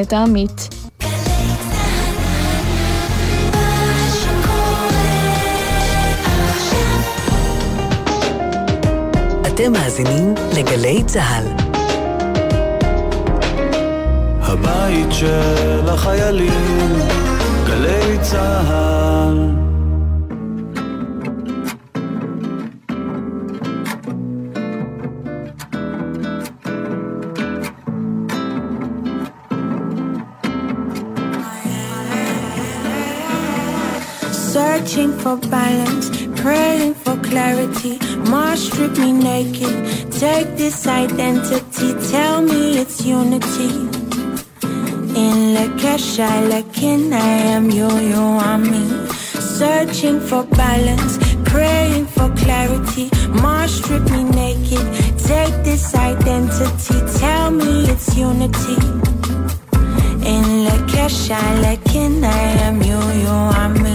את 0.00 0.12
העמית. 0.12 0.68
אתם 9.46 9.72
מאזינים 9.72 10.34
לגלי 10.56 11.02
צה"ל. 11.06 11.46
הבית 14.40 15.12
של 15.12 15.88
החיילים, 15.88 16.92
גלי 17.66 18.18
צה"ל. 18.22 19.71
Searching 34.82 35.12
for 35.12 35.36
balance, 35.36 36.10
praying 36.42 36.94
for 36.94 37.16
clarity. 37.18 38.00
Mars 38.28 38.66
strip 38.66 38.98
me 38.98 39.12
naked. 39.12 40.10
Take 40.10 40.56
this 40.56 40.88
identity, 40.88 41.94
tell 42.10 42.42
me 42.42 42.78
it's 42.78 43.06
unity. 43.06 43.70
In 45.22 45.54
Lakesha, 45.54 46.30
Lakin, 46.50 47.12
I 47.12 47.30
am 47.54 47.70
you, 47.70 47.88
you 48.10 48.24
are 48.48 48.58
me. 48.58 48.84
Searching 49.56 50.18
for 50.18 50.42
balance, 50.42 51.16
praying 51.44 52.06
for 52.06 52.28
clarity. 52.34 53.08
Mars 53.40 53.76
strip 53.76 54.02
me 54.10 54.24
naked. 54.24 54.84
Take 55.16 55.54
this 55.62 55.94
identity, 55.94 56.96
tell 57.20 57.52
me 57.52 57.84
it's 57.88 58.16
unity. 58.16 58.78
In 60.26 60.44
Lakesha, 60.66 61.40
Lakin, 61.62 62.24
I 62.24 62.42
am 62.66 62.82
you, 62.82 63.00
you 63.22 63.28
are 63.28 63.68
me. 63.68 63.91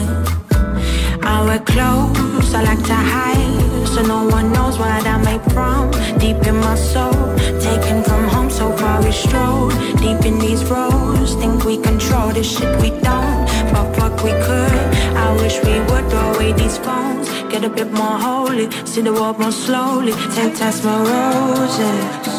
I 1.48 1.52
wear 1.52 1.60
clothes 1.60 2.54
I 2.54 2.62
like 2.62 2.84
to 2.84 2.94
hide, 2.94 3.88
so 3.88 4.02
no 4.02 4.28
one 4.28 4.52
knows 4.52 4.78
what 4.78 5.08
I'm 5.08 5.24
made 5.24 5.42
from. 5.54 5.92
Deep 6.20 6.46
in 6.46 6.58
my 6.58 6.76
soul, 6.76 7.14
taken 7.62 8.04
from 8.04 8.28
home, 8.28 8.50
so 8.50 8.76
far 8.76 9.02
we 9.02 9.14
stroll. 9.14 9.70
Deep 10.04 10.26
in 10.26 10.40
these 10.40 10.66
roads, 10.66 11.36
think 11.36 11.64
we 11.64 11.78
control 11.78 12.34
the 12.34 12.44
shit 12.44 12.70
we 12.82 12.90
don't, 12.90 13.48
but 13.72 13.96
fuck 13.96 14.22
we 14.26 14.32
could. 14.48 14.82
I 15.16 15.28
wish 15.42 15.56
we 15.64 15.80
would 15.88 16.10
throw 16.12 16.34
away 16.34 16.52
these 16.52 16.78
phones, 16.80 17.30
get 17.50 17.64
a 17.64 17.70
bit 17.70 17.94
more 17.94 18.18
holy, 18.28 18.70
see 18.86 19.00
the 19.00 19.14
world 19.14 19.40
more 19.40 19.54
slowly. 19.54 20.12
Take 20.36 20.54
test 20.54 20.84
my 20.84 20.98
roses. 21.14 22.38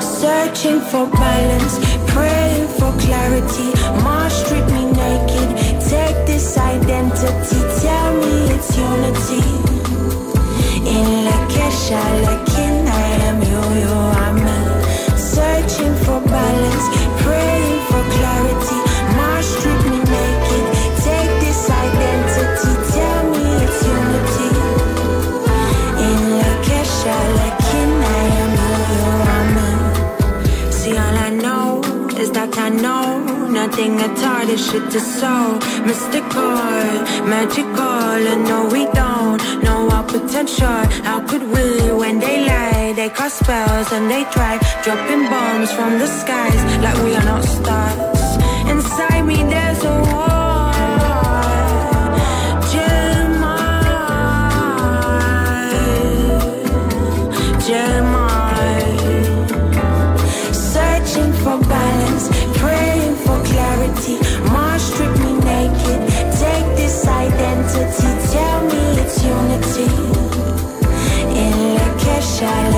Searching 0.00 0.80
for 0.80 1.06
balance, 1.08 1.76
praying 2.10 2.68
for 2.78 2.90
clarity. 3.04 3.68
Mars 4.02 4.32
strip 4.32 4.66
me 4.72 4.83
this 6.34 6.58
identity, 6.58 7.60
tell 7.80 8.10
me 8.22 8.34
it's 8.54 8.76
unity. 8.76 9.42
In 10.94 11.06
Lakesha, 11.26 12.02
Lakin, 12.26 12.54
I 12.54 12.66
am 12.66 12.73
nothing 34.06 34.24
at 34.24 34.48
all. 34.48 34.56
Shit 34.56 34.94
is 34.94 35.20
so 35.20 35.58
mystical, 35.84 36.56
magical, 37.26 38.20
and 38.32 38.44
no, 38.44 38.68
we 38.70 38.86
don't 38.92 39.62
know 39.62 39.88
our 39.90 40.04
potential. 40.04 40.66
How 41.04 41.20
could 41.26 41.42
we, 41.42 41.92
when 41.92 42.18
they 42.18 42.46
lie, 42.46 42.92
they 42.94 43.08
cast 43.10 43.40
spells 43.40 43.92
and 43.92 44.10
they 44.10 44.24
try 44.24 44.58
dropping 44.82 45.24
bombs 45.30 45.72
from 45.72 45.98
the 45.98 46.06
skies 46.06 46.62
like 46.82 47.02
we 47.04 47.14
are 47.14 47.24
not 47.24 47.44
stars. 47.44 48.36
Inside 48.70 49.22
me, 49.22 49.36
there's 49.44 49.84
a 49.84 50.03
shadow 72.44 72.73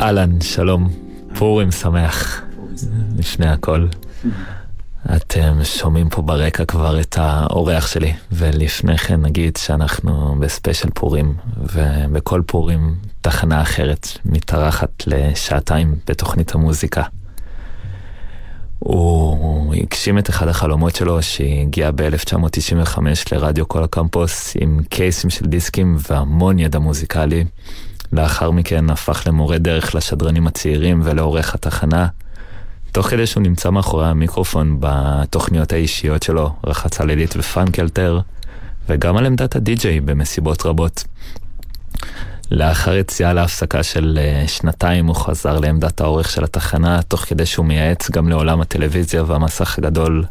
אהלן, 0.00 0.40
שלום, 0.40 0.88
פורים 1.38 1.70
שמח, 1.70 2.42
לפני 3.16 3.48
הכל. 3.48 3.86
אתם 5.16 5.58
שומעים 5.64 6.08
פה 6.08 6.22
ברקע 6.22 6.64
כבר 6.64 7.00
את 7.00 7.18
האורח 7.18 7.86
שלי, 7.86 8.12
ולפני 8.32 8.98
כן 8.98 9.20
נגיד 9.20 9.56
שאנחנו 9.56 10.36
בספיישל 10.40 10.88
פורים, 10.94 11.34
ובכל 11.56 12.42
פורים 12.46 12.94
תחנה 13.20 13.62
אחרת 13.62 14.08
מתארחת 14.24 15.02
לשעתיים 15.06 15.94
בתוכנית 16.06 16.54
המוזיקה. 16.54 17.02
הוא 18.78 19.74
הגשים 19.74 20.18
את 20.18 20.30
אחד 20.30 20.48
החלומות 20.48 20.96
שלו 20.96 21.22
שהגיע 21.22 21.90
ב-1995 21.94 22.98
לרדיו 23.32 23.68
כל 23.68 23.84
הקמפוס 23.84 24.56
עם 24.60 24.80
קייסים 24.88 25.30
של 25.30 25.46
דיסקים 25.46 25.96
והמון 26.10 26.58
ידע 26.58 26.78
מוזיקלי. 26.78 27.44
לאחר 28.12 28.50
מכן 28.50 28.90
הפך 28.90 29.22
למורה 29.26 29.58
דרך 29.58 29.94
לשדרנים 29.94 30.46
הצעירים 30.46 31.00
ולעורך 31.04 31.54
התחנה. 31.54 32.06
תוך 32.92 33.06
כדי 33.06 33.26
שהוא 33.26 33.42
נמצא 33.42 33.70
מאחורי 33.70 34.06
המיקרופון 34.06 34.76
בתוכניות 34.80 35.72
האישיות 35.72 36.22
שלו, 36.22 36.56
רחצה 36.66 37.04
לילית 37.04 37.34
ופאנקלטר, 37.36 38.20
וגם 38.88 39.16
על 39.16 39.26
עמדת 39.26 39.56
הדי-ג'יי 39.56 40.00
במסיבות 40.00 40.66
רבות. 40.66 41.04
לאחר 42.50 42.94
יציאה 42.94 43.32
להפסקה 43.32 43.82
של 43.82 44.18
אה, 44.20 44.48
שנתיים 44.48 45.06
הוא 45.06 45.16
חזר 45.16 45.58
לעמדת 45.60 46.00
העורך 46.00 46.30
של 46.30 46.44
התחנה, 46.44 47.02
תוך 47.02 47.20
כדי 47.20 47.46
שהוא 47.46 47.66
מייעץ 47.66 48.10
גם 48.10 48.28
לעולם 48.28 48.60
הטלוויזיה 48.60 49.22
והמסך 49.26 49.78
הגדול. 49.78 50.24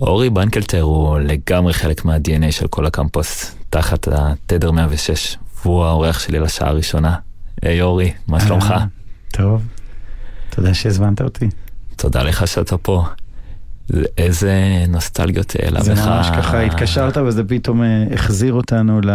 אורי 0.00 0.30
בנקלטר 0.30 0.80
הוא 0.80 1.18
לגמרי 1.18 1.72
חלק 1.72 2.04
מה-DNA 2.04 2.52
של 2.52 2.66
כל 2.66 2.86
הקמפוס, 2.86 3.54
תחת 3.70 4.08
התדר 4.12 4.70
106, 4.70 5.36
והוא 5.62 5.84
האורח 5.84 6.18
שלי 6.18 6.38
לשעה 6.38 6.68
הראשונה. 6.68 7.16
היי 7.62 7.82
אורי, 7.82 8.12
מה 8.28 8.40
שלומך? 8.40 8.70
אה, 8.70 8.84
טוב, 9.32 9.62
תודה 10.50 10.74
שהזמנת 10.74 11.20
אותי. 11.20 11.48
תודה 11.96 12.22
לך 12.22 12.46
שאתה 12.46 12.78
פה. 12.78 13.04
איזה 14.18 14.84
נוסטלגיות 14.88 15.56
העלה 15.58 15.82
זה 15.82 15.92
בך. 15.94 16.06
ממש 16.06 16.26
ככה 16.36 16.60
התקשרת 16.60 17.16
וזה 17.16 17.44
פתאום 17.44 17.82
אה, 17.82 18.04
החזיר 18.14 18.52
אותנו 18.52 19.00
ל... 19.00 19.10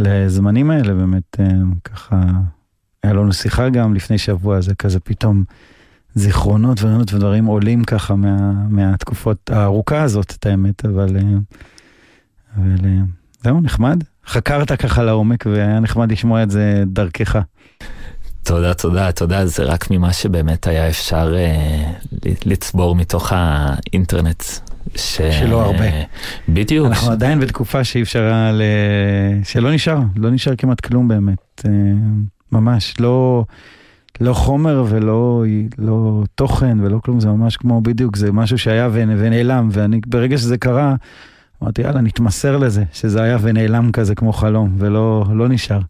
לזמנים 0.00 0.70
האלה 0.70 0.94
באמת 0.94 1.40
אה, 1.40 1.46
ככה. 1.84 2.20
היה 3.02 3.12
לנו 3.12 3.32
שיחה 3.32 3.68
גם 3.68 3.94
לפני 3.94 4.18
שבוע, 4.18 4.60
זה 4.60 4.74
כזה 4.74 5.00
פתאום 5.00 5.44
זיכרונות 6.14 6.82
ורעיונות 6.82 7.12
ודברים 7.12 7.44
עולים 7.44 7.84
ככה 7.84 8.14
מה, 8.14 8.52
מהתקופות 8.68 9.50
הארוכה 9.50 10.02
הזאת, 10.02 10.34
את 10.38 10.46
האמת, 10.46 10.84
אבל, 10.84 11.16
אבל 12.56 12.76
זהו, 13.42 13.60
נחמד. 13.60 14.04
חקרת 14.26 14.72
ככה 14.72 15.02
לעומק 15.02 15.46
והיה 15.46 15.80
נחמד 15.80 16.12
לשמוע 16.12 16.42
את 16.42 16.50
זה 16.50 16.82
דרכך. 16.86 17.38
תודה, 18.44 18.74
תודה, 18.74 19.12
תודה, 19.12 19.46
זה 19.46 19.64
רק 19.64 19.90
ממה 19.90 20.12
שבאמת 20.12 20.66
היה 20.66 20.88
אפשר 20.88 21.34
אה, 21.36 21.92
לצבור 22.44 22.96
מתוך 22.96 23.32
האינטרנט. 23.34 24.42
ש... 24.94 25.22
שלא 25.22 25.62
הרבה. 25.62 25.84
בדיוק. 26.48 26.86
אנחנו 26.86 27.06
ש... 27.06 27.10
עדיין 27.10 27.40
בתקופה 27.40 27.84
שאי 27.84 28.02
אפשר, 28.02 28.32
ל... 28.52 28.62
שלא 29.44 29.72
נשאר, 29.72 29.98
לא 30.16 30.30
נשאר 30.30 30.56
כמעט 30.58 30.80
כלום 30.80 31.08
באמת. 31.08 31.62
אה, 31.64 31.70
ממש, 32.52 32.94
לא, 33.00 33.44
לא 34.20 34.32
חומר 34.32 34.84
ולא 34.88 35.44
לא 35.78 36.22
תוכן 36.34 36.80
ולא 36.80 36.98
כלום, 37.04 37.20
זה 37.20 37.28
ממש 37.28 37.56
כמו 37.56 37.80
בדיוק, 37.80 38.16
זה 38.16 38.32
משהו 38.32 38.58
שהיה 38.58 38.88
ונעלם, 38.92 39.68
ואני 39.72 40.00
ברגע 40.06 40.38
שזה 40.38 40.58
קרה, 40.58 40.94
אמרתי 41.62 41.82
יאללה 41.82 42.00
נתמסר 42.00 42.56
לזה, 42.56 42.84
שזה 42.92 43.22
היה 43.22 43.38
ונעלם 43.40 43.92
כזה 43.92 44.14
כמו 44.14 44.32
חלום, 44.32 44.74
ולא 44.78 45.24
לא 45.32 45.48
נשאר. 45.48 45.80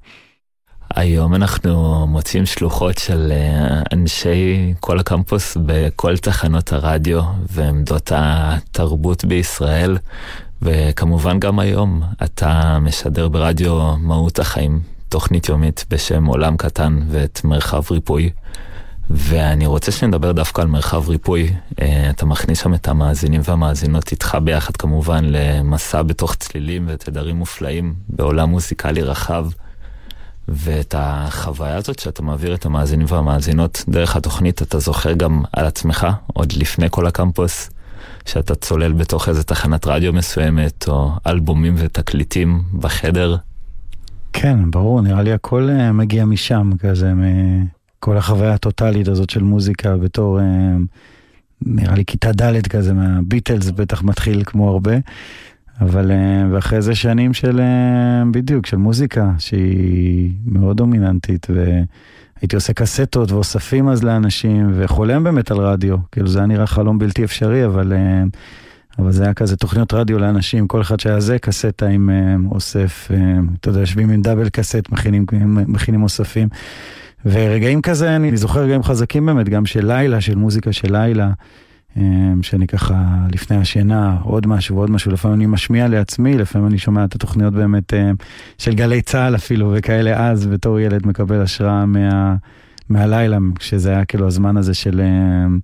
היום 0.95 1.35
אנחנו 1.35 2.07
מוצאים 2.07 2.47
שלוחות 2.47 2.99
של 2.99 3.33
אה, 3.33 3.83
אנשי 3.93 4.75
כל 4.81 4.99
הקמפוס 4.99 5.57
בכל 5.67 6.17
תחנות 6.17 6.73
הרדיו 6.73 7.23
ועמדות 7.51 8.13
התרבות 8.15 9.25
בישראל, 9.25 9.99
וכמובן 10.63 11.41
גם 11.41 11.59
היום 11.59 12.03
אתה 12.25 12.79
משדר 12.79 13.29
ברדיו 13.29 13.97
מהות 13.97 14.39
החיים, 14.39 14.81
תוכנית 15.09 15.49
יומית 15.49 15.85
בשם 15.91 16.25
עולם 16.25 16.57
קטן 16.57 16.99
ואת 17.09 17.41
מרחב 17.45 17.83
ריפוי. 17.91 18.31
ואני 19.11 19.67
רוצה 19.67 19.93
שנדבר 19.93 20.33
דווקא 20.33 20.61
על 20.61 20.69
מרחב 20.69 21.09
ריפוי. 21.09 21.53
אה, 21.81 22.11
אתה 22.11 22.27
מכניס 22.27 22.63
שם 22.63 22.75
את 22.75 22.89
המאזינים 22.89 23.41
והמאזינות 23.45 24.13
איתך 24.13 24.39
ביחד 24.45 24.77
כמובן 24.77 25.25
למסע 25.25 26.03
בתוך 26.03 26.35
צלילים 26.35 26.85
ותדרים 26.89 27.37
מופלאים 27.37 27.95
בעולם 28.09 28.51
מוזיקלי 28.51 29.03
רחב. 29.03 29.47
ואת 30.49 30.95
החוויה 30.99 31.77
הזאת 31.77 31.99
שאתה 31.99 32.23
מעביר 32.23 32.55
את 32.55 32.67
המאזינים 32.67 33.07
והמאזינות 33.09 33.85
דרך 33.89 34.17
התוכנית, 34.17 34.63
אתה 34.63 34.79
זוכר 34.79 35.13
גם 35.13 35.43
על 35.53 35.67
עצמך, 35.67 36.07
עוד 36.27 36.53
לפני 36.53 36.87
כל 36.91 37.07
הקמפוס, 37.07 37.71
שאתה 38.27 38.55
צולל 38.55 38.93
בתוך 38.93 39.29
איזה 39.29 39.45
תחנת 39.45 39.87
רדיו 39.87 40.13
מסוימת, 40.13 40.89
או 40.89 41.11
אלבומים 41.27 41.75
ותקליטים 41.77 42.63
בחדר. 42.81 43.37
כן, 44.33 44.71
ברור, 44.71 45.01
נראה 45.01 45.23
לי 45.23 45.33
הכל 45.33 45.69
אה, 45.71 45.93
מגיע 45.93 46.25
משם, 46.25 46.71
כזה, 46.79 47.13
מכל 47.99 48.17
החוויה 48.17 48.55
הטוטאלית 48.55 49.09
הזאת 49.09 49.31
של 49.31 49.43
מוזיקה 49.43 49.97
בתור, 49.97 50.41
אה, 50.41 50.45
נראה 51.63 51.95
לי 51.95 52.05
כיתה 52.05 52.33
ד' 52.33 52.67
כזה, 52.67 52.95
מהביטלס 52.95 53.71
בטח 53.71 54.03
מתחיל 54.03 54.43
כמו 54.45 54.71
הרבה. 54.71 54.95
אבל, 55.81 56.11
אה, 56.11 56.47
ואחרי 56.51 56.83
זה 56.83 56.95
שנים 56.95 57.35
של, 57.35 57.61
אה, 57.61 58.23
בדיוק, 58.31 58.67
של 58.67 58.77
מוזיקה, 58.77 59.33
שהיא 59.39 60.33
מאוד 60.47 60.77
דומיננטית, 60.77 61.47
והייתי 61.51 62.57
עושה 62.57 62.73
קסטות 62.73 63.33
ואוספים 63.33 63.89
אז 63.89 64.05
לאנשים, 64.05 64.73
וחולם 64.75 65.25
באמת 65.25 65.51
על 65.51 65.57
רדיו, 65.57 65.97
כאילו 66.13 66.29
זה 66.29 66.39
היה 66.39 66.47
נראה 66.47 66.67
חלום 66.67 66.99
בלתי 66.99 67.25
אפשרי, 67.25 67.67
אבל, 67.67 67.93
אבל 68.99 69.13
זה 69.13 69.25
היה 69.25 69.35
כזה 69.35 69.57
תוכניות 69.57 69.95
רדיו 69.95 70.19
לאנשים, 70.19 70.69
כל 70.69 70.81
אחד 70.81 71.01
שהיה 71.01 71.21
זה, 71.21 71.39
קסטה 71.39 71.87
עם 71.87 72.11
אוסף, 72.51 73.09
אתה 73.61 73.69
יודע, 73.69 73.81
יושבים 73.81 74.11
עם 74.11 74.23
דאבל 74.23 74.49
קסט, 74.49 74.93
מכינים, 74.93 75.27
מכינים 75.67 76.03
אוספים. 76.03 76.49
ורגעים 77.27 77.83
כזה, 77.83 78.17
אני 78.17 78.37
זוכר 78.37 78.61
רגעים 78.61 78.83
חזקים 78.83 79.27
באמת, 79.27 79.49
גם 79.49 79.67
של 79.67 79.87
לילה, 79.87 80.21
של 80.21 80.35
מוזיקה 80.35 80.73
של 80.73 80.97
לילה. 80.97 81.31
אמ, 81.97 82.43
שאני 82.43 82.67
ככה 82.67 82.95
לפני 83.33 83.57
השינה, 83.57 84.19
עוד 84.23 84.47
משהו 84.47 84.77
ועוד 84.77 84.91
משהו, 84.91 85.13
לפעמים 85.13 85.37
אני 85.37 85.47
משמיע 85.47 85.89
לעצמי, 85.89 86.39
לפעמים 86.39 86.67
אני 86.67 86.79
שומע 86.79 87.05
את 87.05 87.15
התוכניות 87.15 87.55
באמת 87.55 87.95
אמ, 87.95 88.15
של 88.59 88.75
גלי 88.75 89.03
צה"ל 89.03 89.35
אפילו 89.35 89.73
וכאלה 89.77 90.31
אז, 90.31 90.47
בתור 90.47 90.81
ילד 90.81 91.07
מקבל 91.07 91.43
השראה 91.43 91.87
מה, 91.87 92.37
מהלילה, 92.89 93.39
שזה 93.61 93.91
היה 93.91 94.05
כאילו 94.05 94.27
הזמן 94.27 94.57
הזה 94.57 94.75
של, 94.75 95.01
אמ, 95.01 95.59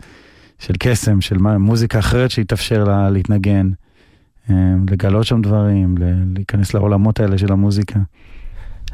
של 0.58 0.74
קסם, 0.78 1.20
של 1.20 1.36
מוזיקה 1.38 1.98
אחרת 1.98 2.30
שהתאפשר 2.30 2.84
לה 2.84 3.10
להתנגן, 3.10 3.70
לגלות 4.90 5.26
שם 5.26 5.42
דברים, 5.42 5.94
להיכנס 6.34 6.74
לעולמות 6.74 7.20
האלה 7.20 7.38
של 7.38 7.52
המוזיקה. 7.52 8.00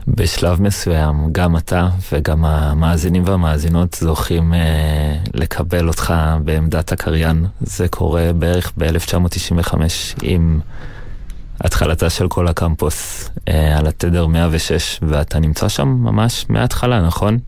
בשלב 0.06 0.62
מסוים 0.62 1.32
גם 1.32 1.56
אתה 1.56 1.88
וגם 2.12 2.44
המאזינים 2.44 3.22
והמאזינות 3.26 3.94
זוכים 4.00 4.54
אה, 4.54 5.16
לקבל 5.34 5.88
אותך 5.88 6.14
בעמדת 6.44 6.92
הקריין. 6.92 7.46
זה 7.60 7.88
קורה 7.88 8.32
בערך 8.32 8.72
ב-1995 8.76 9.74
עם 10.22 10.60
התחלתה 11.60 12.10
של 12.10 12.28
כל 12.28 12.48
הקמפוס 12.48 13.30
אה, 13.48 13.78
על 13.78 13.86
התדר 13.86 14.26
106, 14.26 15.00
ואתה 15.02 15.38
נמצא 15.38 15.68
שם 15.68 15.88
ממש 15.88 16.46
מההתחלה, 16.48 17.06
נכון? 17.06 17.38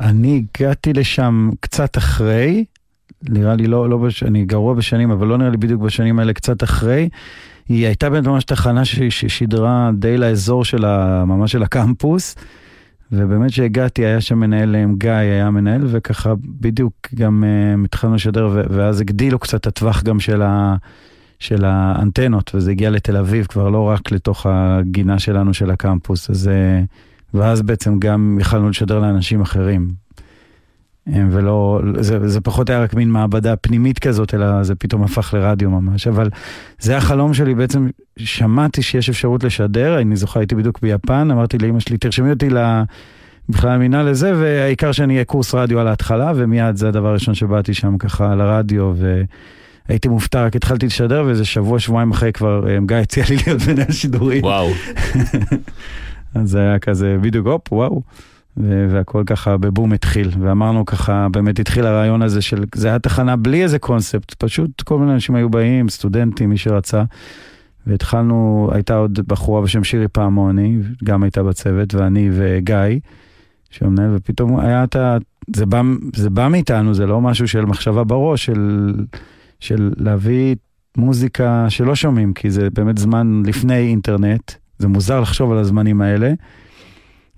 אני 0.00 0.44
הגעתי 0.56 0.92
לשם 0.92 1.50
קצת 1.60 1.98
אחרי, 1.98 2.64
נראה 3.28 3.54
לי 3.54 3.66
לא, 3.66 3.90
לא 3.90 3.98
בש... 3.98 4.22
אני 4.22 4.44
גרוע 4.44 4.74
בשנים, 4.74 5.10
אבל 5.10 5.26
לא 5.26 5.38
נראה 5.38 5.50
לי 5.50 5.56
בדיוק 5.56 5.82
בשנים 5.82 6.18
האלה 6.18 6.32
קצת 6.32 6.64
אחרי. 6.64 7.08
היא 7.70 7.86
הייתה 7.86 8.10
באמת 8.10 8.26
ממש 8.26 8.44
תחנה 8.44 8.84
ששידרה 8.84 9.90
די 9.94 10.16
לאזור 10.16 10.64
של 10.64 10.84
ה... 10.84 11.24
ממש 11.24 11.52
של 11.52 11.62
הקמפוס. 11.62 12.34
ובאמת 13.12 13.50
שהגעתי, 13.50 14.04
היה 14.04 14.20
שם 14.20 14.38
מנהל, 14.38 14.76
גיא 14.98 15.10
היה 15.10 15.50
מנהל, 15.50 15.82
וככה 15.86 16.34
בדיוק 16.44 16.92
גם 17.14 17.44
uh, 17.44 17.84
התחלנו 17.84 18.14
לשדר, 18.14 18.62
ואז 18.70 19.00
הגדילו 19.00 19.38
קצת 19.38 19.66
הטווח 19.66 20.02
גם 20.02 20.20
של, 20.20 20.42
ה, 20.42 20.76
של 21.38 21.64
האנטנות, 21.64 22.50
וזה 22.54 22.70
הגיע 22.70 22.90
לתל 22.90 23.16
אביב, 23.16 23.46
כבר 23.46 23.68
לא 23.68 23.82
רק 23.88 24.12
לתוך 24.12 24.46
הגינה 24.48 25.18
שלנו 25.18 25.54
של 25.54 25.70
הקמפוס, 25.70 26.30
אז, 26.30 26.50
uh, 26.50 26.86
ואז 27.34 27.62
בעצם 27.62 27.98
גם 27.98 28.38
יכלנו 28.40 28.70
לשדר 28.70 28.98
לאנשים 28.98 29.40
אחרים. 29.40 29.99
אה, 31.08 31.22
ולא, 31.30 31.80
זה, 32.00 32.28
זה 32.28 32.40
פחות 32.40 32.70
היה 32.70 32.82
רק 32.82 32.94
מין 32.94 33.10
מעבדה 33.10 33.56
פנימית 33.56 33.98
כזאת, 33.98 34.34
אלא 34.34 34.62
זה 34.62 34.74
פתאום 34.74 35.02
הפך 35.02 35.34
לרדיו 35.34 35.70
ממש. 35.70 36.06
אבל 36.06 36.30
זה 36.78 36.96
החלום 36.96 37.34
שלי, 37.34 37.54
בעצם 37.54 37.88
שמעתי 38.16 38.82
שיש 38.82 39.08
אפשרות 39.08 39.44
לשדר, 39.44 40.00
אני 40.00 40.16
זוכר, 40.16 40.40
הייתי 40.40 40.54
בדיוק 40.54 40.80
ביפן, 40.82 41.30
אמרתי 41.30 41.58
לאמא 41.58 41.80
שלי, 41.80 41.98
תרשמי 41.98 42.30
אותי. 42.30 42.48
בכלל 43.50 43.70
המינהל 43.70 44.10
לזה, 44.10 44.32
והעיקר 44.36 44.92
שאני 44.92 45.14
אהיה 45.14 45.24
קורס 45.24 45.54
רדיו 45.54 45.80
על 45.80 45.88
ההתחלה, 45.88 46.32
ומיד 46.36 46.76
זה 46.76 46.88
הדבר 46.88 47.08
הראשון 47.08 47.34
שבאתי 47.34 47.74
שם 47.74 47.98
ככה 47.98 48.34
לרדיו, 48.34 48.92
והייתי 49.88 50.08
מופתע, 50.08 50.44
רק 50.44 50.56
התחלתי 50.56 50.86
לשדר, 50.86 51.22
ואיזה 51.26 51.44
שבוע, 51.44 51.78
שבועיים 51.78 52.10
אחרי 52.10 52.32
כבר 52.32 52.68
אה, 52.68 52.78
גיא 52.86 52.96
הציע 52.96 53.24
לי 53.30 53.36
להיות 53.46 53.62
מנהל 53.68 53.92
שידורים. 53.92 54.44
וואו. 54.44 54.70
אז 56.34 56.50
זה 56.50 56.60
היה 56.60 56.78
כזה, 56.78 57.16
בדיוק, 57.20 57.46
הופ, 57.46 57.72
וואו. 57.72 58.02
והכל 58.56 59.22
ככה 59.26 59.56
בבום 59.56 59.92
התחיל, 59.92 60.30
ואמרנו 60.40 60.84
ככה, 60.84 61.26
באמת 61.30 61.58
התחיל 61.58 61.86
הרעיון 61.86 62.22
הזה 62.22 62.42
של, 62.42 62.64
זה 62.74 62.88
היה 62.88 62.98
תחנה 62.98 63.36
בלי 63.36 63.62
איזה 63.62 63.78
קונספט, 63.78 64.34
פשוט 64.38 64.82
כל 64.82 64.98
מיני 64.98 65.12
אנשים 65.12 65.34
היו 65.34 65.50
באים, 65.50 65.88
סטודנטים, 65.88 66.50
מי 66.50 66.58
שרצה, 66.58 67.04
והתחלנו, 67.86 68.70
הייתה 68.72 68.96
עוד 68.96 69.20
בחורה 69.26 69.60
בשם 69.60 69.84
שירי 69.84 70.08
פעמוני, 70.08 70.78
גם 71.04 71.22
הייתה 71.22 71.42
בצוות, 71.42 71.94
ואני 71.94 72.30
וגיא, 72.32 72.98
שהמנהל, 73.70 74.10
ופתאום 74.14 74.60
היה 74.60 74.84
את 74.84 74.96
ה... 74.96 75.16
זה 75.56 75.66
בא, 75.66 75.82
זה 76.16 76.30
בא 76.30 76.48
מאיתנו, 76.48 76.94
זה 76.94 77.06
לא 77.06 77.20
משהו 77.20 77.48
של 77.48 77.64
מחשבה 77.64 78.04
בראש, 78.04 78.44
של, 78.44 78.94
של 79.60 79.92
להביא 79.96 80.56
מוזיקה 80.96 81.66
שלא 81.68 81.94
שומעים, 81.94 82.32
כי 82.32 82.50
זה 82.50 82.70
באמת 82.70 82.98
זמן 82.98 83.42
לפני 83.46 83.78
אינטרנט, 83.78 84.52
זה 84.78 84.88
מוזר 84.88 85.20
לחשוב 85.20 85.52
על 85.52 85.58
הזמנים 85.58 86.00
האלה. 86.00 86.32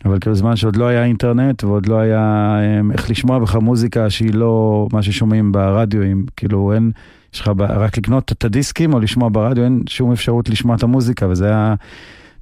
אבל 0.05 0.19
כאילו 0.21 0.37
זמן 0.37 0.57
שעוד 0.57 0.77
לא 0.77 0.85
היה 0.85 1.05
אינטרנט 1.05 1.65
ועוד 1.65 1.87
לא 1.87 1.99
היה 1.99 2.57
אמ, 2.81 2.93
איך 2.93 3.11
לשמוע 3.11 3.39
בך 3.39 3.57
מוזיקה 3.57 4.11
שהיא 4.11 4.35
לא 4.35 4.89
מה 4.93 5.03
ששומעים 5.03 5.53
ברדיו, 5.53 6.03
אם 6.03 6.25
כאילו 6.37 6.73
אין, 6.73 6.91
יש 7.35 7.41
לך 7.41 7.51
רק 7.59 7.99
לקנות 7.99 8.33
את 8.33 8.45
הדיסקים 8.45 8.95
או 8.95 9.01
לשמוע 9.01 9.29
ברדיו, 9.33 9.65
אין 9.65 9.83
שום 9.89 10.13
אפשרות 10.13 10.49
לשמוע 10.49 10.77
את 10.77 10.83
המוזיקה 10.83 11.29
וזה 11.29 11.47
היה 11.47 11.75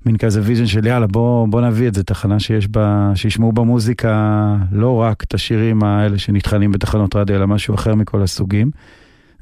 מין 0.07 0.17
כזה 0.17 0.41
vision 0.45 0.67
של 0.67 0.87
יאללה 0.87 1.07
בוא, 1.07 1.49
בוא 1.49 1.61
נביא 1.61 1.89
את 1.89 1.95
זה, 1.95 2.05
תחנה 2.05 2.41
שיש 2.41 2.69
בה, 2.69 3.13
שישמעו 3.15 3.53
במוזיקה 3.53 4.57
לא 4.73 5.01
רק 5.01 5.25
את 5.25 5.35
השירים 5.35 5.83
האלה 5.83 6.19
שנטחנים 6.19 6.73
בתחנות 6.73 7.17
רדיו 7.17 7.37
אלא 7.37 7.47
משהו 7.47 7.75
אחר 7.75 7.95
מכל 7.95 8.23
הסוגים. 8.23 8.71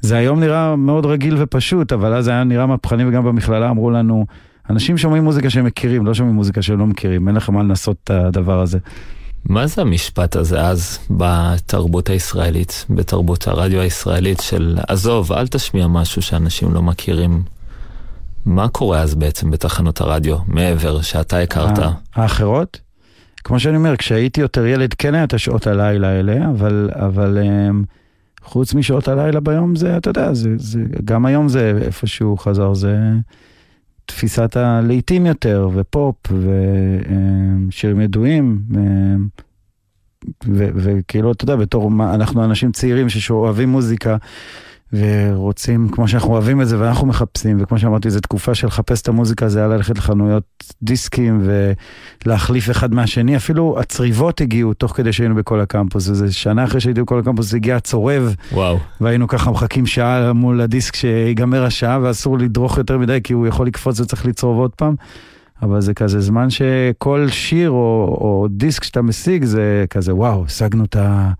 זה 0.01 0.17
היום 0.17 0.39
נראה 0.39 0.75
מאוד 0.75 1.05
רגיל 1.05 1.35
ופשוט, 1.37 1.93
אבל 1.93 2.13
אז 2.13 2.27
היה 2.27 2.43
נראה 2.43 2.65
מהפכני 2.65 3.05
וגם 3.05 3.23
במכללה 3.23 3.69
אמרו 3.69 3.91
לנו, 3.91 4.25
אנשים 4.69 4.97
שומעים 4.97 5.23
מוזיקה 5.23 5.49
שהם 5.49 5.65
מכירים, 5.65 6.05
לא 6.05 6.13
שומעים 6.13 6.35
מוזיקה 6.35 6.61
שהם 6.61 6.79
לא 6.79 6.85
מכירים, 6.85 7.27
אין 7.27 7.35
לך 7.35 7.49
מה 7.49 7.63
לנסות 7.63 7.97
את 8.03 8.09
הדבר 8.09 8.61
הזה. 8.61 8.77
מה 9.45 9.67
זה 9.67 9.81
המשפט 9.81 10.35
הזה 10.35 10.61
אז 10.61 10.99
בתרבות 11.09 12.09
הישראלית, 12.09 12.85
בתרבות 12.89 13.47
הרדיו 13.47 13.81
הישראלית 13.81 14.39
של 14.39 14.77
עזוב, 14.87 15.31
אל 15.31 15.47
תשמיע 15.47 15.87
משהו 15.87 16.21
שאנשים 16.21 16.73
לא 16.73 16.81
מכירים? 16.81 17.43
מה 18.45 18.67
קורה 18.67 18.99
אז 18.99 19.15
בעצם 19.15 19.51
בתחנות 19.51 20.01
הרדיו, 20.01 20.37
מעבר 20.47 21.01
שאתה 21.01 21.39
הכרת? 21.39 21.79
האחרות? 22.15 22.79
כמו 23.43 23.59
שאני 23.59 23.77
אומר, 23.77 23.95
כשהייתי 23.95 24.41
יותר 24.41 24.65
ילד 24.65 24.93
כן 24.93 25.15
היה 25.15 25.23
את 25.23 25.33
השעות 25.33 25.67
הלילה 25.67 26.07
האלה, 26.07 26.49
אבל, 26.49 26.89
אבל 26.93 27.37
אמ, 27.43 27.83
חוץ 28.43 28.73
משעות 28.73 29.07
הלילה 29.07 29.39
ביום 29.39 29.75
זה, 29.75 29.97
אתה 29.97 30.09
יודע, 30.09 30.33
זה, 30.33 30.49
זה, 30.57 30.79
גם 31.05 31.25
היום 31.25 31.49
זה 31.49 31.79
איפשהו 31.85 32.37
חזר, 32.37 32.73
זה 32.73 32.97
תפיסת 34.09 34.57
הלעיתים 34.57 35.25
יותר, 35.25 35.69
ופופ, 35.73 36.15
ושירים 37.67 38.01
ידועים, 38.01 38.59
וכאילו, 40.47 41.31
אתה 41.31 41.43
יודע, 41.43 41.55
בתור, 41.55 41.91
אנחנו 42.13 42.43
אנשים 42.45 42.71
צעירים 42.71 43.09
שאוהבים 43.09 43.69
מוזיקה. 43.69 44.17
ורוצים, 44.93 45.89
כמו 45.89 46.07
שאנחנו 46.07 46.31
אוהבים 46.31 46.61
את 46.61 46.67
זה 46.67 46.79
ואנחנו 46.79 47.07
מחפשים, 47.07 47.57
וכמו 47.61 47.79
שאמרתי, 47.79 48.09
זו 48.09 48.19
תקופה 48.19 48.55
של 48.55 48.67
לחפש 48.67 49.01
את 49.01 49.07
המוזיקה, 49.07 49.49
זה 49.49 49.59
היה 49.59 49.67
ללכת 49.67 49.97
לחנויות 49.97 50.43
דיסקים 50.81 51.41
ולהחליף 52.25 52.69
אחד 52.69 52.93
מהשני, 52.93 53.35
אפילו 53.35 53.79
הצריבות 53.79 54.41
הגיעו 54.41 54.73
תוך 54.73 54.91
כדי 54.91 55.13
שהיינו 55.13 55.35
בכל 55.35 55.59
הקמפוס, 55.59 56.09
וזה 56.09 56.33
שנה 56.33 56.63
אחרי 56.63 56.81
שהייתי 56.81 57.01
בכל 57.01 57.19
הקמפוס, 57.19 57.53
הגיע 57.53 57.75
הצורב, 57.75 58.35
וואו. 58.51 58.77
והיינו 59.01 59.27
ככה 59.27 59.51
מחכים 59.51 59.85
שעה 59.85 60.33
מול 60.33 60.61
הדיסק 60.61 60.95
שיגמר 60.95 61.63
השעה, 61.63 61.99
ואסור 62.01 62.37
לדרוך 62.37 62.77
יותר 62.77 62.97
מדי, 62.97 63.19
כי 63.23 63.33
הוא 63.33 63.47
יכול 63.47 63.67
לקפוץ 63.67 63.99
וצריך 63.99 64.25
לצרוב 64.25 64.59
עוד 64.59 64.71
פעם. 64.75 64.95
אבל 65.61 65.81
זה 65.81 65.93
כזה 65.93 66.19
זמן 66.19 66.49
שכל 66.49 67.27
שיר 67.29 67.69
או, 67.69 68.17
או 68.21 68.47
דיסק 68.49 68.83
שאתה 68.83 69.01
משיג 69.01 69.43
זה 69.43 69.85
כזה 69.89 70.15
וואו, 70.15 70.45
השגנו 70.45 70.83
את 70.83 70.95
ה... 70.95 71.31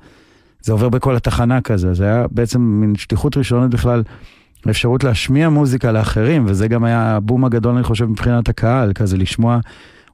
זה 0.70 0.74
עובר 0.74 0.90
בכל 0.90 1.16
התחנה 1.16 1.62
כזה, 1.62 1.94
זה 1.94 2.04
היה 2.04 2.26
בעצם 2.32 2.62
מין 2.62 2.96
שליחות 2.96 3.38
ראשונית 3.38 3.72
בכלל, 3.72 4.04
אפשרות 4.70 5.04
להשמיע 5.04 5.50
מוזיקה 5.50 5.92
לאחרים, 5.92 6.46
וזה 6.48 6.68
גם 6.68 6.84
היה 6.84 7.16
הבום 7.16 7.46
הגדול, 7.46 7.76
אני 7.76 7.84
חושב, 7.84 8.06
מבחינת 8.06 8.50
הקהל, 8.50 8.94
כזה 8.94 9.18
לשמוע 9.18 9.60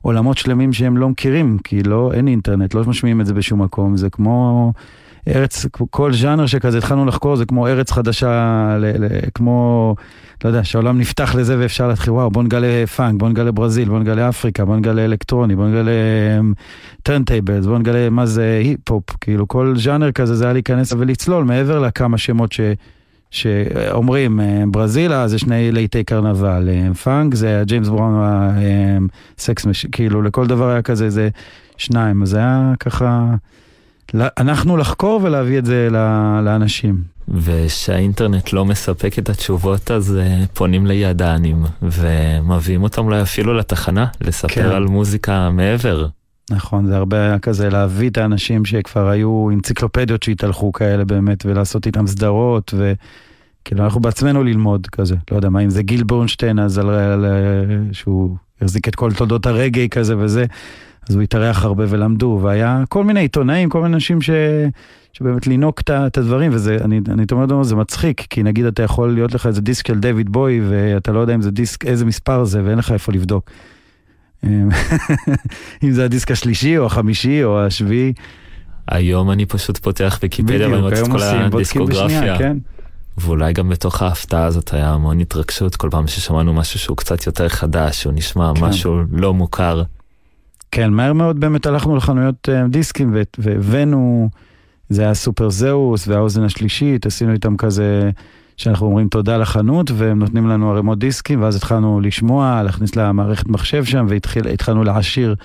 עולמות 0.01 0.37
שלמים 0.37 0.73
שהם 0.73 0.97
לא 0.97 1.09
מכירים, 1.09 1.57
כי 1.63 1.83
לא, 1.83 2.11
אין 2.13 2.27
אינטרנט, 2.27 2.73
לא 2.73 2.83
משמיעים 2.83 3.21
את 3.21 3.25
זה 3.25 3.33
בשום 3.33 3.61
מקום, 3.61 3.97
זה 3.97 4.09
כמו 4.09 4.73
ארץ, 5.27 5.65
כל 5.89 6.13
ז'אנר 6.13 6.45
שכזה 6.45 6.77
התחלנו 6.77 7.05
לחקור, 7.05 7.35
זה 7.35 7.45
כמו 7.45 7.67
ארץ 7.67 7.91
חדשה, 7.91 8.77
ל, 8.79 8.85
ל, 9.03 9.07
כמו, 9.35 9.95
לא 10.43 10.49
יודע, 10.49 10.63
שהעולם 10.63 10.99
נפתח 10.99 11.35
לזה 11.35 11.55
ואפשר 11.59 11.87
להתחיל, 11.87 12.13
וואו, 12.13 12.31
בוא 12.31 12.43
נגלה 12.43 12.87
פאנק, 12.87 13.19
בוא 13.19 13.29
נגלה 13.29 13.51
ברזיל, 13.51 13.89
בוא 13.89 13.99
נגלה 13.99 14.29
אפריקה, 14.29 14.65
בוא 14.65 14.75
נגלה 14.75 15.05
אלקטרוני, 15.05 15.55
בוא 15.55 15.67
נגלה 15.67 15.91
turntables, 17.03 17.65
בוא 17.65 17.77
נגלה 17.77 18.09
מה 18.09 18.25
זה 18.25 18.59
היפ-הופ, 18.63 19.03
כאילו 19.21 19.47
כל 19.47 19.73
ז'אנר 19.77 20.11
כזה 20.11 20.35
זה 20.35 20.43
היה 20.43 20.53
להיכנס 20.53 20.93
ולצלול 20.93 21.43
מעבר 21.43 21.79
לכמה 21.79 22.17
שמות 22.17 22.51
ש... 22.51 22.61
שאומרים 23.31 24.39
אה, 24.39 24.63
ברזילה 24.67 25.27
זה 25.27 25.39
שני 25.39 25.71
להיטי 25.71 26.03
קרנבל, 26.03 26.69
אה, 26.69 26.93
פאנק 26.93 27.35
זה 27.35 27.63
ג'יימס 27.65 27.87
בראון 27.87 28.21
סקס, 29.37 29.65
כאילו 29.91 30.21
לכל 30.21 30.47
דבר 30.47 30.69
היה 30.69 30.81
כזה 30.81 31.09
זה 31.09 31.29
שניים, 31.77 32.21
אז 32.21 32.29
זה 32.29 32.37
היה 32.37 32.73
ככה... 32.79 33.35
אנחנו 34.13 34.77
לחקור 34.77 35.19
ולהביא 35.23 35.57
את 35.57 35.65
זה 35.65 35.87
לאנשים. 36.45 37.15
ושהאינטרנט 37.27 38.53
לא 38.53 38.65
מספק 38.65 39.19
את 39.19 39.29
התשובות, 39.29 39.91
אז 39.91 40.17
uh, 40.17 40.47
פונים 40.53 40.85
לידענים 40.85 41.63
ומביאים 41.81 42.83
אותם 42.83 43.05
אולי 43.05 43.21
אפילו 43.21 43.53
לתחנה, 43.53 44.05
לספר 44.21 44.53
כן. 44.53 44.65
על 44.65 44.85
מוזיקה 44.85 45.49
מעבר. 45.49 46.07
נכון, 46.51 46.85
זה 46.85 46.95
הרבה 46.95 47.17
היה 47.17 47.39
כזה 47.39 47.69
להביא 47.69 48.09
את 48.09 48.17
האנשים 48.17 48.65
שכבר 48.65 49.09
היו 49.09 49.49
אנציקלופדיות 49.53 50.23
שהתהלכו 50.23 50.71
כאלה 50.71 51.05
באמת, 51.05 51.45
ולעשות 51.45 51.85
איתם 51.85 52.07
סדרות, 52.07 52.73
וכאילו 52.73 53.83
אנחנו 53.83 54.01
בעצמנו 54.01 54.43
ללמוד 54.43 54.87
כזה, 54.87 55.15
לא 55.31 55.35
יודע 55.35 55.49
מה, 55.49 55.59
אם 55.59 55.69
זה 55.69 55.83
גיל 55.83 56.03
בורנשטיין, 56.03 56.59
אז 56.59 56.77
על, 56.77 56.89
על, 56.89 57.25
שהוא 57.91 58.35
החזיק 58.61 58.87
את 58.87 58.95
כל 58.95 59.13
תולדות 59.13 59.45
הרגעי 59.45 59.89
כזה 59.89 60.17
וזה. 60.17 60.45
אז 61.09 61.15
הוא 61.15 61.23
התארח 61.23 61.65
הרבה 61.65 61.83
ולמדו, 61.87 62.39
והיה 62.41 62.83
כל 62.89 63.03
מיני 63.03 63.19
עיתונאים, 63.19 63.69
כל 63.69 63.81
מיני 63.81 63.93
אנשים 63.93 64.21
ש... 64.21 64.29
שבאמת 65.13 65.47
לינוק 65.47 65.81
את 65.89 66.17
הדברים, 66.17 66.51
וזה, 66.53 66.77
אני, 66.81 66.99
אני 67.09 67.25
תמיד 67.25 67.51
אומר, 67.51 67.63
זה 67.63 67.75
מצחיק, 67.75 68.21
כי 68.29 68.43
נגיד 68.43 68.65
אתה 68.65 68.83
יכול 68.83 69.13
להיות 69.13 69.33
לך 69.33 69.45
איזה 69.47 69.61
דיסק 69.61 69.87
של 69.87 69.99
דויד 69.99 70.29
בוי, 70.29 70.61
ואתה 70.69 71.11
לא 71.11 71.19
יודע 71.19 71.35
אם 71.35 71.41
זה 71.41 71.51
דיסק, 71.51 71.85
איזה 71.85 72.05
מספר 72.05 72.43
זה, 72.43 72.61
ואין 72.65 72.77
לך 72.77 72.91
איפה 72.91 73.11
לבדוק. 73.11 73.49
אם 75.83 75.91
זה 75.91 76.05
הדיסק 76.05 76.31
השלישי, 76.31 76.77
או 76.77 76.85
החמישי, 76.85 77.43
או 77.43 77.65
השביעי. 77.65 78.13
היום 78.87 79.31
אני 79.31 79.45
פשוט 79.45 79.77
פותח 79.77 80.19
ויקיפדיה 80.21 80.69
ואני 80.69 80.81
רוצה 80.81 81.01
את 81.01 81.07
כל 81.07 81.21
הדיסקוגרפיה. 81.21 82.37
כן. 82.37 82.57
ואולי 83.17 83.53
גם 83.53 83.69
בתוך 83.69 84.01
ההפתעה 84.01 84.45
הזאת 84.45 84.73
היה 84.73 84.89
המון 84.89 85.19
התרגשות 85.19 85.75
כל 85.75 85.89
פעם 85.91 86.07
ששמענו 86.07 86.53
משהו 86.53 86.79
שהוא 86.79 86.97
קצת 86.97 87.25
יותר 87.25 87.49
חדש, 87.49 88.01
שהוא 88.01 88.13
נשמע 88.13 88.51
כן. 88.55 88.65
משהו 88.65 89.01
לא 89.11 89.33
מוכר. 89.33 89.83
כן, 90.75 90.93
מהר 90.93 91.13
מאוד 91.13 91.39
באמת 91.39 91.65
הלכנו 91.65 91.95
לחנויות 91.95 92.49
uh, 92.49 92.67
דיסקים 92.71 93.15
והבאנו, 93.37 94.29
זה 94.89 95.01
היה 95.01 95.13
סופר 95.13 95.49
זהוס 95.49 96.07
והאוזן 96.07 96.43
השלישית, 96.43 97.05
עשינו 97.05 97.33
איתם 97.33 97.57
כזה, 97.57 98.11
שאנחנו 98.57 98.85
אומרים 98.85 99.07
תודה 99.09 99.37
לחנות, 99.37 99.91
והם 99.93 100.19
נותנים 100.19 100.47
לנו 100.47 100.71
ערימות 100.71 100.99
דיסקים, 100.99 101.41
ואז 101.41 101.55
התחלנו 101.55 101.99
לשמוע, 101.99 102.63
להכניס 102.63 102.95
למערכת 102.95 103.47
מחשב 103.47 103.85
שם, 103.85 104.05
והתחלנו 104.09 104.83
להעשיר 104.83 105.35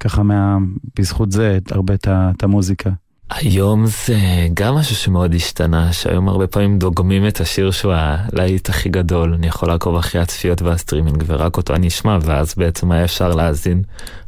ככה 0.00 0.22
מה, 0.22 0.58
בזכות 0.98 1.32
זה 1.32 1.58
הרבה 1.70 1.94
את 2.08 2.42
המוזיקה. 2.42 2.90
היום 3.30 3.86
זה 3.86 4.16
גם 4.54 4.74
משהו 4.74 4.96
שמאוד 4.96 5.34
השתנה, 5.34 5.92
שהיום 5.92 6.28
הרבה 6.28 6.46
פעמים 6.46 6.78
דוגמים 6.78 7.26
את 7.26 7.40
השיר 7.40 7.70
שהוא 7.70 7.92
הלהיט 7.96 8.68
הכי 8.68 8.88
גדול, 8.88 9.34
אני 9.34 9.46
יכול 9.46 9.68
לעקוב 9.68 9.96
אחרי 9.96 10.20
הצפיות 10.20 10.62
והסטרימינג 10.62 11.24
ורק 11.26 11.56
אותו 11.56 11.74
אני 11.74 11.88
אשמע, 11.88 12.18
ואז 12.22 12.54
בעצם 12.56 12.92
היה 12.92 13.04
אפשר 13.04 13.28
להאזין, 13.28 13.82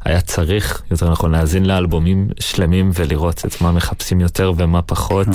היה 0.05 0.21
צריך, 0.21 0.83
יותר 0.91 1.11
נכון, 1.11 1.31
להאזין 1.31 1.67
לאלבומים 1.67 2.29
שלמים 2.41 2.91
ולראות 2.95 3.43
את 3.47 3.61
מה 3.61 3.73
מחפשים 3.73 4.21
יותר 4.21 4.53
ומה 4.57 4.83
פחות. 4.83 5.26
כן. 5.26 5.33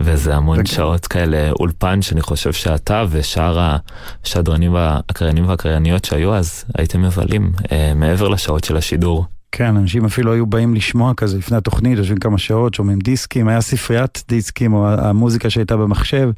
וזה 0.00 0.34
המון 0.34 0.66
שעות 0.66 1.06
כאלה 1.06 1.50
אולפן 1.50 2.02
שאני 2.02 2.22
חושב 2.22 2.52
שאתה 2.52 3.04
ושאר 3.10 3.78
השדרנים 4.24 4.74
והקריינים 4.74 5.48
והקרייניות 5.48 6.04
שהיו 6.04 6.34
אז 6.34 6.64
הייתם 6.78 7.02
מבלים 7.02 7.52
אה, 7.72 7.92
מעבר 7.94 8.28
לשעות 8.28 8.64
של 8.64 8.76
השידור. 8.76 9.26
כן, 9.52 9.76
אנשים 9.76 10.04
אפילו 10.04 10.32
היו 10.32 10.46
באים 10.46 10.74
לשמוע 10.74 11.14
כזה 11.14 11.38
לפני 11.38 11.56
התוכנית, 11.56 11.98
יושבים 11.98 12.18
כמה 12.18 12.38
שעות, 12.38 12.74
שומעים 12.74 12.98
דיסקים, 12.98 13.48
היה 13.48 13.60
ספריית 13.60 14.24
דיסקים, 14.28 14.72
או 14.72 14.88
המוזיקה 14.88 15.50
שהייתה 15.50 15.76
במחשב, 15.76 16.30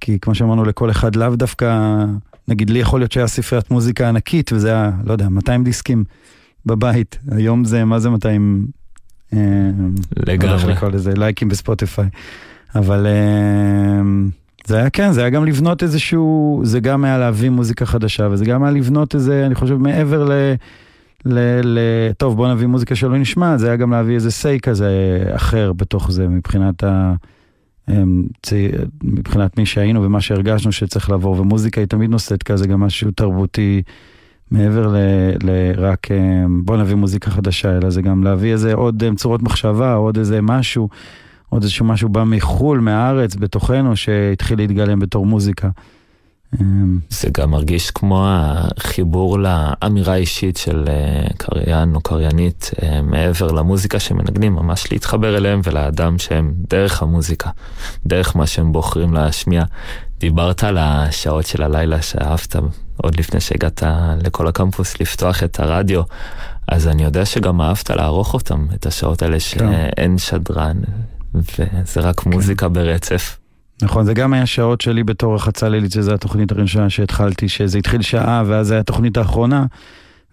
כי 0.00 0.18
כמו 0.20 0.34
שאמרנו, 0.34 0.64
לכל 0.64 0.90
אחד 0.90 1.16
לאו 1.16 1.36
דווקא, 1.36 1.96
נגיד 2.48 2.70
לי 2.70 2.78
יכול 2.78 3.00
להיות 3.00 3.12
שהיה 3.12 3.26
ספריית 3.26 3.70
מוזיקה 3.70 4.08
ענקית, 4.08 4.52
וזה 4.52 4.68
היה, 4.68 4.90
לא 5.04 5.12
יודע, 5.12 5.28
200 5.28 5.64
דיסקים 5.64 6.04
בבית. 6.66 7.18
היום 7.30 7.64
זה, 7.64 7.84
מה 7.84 7.98
זה 7.98 8.10
200? 8.10 8.66
אה, 9.32 9.38
לגמרי. 10.16 10.74
לזה, 10.92 11.12
לייקים 11.16 11.48
בספוטיפיי. 11.48 12.08
אבל 12.74 13.06
אה, 13.06 14.02
זה 14.66 14.76
היה 14.76 14.90
כן, 14.90 15.12
זה 15.12 15.20
היה 15.20 15.30
גם 15.30 15.44
לבנות 15.44 15.82
איזשהו, 15.82 16.60
זה 16.64 16.80
גם 16.80 17.04
היה 17.04 17.18
להביא 17.18 17.50
מוזיקה 17.50 17.86
חדשה, 17.86 18.28
וזה 18.30 18.44
גם 18.44 18.64
היה 18.64 18.72
לבנות 18.72 19.14
איזה, 19.14 19.46
אני 19.46 19.54
חושב, 19.54 19.76
מעבר 19.76 20.24
ל... 20.24 20.32
ל, 21.24 21.38
ל... 21.64 21.78
טוב, 22.16 22.36
בוא 22.36 22.48
נביא 22.48 22.66
מוזיקה 22.66 22.94
שלא 22.94 23.18
נשמע, 23.18 23.56
זה 23.56 23.66
היה 23.66 23.76
גם 23.76 23.90
להביא 23.90 24.14
איזה 24.14 24.30
סיי 24.30 24.60
כזה 24.60 25.22
אחר 25.34 25.72
בתוך 25.72 26.10
זה, 26.10 26.28
מבחינת 26.28 26.84
ה... 26.84 27.14
אמ, 27.90 28.26
מבחינת 29.02 29.58
מי 29.58 29.66
שהיינו 29.66 30.02
ומה 30.02 30.20
שהרגשנו 30.20 30.72
שצריך 30.72 31.10
לעבור, 31.10 31.40
ומוזיקה 31.40 31.80
היא 31.80 31.88
תמיד 31.88 32.10
נושאת 32.10 32.42
כזה 32.42 32.66
גם 32.66 32.80
משהו 32.80 33.10
תרבותי 33.10 33.82
מעבר 34.50 34.94
לרק 35.42 36.10
אמ, 36.10 36.64
בוא 36.64 36.76
נביא 36.76 36.94
מוזיקה 36.94 37.30
חדשה, 37.30 37.76
אלא 37.76 37.90
זה 37.90 38.02
גם 38.02 38.24
להביא 38.24 38.52
איזה 38.52 38.74
עוד 38.74 39.04
אמ, 39.04 39.14
צורות 39.16 39.42
מחשבה, 39.42 39.94
עוד 39.94 40.18
איזה 40.18 40.42
משהו, 40.42 40.88
עוד 41.48 41.62
איזשהו 41.62 41.86
משהו 41.86 42.08
בא 42.08 42.24
מחו"ל, 42.24 42.80
מהארץ, 42.80 43.36
בתוכנו, 43.36 43.96
שהתחיל 43.96 44.58
להתגלם 44.58 44.98
בתור 44.98 45.26
מוזיקה. 45.26 45.68
אמ, 46.60 46.98
זה 47.10 47.28
גם 47.32 47.50
מרגיש 47.50 47.90
כמו 47.90 48.26
החיבור 48.28 49.38
לאמירה 49.38 50.12
האישית 50.12 50.56
של 50.56 50.84
אה, 50.88 51.26
קריין 51.36 51.94
או 51.94 52.00
קריינית 52.00 52.70
אה, 52.82 53.02
מעבר 53.02 53.52
למוזיקה 53.52 54.00
שמנגנים, 54.00 54.52
ממש 54.54 54.92
להתחבר 54.92 55.36
אליהם 55.36 55.60
ולאדם 55.64 56.18
שהם 56.18 56.52
דרך 56.68 57.02
המוזיקה, 57.02 57.50
דרך 58.06 58.36
מה 58.36 58.46
שהם 58.46 58.72
בוחרים 58.72 59.14
להשמיע. 59.14 59.64
דיברת 60.18 60.64
על 60.64 60.78
השעות 60.78 61.46
של 61.46 61.62
הלילה 61.62 62.02
שאהבת 62.02 62.56
עוד 62.96 63.18
לפני 63.18 63.40
שהגעת 63.40 63.82
לכל 64.22 64.46
הקמפוס 64.46 65.00
לפתוח 65.00 65.42
את 65.42 65.60
הרדיו, 65.60 66.02
אז 66.68 66.88
אני 66.88 67.04
יודע 67.04 67.24
שגם 67.24 67.60
אהבת 67.60 67.90
לערוך 67.90 68.34
אותם, 68.34 68.66
את 68.74 68.86
השעות 68.86 69.22
האלה 69.22 69.36
כן. 69.36 69.40
שאין 69.40 70.18
שדרן, 70.18 70.76
וזה 71.34 72.00
רק 72.00 72.20
כן. 72.20 72.30
מוזיקה 72.30 72.68
ברצף. 72.68 73.38
נכון, 73.82 74.04
זה 74.04 74.14
גם 74.14 74.32
היה 74.32 74.46
שעות 74.46 74.80
שלי 74.80 75.04
בתור 75.04 75.34
רחצה 75.34 75.68
לילית, 75.68 75.92
שזו 75.92 76.14
התוכנית 76.14 76.52
הראשונה 76.52 76.90
שהתחלתי, 76.90 77.48
שזה 77.48 77.78
התחיל 77.78 78.02
שעה, 78.02 78.42
ואז 78.46 78.66
זו 78.66 78.74
הייתה 78.74 78.80
התוכנית 78.80 79.16
האחרונה, 79.16 79.66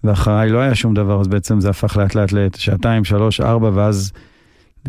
ואחריי 0.04 0.50
לא 0.50 0.60
היה 0.60 0.76
שום 0.76 0.94
דבר, 0.94 1.22
אז 1.22 1.28
בעצם 1.28 1.62
זה 1.62 1.70
הפך 1.70 1.98
לאט 1.98 2.16
לאט 2.16 2.32
לשעתיים, 2.32 3.04
שלוש, 3.04 3.42
ארבע, 3.42 3.70
ואז 3.74 4.12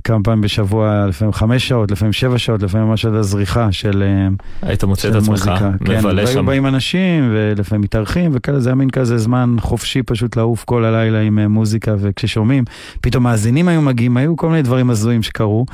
כמה 0.05 0.23
פעמים 0.23 0.41
בשבוע, 0.41 1.07
לפעמים 1.09 1.33
חמש 1.33 1.69
שעות, 1.69 1.91
לפעמים 1.91 2.13
שבע 2.13 2.39
שעות, 2.39 2.63
לפעמים 2.63 2.89
ממש 2.89 3.05
עד 3.05 3.15
הזריחה 3.15 3.73
של 3.73 3.91
מוזיקה. 3.91 4.45
היית 4.63 4.85
מוצא 4.85 5.09
את 5.09 5.15
עצמך 5.15 5.51
כן, 5.85 5.99
מבלה 5.99 6.27
שם. 6.27 6.33
והיו 6.35 6.47
באים 6.47 6.67
אנשים, 6.67 7.31
ולפעמים 7.33 7.83
מתארחים, 7.83 8.31
וכאלה, 8.35 8.61
זה 8.61 8.69
היה 8.69 8.75
מין 8.75 8.91
כזה 8.91 9.19
זמן 9.19 9.57
חופשי 9.61 10.03
פשוט 10.03 10.37
לעוף 10.37 10.65
כל 10.65 10.85
הלילה 10.85 11.21
עם 11.21 11.39
אה, 11.39 11.49
מוזיקה, 11.49 11.95
וכששומעים, 11.99 12.65
פתאום 13.01 13.25
מאזינים 13.25 13.69
היו 13.69 13.83
מגיעים, 13.83 14.17
היו 14.17 14.37
כל 14.37 14.49
מיני 14.49 14.63
דברים 14.63 14.91
הזויים 14.91 15.23
שקרו. 15.23 15.67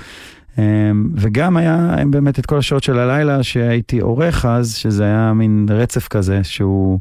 וגם 1.15 1.57
היה 1.57 1.97
באמת 2.07 2.39
את 2.39 2.47
כל 2.47 2.59
השעות 2.59 2.83
של 2.83 2.99
הלילה 2.99 3.43
שהייתי 3.43 4.01
עורך 4.01 4.45
אז, 4.45 4.75
שזה 4.75 5.05
היה 5.05 5.33
מין 5.33 5.67
רצף 5.71 6.09
כזה, 6.09 6.45
שהוא 6.45 6.99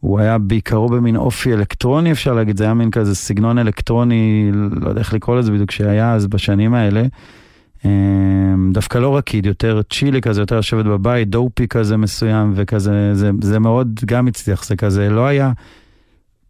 הוא 0.00 0.20
היה 0.20 0.38
בעיקרו 0.38 0.88
במין 0.88 1.16
אופי 1.16 1.54
אלקטרוני, 1.54 2.12
אפשר 2.12 2.34
להגיד, 2.34 2.56
זה 2.56 2.64
היה 2.64 2.74
מין 2.74 2.90
כזה 2.90 3.14
סגנון 3.14 3.58
אלקטרוני, 3.58 4.50
לא 4.52 4.88
יודע 4.88 5.00
איך 5.00 5.14
לקרוא 5.14 5.36
לזה 5.36 5.52
בדיוק, 5.52 5.70
שהיה 5.70 6.14
אז 6.14 6.26
בשנים 6.26 6.74
האלה. 6.74 7.02
דווקא 8.72 8.98
לא 8.98 9.16
רקיד, 9.16 9.46
יותר 9.46 9.80
chilly 9.92 10.20
כזה, 10.20 10.42
יותר 10.42 10.58
לשבת 10.58 10.84
בבית, 10.84 11.28
דופי 11.28 11.68
כזה 11.68 11.96
מסוים, 11.96 12.52
וכזה, 12.56 13.14
זה, 13.14 13.30
זה 13.42 13.58
מאוד 13.58 14.00
גם 14.04 14.26
הצליח, 14.26 14.64
זה 14.64 14.76
כזה, 14.76 15.10
לא 15.10 15.26
היה 15.26 15.52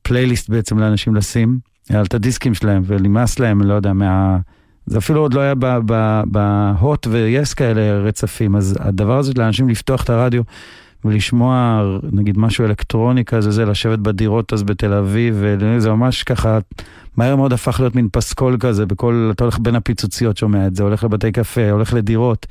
פלייליסט 0.02 0.48
בעצם 0.48 0.78
לאנשים 0.78 1.14
לשים, 1.14 1.58
היה 1.88 2.02
את 2.02 2.14
הדיסקים 2.14 2.54
שלהם, 2.54 2.82
ונמאס 2.86 3.38
להם, 3.38 3.62
לא 3.62 3.74
יודע, 3.74 3.92
מה... 3.92 4.38
זה 4.86 4.98
אפילו 4.98 5.20
עוד 5.20 5.34
לא 5.34 5.40
היה 5.40 5.54
בהוט 6.26 7.06
ויס 7.10 7.54
כאלה 7.54 7.98
רצפים, 7.98 8.56
אז 8.56 8.78
הדבר 8.80 9.18
הזה 9.18 9.32
לאנשים 9.36 9.68
לפתוח 9.68 10.04
את 10.04 10.10
הרדיו 10.10 10.42
ולשמוע 11.04 11.82
נגיד 12.12 12.38
משהו 12.38 12.64
אלקטרוני 12.64 13.24
כזה, 13.24 13.50
זה 13.50 13.64
לשבת 13.64 13.98
בדירות 13.98 14.52
אז 14.52 14.62
בתל 14.62 14.92
אביב, 14.92 15.36
וזה 15.38 15.90
ממש 15.90 16.22
ככה, 16.22 16.58
מהר 17.16 17.36
מאוד 17.36 17.52
הפך 17.52 17.80
להיות 17.80 17.94
מין 17.94 18.08
פסקול 18.12 18.56
כזה, 18.60 18.86
בכל, 18.86 19.30
אתה 19.34 19.44
הולך 19.44 19.58
בין 19.58 19.74
הפיצוציות 19.74 20.36
שומע 20.36 20.66
את 20.66 20.76
זה, 20.76 20.82
הולך 20.82 21.04
לבתי 21.04 21.32
קפה, 21.32 21.70
הולך 21.70 21.94
לדירות. 21.94 22.46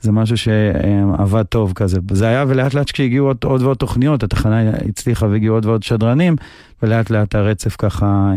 זה 0.00 0.12
משהו 0.12 0.36
שעבד 0.36 1.42
טוב 1.42 1.72
כזה. 1.72 2.00
זה 2.10 2.26
היה 2.26 2.44
ולאט 2.48 2.74
לאט 2.74 2.90
כשהגיעו 2.90 3.26
עוד, 3.26 3.36
עוד 3.44 3.62
ועוד 3.62 3.76
תוכניות, 3.76 4.22
התחנה 4.22 4.70
הצליחה 4.70 5.26
והגיעו 5.26 5.54
עוד 5.54 5.66
ועוד 5.66 5.82
שדרנים, 5.82 6.36
ולאט 6.82 7.10
לאט 7.10 7.34
הרצף 7.34 7.76
ככה 7.78 8.32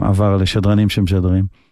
עבר 0.00 0.36
לשדרנים 0.36 0.88
שמשדרים. 0.88 1.65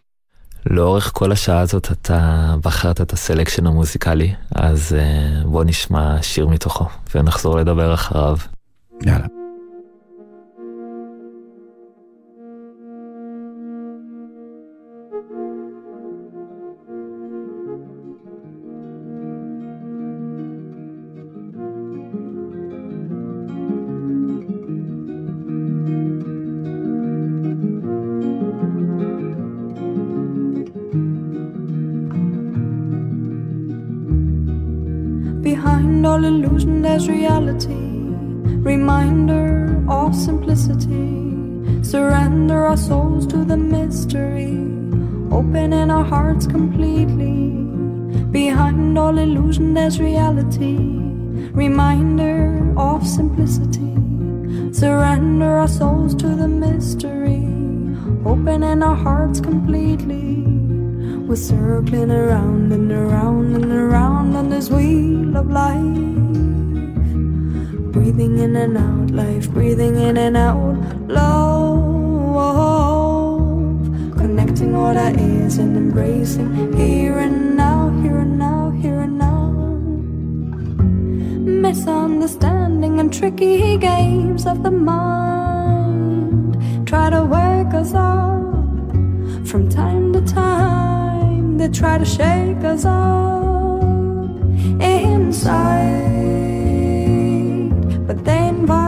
לאורך 0.70 1.10
כל 1.14 1.32
השעה 1.32 1.60
הזאת 1.60 1.92
אתה 1.92 2.54
בחרת 2.62 3.00
את 3.00 3.12
הסלקשן 3.12 3.66
המוזיקלי, 3.66 4.34
אז 4.54 4.96
uh, 4.96 5.46
בוא 5.46 5.64
נשמע 5.64 6.22
שיר 6.22 6.46
מתוכו 6.46 6.86
ונחזור 7.14 7.56
לדבר 7.56 7.94
אחריו. 7.94 8.36
יאללה. 9.06 9.43
There's 49.84 50.00
reality, 50.00 50.78
reminder 51.52 52.72
of 52.78 53.06
simplicity. 53.06 53.92
Surrender 54.72 55.58
our 55.58 55.68
souls 55.68 56.14
to 56.14 56.28
the 56.28 56.48
mystery, 56.48 57.44
opening 58.24 58.82
our 58.82 58.96
hearts 58.96 59.40
completely. 59.40 60.40
We're 61.26 61.36
circling 61.36 62.10
around 62.10 62.72
and 62.72 62.90
around 62.90 63.56
and 63.56 63.70
around 63.70 64.34
on 64.34 64.48
this 64.48 64.70
wheel 64.70 65.36
of 65.36 65.50
life. 65.50 65.76
Breathing 67.92 68.38
in 68.38 68.56
and 68.56 68.78
out, 68.78 69.10
life 69.10 69.50
breathing 69.50 69.96
in 69.96 70.16
and 70.16 70.34
out, 70.38 70.78
love, 71.08 72.46
connecting 74.16 74.72
what 74.72 74.96
I 74.96 75.10
is 75.10 75.58
and 75.58 75.76
embracing 75.76 76.72
here 76.72 77.18
and 77.18 77.54
now, 77.54 77.90
here 78.00 78.16
and 78.16 78.23
Misunderstanding 81.74 83.00
and 83.00 83.12
tricky 83.12 83.76
games 83.76 84.46
of 84.46 84.62
the 84.62 84.70
mind 84.70 86.56
try 86.86 87.10
to 87.10 87.24
wake 87.24 87.74
us 87.74 87.92
up 87.92 88.94
from 89.44 89.68
time 89.68 90.12
to 90.12 90.20
time. 90.20 91.58
They 91.58 91.66
try 91.66 91.98
to 91.98 92.04
shake 92.04 92.62
us 92.62 92.84
up 92.84 93.82
inside 94.80 96.14
but 98.06 98.24
they 98.24 98.46
invite 98.46 98.84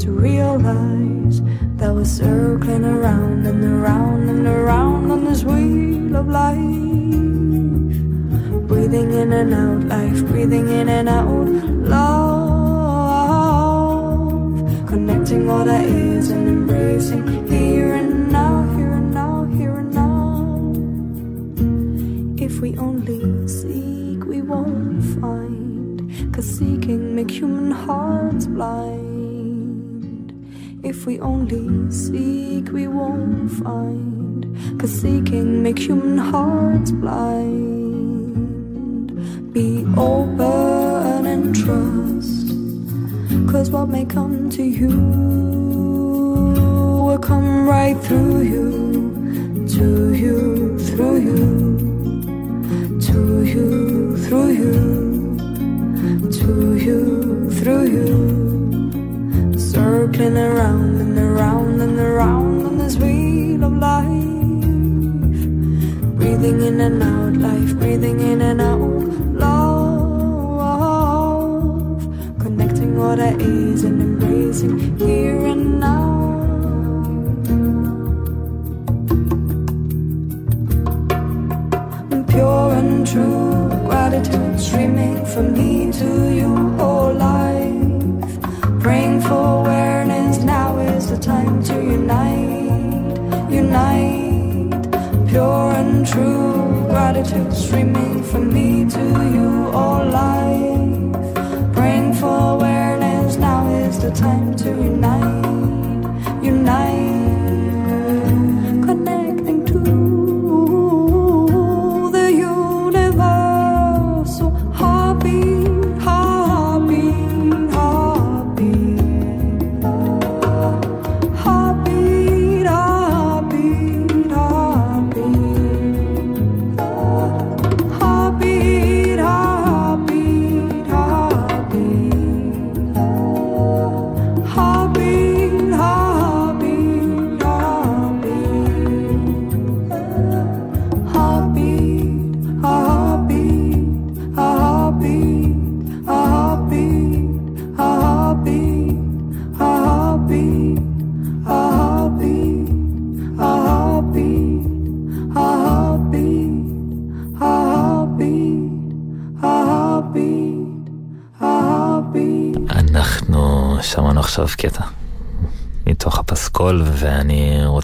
to 0.00 0.10
realize 0.10 1.42
that 1.76 1.94
we're 1.94 2.04
circling 2.04 2.84
around 2.84 3.46
and 3.46 3.62
around 3.62 4.28
and 4.28 4.48
around 4.48 5.12
on 5.12 5.24
this 5.26 5.44
wheel 5.44 6.16
of 6.16 6.26
life. 6.26 7.49
Breathing 8.90 9.12
in 9.12 9.32
and 9.32 9.54
out, 9.54 9.84
life 9.84 10.26
breathing 10.26 10.68
in 10.68 10.88
and 10.88 11.08
out, 11.08 11.46
love. 11.94 13.38
Connecting 14.88 15.48
all 15.48 15.64
that 15.64 15.84
is 15.84 16.30
and 16.30 16.48
embracing 16.48 17.46
here 17.46 17.94
and 17.94 18.32
now, 18.32 18.64
here 18.76 18.90
and 18.90 19.14
now, 19.14 19.44
here 19.44 19.76
and 19.76 19.94
now. 19.94 20.74
If 22.44 22.58
we 22.60 22.76
only 22.78 23.46
seek, 23.46 24.24
we 24.24 24.42
won't 24.42 25.04
find. 25.20 26.34
Cause 26.34 26.46
seeking 26.46 27.14
make 27.14 27.30
human 27.30 27.70
hearts 27.70 28.48
blind. 28.48 30.32
If 30.82 31.06
we 31.06 31.20
only 31.20 31.92
seek, 31.92 32.72
we 32.72 32.88
won't 32.88 33.52
find. 33.52 34.80
Cause 34.80 34.90
seeking 34.90 35.62
make 35.62 35.78
human 35.78 36.18
hearts 36.18 36.90
blind. 36.90 37.79
Be 39.52 39.84
open 39.96 41.26
and 41.26 41.54
trust. 41.54 42.48
Cause 43.50 43.70
what 43.70 43.88
may 43.88 44.04
come 44.04 44.48
to 44.50 44.62
you 44.62 44.96
will 47.04 47.18
come 47.18 47.68
right 47.68 47.96
through 47.98 48.42
you, 48.42 49.66
to 49.76 50.14
you, 50.14 50.78
through 50.78 51.18
you, 51.28 53.00
to 53.00 53.44
you, 53.44 54.16
through 54.16 54.50
you 54.52 55.20
to 56.50 56.74
you, 56.76 57.50
through 57.50 57.84
you, 57.84 59.58
circling 59.58 60.36
around 60.36 61.00
and 61.00 61.18
around 61.18 61.80
and 61.80 61.98
around 61.98 62.66
on 62.66 62.78
this 62.78 62.96
wheel 62.96 63.64
of 63.64 63.76
life. 63.76 64.06
Breathing 66.16 66.60
in 66.62 66.80
and 66.80 67.02
out, 67.02 67.34
life 67.36 67.76
breathing 67.78 68.20
in 68.20 68.40
and 68.40 68.60
out, 68.60 68.79
what 73.10 73.18
I 73.18 73.34
is 73.40 73.82
and 73.82 74.00
embracing 74.00 74.96
here 74.96 75.44
and 75.52 75.80
now. 75.80 76.06
Pure 82.28 82.72
and 82.80 83.04
true 83.04 83.68
gratitude 83.88 84.60
streaming 84.60 85.26
from 85.26 85.46
me 85.54 85.90
to 85.90 86.08
you 86.38 86.52
whole 86.78 87.12
life. 87.14 88.30
Praying 88.80 89.20
for 89.22 89.42
awareness, 89.58 90.38
now 90.44 90.78
is 90.78 91.10
the 91.10 91.18
time 91.18 91.64
to 91.64 91.74
unite, 91.74 93.50
unite. 93.50 94.82
Pure 95.30 95.72
and 95.80 96.06
true 96.06 96.86
gratitude 96.92 97.52
streaming 97.52 98.22
from 98.22 98.54
me 98.54 98.88
to 98.88 99.04
you 99.34 99.48
all 99.74 100.04
life. 100.06 100.69
Time 104.10 104.56
to 104.56 104.70
unite, 104.70 105.49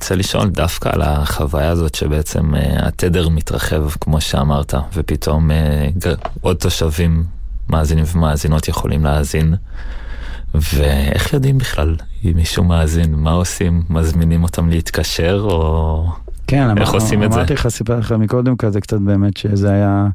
רוצה 0.07 0.17
לשאול 0.17 0.49
דווקא 0.49 0.89
על 0.93 1.03
החוויה 1.03 1.71
הזאת 1.71 1.95
שבעצם 1.95 2.55
uh, 2.55 2.59
התדר 2.87 3.29
מתרחב, 3.29 3.91
כמו 3.91 4.21
שאמרת, 4.21 4.75
ופתאום 4.95 5.51
uh, 5.51 6.09
עוד 6.41 6.57
תושבים, 6.57 7.25
מאזינים 7.69 8.05
ומאזינות 8.15 8.69
יכולים 8.69 9.05
להאזין. 9.05 9.55
ואיך 10.55 11.33
יודעים 11.33 11.59
בכלל 11.59 11.97
אם 12.25 12.33
מישהו 12.35 12.65
מאזין, 12.65 13.15
מה 13.15 13.31
עושים? 13.31 13.83
מזמינים 13.91 14.43
אותם 14.43 14.69
להתקשר, 14.69 15.47
או 15.51 16.07
כן, 16.47 16.71
איך 16.79 16.89
אמר, 16.89 16.97
עושים 16.97 17.23
את 17.23 17.33
זה? 17.33 17.39
אמרתי 17.39 17.55
לך, 17.55 17.69
סיפרתי 17.69 18.01
לך 18.01 18.13
מקודם 18.13 18.57
כזה 18.57 18.81
קצת 18.81 18.99
באמת, 18.99 19.37
שזה 19.37 19.71
היה 19.71 20.09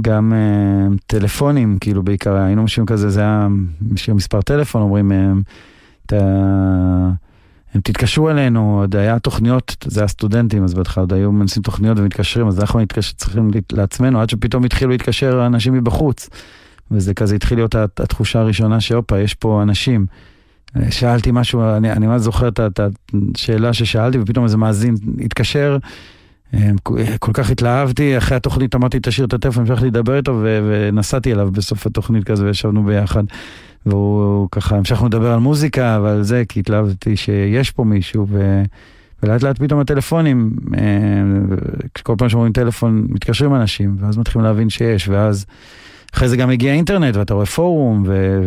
גם 0.00 0.32
uh, 0.32 0.98
טלפונים, 1.06 1.78
כאילו 1.80 2.02
בעיקר, 2.02 2.36
היינו 2.36 2.62
משהו 2.62 2.86
כזה, 2.86 3.10
זה 3.10 3.20
היה 3.20 3.48
מספר 4.14 4.42
טלפון, 4.42 4.82
אומרים, 4.82 5.12
הם, 5.12 5.42
ת, 6.06 6.12
הם 7.74 7.80
תתקשרו 7.80 8.30
אלינו, 8.30 8.78
עוד 8.80 8.96
היה 8.96 9.18
תוכניות, 9.18 9.76
זה 9.84 10.00
היה 10.00 10.08
סטודנטים, 10.08 10.64
אז 10.64 10.74
בהתחלה 10.74 11.02
עוד 11.02 11.12
היו 11.12 11.32
מנסים 11.32 11.62
תוכניות 11.62 11.98
ומתקשרים, 11.98 12.46
אז 12.48 12.60
אנחנו 12.60 12.80
נתקשר, 12.80 13.12
צריכים 13.16 13.50
לעצמנו, 13.72 14.20
עד 14.20 14.30
שפתאום 14.30 14.64
התחילו 14.64 14.90
להתקשר 14.90 15.46
אנשים 15.46 15.74
מבחוץ. 15.74 16.28
וזה 16.90 17.14
כזה 17.14 17.34
התחיל 17.34 17.58
להיות 17.58 17.74
הת- 17.74 18.00
התחושה 18.00 18.40
הראשונה 18.40 18.80
שהופה, 18.80 19.18
יש 19.18 19.34
פה 19.34 19.62
אנשים. 19.62 20.06
שאלתי 20.90 21.30
משהו, 21.32 21.62
אני, 21.76 22.06
ממש 22.06 22.20
זוכר 22.22 22.48
את 22.48 22.80
השאלה 23.34 23.72
ששאלתי, 23.72 24.18
ופתאום 24.20 24.44
איזה 24.44 24.56
מאזין 24.56 24.94
התקשר, 25.24 25.78
אה, 25.82 25.88
כל 27.18 27.32
כך 27.32 27.50
התלהבתי, 27.50 28.18
אחרי 28.18 28.36
התוכנית 28.36 28.74
אמרתי, 28.74 28.98
תשאיר 29.02 29.26
את 29.26 29.32
הטלפון, 29.32 29.66
המשכתי 29.66 29.86
לדבר 29.86 30.16
איתו, 30.16 30.38
ו- 30.42 30.60
ונסעתי 30.70 31.32
אליו 31.32 31.50
בסוף 31.50 31.86
התוכנית 31.86 32.24
כזה, 32.24 32.46
וישבנו 32.46 32.84
ביחד. 32.84 33.24
והוא 33.86 34.48
ככה, 34.52 34.76
המשכנו 34.76 35.06
לדבר 35.06 35.32
על 35.32 35.38
מוזיקה 35.38 36.00
ועל 36.02 36.22
זה, 36.22 36.42
כי 36.48 36.60
התלהבתי 36.60 37.16
שיש 37.16 37.70
פה 37.70 37.84
מישהו, 37.84 38.26
ו... 38.28 38.62
ולאט 39.22 39.42
לאט 39.42 39.58
פתאום 39.58 39.80
הטלפונים, 39.80 40.56
אה, 40.78 40.82
כל 42.02 42.14
פעם 42.18 42.28
שאומרים 42.28 42.52
טלפון, 42.52 43.06
מתקשרים 43.08 43.54
אנשים, 43.54 43.96
ואז 44.00 44.18
מתחילים 44.18 44.44
להבין 44.44 44.70
שיש, 44.70 45.08
ואז 45.08 45.46
אחרי 46.14 46.28
זה 46.28 46.36
גם 46.36 46.50
הגיע 46.50 46.72
אינטרנט, 46.72 47.16
ואתה 47.16 47.34
רואה 47.34 47.46
פורום, 47.46 48.02
ו- 48.06 48.40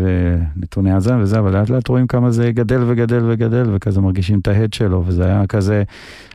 ונתוני 0.55 0.89
וזה, 1.21 1.39
אבל 1.39 1.57
לאט 1.57 1.69
לאט 1.69 1.87
רואים 1.87 2.07
כמה 2.07 2.31
זה 2.31 2.51
גדל 2.51 2.83
וגדל 2.87 3.23
וגדל, 3.27 3.69
וכזה 3.73 4.01
מרגישים 4.01 4.39
את 4.39 4.47
ההד 4.47 4.73
שלו, 4.73 5.03
וזה 5.05 5.25
היה 5.25 5.47
כזה, 5.47 5.83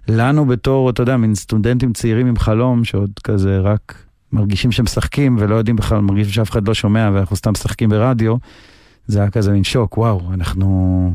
לנו 0.08 0.46
בתור, 0.46 0.90
אתה 0.90 1.02
יודע, 1.02 1.16
מין 1.16 1.34
סטודנטים 1.34 1.92
צעירים 1.92 2.26
עם 2.26 2.36
חלום, 2.36 2.84
שעוד 2.84 3.10
כזה 3.24 3.58
רק 3.58 3.94
מרגישים 4.32 4.72
שמשחקים, 4.72 5.36
ולא 5.40 5.54
יודעים 5.54 5.76
בכלל, 5.76 6.00
מרגישים 6.00 6.32
שאף 6.32 6.50
אחד 6.50 6.68
לא 6.68 6.74
שומע, 6.74 7.10
ואנחנו 7.14 7.36
סתם 7.36 7.50
משחקים 7.50 7.88
ברדיו, 7.90 8.36
זה 9.06 9.20
היה 9.20 9.30
כזה 9.30 9.52
מין 9.52 9.64
שוק, 9.64 9.98
וואו, 9.98 10.20
אנחנו... 10.34 11.12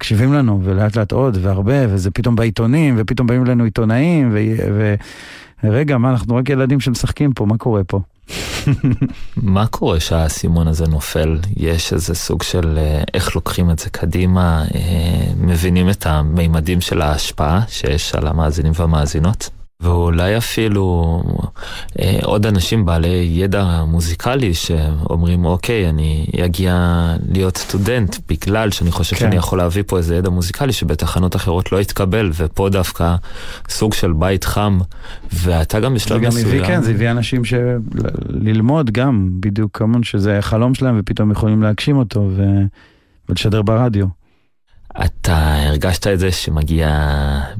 מקשיבים 0.00 0.32
לנו, 0.32 0.60
ולאט 0.64 0.96
לאט 0.96 1.12
עוד, 1.12 1.38
והרבה, 1.42 1.74
וזה 1.88 2.10
פתאום 2.10 2.36
בעיתונים, 2.36 2.94
ופתאום 2.98 3.26
באים 3.26 3.46
אלינו 3.46 3.64
עיתונאים, 3.64 4.28
ו... 4.32 4.38
ו... 4.72 4.94
רגע, 5.64 5.98
מה, 5.98 6.10
אנחנו 6.10 6.36
רק 6.36 6.50
ילדים 6.50 6.80
שמשחקים 6.80 7.32
פה, 7.32 7.46
מה 7.46 7.58
קורה 7.58 7.84
פה? 7.84 8.00
מה 9.36 9.66
קורה 9.66 10.00
שהאסימון 10.00 10.68
הזה 10.68 10.86
נופל? 10.86 11.38
יש 11.56 11.92
איזה 11.92 12.14
סוג 12.14 12.42
של 12.42 12.78
אה, 12.78 13.02
איך 13.14 13.36
לוקחים 13.36 13.70
את 13.70 13.78
זה 13.78 13.90
קדימה, 13.90 14.64
אה, 14.74 15.32
מבינים 15.36 15.90
את 15.90 16.06
המימדים 16.06 16.80
של 16.80 17.02
ההשפעה 17.02 17.60
שיש 17.68 18.14
על 18.14 18.26
המאזינים 18.26 18.72
והמאזינות? 18.76 19.59
ואולי 19.82 20.36
אפילו 20.36 21.22
אה, 22.00 22.18
עוד 22.22 22.46
אנשים 22.46 22.84
בעלי 22.84 23.28
ידע 23.30 23.84
מוזיקלי 23.86 24.54
שאומרים, 24.54 25.44
אוקיי, 25.44 25.88
אני 25.88 26.26
אגיע 26.44 27.06
להיות 27.32 27.56
סטודנט 27.56 28.16
בגלל 28.28 28.70
שאני 28.70 28.90
חושב 28.90 29.16
כן. 29.16 29.20
שאני 29.20 29.36
יכול 29.36 29.58
להביא 29.58 29.82
פה 29.86 29.98
איזה 29.98 30.16
ידע 30.16 30.30
מוזיקלי 30.30 30.72
שבתחנות 30.72 31.36
אחרות 31.36 31.72
לא 31.72 31.80
יתקבל, 31.80 32.30
ופה 32.36 32.68
דווקא 32.68 33.14
סוג 33.68 33.94
של 33.94 34.12
בית 34.12 34.44
חם, 34.44 34.78
ואתה 35.32 35.80
גם 35.80 35.92
זה 35.92 36.04
בשלב 36.04 36.20
גם 36.20 36.28
מסוים... 36.28 36.46
הביא, 36.46 36.64
כן, 36.64 36.82
זה 36.82 36.90
הביא 36.90 37.10
אנשים 37.10 37.44
של... 37.44 37.78
ללמוד 38.28 38.90
גם, 38.90 39.28
בדיוק 39.40 39.78
כמון 39.78 40.02
שזה 40.02 40.38
החלום 40.38 40.74
שלהם, 40.74 40.96
ופתאום 41.00 41.30
יכולים 41.30 41.62
להגשים 41.62 41.96
אותו 41.96 42.30
ו... 42.36 42.42
ולשדר 43.28 43.62
ברדיו. 43.62 44.19
אתה 45.04 45.56
הרגשת 45.66 46.06
את 46.06 46.18
זה 46.18 46.32
שמגיע 46.32 46.88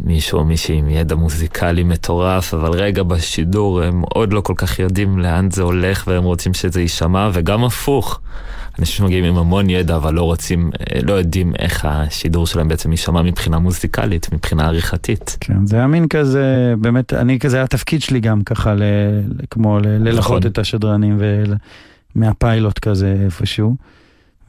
מישהו 0.05 0.39
או 0.39 0.45
מישהי 0.45 0.75
עם 0.75 0.89
ידע 0.89 1.15
מוזיקלי 1.15 1.83
מטורף, 1.83 2.55
אבל 2.55 2.71
רגע 2.71 3.03
בשידור 3.03 3.83
הם 3.83 4.03
עוד 4.15 4.33
לא 4.33 4.41
כל 4.41 4.55
כך 4.57 4.79
יודעים 4.79 5.19
לאן 5.19 5.51
זה 5.51 5.63
הולך 5.63 6.05
והם 6.07 6.25
רוצים 6.25 6.55
שזה 6.55 6.81
יישמע, 6.81 7.31
וגם 7.33 7.65
הפוך. 7.65 8.21
אנשים 8.79 8.97
שמגיעים 8.97 9.25
עם 9.25 9.37
המון 9.37 9.71
ידע 9.71 9.97
אבל 9.97 10.15
לא 10.15 10.23
רוצים, 10.23 10.71
אה, 10.81 11.01
לא 11.03 11.13
יודעים 11.13 11.53
איך 11.59 11.85
השידור 11.85 12.47
שלהם 12.47 12.69
בעצם 12.69 12.91
יישמע 12.91 13.23
מבחינה 13.23 13.59
מוזיקלית, 13.59 14.33
מבחינה 14.33 14.67
עריכתית. 14.67 15.37
כן, 15.41 15.67
זה 15.67 15.77
היה 15.77 15.87
מין 15.87 16.09
כזה, 16.09 16.75
באמת, 16.79 17.13
אני 17.13 17.39
כזה, 17.39 17.57
היה 17.57 17.65
התפקיד 17.65 18.03
שלי 18.03 18.21
גם 18.21 18.43
ככה, 18.43 18.75
ל... 18.75 18.83
ל- 18.83 19.45
כמו 19.51 19.79
ל... 19.79 19.87
ללחות 19.87 20.39
נכון. 20.39 20.51
את 20.53 20.59
השדרנים 20.59 21.17
ול... 21.19 21.55
מהפיילוט 22.15 22.79
כזה 22.79 23.17
איפשהו. 23.25 23.77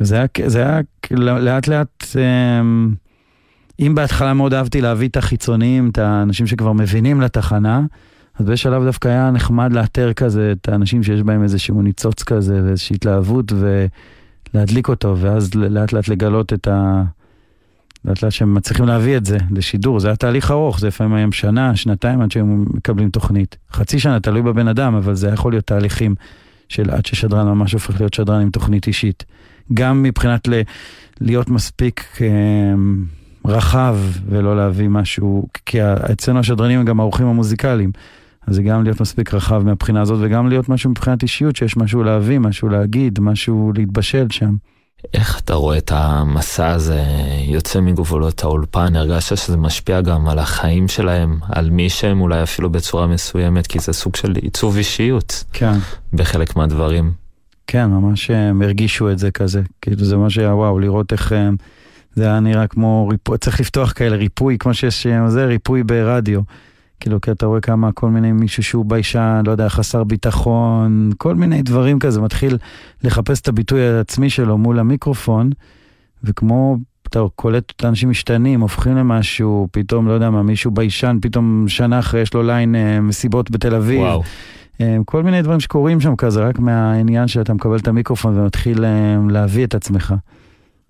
וזה 0.02 0.16
היה, 0.16 0.26
זה 0.46 0.60
היה 0.60 0.80
לאט 1.20 1.68
לאט, 1.68 2.06
אמ, 2.16 2.94
אם 3.80 3.96
בהתחלה 3.96 4.34
מאוד 4.34 4.54
אהבתי 4.54 4.82
להביא 4.82 5.08
את 5.08 5.18
החיצוניים, 5.18 5.90
את 5.90 5.98
האנשים 5.98 6.48
שכבר 6.48 6.74
מבינים 6.74 7.22
לתחנה, 7.22 7.82
אז 8.40 8.46
בשלב 8.46 8.84
דווקא 8.84 9.08
היה 9.08 9.32
נחמד 9.32 9.74
לאתר 9.74 10.14
כזה 10.14 10.54
את 10.62 10.70
האנשים 10.70 11.04
שיש 11.04 11.22
בהם 11.22 11.44
איזשהו 11.44 11.82
ניצוץ 11.82 12.24
כזה 12.24 12.62
ואיזושהי 12.66 12.96
התלהבות 12.96 13.52
ולהדליק 14.54 14.88
אותו, 14.88 15.18
ואז 15.18 15.56
לאט 15.56 15.94
לאט 15.94 16.08
לגלות 16.08 16.54
את 16.54 16.68
ה... 16.68 17.04
לאט 18.06 18.24
לאט 18.24 18.32
שהם 18.32 18.54
מצליחים 18.54 18.86
להביא 18.86 19.18
את 19.18 19.26
זה 19.26 19.38
לשידור, 19.52 20.00
זה 20.00 20.08
היה 20.08 20.16
תהליך 20.16 20.52
ארוך, 20.52 20.80
זה 20.80 20.88
לפעמים 20.88 21.14
היום 21.14 21.32
שנה, 21.32 21.76
שנתיים 21.76 22.22
עד 22.22 22.32
שהם 22.32 22.66
מקבלים 22.74 23.10
תוכנית. 23.10 23.58
חצי 23.72 24.00
שנה, 24.00 24.20
תלוי 24.20 24.42
בבן 24.42 24.68
אדם, 24.68 24.96
אבל 24.96 25.16
זה 25.16 25.30
יכול 25.30 25.52
להיות 25.52 25.66
תהליכים 25.66 26.16
של 26.70 26.90
עד 26.90 27.06
ששדרן 27.06 27.48
ממש 27.48 27.74
הופך 27.74 28.00
להיות 28.00 28.14
שדרן 28.14 28.42
עם 28.42 28.50
תוכנית 28.50 28.88
אישית. 28.88 29.26
גם 29.74 30.04
מבחינת 30.04 30.48
ל, 30.48 30.62
להיות 31.22 31.50
מספיק 31.50 32.18
אה, 32.22 32.28
רחב 33.46 33.98
ולא 34.30 34.56
להביא 34.56 34.90
משהו, 34.90 35.48
כי 35.66 35.78
אצלנו 35.84 36.40
השדרנים 36.40 36.80
הם 36.80 36.86
גם 36.86 37.00
האורחים 37.00 37.28
המוזיקליים. 37.28 37.92
אז 38.48 38.56
זה 38.56 38.64
גם 38.64 38.84
להיות 38.84 39.02
מספיק 39.02 39.34
רחב 39.34 39.64
מהבחינה 39.64 40.02
הזאת, 40.02 40.18
וגם 40.22 40.50
להיות 40.50 40.70
משהו 40.70 40.90
מבחינת 40.90 41.24
אישיות, 41.24 41.56
שיש 41.56 41.78
משהו 41.78 42.04
להביא, 42.04 42.40
משהו 42.40 42.70
להגיד, 42.70 43.20
משהו 43.20 43.72
להתבשל 43.76 44.28
שם. 44.30 44.56
איך 45.14 45.40
אתה 45.40 45.54
רואה 45.54 45.78
את 45.78 45.92
המסע 45.96 46.68
הזה 46.68 47.04
יוצא 47.48 47.82
מגבולות 47.82 48.44
האולפן? 48.44 48.96
הרגשת 48.96 49.38
שזה 49.38 49.58
משפיע 49.58 50.02
גם 50.02 50.30
על 50.30 50.40
החיים 50.40 50.88
שלהם, 50.88 51.40
על 51.50 51.70
מי 51.70 51.90
שהם 51.90 52.22
אולי 52.22 52.44
אפילו 52.44 52.70
בצורה 52.70 53.08
מסוימת, 53.08 53.68
כי 53.68 53.80
זה 53.80 53.94
סוג 53.94 54.16
של 54.16 54.36
עיצוב 54.42 54.78
אישיות 54.78 55.44
כן. 55.54 55.74
בחלק 56.14 56.56
מהדברים. 56.56 57.21
כן, 57.72 57.86
ממש 57.86 58.32
הם 58.32 58.62
הרגישו 58.62 59.12
את 59.12 59.20
זה 59.20 59.32
כזה. 59.32 59.62
כאילו 59.82 60.06
זה 60.06 60.18
ממש 60.18 60.38
היה 60.38 60.56
וואו, 60.56 60.80
לראות 60.80 61.12
איך 61.12 61.34
אה, 61.34 61.50
זה 62.14 62.24
היה 62.26 62.40
נראה 62.40 62.68
כמו 62.68 63.08
ריפוי, 63.12 63.38
צריך 63.38 63.60
לפתוח 63.60 63.92
כאלה 63.92 64.16
ריפוי, 64.16 64.58
כמו 64.58 64.74
שיש, 64.74 65.08
אה, 65.08 65.30
זה 65.30 65.46
ריפוי 65.46 65.84
ברדיו. 65.84 66.42
כאילו, 67.00 67.22
כי 67.22 67.32
אתה 67.32 67.46
רואה 67.46 67.62
כמה 67.62 67.92
כל 67.92 68.10
מיני 68.10 68.32
מישהו 68.32 68.64
שהוא 68.64 68.86
ביישן, 68.86 69.42
לא 69.46 69.52
יודע, 69.52 69.70
חסר 69.70 70.04
ביטחון, 70.04 71.12
כל 71.18 71.36
מיני 71.36 71.62
דברים 71.62 72.00
כזה, 72.00 72.22
מתחיל 72.22 72.58
לחפש 73.04 73.42
את 73.42 73.48
הביטוי 73.48 73.88
העצמי 73.88 74.30
שלו 74.30 74.58
מול 74.58 74.80
המיקרופון, 74.80 75.50
וכמו, 76.24 76.78
אתה 77.08 77.20
קולט 77.36 77.74
את 77.76 77.84
האנשים 77.84 78.10
משתנים, 78.10 78.62
הופכים 78.62 78.96
למשהו, 78.96 79.68
פתאום, 79.72 80.08
לא 80.08 80.14
יודע 80.14 80.30
מה, 80.30 80.44
מישהו 80.44 80.72
ביישן, 80.72 81.18
פתאום 81.22 81.66
שנה 81.68 82.00
אחרי 82.00 82.22
יש 82.22 82.34
לו 82.34 82.44
ליין 82.44 82.76
אה, 82.76 83.02
מסיבות 83.02 83.52
בתל 83.52 83.76
אביב. 83.76 84.00
וואו. 84.00 84.24
אה, 84.82 84.98
כל 85.06 85.24
מיני 85.24 85.42
דברים 85.42 85.60
שקורים 85.60 86.02
שם 86.02 86.16
כזה, 86.16 86.44
רק 86.44 86.60
מהעניין 86.60 87.28
שאתה 87.28 87.54
מקבל 87.54 87.78
את 87.78 87.88
המיקרופון 87.88 88.40
ומתחיל 88.40 88.86
אה, 88.86 89.18
להביא 89.30 89.66
את 89.66 89.76
עצמך, 89.76 90.14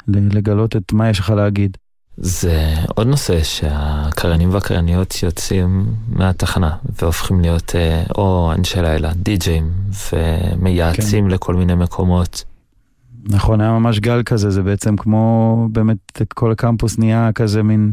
לגלות 0.07 0.75
את 0.75 0.93
מה 0.93 1.09
יש 1.09 1.19
לך 1.19 1.29
להגיד. 1.29 1.77
זה 2.17 2.73
עוד 2.95 3.07
נושא 3.07 3.43
שהקריינים 3.43 4.49
והקרייניות 4.53 5.23
יוצאים 5.23 5.85
מהתחנה 6.09 6.75
והופכים 7.01 7.41
להיות 7.41 7.75
אה, 7.75 8.03
או 8.17 8.51
אנשי 8.57 8.81
לילה, 8.81 9.11
די-ג'אים, 9.15 9.71
ומייעצים 10.13 11.25
כן. 11.25 11.31
לכל 11.31 11.55
מיני 11.55 11.75
מקומות. 11.75 12.43
נכון, 13.29 13.61
היה 13.61 13.71
ממש 13.71 13.99
גל 13.99 14.23
כזה, 14.23 14.49
זה 14.49 14.63
בעצם 14.63 14.97
כמו, 14.97 15.67
באמת 15.71 16.21
כל 16.33 16.51
הקמפוס 16.51 16.97
נהיה 16.97 17.29
כזה 17.35 17.63
מין, 17.63 17.91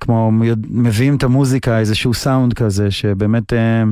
כמו 0.00 0.30
מביאים 0.70 1.16
את 1.16 1.22
המוזיקה, 1.22 1.78
איזשהו 1.78 2.14
סאונד 2.14 2.54
כזה, 2.54 2.90
שבאמת 2.90 3.52
אה, 3.52 3.82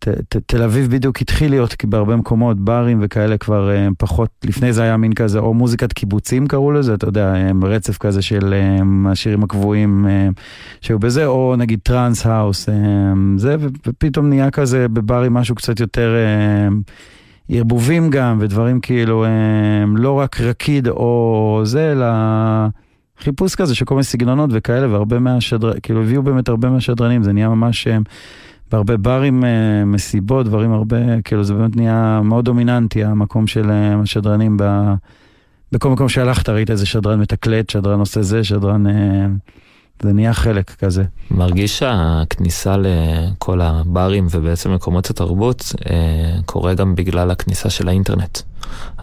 ת, 0.00 0.08
ת, 0.08 0.36
תל 0.46 0.62
אביב 0.62 0.90
בדיוק 0.90 1.20
התחיל 1.20 1.50
להיות 1.50 1.84
בהרבה 1.84 2.16
מקומות, 2.16 2.60
ברים 2.60 2.98
וכאלה 3.02 3.38
כבר 3.38 3.70
אה, 3.70 3.88
פחות, 3.98 4.30
לפני 4.44 4.72
זה 4.72 4.82
היה 4.82 4.96
מין 4.96 5.12
כזה, 5.12 5.38
או 5.38 5.54
מוזיקת 5.54 5.92
קיבוצים 5.92 6.46
קראו 6.46 6.72
לזה, 6.72 6.94
אתה 6.94 7.06
יודע, 7.06 7.34
אה, 7.34 7.50
רצף 7.62 7.98
כזה 7.98 8.22
של 8.22 8.54
אה, 8.54 9.10
השירים 9.12 9.42
הקבועים 9.42 10.06
שהיו 10.80 10.98
בזה, 10.98 11.26
או 11.26 11.54
נגיד 11.58 11.78
טראנס 11.82 12.26
האוס, 12.26 12.68
זה, 13.36 13.56
ופתאום 13.86 14.28
נהיה 14.28 14.50
כזה 14.50 14.88
בברים 14.88 15.34
משהו 15.34 15.54
קצת 15.54 15.80
יותר... 15.80 16.14
ערבובים 17.52 18.10
גם, 18.10 18.38
ודברים 18.40 18.80
כאילו, 18.80 19.24
הם 19.82 19.96
לא 19.96 20.12
רק 20.12 20.40
רקיד 20.40 20.88
או 20.88 21.60
זה, 21.64 21.92
אלא 21.92 22.06
חיפוש 23.18 23.54
כזה 23.54 23.74
של 23.74 23.84
כל 23.84 23.94
מיני 23.94 24.04
סגנונות 24.04 24.50
וכאלה, 24.52 24.88
והרבה 24.92 25.18
מהשדרנים, 25.18 25.80
כאילו 25.80 26.02
הביאו 26.02 26.22
באמת 26.22 26.48
הרבה 26.48 26.70
מהשדרנים, 26.70 27.22
זה 27.22 27.32
נהיה 27.32 27.48
ממש 27.48 27.88
בהרבה 28.72 28.96
ברים, 28.96 29.44
אה, 29.44 29.84
מסיבות, 29.84 30.46
דברים 30.46 30.72
הרבה, 30.72 31.22
כאילו 31.24 31.44
זה 31.44 31.54
באמת 31.54 31.76
נהיה 31.76 32.20
מאוד 32.24 32.44
דומיננטי, 32.44 33.04
המקום 33.04 33.46
של 33.46 33.70
אה, 33.70 34.00
השדרנים 34.02 34.56
ב... 34.56 34.94
בכל 35.72 35.90
מקום 35.90 36.08
שהלכת 36.08 36.48
ראית 36.48 36.70
איזה 36.70 36.86
שדרן 36.86 37.20
מתקלט, 37.20 37.70
שדרן 37.70 38.00
עושה 38.00 38.22
זה, 38.22 38.44
שדרן... 38.44 38.86
אה, 38.86 39.26
זה 40.02 40.12
נהיה 40.12 40.32
חלק 40.32 40.70
כזה. 40.70 41.04
מרגיש 41.30 41.78
שהכניסה 41.78 42.76
לכל 42.78 43.60
הברים 43.60 44.26
ובעצם 44.30 44.74
מקומות 44.74 45.10
התרבות 45.10 45.72
אה, 45.90 46.40
קורה 46.46 46.74
גם 46.74 46.94
בגלל 46.94 47.30
הכניסה 47.30 47.70
של 47.70 47.88
האינטרנט. 47.88 48.38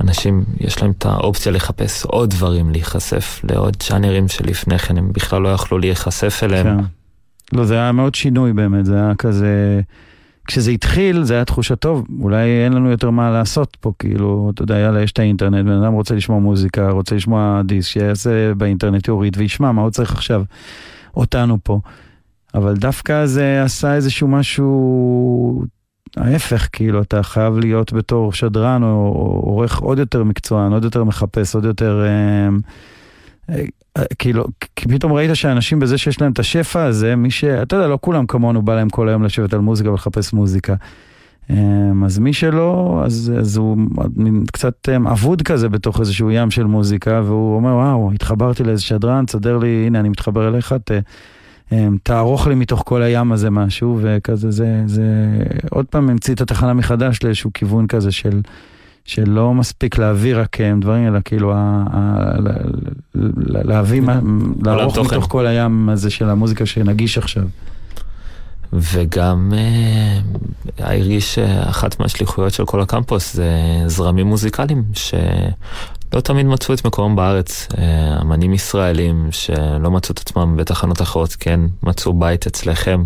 אנשים, 0.01 0.43
יש 0.59 0.81
להם 0.81 0.91
את 0.91 1.05
האופציה 1.05 1.51
לחפש 1.51 2.05
עוד 2.05 2.29
דברים, 2.29 2.69
להיחשף 2.69 3.41
לעוד 3.43 3.75
צ'אנרים 3.75 4.27
שלפני 4.27 4.79
כן 4.79 4.97
הם 4.97 5.13
בכלל 5.13 5.41
לא 5.41 5.49
יכלו 5.49 5.77
להיחשף 5.77 6.39
אליהם. 6.43 6.77
כן. 6.79 6.83
לא, 7.53 7.65
זה 7.65 7.73
היה 7.73 7.91
מאוד 7.91 8.15
שינוי 8.15 8.53
באמת, 8.53 8.85
זה 8.85 8.95
היה 8.95 9.15
כזה... 9.15 9.81
כשזה 10.47 10.71
התחיל, 10.71 11.23
זה 11.23 11.33
היה 11.33 11.45
תחושה 11.45 11.75
טוב, 11.75 12.05
אולי 12.21 12.63
אין 12.65 12.73
לנו 12.73 12.89
יותר 12.89 13.09
מה 13.09 13.31
לעשות 13.31 13.77
פה, 13.79 13.91
כאילו, 13.99 14.51
אתה 14.53 14.63
יודע, 14.63 14.77
יאללה, 14.77 15.01
יש 15.01 15.11
את 15.11 15.19
האינטרנט, 15.19 15.65
בן 15.65 15.71
אדם 15.71 15.93
רוצה 15.93 16.15
לשמוע 16.15 16.39
מוזיקה, 16.39 16.89
רוצה 16.89 17.15
לשמוע 17.15 17.61
דיסק, 17.65 17.89
שיעשה 17.89 18.53
באינטרנט, 18.53 19.07
יוריד 19.07 19.37
וישמע, 19.37 19.71
מה 19.71 19.81
הוא 19.81 19.89
צריך 19.89 20.11
עכשיו 20.11 20.43
אותנו 21.17 21.57
פה. 21.63 21.79
אבל 22.53 22.73
דווקא 22.75 23.25
זה 23.25 23.63
עשה 23.63 23.95
איזשהו 23.95 24.27
משהו, 24.27 25.63
ההפך, 26.17 26.67
כאילו, 26.71 27.01
אתה 27.01 27.23
חייב 27.23 27.57
להיות 27.57 27.93
בתור 27.93 28.33
שדרן 28.33 28.83
או 28.83 29.11
עורך 29.43 29.79
עוד 29.79 29.99
יותר 29.99 30.23
מקצוען, 30.23 30.73
עוד 30.73 30.83
יותר 30.83 31.03
מחפש, 31.03 31.55
עוד 31.55 31.65
יותר... 31.65 32.03
אה, 32.05 32.49
כאילו, 34.19 34.45
פתאום 34.75 35.13
ראית 35.13 35.31
שאנשים 35.33 35.79
בזה 35.79 35.97
שיש 35.97 36.21
להם 36.21 36.31
את 36.31 36.39
השפע 36.39 36.83
הזה, 36.83 37.15
מי 37.15 37.31
ש... 37.31 37.43
אתה 37.43 37.75
יודע, 37.75 37.87
לא 37.87 37.97
כולם 38.01 38.25
כמונו 38.25 38.61
בא 38.61 38.75
להם 38.75 38.89
כל 38.89 39.09
היום 39.09 39.23
לשבת 39.23 39.53
על 39.53 39.59
מוזיקה 39.59 39.91
ולחפש 39.91 40.33
מוזיקה. 40.33 40.75
אמ, 41.49 42.03
אז 42.03 42.19
מי 42.19 42.33
שלא, 42.33 43.01
אז, 43.05 43.33
אז 43.39 43.57
הוא 43.57 43.77
קצת 44.51 44.89
אמ, 44.95 45.07
אבוד 45.07 45.41
כזה 45.41 45.69
בתוך 45.69 45.99
איזשהו 45.99 46.31
ים 46.31 46.51
של 46.51 46.63
מוזיקה, 46.63 47.21
והוא 47.25 47.55
אומר, 47.55 47.75
וואו, 47.75 48.11
התחברתי 48.11 48.63
לאיזה 48.63 48.81
שדרן, 48.81 49.25
תסדר 49.25 49.57
לי, 49.57 49.83
הנה, 49.87 49.99
אני 49.99 50.09
מתחבר 50.09 50.47
אליך, 50.47 50.75
ת, 50.83 50.91
אמ, 51.71 51.97
תערוך 52.03 52.47
לי 52.47 52.55
מתוך 52.55 52.83
כל 52.85 53.01
הים 53.01 53.31
הזה 53.31 53.49
משהו, 53.49 53.99
וכזה, 54.01 54.51
זה, 54.51 54.83
זה 54.85 55.03
עוד 55.71 55.85
פעם 55.85 56.09
המציא 56.09 56.33
את 56.33 56.41
התחנה 56.41 56.73
מחדש 56.73 57.23
לאיזשהו 57.23 57.51
כיוון 57.53 57.87
כזה 57.87 58.11
של... 58.11 58.41
שלא 59.07 59.53
מספיק 59.53 59.97
להביא 59.97 60.35
רק 60.35 60.61
אה, 60.61 60.73
דברים, 60.79 61.07
אלא 61.07 61.19
כאילו 61.25 61.53
להביא, 63.45 64.01
לערוך 64.65 64.97
מתוך 64.97 65.27
כל 65.29 65.47
הים 65.47 65.89
הזה 65.89 66.09
של 66.09 66.29
המוזיקה 66.29 66.65
שנגיש 66.65 67.17
עכשיו. 67.17 67.43
וגם 68.73 69.53
אה, 69.57 70.19
הרגיש 70.77 71.35
שאחת 71.35 71.99
מהשליחויות 71.99 72.53
של 72.53 72.65
כל 72.65 72.81
הקמפוס 72.81 73.33
זה 73.33 73.51
זרמים 73.85 74.27
מוזיקליים, 74.27 74.83
שלא 74.93 76.21
תמיד 76.23 76.45
מצאו 76.45 76.73
את 76.73 76.85
מקומם 76.85 77.15
בארץ. 77.15 77.67
אה, 77.77 78.21
אמנים 78.21 78.53
ישראלים 78.53 79.27
שלא 79.31 79.91
מצאו 79.91 80.13
את 80.13 80.19
עצמם 80.19 80.57
בתחנות 80.57 81.01
אחרות, 81.01 81.35
כן 81.39 81.59
מצאו 81.83 82.13
בית 82.13 82.47
אצלכם. 82.47 83.03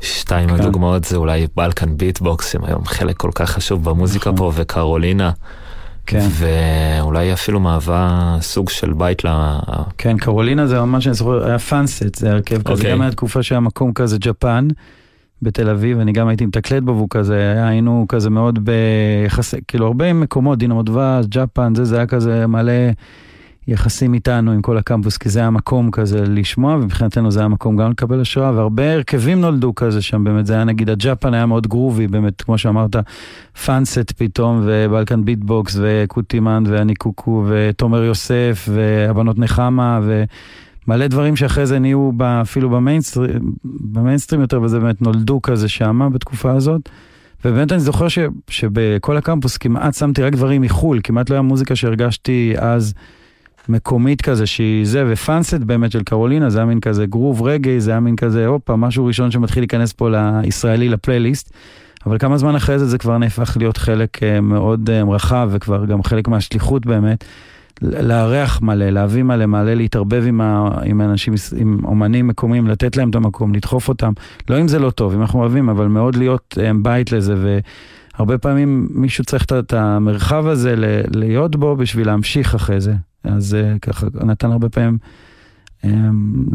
שתיים 0.00 0.48
כן. 0.48 0.54
הדוגמאות 0.54 1.04
זה 1.04 1.16
אולי 1.16 1.46
Balkan 1.56 1.96
Beat 1.96 2.25
Box, 2.25 2.54
הם 2.54 2.64
היום 2.64 2.84
חלק 2.84 3.16
כל 3.16 3.30
כך 3.34 3.50
חשוב 3.50 3.84
במוזיקה 3.84 4.30
נכון. 4.30 4.52
פה, 4.52 4.52
וקרולינה. 4.54 5.30
כן. 6.06 6.28
ואולי 6.30 7.32
אפילו 7.32 7.60
מהווה 7.60 8.36
סוג 8.40 8.70
של 8.70 8.92
בית 8.92 9.24
ל... 9.24 9.28
כן, 9.98 10.18
קרולינה 10.18 10.66
זה 10.66 10.80
ממש, 10.80 11.06
אני 11.06 11.14
זוכר, 11.14 11.46
היה 11.46 11.58
פאנסט, 11.58 12.14
זה 12.14 12.30
הרכב 12.30 12.56
okay. 12.56 12.62
כזה, 12.62 12.72
אוקיי. 12.72 12.90
גם 12.90 13.02
היה 13.02 13.10
תקופה 13.10 13.42
שהיה 13.42 13.60
מקום 13.60 13.92
כזה 13.92 14.16
ג'פן. 14.20 14.68
בתל 15.42 15.68
אביב, 15.68 16.00
אני 16.00 16.12
גם 16.12 16.28
הייתי 16.28 16.46
מתקלט 16.46 16.82
בו, 16.82 16.92
והוא 16.96 17.08
כזה, 17.10 17.64
היינו 17.66 18.06
כזה 18.08 18.30
מאוד 18.30 18.58
ביחסי, 18.64 19.56
כאילו 19.68 19.86
הרבה 19.86 20.12
מקומות, 20.12 20.58
דינמו 20.58 20.86
דבש, 20.86 21.26
ג'פן, 21.28 21.74
זה, 21.74 21.84
זה 21.84 21.96
היה 21.96 22.06
כזה 22.06 22.46
מלא 22.46 22.72
יחסים 23.68 24.14
איתנו, 24.14 24.52
עם 24.52 24.62
כל 24.62 24.78
הקמפוס, 24.78 25.16
כי 25.16 25.28
זה 25.28 25.40
היה 25.40 25.50
מקום 25.50 25.90
כזה 25.90 26.24
לשמוע, 26.26 26.74
ומבחינתנו 26.74 27.30
זה 27.30 27.40
היה 27.40 27.48
מקום 27.48 27.76
גם 27.76 27.90
לקבל 27.90 28.20
השראה, 28.20 28.52
והרבה 28.52 28.92
הרכבים 28.92 29.40
נולדו 29.40 29.74
כזה 29.74 30.02
שם, 30.02 30.24
באמת, 30.24 30.46
זה 30.46 30.54
היה 30.54 30.64
נגיד, 30.64 30.90
הג'פן 30.90 31.34
היה 31.34 31.46
מאוד 31.46 31.66
גרובי, 31.66 32.06
באמת, 32.06 32.42
כמו 32.42 32.58
שאמרת, 32.58 32.96
פאנסט 33.64 34.12
פתאום, 34.16 34.62
ו 34.64 34.73
Balkan 34.73 35.24
Beat 35.24 35.50
Box, 35.50 35.76
וקוטימן, 35.82 36.64
ואני 36.66 36.94
קוקו, 36.94 37.44
ותומר 37.48 38.02
יוסף, 38.02 38.68
והבנות 38.72 39.38
נחמה, 39.38 40.00
ו... 40.02 40.24
מלא 40.88 41.06
דברים 41.06 41.36
שאחרי 41.36 41.66
זה 41.66 41.78
נהיו 41.78 42.10
אפילו 42.42 42.70
במיינסטרים, 42.70 43.52
במיינסטרים 43.64 44.40
יותר, 44.40 44.62
וזה 44.62 44.80
באמת 44.80 45.02
נולדו 45.02 45.42
כזה 45.42 45.68
שמה 45.68 46.10
בתקופה 46.10 46.52
הזאת. 46.52 46.88
ובאמת 47.44 47.72
אני 47.72 47.80
זוכר 47.80 48.08
ש, 48.08 48.18
שבכל 48.48 49.16
הקמפוס 49.16 49.56
כמעט 49.56 49.94
שמתי 49.94 50.22
רק 50.22 50.32
דברים 50.32 50.62
מחו"ל, 50.62 51.00
כמעט 51.04 51.30
לא 51.30 51.34
היה 51.34 51.42
מוזיקה 51.42 51.76
שהרגשתי 51.76 52.54
אז 52.58 52.94
מקומית 53.68 54.22
כזה, 54.22 54.46
שהיא 54.46 54.86
זה, 54.86 55.04
ופאנסט 55.08 55.54
באמת 55.54 55.92
של 55.92 56.02
קרולינה, 56.02 56.50
זה 56.50 56.58
היה 56.58 56.66
מין 56.66 56.80
כזה 56.80 57.06
גרוב 57.06 57.42
רגעי, 57.42 57.80
זה 57.80 57.90
היה 57.90 58.00
מין 58.00 58.16
כזה, 58.16 58.46
הופה, 58.46 58.76
משהו 58.76 59.06
ראשון 59.06 59.30
שמתחיל 59.30 59.62
להיכנס 59.62 59.92
פה 59.92 60.08
לישראלי, 60.10 60.88
לפלייליסט. 60.88 61.52
אבל 62.06 62.18
כמה 62.18 62.38
זמן 62.38 62.54
אחרי 62.54 62.78
זה 62.78 62.86
זה 62.86 62.98
כבר 62.98 63.18
נהפך 63.18 63.56
להיות 63.56 63.76
חלק 63.76 64.22
אה, 64.22 64.40
מאוד 64.40 64.90
אה, 64.90 65.02
רחב, 65.02 65.48
וכבר 65.52 65.84
גם 65.84 66.02
חלק 66.02 66.28
מהשליחות 66.28 66.86
באמת. 66.86 67.24
לארח 67.82 68.62
מלא, 68.62 68.90
להביא 68.90 69.22
מלא, 69.22 69.46
מלא 69.46 69.74
להתערבב 69.74 70.24
עם, 70.26 70.40
ה, 70.40 70.68
עם 70.84 71.00
אנשים, 71.00 71.34
עם 71.56 71.78
אומנים 71.84 72.26
מקומיים, 72.26 72.66
לתת 72.66 72.96
להם 72.96 73.10
את 73.10 73.14
המקום, 73.14 73.54
לדחוף 73.54 73.88
אותם. 73.88 74.12
לא 74.50 74.60
אם 74.60 74.68
זה 74.68 74.78
לא 74.78 74.90
טוב, 74.90 75.14
אם 75.14 75.20
אנחנו 75.20 75.40
אוהבים, 75.40 75.68
אבל 75.68 75.86
מאוד 75.86 76.16
להיות 76.16 76.58
um, 76.58 76.76
בית 76.82 77.12
לזה, 77.12 77.60
והרבה 78.14 78.38
פעמים 78.38 78.88
מישהו 78.90 79.24
צריך 79.24 79.44
את 79.44 79.72
המרחב 79.72 80.46
הזה 80.46 80.74
להיות 81.14 81.56
בו 81.56 81.76
בשביל 81.76 82.06
להמשיך 82.06 82.54
אחרי 82.54 82.80
זה. 82.80 82.94
אז 83.24 83.56
uh, 83.74 83.78
ככה, 83.78 84.06
נתן 84.14 84.50
הרבה 84.50 84.68
פעמים, 84.68 84.98
um, 85.82 85.88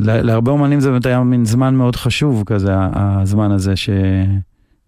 להרבה 0.03 0.51
אומנים 0.51 0.79
זה 0.79 0.89
באמת 0.89 1.05
היה 1.05 1.23
מין 1.23 1.45
זמן 1.45 1.75
מאוד 1.75 1.95
חשוב 1.95 2.43
כזה, 2.45 2.71
הזמן 2.93 3.51
הזה, 3.51 3.75
ש... 3.75 3.89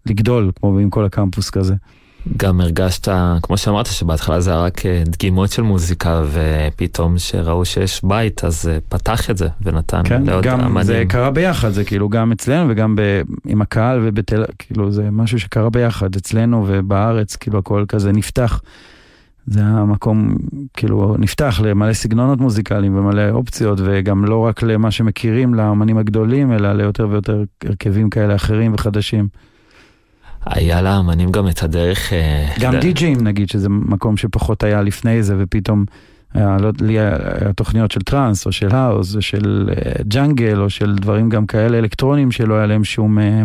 לגדול, 0.06 0.50
כמו 0.56 0.78
עם 0.78 0.90
כל 0.90 1.04
הקמפוס 1.04 1.50
כזה. 1.50 1.74
גם 2.36 2.60
הרגשת, 2.60 3.08
כמו 3.42 3.56
שאמרת, 3.56 3.86
שבהתחלה 3.86 4.40
זה 4.40 4.50
היה 4.50 4.60
רק 4.60 4.86
אה, 4.86 5.02
דגימות 5.06 5.50
של 5.50 5.62
מוזיקה, 5.62 6.22
ופתאום 6.32 7.18
שראו 7.18 7.64
שיש 7.64 8.00
בית, 8.04 8.44
אז 8.44 8.68
אה, 8.68 8.78
פתח 8.88 9.30
את 9.30 9.36
זה 9.36 9.48
ונתן 9.62 10.02
כן, 10.04 10.22
לעוד 10.22 10.44
גם 10.44 10.60
אמנים. 10.60 10.82
זה 10.82 11.04
קרה 11.08 11.30
ביחד, 11.30 11.70
זה 11.70 11.84
כאילו 11.84 12.08
גם 12.08 12.32
אצלנו 12.32 12.70
וגם 12.70 12.96
ב, 12.96 13.22
עם 13.46 13.62
הקהל 13.62 14.00
ובתל... 14.02 14.44
כאילו 14.58 14.92
זה 14.92 15.10
משהו 15.10 15.40
שקרה 15.40 15.70
ביחד, 15.70 16.16
אצלנו 16.16 16.64
ובארץ, 16.68 17.36
כאילו 17.36 17.58
הכל 17.58 17.84
כזה 17.88 18.12
נפתח. 18.12 18.60
זה 19.46 19.60
היה 19.60 19.84
מקום, 19.84 20.34
כאילו, 20.74 21.16
נפתח 21.18 21.60
למלא 21.64 21.92
סגנונות 21.92 22.40
מוזיקליים 22.40 22.96
ומלא 22.96 23.30
אופציות, 23.30 23.78
וגם 23.84 24.24
לא 24.24 24.38
רק 24.38 24.62
למה 24.62 24.90
שמכירים 24.90 25.54
לאמנים 25.54 25.98
הגדולים, 25.98 26.52
אלא 26.52 26.72
ליותר 26.72 27.08
ויותר 27.10 27.44
הרכבים 27.64 28.10
כאלה 28.10 28.34
אחרים 28.34 28.74
וחדשים. 28.74 29.28
היה 30.46 30.82
לאמנים 30.82 31.32
גם 31.32 31.48
את 31.48 31.62
הדרך... 31.62 32.12
אה, 32.12 32.48
גם 32.60 32.76
די-ג'ים 32.80 33.20
נגיד, 33.20 33.50
שזה 33.50 33.68
מקום 33.68 34.16
שפחות 34.16 34.62
היה 34.62 34.82
לפני 34.82 35.22
זה, 35.22 35.34
ופתאום 35.38 35.84
היה, 36.34 36.56
לא, 36.60 36.70
לי 36.80 36.98
היה 36.98 37.16
תוכניות 37.56 37.90
של 37.90 38.00
טראנס, 38.00 38.46
או 38.46 38.52
של 38.52 38.74
האוס, 38.74 39.16
או 39.16 39.22
של 39.22 39.70
ג'אנגל, 40.08 40.58
אה, 40.58 40.62
או 40.62 40.70
של 40.70 40.96
דברים 41.00 41.28
גם 41.28 41.46
כאלה 41.46 41.78
אלקטרונים 41.78 42.30
שלא 42.30 42.54
היה 42.54 42.66
להם 42.66 42.84
שום... 42.84 43.18
אה, 43.18 43.42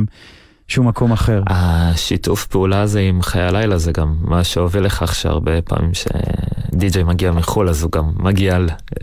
שום 0.68 0.88
מקום 0.88 1.12
אחר. 1.12 1.42
השיתוף 1.48 2.46
פעולה 2.46 2.82
הזה 2.82 3.00
עם 3.00 3.22
חיי 3.22 3.42
הלילה 3.42 3.78
זה 3.78 3.92
גם 3.92 4.16
מה 4.22 4.44
שהוביל 4.44 4.84
לכך 4.84 5.16
שהרבה 5.16 5.62
פעמים 5.62 5.92
שדי.ג'יי 5.94 7.04
מגיע 7.04 7.32
מחו"ל 7.32 7.70
אז 7.70 7.84
הוא 7.84 7.92
גם 7.92 8.12
מגיע 8.20 8.58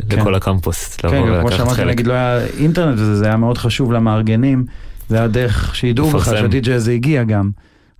כן. 0.09 0.19
לכל 0.19 0.35
הקמפוס. 0.35 0.97
כן, 0.97 1.41
כמו 1.41 1.53
שאמרתי, 1.53 1.85
נגיד 1.85 2.07
לא 2.07 2.13
היה 2.13 2.47
אינטרנט 2.59 2.99
וזה, 2.99 3.17
זה 3.17 3.25
היה 3.25 3.37
מאוד 3.37 3.59
חשוב 3.59 3.93
למארגנים, 3.93 4.65
זה 5.09 5.19
היה 5.19 5.29
דרך 5.29 5.75
שידעו 5.75 6.11
בכלל 6.11 6.37
שהדי.ג'יי 6.37 6.75
הזה 6.75 6.93
הגיע 6.93 7.25
גם. 7.25 7.51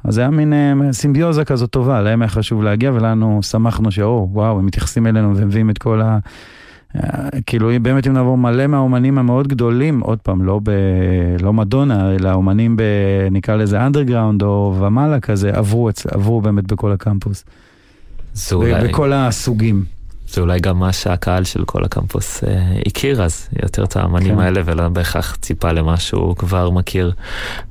אז 0.05 0.15
זה 0.15 0.21
היה 0.21 0.31
מין 0.31 0.53
אה, 0.53 0.93
סימביוזה 0.93 1.45
כזאת 1.45 1.71
טובה, 1.71 2.01
להם 2.01 2.23
היה 2.23 2.29
חשוב 2.29 2.63
להגיע 2.63 2.91
ולנו 2.95 3.43
שמחנו 3.43 3.91
שאו, 3.91 4.29
וואו, 4.33 4.59
הם 4.59 4.67
מתייחסים 4.67 5.07
אלינו 5.07 5.37
ומביאים 5.37 5.71
את 5.71 5.79
כל 5.79 6.01
ה... 6.01 6.19
אה, 6.97 7.29
כאילו 7.47 7.71
באמת 7.83 8.07
אם 8.07 8.13
נעבור 8.13 8.39
מלא 8.39 8.67
מהאומנים 8.67 9.19
המאוד 9.19 9.49
גדולים, 9.49 10.01
עוד 10.01 10.19
פעם, 10.19 10.45
לא, 10.45 10.61
ב, 10.63 10.71
לא 11.41 11.53
מדונה, 11.53 12.15
אלא 12.15 12.33
אומנים 12.33 12.77
ב... 12.77 12.83
נקרא 13.31 13.57
לזה 13.57 13.87
אנדרגראונד 13.87 14.43
או 14.43 14.77
ומעלה 14.81 15.21
כזה, 15.21 15.51
עברו, 15.55 15.89
עברו 16.11 16.41
באמת 16.41 16.73
בכל 16.73 16.93
הקמפוס. 16.93 17.45
זה 18.35 18.55
אולי... 18.55 18.89
בכל 18.89 19.13
הסוגים. 19.13 19.85
זה 20.33 20.41
אולי 20.41 20.61
גם 20.61 20.79
מה 20.79 20.93
שהקהל 20.93 21.45
של 21.45 21.65
כל 21.65 21.85
הקמפוס 21.85 22.45
אה, 22.45 22.81
הכיר 22.87 23.23
אז, 23.23 23.49
יותר 23.63 23.85
את 23.85 23.97
האמנים 23.97 24.35
כן. 24.35 24.41
האלה 24.41 24.61
ולא 24.65 24.89
בהכרח 24.89 25.37
ציפה 25.37 25.73
למה 25.73 25.97
שהוא 25.97 26.37
כבר 26.37 26.71
מכיר. 26.71 27.13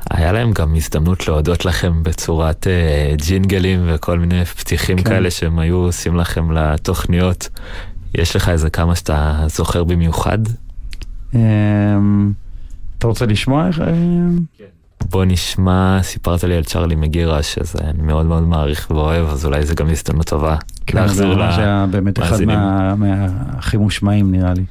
היה 0.09 0.31
להם 0.31 0.51
גם 0.51 0.75
הזדמנות 0.75 1.27
להודות 1.27 1.65
לכם 1.65 2.03
בצורת 2.03 2.67
אה, 2.67 3.15
ג'ינגלים 3.27 3.79
וכל 3.85 4.19
מיני 4.19 4.45
פתיחים 4.45 4.97
כן. 4.97 5.03
כאלה 5.03 5.31
שהם 5.31 5.59
היו 5.59 5.75
עושים 5.75 6.15
לכם 6.15 6.51
לתוכניות. 6.51 7.49
יש 8.15 8.35
לך 8.35 8.49
איזה 8.49 8.69
כמה 8.69 8.95
שאתה 8.95 9.45
זוכר 9.47 9.83
במיוחד? 9.83 10.39
אמ, 11.35 12.31
אתה 12.97 13.07
רוצה 13.07 13.25
לשמוע 13.25 13.67
איך... 13.67 13.81
בוא 15.09 15.25
נשמע, 15.25 15.99
סיפרת 16.01 16.43
לי 16.43 16.55
על 16.57 16.63
צ'רלי 16.63 16.95
מגירה, 16.95 17.43
שזה 17.43 17.79
אני 17.83 18.01
מאוד 18.03 18.25
מאוד 18.25 18.43
מעריך 18.43 18.87
ואוהב, 18.91 19.27
אז 19.29 19.45
אולי 19.45 19.65
זה 19.65 19.75
גם 19.75 19.89
הזדמנות 19.89 20.25
טובה 20.27 20.55
כן, 20.85 20.97
זה 20.97 21.25
להחזיר 21.25 21.35
ממש 21.37 21.57
היה 21.57 21.85
באמת 21.91 22.19
אחד 22.19 22.27
למאזינים. 22.27 22.59
מה- 22.59 22.95
מהכי 22.95 23.77
מושמעים 23.77 24.31
נראה 24.31 24.53
לי. 24.53 24.63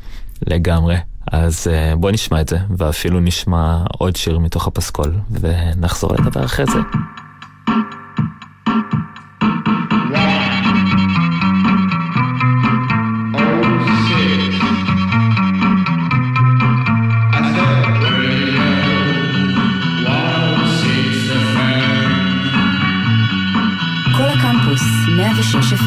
לגמרי. 0.46 0.96
אז 1.32 1.66
אה, 1.70 1.96
בוא 1.96 2.10
נשמע 2.10 2.40
את 2.40 2.48
זה, 2.48 2.58
ואפילו 2.78 3.20
נשמע 3.20 3.78
עוד 3.98 4.16
שיר 4.16 4.38
מתוך 4.38 4.66
הפסקול, 4.66 5.12
ונחזור 5.40 6.12
לדבר 6.14 6.44
אחרי 6.44 6.66
זה. 6.66 6.78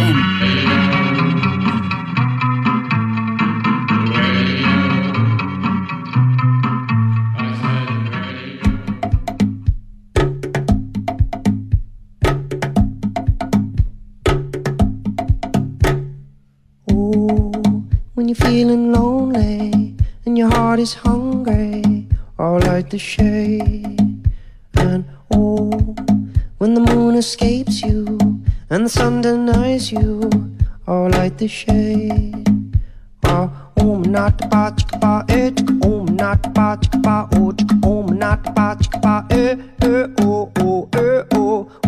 FM. 0.04 0.44
When 18.16 18.28
you're 18.28 18.36
feeling 18.36 18.92
lonely 18.92 19.96
and 20.26 20.38
your 20.38 20.50
heart 20.50 20.80
is 20.80 20.94
hungry, 20.94 22.08
I'll 22.38 22.60
light 22.60 22.90
the 22.90 23.00
shade. 23.00 24.00
And 24.76 25.06
oh, 25.34 25.70
when 26.58 26.74
the 26.74 26.82
moon 26.82 27.16
escapes 27.16 27.82
you 27.82 28.33
and 28.74 28.88
the 28.88 28.90
sun 28.90 29.22
denies 29.22 29.92
you 29.92 30.32
or 30.88 31.08
light 31.12 31.38
the 31.38 31.48
shade. 31.48 32.50
Om 33.24 33.52
um, 33.78 34.02
nat 34.02 34.38
pa 34.50 34.72
chik 34.78 34.92
pa 35.02 35.14
e 35.30 35.34
eh, 35.34 35.52
chik 35.58 35.70
om 35.86 36.06
nat 36.20 36.42
pa 36.56 36.76
chik 36.82 36.96
pa 37.04 37.16
o 37.38 37.42
oh, 37.42 37.52
chik 37.58 37.86
om 37.86 38.08
nat 38.22 38.44
pa 38.56 38.66
chik 38.82 38.96
pa 39.04 39.14
e 39.30 39.42
eh, 39.42 39.54
e 39.90 39.94
eh, 40.00 40.26
o 40.26 40.30
oh, 40.30 40.52
o 40.60 40.70
oh, 40.70 40.82
e 41.06 41.10
o 41.42 41.46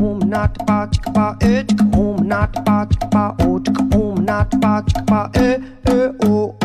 om 0.07 0.19
nat 0.33 0.53
pa 0.67 0.77
chik 0.91 1.05
pa 1.15 1.25
e 1.41 1.53
chik 1.69 1.81
om 2.03 2.27
nat 2.31 2.53
pa 2.65 2.77
chik 2.91 3.09
pa 3.13 3.25
o 3.47 3.59
chik 3.65 3.79
om 4.01 4.25
nat 4.29 4.49
pa 4.61 4.73
chik 4.87 5.05
pa 5.09 5.21
e 5.47 5.49
e 5.95 5.99
o 6.29 6.33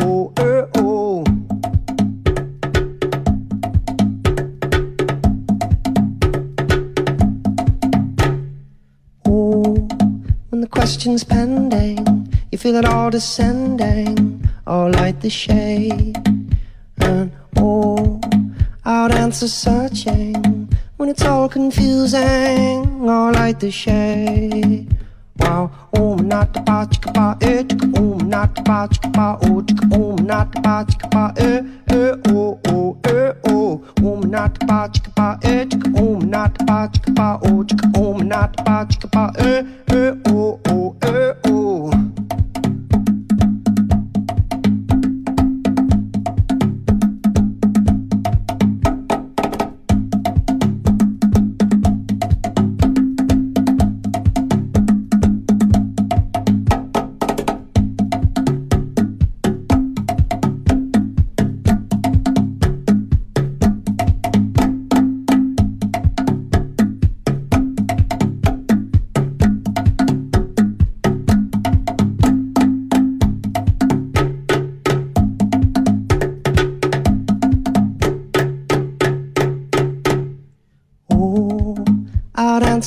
the 10.61 10.67
question's 10.67 11.23
pending, 11.23 12.31
you 12.51 12.57
feel 12.57 12.75
it 12.75 12.85
all 12.85 13.09
descending, 13.09 14.47
all 14.67 14.91
light 14.91 15.19
the 15.21 15.29
shade. 15.29 16.15
And 16.97 17.31
oh, 17.57 18.21
out 18.85 19.11
answer 19.11 19.47
searching, 19.47 20.69
when 20.97 21.09
it's 21.09 21.23
all 21.23 21.49
confusing, 21.49 23.09
all 23.09 23.31
light 23.31 23.59
the 23.59 23.71
shade. 23.71 24.95
Wow, 25.37 25.71
om 25.97 26.27
nat 26.27 26.53
ba 26.65 26.85
chika 26.91 27.11
ba 27.13 27.37
eh 27.41 27.63
chika 27.63 27.97
om 27.97 28.29
nat 28.29 28.53
ba 28.63 28.87
chika 28.87 29.11
ba 29.11 29.27
oh 29.49 29.63
om 29.97 30.25
nat 30.25 30.51
ba 30.61 30.85
chika 30.85 31.09
ba 31.09 31.33
eh 31.37 31.61
eh 31.89 32.13
oh 32.29 32.59
oh 32.67 32.97
eh 33.05 33.33
oh 33.49 33.81
om 34.03 34.21
nat 34.29 34.59
pa 34.67 34.87
chik 34.93 35.07
pa 35.15 35.37
eh, 35.43 35.61
e 35.61 35.65
chik 35.65 35.85
om 35.95 36.07
um, 36.07 36.29
nat 36.29 36.53
pa 36.67 36.87
chik 36.93 37.15
pa 37.15 37.27
oh, 37.41 37.59
o 37.59 37.63
chik 37.63 37.83
om 37.97 38.15
um, 38.15 38.27
nat 38.27 38.51
pa 38.65 38.85
chik 38.89 39.11
pa 39.11 39.25
e 39.37 39.53
e 39.99 40.03
o 40.33 40.59
o 40.75 40.95
e 41.15 41.17
o 41.51 42.10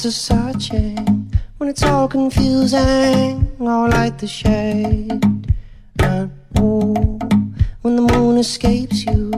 answer 0.04 0.34
searching 0.34 0.96
when 1.58 1.68
it's 1.72 1.82
all 1.82 2.08
confusing. 2.08 3.30
I'll 3.60 3.88
light 3.88 4.18
the 4.18 4.26
shade. 4.26 5.24
And 6.02 6.30
oh, 6.58 7.18
when 7.82 7.92
the 7.96 8.06
moon 8.12 8.36
escapes 8.38 8.98
you 9.06 9.30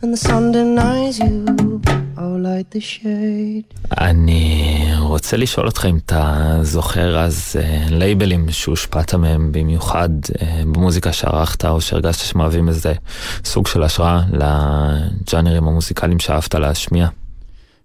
and 0.00 0.08
the 0.14 0.20
sun 0.28 0.52
denies 0.52 1.18
you, 1.18 1.80
I'll 2.16 2.38
light 2.48 2.70
the 2.70 2.80
shade. 2.80 3.64
אני 4.00 4.92
רוצה 4.98 5.36
לשאול 5.36 5.66
אותך 5.66 5.86
אם 5.86 5.96
אתה 5.96 6.58
זוכר 6.62 7.18
אז 7.18 7.56
אה, 7.58 7.86
לייבלים 7.90 8.50
שהושפעת 8.50 9.14
מהם 9.14 9.52
במיוחד 9.52 10.08
אה, 10.42 10.62
במוזיקה 10.72 11.12
שערכת, 11.12 11.64
או 11.64 11.80
שהרגשת 11.80 12.24
שמהווים 12.26 12.68
איזה 12.68 12.92
סוג 13.44 13.66
של 13.66 13.82
השראה 13.82 14.22
לג'אנרים 14.32 15.68
המוזיקליים 15.68 16.18
שאהבת 16.18 16.54
להשמיע. 16.54 17.08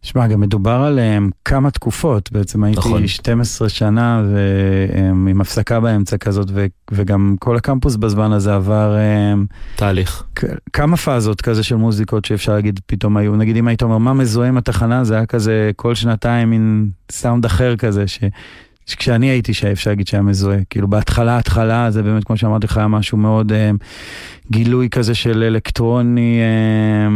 שמע, 0.04 0.28
גם 0.28 0.42
מדובר 0.42 0.72
על 0.72 1.00
um, 1.00 1.32
כמה 1.46 1.72
תקופות, 1.72 2.32
בעצם 2.32 2.64
הייתי 2.64 2.80
נכון. 2.80 3.08
12 3.08 3.70
שנה 3.70 4.24
ועם 4.34 5.42
הפסקה 5.42 5.80
באמצע 5.80 6.18
כזאת, 6.18 6.48
ו, 6.52 6.66
וגם 6.92 7.36
כל 7.40 7.56
הקמפוס 7.58 7.96
בזמן 7.96 8.32
הזה 8.32 8.56
עבר 8.56 8.96
um, 8.96 9.54
תהליך. 9.76 10.24
כמה 10.74 10.98
פאזות 10.98 11.42
כזה 11.42 11.64
של 11.64 11.76
מוזיקות 11.76 12.26
שאפשר 12.26 12.54
להגיד 12.54 12.80
פתאום 12.86 13.18
היו, 13.18 13.36
נגיד 13.36 13.56
אם 13.56 13.68
היית 13.68 13.84
אומר 13.84 13.98
מה 13.98 14.14
מזוהה 14.14 14.48
עם 14.48 14.58
התחנה, 14.58 15.04
זה 15.04 15.16
היה 15.16 15.26
כזה 15.26 15.72
כל 15.76 15.96
שנתיים 15.96 16.50
מין 16.50 16.90
סאונד 17.12 17.46
אחר 17.46 17.76
כזה, 17.76 18.08
ש... 18.08 18.20
שכשאני 18.86 19.28
הייתי 19.30 19.54
שאפשר 19.54 19.92
להגיד 19.92 20.08
שהיה 20.08 20.24
מזוהה, 20.24 20.58
כאילו 20.70 20.88
בהתחלה, 20.88 21.38
התחלה, 21.38 21.92
זה 21.92 22.04
באמת 22.04 22.24
כמו 22.24 22.38
שאמרתי 22.38 22.68
לך, 22.68 22.78
היה 22.78 22.88
משהו 22.88 23.18
מאוד 23.18 23.52
אה, 23.52 23.72
גילוי 24.52 24.90
כזה 24.90 25.16
של 25.16 25.44
אלקטרוני, 25.44 26.40
אה, 26.42 27.10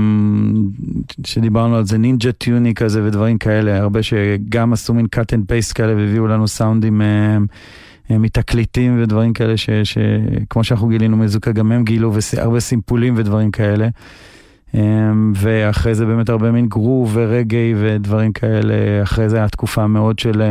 שדיברנו 1.26 1.76
על 1.76 1.86
זה, 1.86 1.98
נינג'ה 1.98 2.32
טיוני 2.32 2.74
כזה 2.74 3.04
ודברים 3.04 3.38
כאלה, 3.38 3.78
הרבה 3.78 4.04
שגם 4.04 4.74
עשו 4.74 4.94
מין 4.94 5.08
cut 5.16 5.20
and 5.20 5.52
paste 5.52 5.74
כאלה 5.74 5.96
והביאו 5.96 6.28
לנו 6.28 6.48
סאונדים 6.48 7.02
אה, 7.02 7.38
אה, 8.12 8.18
מתקליטים 8.18 9.02
ודברים 9.02 9.34
כאלה, 9.34 9.54
שכמו 9.84 10.64
שאנחנו 10.64 10.88
גילינו 10.88 11.18
מזוקה, 11.18 11.52
גם 11.52 11.72
הם 11.72 11.84
גילו, 11.84 12.14
והרבה 12.34 12.60
סימפולים 12.60 13.14
ודברים 13.18 13.52
כאלה. 13.52 13.88
אמ, 14.74 15.34
ואחרי 15.36 15.96
זה 15.96 16.06
באמת 16.06 16.30
הרבה 16.30 16.52
מין 16.52 16.68
גרוב 16.68 17.12
ורגעי 17.14 17.74
ודברים 17.78 18.32
כאלה, 18.32 19.04
אחרי 19.04 19.30
זה 19.30 19.38
היה 19.38 19.50
תקופה 19.50 19.88
מאוד 19.88 20.20
של 20.20 20.42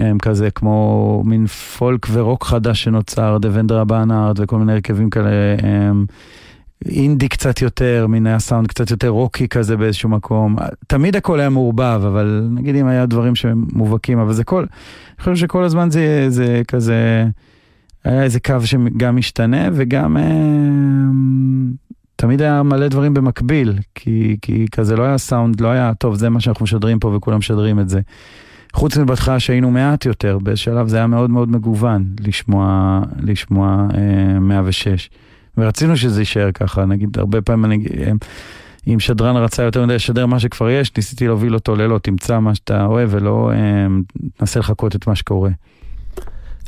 אמ, 0.00 0.18
כזה 0.18 0.50
כמו 0.50 1.22
מין 1.26 1.46
פולק 1.46 2.06
ורוק 2.12 2.44
חדש 2.44 2.84
שנוצר, 2.84 3.38
דבנדרה 3.40 3.84
באנארד 3.84 4.40
וכל 4.40 4.58
מיני 4.58 4.72
הרכבים 4.72 5.10
כאלה, 5.10 5.30
אמ, 5.62 6.04
אינדי 6.86 7.28
קצת 7.28 7.62
יותר, 7.62 8.06
מין 8.08 8.26
היה 8.26 8.38
סאונד 8.38 8.66
קצת 8.66 8.90
יותר 8.90 9.08
רוקי 9.08 9.48
כזה 9.48 9.76
באיזשהו 9.76 10.08
מקום. 10.08 10.56
תמיד 10.86 11.16
הכל 11.16 11.40
היה 11.40 11.50
מעורבב, 11.50 12.02
אבל 12.06 12.48
נגיד 12.50 12.76
אם 12.76 12.86
היה 12.86 13.06
דברים 13.06 13.34
שמובהקים, 13.34 14.18
אבל 14.18 14.32
זה 14.32 14.44
כל, 14.44 14.60
אני 14.60 15.24
חושב 15.24 15.36
שכל 15.36 15.64
הזמן 15.64 15.90
זה, 15.90 16.26
זה 16.28 16.62
כזה, 16.68 17.26
היה 18.04 18.22
איזה 18.22 18.40
קו 18.40 18.56
שגם 18.64 19.16
משתנה 19.16 19.68
וגם... 19.72 20.16
אמ, 20.16 21.72
תמיד 22.20 22.42
היה 22.42 22.62
מלא 22.62 22.88
דברים 22.88 23.14
במקביל, 23.14 23.74
כי, 23.94 24.36
כי 24.42 24.66
כזה 24.72 24.96
לא 24.96 25.02
היה 25.02 25.18
סאונד, 25.18 25.60
לא 25.60 25.68
היה, 25.68 25.94
טוב, 25.94 26.14
זה 26.14 26.28
מה 26.28 26.40
שאנחנו 26.40 26.64
משדרים 26.64 26.98
פה 26.98 27.08
וכולם 27.08 27.38
משדרים 27.38 27.80
את 27.80 27.88
זה. 27.88 28.00
חוץ 28.72 28.96
מבהתחלה 28.96 29.40
שהיינו 29.40 29.70
מעט 29.70 30.06
יותר, 30.06 30.38
בשלב 30.42 30.88
זה 30.88 30.96
היה 30.96 31.06
מאוד 31.06 31.30
מאוד 31.30 31.50
מגוון 31.50 32.04
לשמוע, 32.20 33.00
לשמוע 33.22 33.86
אה, 33.94 34.38
106. 34.38 35.10
ורצינו 35.58 35.96
שזה 35.96 36.20
יישאר 36.20 36.52
ככה, 36.52 36.84
נגיד, 36.84 37.18
הרבה 37.18 37.42
פעמים 37.42 37.64
אני... 37.64 37.84
אה, 37.98 38.12
אם 38.88 39.00
שדרן 39.00 39.36
רצה 39.36 39.62
יותר 39.62 39.84
מדי 39.84 39.94
לשדר 39.94 40.26
מה 40.26 40.40
שכבר 40.40 40.70
יש, 40.70 40.96
ניסיתי 40.96 41.26
להוביל 41.26 41.54
אותו 41.54 41.76
ללא, 41.76 41.98
תמצא 41.98 42.38
מה 42.38 42.54
שאתה 42.54 42.84
אוהב 42.84 43.08
ולא 43.12 43.50
אה, 43.52 43.86
תנסה 44.36 44.60
לחכות 44.60 44.96
את 44.96 45.06
מה 45.06 45.14
שקורה. 45.14 45.50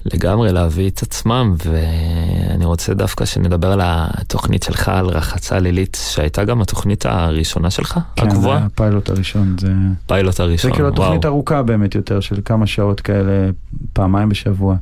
לגמרי 0.05 0.53
להביא 0.53 0.91
את 0.91 1.03
עצמם, 1.03 1.55
ואני 1.65 2.65
רוצה 2.65 2.95
דווקא 2.95 3.25
שנדבר 3.25 3.73
על 3.73 3.81
התוכנית 3.85 4.63
שלך, 4.63 4.89
על 4.89 5.07
רחצה 5.07 5.59
לילית, 5.59 5.99
שהייתה 6.11 6.45
גם 6.45 6.63
התוכנית 6.63 7.07
הראשונה 7.07 7.71
שלך, 7.71 7.99
כן, 8.17 8.29
הקבועה? 8.29 8.59
זה 8.59 8.65
הפיילוט 8.65 9.11
הראשון, 9.11 9.57
זה... 9.61 9.73
פיילוט 10.07 10.41
הראשון, 10.41 10.71
זה 10.71 10.75
כאילו 10.75 10.89
וואו. 10.89 11.07
תוכנית 11.07 11.25
ארוכה 11.25 11.63
באמת 11.63 11.95
יותר, 11.95 12.21
של 12.21 12.41
כמה 12.45 12.67
שעות 12.67 13.01
כאלה, 13.01 13.51
פעמיים 13.93 14.29
בשבוע. 14.29 14.77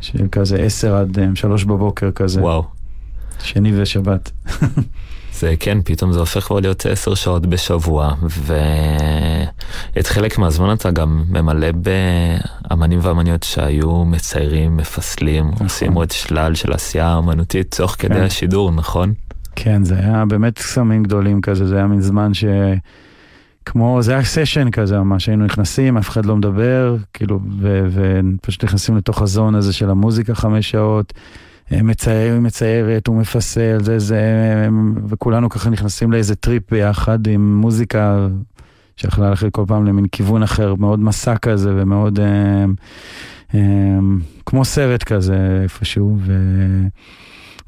של 0.00 0.26
כזה 0.32 0.56
עשר 0.56 0.96
עד 0.96 1.18
אה, 1.18 1.26
שלוש 1.34 1.64
בבוקר 1.64 2.10
כזה, 2.10 2.40
וואו. 2.40 2.64
שני 3.42 3.80
ושבת. 3.82 4.30
זה 5.40 5.54
כן, 5.60 5.78
פתאום 5.84 6.12
זה 6.12 6.18
הופך 6.18 6.44
כבר 6.44 6.60
להיות 6.60 6.86
עשר 6.86 7.14
שעות 7.14 7.46
בשבוע, 7.46 8.14
ואת 8.22 10.06
חלק 10.06 10.38
מהזמן 10.38 10.74
אתה 10.74 10.90
גם 10.90 11.24
ממלא 11.28 11.68
באמנים 11.72 12.98
ואמניות 13.02 13.42
שהיו 13.42 14.04
מציירים, 14.04 14.76
מפסלים, 14.76 15.50
נכון. 15.50 15.66
עושים 15.66 15.92
עוד 15.92 16.10
שלל 16.10 16.54
של 16.54 16.72
עשייה 16.72 17.18
אמנותית 17.18 17.74
תוך 17.74 17.96
כדי 17.98 18.14
כן. 18.14 18.22
השידור, 18.22 18.72
נכון? 18.72 19.12
כן, 19.56 19.84
זה 19.84 19.94
היה 19.98 20.24
באמת 20.24 20.58
קסמים 20.58 21.02
גדולים 21.02 21.40
כזה, 21.40 21.66
זה 21.66 21.76
היה 21.76 21.86
מין 21.86 22.00
זמן 22.00 22.34
ש... 22.34 22.44
כמו, 23.64 24.02
זה 24.02 24.12
היה 24.12 24.24
סשן 24.24 24.70
כזה 24.70 24.98
ממש, 24.98 25.28
היינו 25.28 25.44
נכנסים, 25.44 25.96
אף 25.96 26.08
אחד 26.08 26.26
לא 26.26 26.36
מדבר, 26.36 26.96
כאילו, 27.12 27.40
ופשוט 27.92 28.64
נכנסים 28.64 28.96
לתוך 28.96 29.22
הזון 29.22 29.54
הזה 29.54 29.72
של 29.72 29.90
המוזיקה 29.90 30.34
חמש 30.34 30.70
שעות, 30.70 31.12
מצייר, 31.72 32.40
מציירת, 32.40 33.06
הוא 33.06 33.16
מפסל, 33.16 33.78
זה 33.82 33.98
זה, 33.98 34.20
וכולנו 35.08 35.48
ככה 35.48 35.70
נכנסים 35.70 36.12
לאיזה 36.12 36.34
טריפ 36.34 36.70
ביחד 36.70 37.26
עם 37.26 37.56
מוזיקה 37.56 38.26
שיכולה 38.96 39.30
ללכת 39.30 39.52
כל 39.52 39.64
פעם 39.66 39.86
למין 39.86 40.06
כיוון 40.12 40.42
אחר, 40.42 40.74
מאוד 40.74 41.00
מסע 41.00 41.36
כזה 41.36 41.72
ומאוד, 41.76 42.20
אה, 42.20 42.64
אה, 43.54 43.98
כמו 44.46 44.64
סרט 44.64 45.02
כזה 45.02 45.60
איפשהו, 45.62 46.18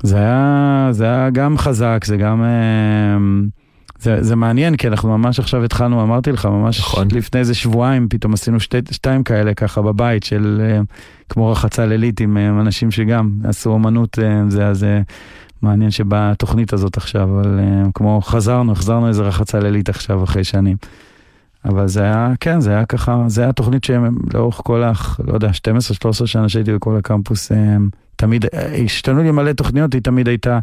וזה 0.02 0.16
היה, 0.16 0.88
זה 0.90 1.04
היה 1.04 1.30
גם 1.30 1.58
חזק, 1.58 2.04
זה 2.04 2.16
גם... 2.16 2.42
אה, 2.42 3.18
זה, 4.00 4.22
זה 4.22 4.36
מעניין, 4.36 4.76
כי 4.76 4.88
אנחנו 4.88 5.18
ממש 5.18 5.38
עכשיו 5.38 5.64
התחלנו, 5.64 6.02
אמרתי 6.02 6.32
לך, 6.32 6.46
ממש 6.46 6.80
נכון. 6.80 7.08
לפני 7.12 7.40
איזה 7.40 7.54
שבועיים, 7.54 8.08
פתאום 8.08 8.34
עשינו 8.34 8.60
שתי, 8.60 8.78
שתיים 8.90 9.22
כאלה 9.22 9.54
ככה 9.54 9.82
בבית, 9.82 10.22
של 10.22 10.62
אה, 10.64 10.80
כמו 11.28 11.50
רחצה 11.50 11.86
לילית 11.86 12.20
עם 12.20 12.36
אה, 12.36 12.48
אנשים 12.48 12.90
שגם 12.90 13.30
עשו 13.44 13.70
אומנות, 13.70 14.18
אה, 14.18 14.42
זה, 14.48 14.66
אז 14.66 14.86
מעניין 15.62 15.90
שבאה 15.90 16.30
התוכנית 16.30 16.72
הזאת 16.72 16.96
עכשיו, 16.96 17.22
אבל 17.22 17.60
כמו 17.94 18.20
חזרנו, 18.20 18.72
החזרנו 18.72 19.08
איזה 19.08 19.22
רחצה 19.22 19.60
לילית 19.60 19.88
עכשיו 19.88 20.24
אחרי 20.24 20.44
שנים. 20.44 20.76
אבל 21.64 21.88
זה 21.88 22.02
היה, 22.02 22.32
כן, 22.40 22.60
זה 22.60 22.70
היה 22.70 22.84
ככה, 22.84 23.24
זה 23.26 23.42
היה 23.42 23.52
תוכנית 23.52 23.84
שלאורך 23.84 24.60
כל 24.64 24.82
ה... 24.82 24.92
לא 25.26 25.34
יודע, 25.34 25.50
12-13 26.22 26.26
שנה 26.26 26.48
שהייתי 26.48 26.72
בכל 26.72 26.96
הקמפוס, 26.96 27.52
אה, 27.52 27.76
תמיד, 28.16 28.44
השתנו 28.84 29.22
לי 29.22 29.30
מלא 29.30 29.52
תוכניות, 29.52 29.92
היא 29.92 30.02
תמיד 30.02 30.28
הייתה 30.28 30.58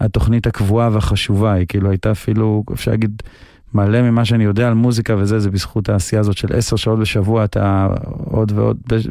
התוכנית 0.00 0.46
הקבועה 0.46 0.88
והחשובה, 0.92 1.52
היא 1.52 1.66
כאילו 1.68 1.90
הייתה 1.90 2.10
אפילו, 2.10 2.64
אפשר 2.72 2.90
להגיד, 2.90 3.22
מלא 3.74 4.02
ממה 4.02 4.24
שאני 4.24 4.44
יודע 4.44 4.68
על 4.68 4.74
מוזיקה 4.74 5.16
וזה, 5.18 5.38
זה 5.38 5.50
בזכות 5.50 5.88
העשייה 5.88 6.20
הזאת 6.20 6.36
של 6.36 6.56
עשר 6.56 6.76
שעות 6.76 6.98
בשבוע, 6.98 7.44
אתה 7.44 7.88
עוד 8.24 8.52
ועוד, 8.54 8.76
בש... 8.86 9.08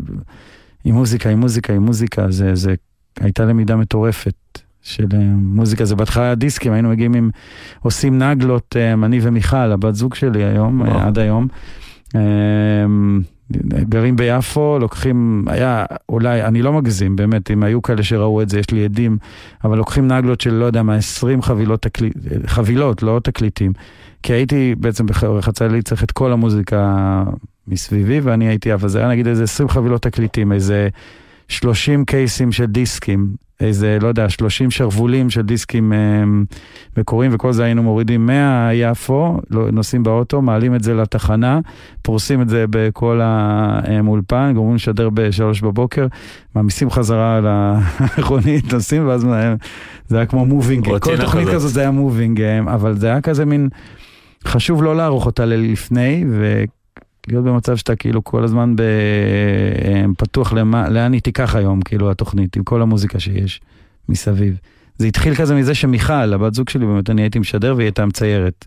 עם 0.83 0.95
מוזיקה, 0.95 1.29
עם 1.29 1.39
מוזיקה, 1.39 1.73
עם 1.73 1.85
מוזיקה, 1.85 2.31
זה, 2.31 2.55
זה 2.55 2.75
הייתה 3.19 3.45
למידה 3.45 3.75
מטורפת. 3.75 4.33
של 4.81 5.05
אה, 5.13 5.19
מוזיקה, 5.35 5.85
זה 5.85 5.95
בהתחלה 5.95 6.35
דיסקים, 6.35 6.73
היינו 6.73 6.89
מגיעים 6.89 7.13
עם, 7.13 7.29
עושים 7.79 8.17
נגלות, 8.17 8.75
אה, 8.79 8.93
אני 8.93 9.19
ומיכל, 9.21 9.57
הבת 9.57 9.95
זוג 9.95 10.15
שלי 10.15 10.43
היום, 10.43 10.81
וואו. 10.81 10.91
אה, 10.91 11.07
עד 11.07 11.19
היום. 11.19 11.47
גרים 13.89 14.16
ביפו, 14.16 14.78
לוקחים, 14.82 15.45
היה 15.48 15.86
אולי, 16.10 16.43
אני 16.43 16.62
לא 16.62 16.74
מגזים, 16.74 17.16
באמת, 17.16 17.52
אם 17.52 17.64
היו 17.64 17.82
כאלה 17.82 18.04
שראו 18.04 18.41
את 18.41 18.50
זה, 18.50 18.60
יש 18.60 18.72
לי 18.72 18.86
עדים, 18.86 19.18
אבל 19.64 19.78
לוקחים 19.78 20.08
נגלות 20.08 20.41
של, 20.41 20.54
לא 20.54 20.66
יודע 20.66 20.84
מה, 20.84 20.95
20 20.95 21.41
חבילות, 21.41 21.82
תקליט, 21.82 22.14
חבילות, 22.45 23.04
לא 23.04 23.22
תקליטים. 23.24 23.72
כי 24.24 24.34
הייתי 24.34 24.76
בעצם 24.78 25.06
ברחצה 25.06 25.68
לי 25.68 25.82
צריך 25.82 26.04
את 26.04 26.12
כל 26.12 26.32
המוזיקה 26.32 27.24
מסביבי, 27.68 28.20
ואני 28.20 28.48
הייתי, 28.48 28.74
אבל 28.74 28.89
זה 28.89 29.00
היה 29.00 29.10
נגיד 29.10 29.28
איזה 29.28 29.43
20 29.43 29.70
חבילות 29.70 30.02
תקליטים, 30.02 30.52
איזה 30.52 30.89
30 31.48 32.06
קייסים 32.06 32.52
של 32.52 32.66
דיסקים, 32.66 33.47
איזה, 33.60 33.97
לא 34.01 34.08
יודע, 34.08 34.30
30 34.30 34.72
שרוולים 34.72 35.30
של 35.30 35.41
דיסקים 35.41 35.93
אה, 35.93 35.97
מקוריים, 36.97 37.32
וכל 37.34 37.51
זה 37.51 37.64
היינו 37.64 37.84
מורידים 37.84 38.26
מהיפו, 38.26 39.39
לא, 39.49 39.72
נוסעים 39.72 40.03
באוטו, 40.03 40.41
מעלים 40.41 40.76
את 40.76 40.84
זה 40.84 40.93
לתחנה, 40.93 41.60
פורסים 42.01 42.41
את 42.41 42.49
זה 42.49 42.66
בכל 42.70 43.22
האולפן, 43.24 44.51
גומרים 44.55 44.76
לשדר 44.76 45.10
בשלוש 45.14 45.62
בבוקר, 45.62 46.08
מעמיסים 46.55 46.89
חזרה 46.89 47.38
על 47.38 47.45
המכונית, 47.47 48.74
נוסעים, 48.74 49.08
ואז 49.08 49.26
אה, 49.26 49.55
זה 50.08 50.18
היה 50.18 50.26
כמו 50.26 50.45
מובינג, 50.45 50.86
כל 50.86 51.18
תוכנית 51.18 51.47
כזאת. 51.47 51.72
זה 51.72 51.82
היה 51.82 51.91
מובינג, 51.91 52.41
אבל 52.68 52.97
זה 52.97 53.08
היה 53.08 53.22
כזה 53.22 53.45
מין, 53.45 53.70
חשוב 54.45 54.84
לא 54.84 54.95
לערוך 54.95 55.26
אותה 55.26 55.45
לפני, 55.45 56.26
ולהיות 57.28 57.45
במצב 57.45 57.75
שאתה 57.75 57.95
כאילו 57.95 58.23
כל 58.23 58.43
הזמן 58.43 58.75
ב... 58.75 58.82
אה, 58.82 60.05
פתוח 60.17 60.53
למה, 60.53 60.89
לאן 60.89 61.13
היא 61.13 61.21
תיקח 61.21 61.55
היום, 61.55 61.82
כאילו 61.82 62.11
התוכנית, 62.11 62.55
עם 62.55 62.63
כל 62.63 62.82
המוזיקה 62.82 63.19
שיש 63.19 63.61
מסביב. 64.09 64.57
זה 64.97 65.07
התחיל 65.07 65.36
כזה 65.36 65.55
מזה 65.55 65.75
שמיכל, 65.75 66.34
הבת 66.34 66.53
זוג 66.53 66.69
שלי, 66.69 66.86
באמת 66.86 67.09
אני 67.09 67.21
הייתי 67.21 67.39
משדר 67.39 67.73
והיא 67.75 67.86
הייתה 67.86 68.05
מציירת. 68.05 68.65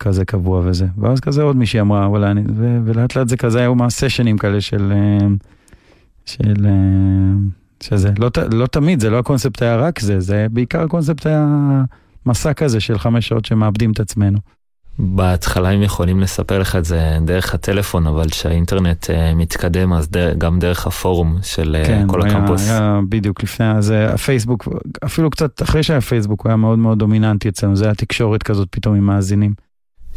כזה 0.00 0.24
קבוע 0.24 0.62
וזה. 0.64 0.86
ואז 0.98 1.20
כזה 1.20 1.42
עוד 1.42 1.56
מישהי 1.56 1.80
אמרה, 1.80 2.08
וואלה, 2.08 2.30
אני... 2.30 2.42
ו... 2.56 2.78
ולאט 2.84 3.16
לאט 3.16 3.28
זה 3.28 3.36
כזה 3.36 3.60
היו 3.60 3.74
מהסשנים 3.74 4.38
כאלה 4.38 4.60
של... 4.60 4.92
אה, 4.92 5.26
של... 6.26 6.66
אה, 6.66 7.32
שזה, 7.82 8.12
לא, 8.18 8.30
לא 8.52 8.66
תמיד, 8.66 9.00
זה 9.00 9.10
לא 9.10 9.18
הקונספט 9.18 9.62
היה 9.62 9.76
רק 9.76 10.00
זה, 10.00 10.20
זה 10.20 10.46
בעיקר 10.50 10.82
הקונספט 10.82 11.26
היה 11.26 11.46
מסע 12.26 12.52
כזה 12.52 12.80
של 12.80 12.98
חמש 12.98 13.28
שעות 13.28 13.44
שמאבדים 13.44 13.92
את 13.92 14.00
עצמנו. 14.00 14.38
בהתחלה 15.02 15.70
הם 15.70 15.82
יכולים 15.82 16.20
לספר 16.20 16.58
לך 16.58 16.76
את 16.76 16.84
זה 16.84 17.18
דרך 17.24 17.54
הטלפון, 17.54 18.06
אבל 18.06 18.28
כשהאינטרנט 18.28 19.10
אה, 19.10 19.34
מתקדם, 19.34 19.92
אז 19.92 20.08
דר, 20.08 20.34
גם 20.38 20.58
דרך 20.58 20.86
הפורום 20.86 21.38
של 21.42 21.76
אה, 21.76 22.02
כל 22.06 22.22
היה, 22.22 22.36
הקמפוס. 22.36 22.70
היה 22.70 23.00
בדיוק 23.08 23.42
לפני, 23.42 23.70
אז 23.70 23.90
אה, 23.90 24.14
הפייסבוק, 24.14 24.68
אפילו 25.04 25.30
קצת 25.30 25.62
אחרי 25.62 25.82
שהיה 25.82 26.00
פייסבוק, 26.00 26.40
הוא 26.40 26.50
היה 26.50 26.56
מאוד 26.56 26.78
מאוד 26.78 26.98
דומיננטי 26.98 27.48
אצלנו, 27.48 27.76
זה 27.76 27.84
היה 27.84 27.94
תקשורת 27.94 28.42
כזאת 28.42 28.68
פתאום 28.70 28.94
עם 28.94 29.06
מאזינים. 29.06 29.54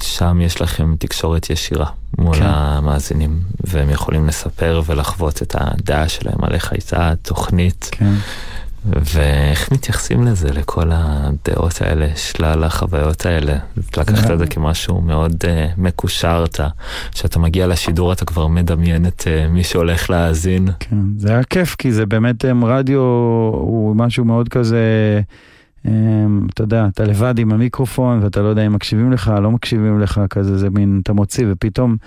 שם 0.02 0.42
יש 0.42 0.62
לכם 0.62 0.96
תקשורת 1.00 1.50
ישירה 1.50 1.90
מול 2.18 2.36
כן. 2.36 2.46
המאזינים, 2.46 3.40
והם 3.64 3.90
יכולים 3.90 4.28
לספר 4.28 4.82
ולחוות 4.86 5.42
את 5.42 5.56
הדעה 5.60 6.10
שלהם 6.10 6.44
על 6.44 6.54
איך 6.54 6.72
הייתה 6.72 7.12
התוכנית, 7.12 7.90
כן. 7.92 8.14
ואיך 8.86 9.72
מתייחסים 9.72 10.24
לזה, 10.24 10.52
לכל 10.52 10.90
הדעות 10.92 11.82
האלה, 11.82 12.08
שלל 12.16 12.64
החוויות 12.64 13.26
האלה. 13.26 13.58
לקחת 13.98 14.32
את 14.32 14.40
זה 14.40 14.48
כמשהו 14.48 15.02
מאוד 15.02 15.32
uh, 15.32 15.48
מקושר, 15.78 16.44
אתה, 16.48 16.68
כשאתה 17.12 17.40
מגיע 17.40 17.68
לשידור 17.68 18.14
אתה 18.14 18.26
כבר 18.26 18.48
מדמיין 18.48 19.06
את 19.06 19.22
uh, 19.22 19.50
מי 19.50 19.64
שהולך 19.64 20.10
להאזין. 20.10 20.68
כן, 20.80 20.98
זה 21.18 21.30
היה 21.30 21.44
כיף, 21.44 21.76
כי 21.76 21.92
זה 21.92 22.06
באמת, 22.06 22.46
הם, 22.46 22.66
רדיו 22.66 23.00
הוא 23.54 23.96
משהו 23.96 24.26
מאוד 24.26 24.50
כזה, 24.50 24.82
הם, 25.86 26.48
אתה 26.54 26.64
יודע, 26.64 26.88
אתה 26.94 27.04
לבד 27.04 27.40
עם 27.40 27.54
המיקרופון, 27.54 28.24
ואתה 28.24 28.42
לא 28.42 28.48
יודע 28.48 28.66
אם 28.66 28.74
מקשיבים 28.74 29.12
לך, 29.12 29.34
לא 29.42 29.52
מקשיבים 29.52 30.00
לך, 30.00 30.22
כזה, 30.30 30.58
זה 30.58 30.70
מין, 30.70 31.00
אתה 31.04 31.14
מוציא, 31.14 31.46
ופתאום 31.50 31.98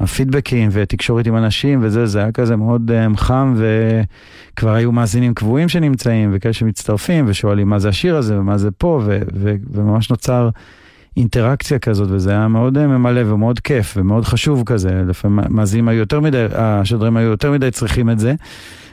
הפידבקים 0.00 0.68
ותקשורת 0.72 1.26
עם 1.26 1.36
אנשים 1.36 1.78
וזה, 1.82 2.06
זה 2.06 2.18
היה 2.18 2.32
כזה 2.32 2.56
מאוד 2.56 2.90
הם, 2.90 3.16
חם, 3.16 3.54
וכבר 3.56 4.70
היו 4.74 4.92
מאזינים 4.92 5.34
קבועים 5.34 5.68
שנמצאים, 5.68 6.30
וכאלה 6.32 6.54
שמצטרפים, 6.54 7.24
ושואלים 7.28 7.68
מה 7.68 7.78
זה 7.78 7.88
השיר 7.88 8.16
הזה, 8.16 8.38
ומה 8.38 8.58
זה 8.58 8.70
פה, 8.70 9.00
ו, 9.04 9.18
ו, 9.34 9.54
וממש 9.70 10.10
נוצר 10.10 10.48
אינטראקציה 11.16 11.78
כזאת, 11.78 12.08
וזה 12.10 12.30
היה 12.30 12.48
מאוד 12.48 12.78
אה, 12.78 12.86
ממלא 12.86 13.32
ומאוד 13.32 13.60
כיף 13.60 13.94
ומאוד 13.96 14.24
חשוב 14.24 14.62
כזה. 14.66 15.02
לפעמים 15.08 15.40
מאזינים 15.48 15.88
היו 15.88 15.98
יותר 15.98 16.20
מדי, 16.20 16.46
השדרים 16.54 17.16
היו 17.16 17.28
יותר 17.28 17.52
מדי 17.52 17.70
צריכים 17.70 18.10
את 18.10 18.18
זה. 18.18 18.34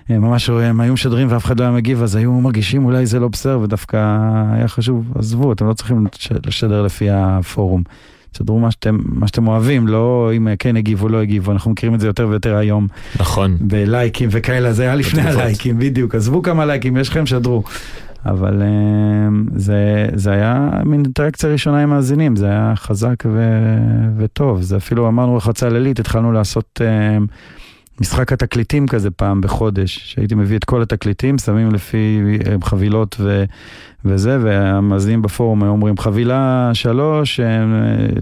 הם 0.09 0.21
ממש 0.21 0.49
הם 0.49 0.81
היו 0.81 0.93
משדרים 0.93 1.27
ואף 1.31 1.45
אחד 1.45 1.59
לא 1.59 1.63
היה 1.63 1.73
מגיב, 1.73 2.03
אז 2.03 2.15
היו 2.15 2.31
מרגישים 2.31 2.85
אולי 2.85 3.05
זה 3.05 3.19
לא 3.19 3.27
בסדר, 3.27 3.59
ודווקא 3.59 4.17
היה 4.53 4.67
חשוב, 4.67 5.11
עזבו, 5.15 5.53
אתם 5.53 5.67
לא 5.67 5.73
צריכים 5.73 6.05
לש- 6.15 6.31
לשדר 6.45 6.81
לפי 6.81 7.09
הפורום. 7.09 7.83
תשדרו 8.37 8.59
מה 8.59 8.71
שאתם, 8.71 8.97
מה 9.05 9.27
שאתם 9.27 9.47
אוהבים, 9.47 9.87
לא 9.87 10.31
אם 10.37 10.47
כן 10.59 10.77
הגיבו 10.77 11.03
או 11.03 11.09
לא 11.09 11.21
הגיבו, 11.21 11.51
אנחנו 11.51 11.71
מכירים 11.71 11.95
את 11.95 11.99
זה 11.99 12.07
יותר 12.07 12.27
ויותר 12.27 12.55
היום 12.55 12.87
נכון. 13.19 13.57
בלייקים 13.61 14.29
וכאלה, 14.31 14.73
זה 14.73 14.83
היה 14.83 14.95
לפני 14.95 15.21
בתגובות. 15.21 15.41
הלייקים, 15.41 15.79
בדיוק, 15.79 16.15
עזבו 16.15 16.41
כמה 16.41 16.65
לייקים, 16.65 16.97
יש 16.97 17.09
לכם, 17.09 17.25
שדרו. 17.25 17.63
אבל 18.25 18.61
אמ, 18.63 19.45
זה, 19.55 20.07
זה 20.15 20.31
היה 20.31 20.69
מין 20.85 21.03
אינטראקציה 21.03 21.49
ראשונה 21.49 21.83
עם 21.83 21.89
מאזינים, 21.89 22.35
זה 22.35 22.45
היה 22.45 22.73
חזק 22.75 23.23
ו, 23.25 23.67
וטוב. 24.17 24.61
זה 24.61 24.77
אפילו 24.77 25.07
אמרנו 25.07 25.35
רחצה 25.35 25.69
לילית, 25.69 25.99
התחלנו 25.99 26.31
לעשות 26.31 26.81
אמ, 26.81 27.25
משחק 28.01 28.33
התקליטים 28.33 28.87
כזה 28.87 29.11
פעם 29.11 29.41
בחודש, 29.41 29.99
שהייתי 30.05 30.35
מביא 30.35 30.57
את 30.57 30.63
כל 30.63 30.81
התקליטים, 30.81 31.37
שמים 31.37 31.71
לפי 31.71 32.19
אמ, 32.53 32.61
חבילות 32.61 33.15
ו, 33.19 33.43
וזה, 34.05 34.37
והמאזינים 34.41 35.21
בפורום 35.21 35.63
היו 35.63 35.71
אומרים 35.71 35.97
חבילה 35.97 36.71
שלוש, 36.73 37.39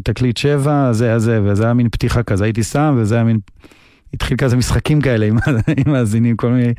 תקליט 0.03 0.37
שבע, 0.37 0.93
זה, 0.93 1.19
זה, 1.19 1.39
וזה 1.43 1.63
היה 1.63 1.73
מין 1.73 1.89
פתיחה 1.89 2.23
כזה, 2.23 2.43
הייתי 2.43 2.63
שם, 2.63 2.95
וזה 2.97 3.15
היה 3.15 3.23
מין, 3.23 3.39
התחיל 4.13 4.37
כזה 4.37 4.57
משחקים 4.57 5.01
כאלה 5.01 5.25
עם 5.25 5.37
מאזינים, 5.93 6.35
כל 6.35 6.49
מיני 6.49 6.73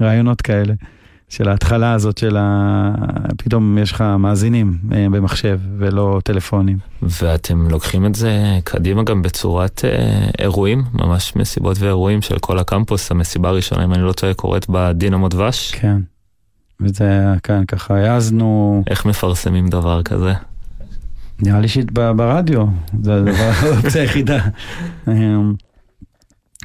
רעיונות 0.00 0.42
כאלה. 0.42 0.74
של 1.32 1.48
ההתחלה 1.48 1.92
הזאת 1.92 2.18
של 2.18 2.36
ה... 2.36 2.92
פתאום 3.36 3.78
יש 3.78 3.92
לך 3.92 4.00
מאזינים 4.18 4.78
אה, 4.92 5.06
במחשב 5.10 5.60
ולא 5.78 6.20
טלפונים. 6.24 6.78
ואתם 7.02 7.68
לוקחים 7.70 8.06
את 8.06 8.14
זה 8.14 8.58
קדימה 8.64 9.02
גם 9.02 9.22
בצורת 9.22 9.84
אה, 9.84 10.30
אירועים, 10.38 10.84
ממש 10.94 11.36
מסיבות 11.36 11.76
ואירועים 11.80 12.22
של 12.22 12.38
כל 12.38 12.58
הקמפוס. 12.58 13.10
המסיבה 13.10 13.48
הראשונה, 13.48 13.84
אם 13.84 13.92
אני 13.92 14.02
לא 14.02 14.12
טועה, 14.12 14.34
קורית 14.34 14.66
בדינמו 14.68 15.28
דבש. 15.28 15.74
כן. 15.74 16.00
וזה 16.80 17.34
כאן 17.42 17.64
ככה, 17.68 17.94
העזנו... 17.94 18.82
איך 18.90 19.06
מפרסמים 19.06 19.68
דבר 19.68 20.02
כזה? 20.02 20.32
נראה 21.42 21.60
לי 21.60 21.68
שברדיו, 21.68 22.64
זה 23.02 23.14
הדבר, 23.14 23.52
היחידה. 24.00 24.40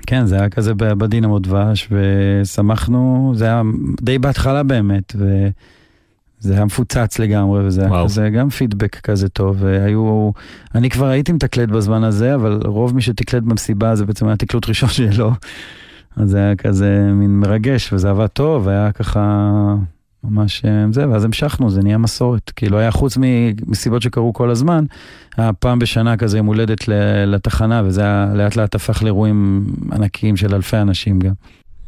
כן, 0.08 0.26
זה 0.26 0.36
היה 0.36 0.50
כזה 0.50 0.74
בדינמו 0.74 1.40
דבש, 1.40 1.90
ושמחנו, 1.92 3.34
זה 3.36 3.46
היה 3.46 3.62
די 4.02 4.20
בהתחלה 4.20 4.64
באמת, 4.64 5.16
וזה 5.16 6.54
היה 6.54 6.66
מפוצץ 6.66 7.20
לגמרי, 7.20 7.66
וזה 7.68 7.86
היה 7.86 8.04
כזה 8.06 8.30
גם 8.30 8.50
פידבק 8.50 8.96
כזה 8.96 9.30
טוב, 9.30 9.58
והיו, 9.60 10.32
אני 10.76 10.90
כבר 10.90 11.06
הייתי 11.06 11.32
מתקלט 11.32 11.70
בזמן 11.70 12.04
הזה, 12.04 12.36
אבל 12.36 12.60
רוב 12.66 12.96
מי 12.96 13.02
שתקלט 13.02 13.44
במסיבה 13.44 13.96
זה 13.96 14.06
בעצם 14.06 14.28
היה 14.28 14.36
תקלוט 14.36 14.68
ראשון 14.68 14.90
שלו, 14.90 15.32
אז 16.16 16.30
זה 16.30 16.38
היה 16.38 16.56
כזה 16.56 17.10
מין 17.14 17.40
מרגש, 17.40 17.94
וזה 17.94 18.10
עבד 18.10 18.28
טוב, 18.28 18.68
היה 18.68 18.92
ככה... 18.92 19.76
ממש 20.28 20.66
אה, 20.66 20.86
זה, 20.92 21.10
ואז 21.10 21.26
המשכנו, 21.26 21.70
זה 21.70 21.82
נהיה 21.84 21.98
מסורת. 21.98 22.52
כאילו 22.56 22.78
היה 22.78 22.92
חוץ 22.92 23.18
ממסיבות 23.20 24.02
שקרו 24.02 24.34
כל 24.34 24.50
הזמן, 24.50 24.86
פעם 25.60 25.80
בשנה 25.80 26.18
כזה 26.18 26.38
יום 26.38 26.46
הולדת 26.46 26.88
לתחנה, 27.26 27.82
וזה 27.86 28.02
היה 28.02 28.32
לאט 28.34 28.56
לאט 28.56 28.76
הפך 28.76 29.04
לאירועים 29.04 29.66
ענקיים 29.92 30.38
של 30.38 30.56
אלפי 30.56 30.78
אנשים 30.78 31.20
גם. 31.20 31.34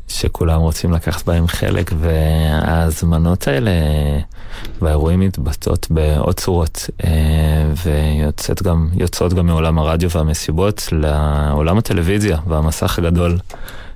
שכולם 0.10 0.62
רוצים 0.62 0.92
לקחת 0.92 1.26
בהם 1.26 1.48
חלק, 1.48 1.92
וההזמנות 2.00 3.48
האלה 3.48 3.72
והאירועים 4.82 5.20
מתבצעות 5.20 5.88
בעוד 5.90 6.36
צורות, 6.36 6.90
אה, 7.04 7.72
ויוצאות 7.86 8.62
גם, 8.62 8.90
גם 9.38 9.46
מעולם 9.46 9.80
הרדיו 9.80 10.10
והמסיבות 10.10 10.88
לעולם 10.92 11.78
הטלוויזיה 11.78 12.38
והמסך 12.48 13.00
הגדול. 13.00 13.38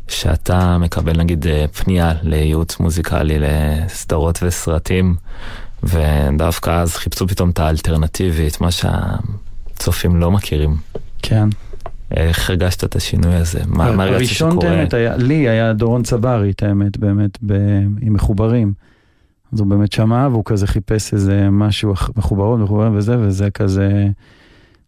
שאתה 0.08 0.78
מקבל 0.78 1.18
נגיד 1.18 1.48
אה, 1.48 1.66
פנייה 1.68 2.14
לייעוץ 2.22 2.80
מוזיקלי 2.80 3.38
לסדרות 3.40 4.40
וסרטים, 4.44 5.16
ודווקא 5.84 6.70
אז 6.70 6.96
חיפשו 6.96 7.28
פתאום 7.28 7.50
את 7.50 7.60
האלטרנטיבית, 7.60 8.62
מה 8.62 8.70
שהצופים 8.72 10.16
לא 10.16 10.32
מכירים. 10.32 10.76
כן. 11.22 11.50
איך 12.12 12.50
הרגשת 12.50 12.84
את 12.84 12.96
השינוי 12.96 13.36
הזה? 13.36 13.60
מה, 13.68 13.92
מה 13.92 14.04
הרגשת 14.04 14.34
שקורה? 14.34 14.52
הראשון, 14.52 14.72
האמת, 14.72 14.94
היה, 14.94 15.18
לי 15.18 15.50
היה 15.50 15.74
דורון 15.74 16.04
צברי, 16.04 16.52
את 16.52 16.64
האמת, 16.64 16.98
באמת, 16.98 17.38
ב, 17.46 17.54
עם 18.02 18.14
מחוברים. 18.14 18.74
אז 19.54 19.60
הוא 19.60 19.68
באמת 19.68 19.92
שמע, 19.92 20.28
והוא 20.32 20.46
כזה 20.46 20.68
חיפש 20.68 21.14
איזה 21.14 21.50
משהו 21.52 21.94
מחוברות, 22.16 22.60
מחוברים 22.60 22.96
וזה, 22.96 23.16
וזה 23.20 23.50
כזה... 23.50 24.08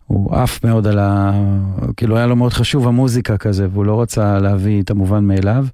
הוא 0.08 0.36
עף 0.36 0.66
מאוד 0.66 0.88
על 0.88 1.00
ה... 1.00 1.32
כאילו 1.98 2.18
היה 2.18 2.28
לו 2.28 2.36
מאוד 2.36 2.54
חשוב 2.54 2.88
המוזיקה 2.88 3.38
כזה, 3.38 3.68
והוא 3.72 3.86
לא 3.86 4.02
רצה 4.02 4.40
להביא 4.40 4.82
את 4.82 4.92
המובן 4.92 5.24
מאליו. 5.24 5.66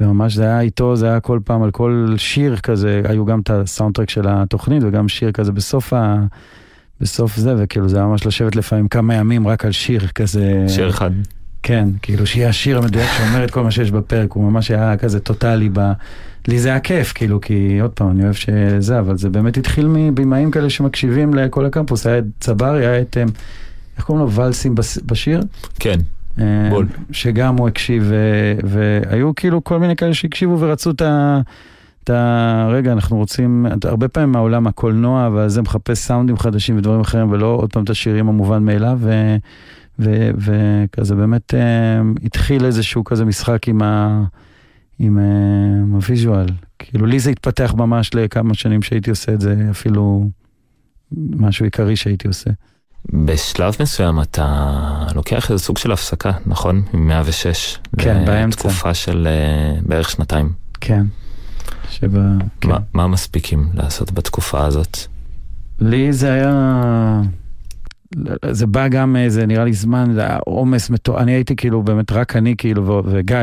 וממש 0.00 0.34
זה 0.36 0.44
היה 0.44 0.60
איתו, 0.60 0.96
זה 0.96 1.08
היה 1.08 1.20
כל 1.20 1.40
פעם 1.44 1.62
על 1.62 1.70
כל 1.70 2.14
שיר 2.16 2.56
כזה, 2.56 3.02
היו 3.04 3.24
גם 3.24 3.40
את 3.40 3.50
הסאונדטרק 3.50 4.10
של 4.10 4.28
התוכנית 4.28 4.82
וגם 4.86 5.08
שיר 5.08 5.32
כזה 5.32 5.52
בסוף 5.52 5.92
ה... 5.92 6.16
בסוף 7.00 7.36
זה, 7.36 7.54
וכאילו 7.58 7.88
זה 7.88 7.96
היה 7.96 8.06
ממש 8.06 8.26
לשבת 8.26 8.56
לפעמים 8.56 8.88
כמה 8.88 9.14
ימים 9.14 9.48
רק 9.48 9.64
על 9.64 9.72
שיר 9.72 10.06
כזה. 10.06 10.64
שיר 10.68 10.90
אחד. 10.90 11.10
כן, 11.62 11.88
כאילו 12.02 12.26
שיהיה 12.26 12.48
השיר 12.48 12.78
המדויק 12.78 13.08
שאומר 13.18 13.44
את 13.44 13.50
כל 13.50 13.62
מה 13.62 13.70
שיש 13.70 13.90
בפרק, 13.90 14.32
הוא 14.32 14.50
ממש 14.50 14.70
היה 14.70 14.96
כזה 14.96 15.20
טוטאלי 15.20 15.68
ב... 15.72 15.92
לי 16.48 16.58
זה 16.58 16.68
היה 16.68 16.80
כיף, 16.80 17.12
כאילו, 17.12 17.40
כי 17.40 17.78
עוד 17.80 17.90
פעם, 17.90 18.10
אני 18.10 18.22
אוהב 18.22 18.34
שזה, 18.34 18.98
אבל 18.98 19.16
זה 19.16 19.30
באמת 19.30 19.56
התחיל 19.56 19.86
מבימאים 19.88 20.50
כאלה 20.50 20.70
שמקשיבים 20.70 21.34
לכל 21.34 21.66
הקמפוס. 21.66 22.06
היה 22.06 22.18
את 22.18 22.24
צברי, 22.40 22.86
היה 22.86 23.00
את, 23.00 23.16
איך 23.96 24.04
קוראים 24.04 24.24
לו? 24.24 24.32
ולסים 24.32 24.74
בשיר? 25.06 25.40
כן. 25.78 25.98
אה, 26.40 26.68
בול. 26.70 26.86
שגם 27.12 27.56
הוא 27.56 27.68
הקשיב, 27.68 28.12
והיו 28.64 29.34
כאילו 29.34 29.64
כל 29.64 29.78
מיני 29.78 29.96
כאלה 29.96 30.14
שהקשיבו 30.14 30.60
ורצו 30.60 30.90
את 30.90 31.02
ה... 31.02 31.40
את 32.04 32.10
ה... 32.10 32.68
רגע, 32.70 32.92
אנחנו 32.92 33.16
רוצים, 33.16 33.66
הרבה 33.84 34.08
פעמים 34.08 34.32
מהעולם 34.32 34.66
הקולנוע, 34.66 35.28
וזה 35.34 35.62
מחפש 35.62 35.98
סאונדים 35.98 36.36
חדשים 36.36 36.78
ודברים 36.78 37.00
אחרים, 37.00 37.30
ולא 37.30 37.46
עוד 37.46 37.72
פעם 37.72 37.84
את 37.84 37.90
השירים 37.90 38.28
המובן 38.28 38.62
מאליו, 38.62 38.98
ו... 39.00 39.36
וכזה 40.36 41.14
באמת 41.14 41.54
אה, 41.54 42.00
התחיל 42.24 42.64
איזשהו 42.64 43.04
כזה 43.04 43.24
משחק 43.24 43.68
עם 43.68 43.82
ה... 43.82 44.22
עם 44.98 45.18
uh, 45.18 45.94
הוויז'ואל. 45.94 46.46
כאילו 46.78 47.06
לי 47.06 47.20
זה 47.20 47.30
התפתח 47.30 47.74
ממש 47.76 48.14
לכמה 48.14 48.54
שנים 48.54 48.82
שהייתי 48.82 49.10
עושה 49.10 49.32
את 49.32 49.40
זה, 49.40 49.66
אפילו 49.70 50.30
משהו 51.12 51.64
עיקרי 51.64 51.96
שהייתי 51.96 52.28
עושה. 52.28 52.50
בשלב 53.12 53.76
מסוים 53.80 54.20
אתה 54.20 55.06
לוקח 55.14 55.50
איזה 55.50 55.64
סוג 55.64 55.78
של 55.78 55.92
הפסקה, 55.92 56.32
נכון? 56.46 56.82
עם 56.92 57.06
106. 57.06 57.78
כן, 57.98 58.24
באמצע. 58.26 58.58
תקופה 58.58 58.94
של 58.94 59.28
uh, 59.28 59.88
בערך 59.88 60.10
שנתיים. 60.10 60.52
כן. 60.80 61.06
שבה, 61.90 62.20
כן. 62.60 62.68
מה, 62.68 62.78
מה 62.94 63.06
מספיקים 63.06 63.68
לעשות 63.74 64.12
בתקופה 64.12 64.66
הזאת? 64.66 64.98
לי 65.80 66.12
זה 66.12 66.32
היה... 66.32 67.22
זה 68.50 68.66
בא 68.66 68.88
גם 68.88 69.16
איזה, 69.16 69.46
נראה 69.46 69.64
לי 69.64 69.72
זמן, 69.72 70.10
זה 70.14 70.20
היה 70.20 70.38
עומס 70.46 70.90
מטורף, 70.90 71.20
אני 71.20 71.32
הייתי 71.32 71.56
כאילו 71.56 71.82
באמת 71.82 72.12
רק 72.12 72.36
אני 72.36 72.54
כאילו 72.58 73.02
וגיא. 73.06 73.36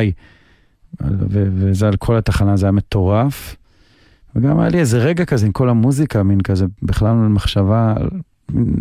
וזה 1.32 1.88
על 1.88 1.96
כל 1.96 2.18
התחנה, 2.18 2.58
זה 2.58 2.66
היה 2.66 2.72
מטורף. 2.72 3.56
וגם 4.36 4.60
היה 4.60 4.70
לי 4.70 4.80
איזה 4.80 4.98
רגע 4.98 5.26
כזה 5.26 5.46
עם 5.46 5.52
כל 5.52 5.70
המוזיקה, 5.70 6.24
מין 6.24 6.42
כזה, 6.42 6.66
בכלל 6.84 7.14
מחשבה, 7.16 7.94
מין, 8.50 8.76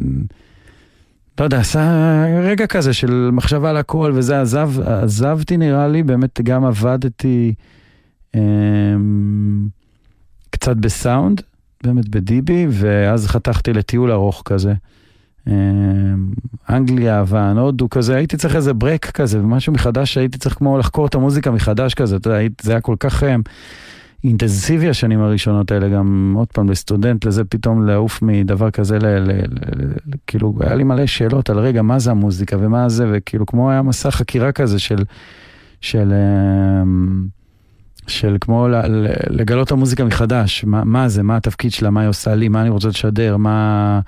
לא 1.40 1.44
יודע, 1.44 1.58
עשה 1.60 2.24
רגע 2.42 2.66
כזה 2.66 2.92
של 2.92 3.30
מחשבה 3.32 3.70
על 3.70 3.76
הכל, 3.76 4.12
וזה 4.14 4.40
עזב, 4.40 4.70
עזבתי 4.80 5.56
נראה 5.56 5.88
לי, 5.88 6.02
באמת 6.02 6.40
גם 6.40 6.64
עבדתי 6.64 7.54
אה, 8.34 8.40
קצת 10.50 10.76
בסאונד, 10.76 11.42
באמת 11.84 12.08
בדיבי, 12.08 12.66
ואז 12.70 13.26
חתכתי 13.26 13.72
לטיול 13.72 14.12
ארוך 14.12 14.42
כזה. 14.44 14.74
אמ, 15.48 16.32
אנגליה, 16.70 17.14
יוון, 17.14 17.58
הודו 17.58 17.88
כזה, 17.88 18.16
הייתי 18.16 18.36
צריך 18.36 18.56
איזה 18.56 18.72
ברק 18.72 19.10
כזה, 19.10 19.38
משהו 19.38 19.72
מחדש 19.72 20.14
שהייתי 20.14 20.38
צריך 20.38 20.54
כמו 20.54 20.78
לחקור 20.78 21.06
את 21.06 21.14
המוזיקה 21.14 21.50
מחדש 21.50 21.94
כזה, 21.94 22.16
אתה 22.16 22.30
יודע, 22.30 22.48
זה 22.62 22.72
היה 22.72 22.80
כל 22.80 22.96
כך 23.00 23.22
אמ, 23.22 23.42
אינטנסיבי 24.24 24.88
השנים 24.88 25.20
הראשונות 25.20 25.70
האלה, 25.70 25.88
גם 25.88 26.34
עוד 26.36 26.48
פעם 26.48 26.70
לסטודנט, 26.70 27.24
לזה 27.24 27.44
פתאום 27.44 27.86
לעוף 27.86 28.22
מדבר 28.22 28.70
כזה, 28.70 28.98
ל, 28.98 29.06
ל, 29.06 29.30
ל, 29.30 29.44
ל, 29.76 29.92
כאילו 30.26 30.54
היה 30.60 30.74
לי 30.74 30.84
מלא 30.84 31.06
שאלות 31.06 31.50
על 31.50 31.58
רגע, 31.58 31.82
מה 31.82 31.98
זה 31.98 32.10
המוזיקה 32.10 32.56
ומה 32.60 32.88
זה, 32.88 33.06
וכאילו 33.12 33.46
כמו 33.46 33.70
היה 33.70 33.82
מסע 33.82 34.10
חקירה 34.10 34.52
כזה 34.52 34.78
של, 34.78 35.04
של, 35.80 36.12
אמ, 36.82 37.26
של 38.06 38.36
כמו 38.40 38.68
לגלות 39.30 39.66
את 39.66 39.72
המוזיקה 39.72 40.04
מחדש, 40.04 40.64
מה, 40.64 40.84
מה 40.84 41.08
זה, 41.08 41.22
מה 41.22 41.36
התפקיד 41.36 41.72
שלה, 41.72 41.90
מה 41.90 42.00
היא 42.00 42.08
עושה 42.08 42.34
לי, 42.34 42.48
מה 42.48 42.60
אני 42.60 42.68
רוצה 42.68 42.88
לשדר, 42.88 43.36
מה... 43.36 44.00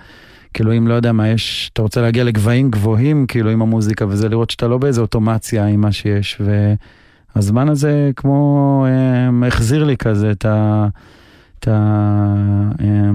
כאילו 0.54 0.76
אם 0.76 0.88
לא 0.88 0.94
יודע 0.94 1.12
מה 1.12 1.28
יש, 1.28 1.70
אתה 1.72 1.82
רוצה 1.82 2.00
להגיע 2.00 2.24
לגבהים 2.24 2.70
גבוהים 2.70 3.26
כאילו 3.26 3.50
עם 3.50 3.62
המוזיקה 3.62 4.06
וזה 4.08 4.28
לראות 4.28 4.50
שאתה 4.50 4.68
לא 4.68 4.78
באיזה 4.78 5.00
אוטומציה 5.00 5.66
עם 5.66 5.80
מה 5.80 5.92
שיש 5.92 6.40
והזמן 7.36 7.68
הזה 7.68 8.10
כמו 8.16 8.86
אה, 8.88 9.46
החזיר 9.46 9.84
לי 9.84 9.96
כזה 9.96 10.30
את 10.30 10.44
ה... 10.44 10.86
את 11.58 11.68
ה 11.68 11.76
אה, 12.80 13.10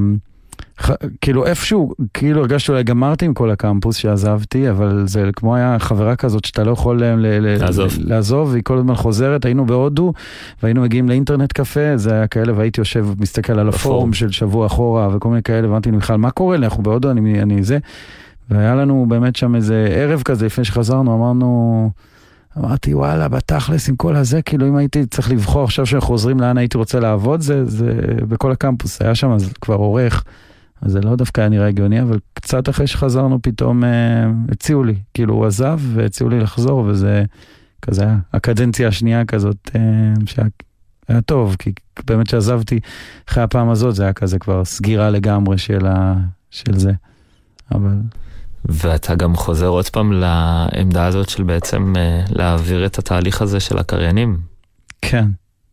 כאילו 1.22 1.46
איפשהו, 1.46 1.94
כאילו 2.14 2.42
הרגשתי 2.42 2.72
אולי 2.72 2.84
גמרתי 2.84 3.26
עם 3.26 3.34
כל 3.34 3.52
הקמפוס 3.52 3.96
שעזבתי, 3.96 4.70
אבל 4.70 5.04
זה 5.08 5.30
כמו 5.36 5.56
היה 5.56 5.80
חברה 5.80 6.16
כזאת 6.16 6.46
שאתה 6.46 6.64
לא 6.64 6.72
יכול 6.72 7.04
אה, 7.04 7.16
לעזוב, 7.40 7.94
לעזוב 7.98 8.50
והיא 8.50 8.64
כל 8.64 8.78
הזמן 8.78 8.96
חוזרת, 8.96 9.46
היינו 9.46 9.66
בהודו 9.66 10.14
והיינו 10.64 10.82
מגיעים 10.82 11.10
לאינטרנט 11.10 11.52
קפה, 11.52 11.98
זה 11.98 12.14
היה 12.14 12.28
כאלה 12.28 12.54
והייתי 12.56 12.82
יושב, 12.82 13.08
מסתכל 13.20 13.60
על 13.60 13.70
הפורום 13.70 14.14
של 14.14 14.32
שבוע 14.32 14.66
אחורה 14.66 15.16
וכל 15.16 15.30
מיני 15.30 15.44
כאלה, 15.44 15.68
ואמרתי 15.68 15.92
לי 15.92 15.96
מיכל, 15.96 16.16
מה 16.16 16.32
קורה 16.32 16.58
לי, 16.58 16.66
אנחנו 16.66 16.84
בהודו, 16.84 17.12
אני, 17.12 17.42
אני 17.42 17.64
זה, 17.64 17.78
והיה 18.50 18.76
לנו 18.76 19.06
באמת 19.10 19.36
שם 19.36 19.56
איזה 19.56 19.88
ערב 19.92 20.22
כזה 20.22 20.46
לפני 20.46 20.66
שחזרנו, 20.66 21.16
אמרנו, 21.16 21.90
אמרתי, 22.58 22.94
וואלה, 22.94 23.28
בתכלס 23.28 23.90
עם 23.90 23.96
כל 23.96 24.16
הזה, 24.16 24.42
כאילו 24.42 24.68
אם 24.68 24.76
הייתי 24.76 25.06
צריך 25.06 25.32
לבחור 25.32 25.64
עכשיו 25.64 25.86
שאנחנו 25.86 26.08
חוזרים 26.08 26.40
לאן 26.40 26.58
הייתי 26.58 26.78
רוצה 26.78 27.00
לעבוד, 27.00 27.42
זה, 27.42 27.66
זה 27.66 27.92
בכל 28.28 28.52
הקמפוס, 28.52 29.02
היה 29.02 29.16
שם 29.16 29.32
אז 29.32 29.54
כבר 29.62 29.76
עורך, 29.76 30.24
אז 30.86 30.92
זה 30.92 31.02
לא 31.02 31.16
דווקא 31.16 31.42
היה 31.42 31.50
נראה 31.50 31.68
הגיוני, 31.68 32.02
אבל 32.02 32.20
קצת 32.34 32.70
אחרי 32.70 32.88
שחזרנו 32.88 33.42
פתאום 33.42 33.84
אה, 33.84 33.90
הציעו 34.52 34.84
לי, 34.84 34.96
כאילו 35.14 35.34
הוא 35.34 35.46
עזב 35.46 35.80
והציעו 35.94 36.30
לי 36.30 36.40
לחזור, 36.40 36.80
וזה 36.80 37.24
כזה 37.82 38.04
היה 38.04 38.18
הקדנציה 38.34 38.88
השנייה 38.88 39.26
כזאת, 39.26 39.72
אה, 39.76 39.82
שהיה 40.26 40.48
היה 41.08 41.22
טוב, 41.22 41.56
כי 41.60 41.72
באמת 42.08 42.30
שעזבתי 42.30 42.80
אחרי 43.30 43.44
הפעם 43.44 43.70
הזאת, 43.70 43.96
זה 43.96 44.04
היה 44.04 44.14
כזה 44.14 44.40
כבר 44.40 44.66
סגירה 44.66 45.10
לגמרי 45.10 45.58
של, 45.58 45.86
ה, 45.86 46.16
של 46.52 46.78
זה, 46.78 46.92
אבל... 47.72 47.98
ואתה 48.66 49.16
גם 49.16 49.36
חוזר 49.36 49.68
עוד 49.68 49.90
פעם 49.90 50.12
לעמדה 50.12 51.06
הזאת 51.06 51.30
של 51.30 51.44
בעצם 51.44 51.94
אה, 51.98 52.24
להעביר 52.30 52.86
את 52.86 53.00
התהליך 53.00 53.42
הזה 53.42 53.60
של 53.60 53.78
הקריינים. 53.78 54.38
כן. 55.02 55.26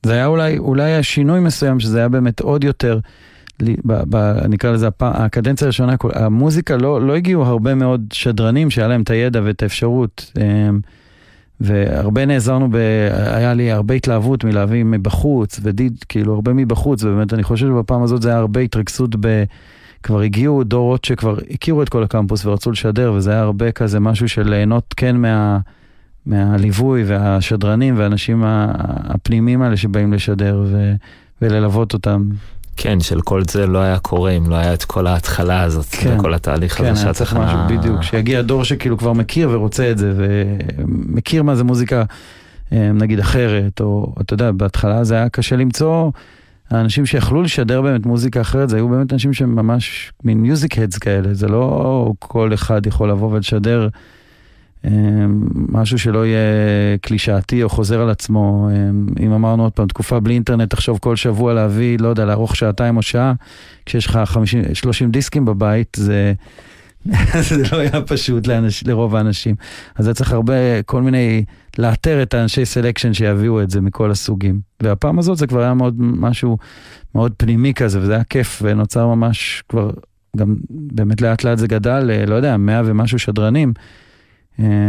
זה 0.07 0.13
היה 0.13 0.27
אולי, 0.27 0.59
אולי 0.59 0.95
השינוי 0.95 1.41
מסוים, 1.41 1.81
שזה 1.81 1.99
היה 1.99 2.09
באמת 2.09 2.41
עוד 2.41 2.65
יותר, 2.65 2.99
נקרא 4.49 4.73
לזה 4.73 4.89
הקדנציה 5.01 5.65
הראשונה, 5.65 5.95
המוזיקה 6.15 6.77
לא, 6.77 7.07
לא 7.07 7.17
הגיעו 7.17 7.45
הרבה 7.45 7.75
מאוד 7.75 8.05
שדרנים 8.13 8.71
שהיה 8.71 8.89
להם 8.89 9.03
את 9.03 9.11
הידע 9.11 9.41
ואת 9.45 9.63
האפשרות. 9.63 10.33
אמ, 10.39 10.81
והרבה 11.61 12.27
נעזרנו, 12.27 12.69
ב... 12.71 12.77
היה 13.13 13.55
לי 13.55 13.73
הרבה 13.73 13.95
התלהבות 13.95 14.45
מלהביא 14.45 14.85
מבחוץ, 14.85 15.61
ודיד, 15.63 16.05
כאילו 16.09 16.35
הרבה 16.35 16.53
מבחוץ, 16.53 17.05
ובאמת 17.05 17.35
אני 17.35 17.43
חושב 17.43 17.67
שבפעם 17.67 18.03
הזאת 18.03 18.23
זה 18.23 18.29
היה 18.29 18.39
הרבה 18.39 18.61
התרכזות 18.61 19.17
ב... 19.21 19.45
כבר 20.03 20.21
הגיעו 20.21 20.65
דורות 20.65 21.05
שכבר 21.05 21.37
הכירו 21.51 21.83
את 21.83 21.89
כל 21.89 22.03
הקמפוס 22.03 22.47
ורצו 22.47 22.71
לשדר, 22.71 23.13
וזה 23.13 23.31
היה 23.31 23.41
הרבה 23.41 23.73
כזה 23.73 24.01
משהו 24.01 24.29
של 24.29 24.49
ליהנות 24.49 24.95
כן 24.97 25.17
מה, 25.17 25.59
מהליווי 26.27 27.05
והשדרנים 27.05 27.99
והאנשים 27.99 28.43
הפנימיים 28.45 29.63
האלה 29.63 29.77
שבאים 29.77 30.13
לשדר 30.13 30.65
ו, 30.67 30.95
וללוות 31.43 31.95
אותם. 31.95 32.29
כן, 32.77 33.01
של 33.01 33.21
כל 33.21 33.43
זה 33.51 33.67
לא 33.67 33.79
היה 33.79 33.99
קורה 33.99 34.31
אם 34.31 34.51
לא 34.51 34.55
היה 34.55 34.75
את 34.75 34.85
כל 34.85 35.07
ההתחלה 35.07 35.63
הזאת, 35.63 35.87
כן, 35.91 36.19
וכל 36.19 36.35
התהליך 36.35 36.79
כן, 36.79 36.85
הזה 36.85 36.95
שאתה... 36.95 37.03
כן, 37.03 37.07
היה 37.07 37.15
צריך 37.15 37.35
משהו, 37.35 37.59
בדיוק, 37.69 38.03
שיגיע 38.03 38.43
דור 38.43 38.65
שכאילו 38.65 38.99
כבר 38.99 39.13
מכיר 39.13 39.51
ורוצה 39.51 39.91
את 39.91 39.99
זה, 39.99 40.13
ומכיר 40.17 41.43
מה 41.43 41.55
זה 41.55 41.65
מוזיקה, 41.65 42.05
אה, 42.73 42.93
נגיד 42.93 43.19
אחרת, 43.19 43.81
או 43.81 44.15
אתה 44.21 44.35
יודע, 44.35 44.53
בהתחלה 44.53 45.05
זה 45.05 45.15
היה 45.15 45.29
קשה 45.29 45.57
למצוא. 45.57 46.11
האנשים 46.71 47.07
שיכלו 47.07 47.43
לשדר 47.43 47.83
באמת 47.83 48.07
מוזיקה 48.07 48.41
אחרת, 48.41 48.69
זה 48.69 48.77
היו 48.77 48.89
באמת 48.89 49.13
אנשים 49.13 49.33
שממש 49.33 50.13
מין 50.25 50.41
מיוזיק 50.41 50.79
הדס 50.79 50.99
כאלה, 50.99 51.35
זה 51.35 51.49
לא 51.49 52.13
כל 52.19 52.55
אחד 52.55 52.87
יכול 52.87 53.11
לבוא 53.11 53.33
ולשדר 53.33 53.89
משהו 55.69 55.99
שלא 55.99 56.27
יהיה 56.27 56.99
קלישאתי 57.01 57.63
או 57.63 57.69
חוזר 57.69 58.01
על 58.01 58.11
עצמו. 58.11 58.69
אה, 58.71 58.77
אם 59.25 59.33
אמרנו 59.33 59.63
עוד 59.63 59.73
פעם, 59.73 59.87
תקופה 59.87 60.21
בלי 60.21 60.35
אינטרנט, 60.35 60.71
תחשוב 60.71 60.99
כל 60.99 61.17
שבוע 61.17 61.55
להביא, 61.55 61.99
לא 61.99 62.09
יודע, 62.09 62.25
לערוך 62.25 62.57
שעתיים 62.57 62.97
או 62.97 63.03
שעה, 63.03 63.33
כשיש 63.87 64.07
לך 64.07 64.21
50, 64.25 64.63
30 64.75 65.11
דיסקים 65.11 65.45
בבית, 65.45 65.97
זה... 65.97 66.33
זה 67.49 67.63
לא 67.73 67.79
היה 67.79 68.03
פשוט 68.07 68.47
לאנש, 68.47 68.85
לרוב 68.85 69.17
האנשים. 69.17 69.55
אז 69.97 70.05
זה 70.05 70.15
צריך 70.15 70.33
הרבה, 70.33 70.83
כל 70.87 71.03
מיני, 71.03 71.45
לאתר 71.79 72.23
את 72.23 72.35
האנשי 72.35 72.65
סלקשן 72.65 73.13
שיביאו 73.15 73.63
את 73.63 73.71
זה 73.71 73.81
מכל 73.81 74.11
הסוגים. 74.11 74.61
והפעם 74.81 75.19
הזאת 75.19 75.39
זה 75.39 75.47
כבר 75.47 75.61
היה 75.61 75.75
מאוד 75.75 75.95
משהו 75.99 76.59
מאוד 77.15 77.33
פנימי 77.37 77.75
כזה, 77.75 78.01
וזה 78.01 78.15
היה 78.15 78.25
כיף, 78.25 78.63
ונוצר 78.65 79.07
ממש 79.07 79.63
כבר, 79.69 79.91
גם 80.37 80.57
באמת 80.71 81.21
לאט 81.21 81.45
לאט 81.45 81.59
זה 81.59 81.67
גדל, 81.67 82.11
לא 82.27 82.35
יודע, 82.35 82.57
מאה 82.57 82.83
ומשהו 82.85 83.19
שדרנים, 83.19 83.73
אה, 83.77 84.02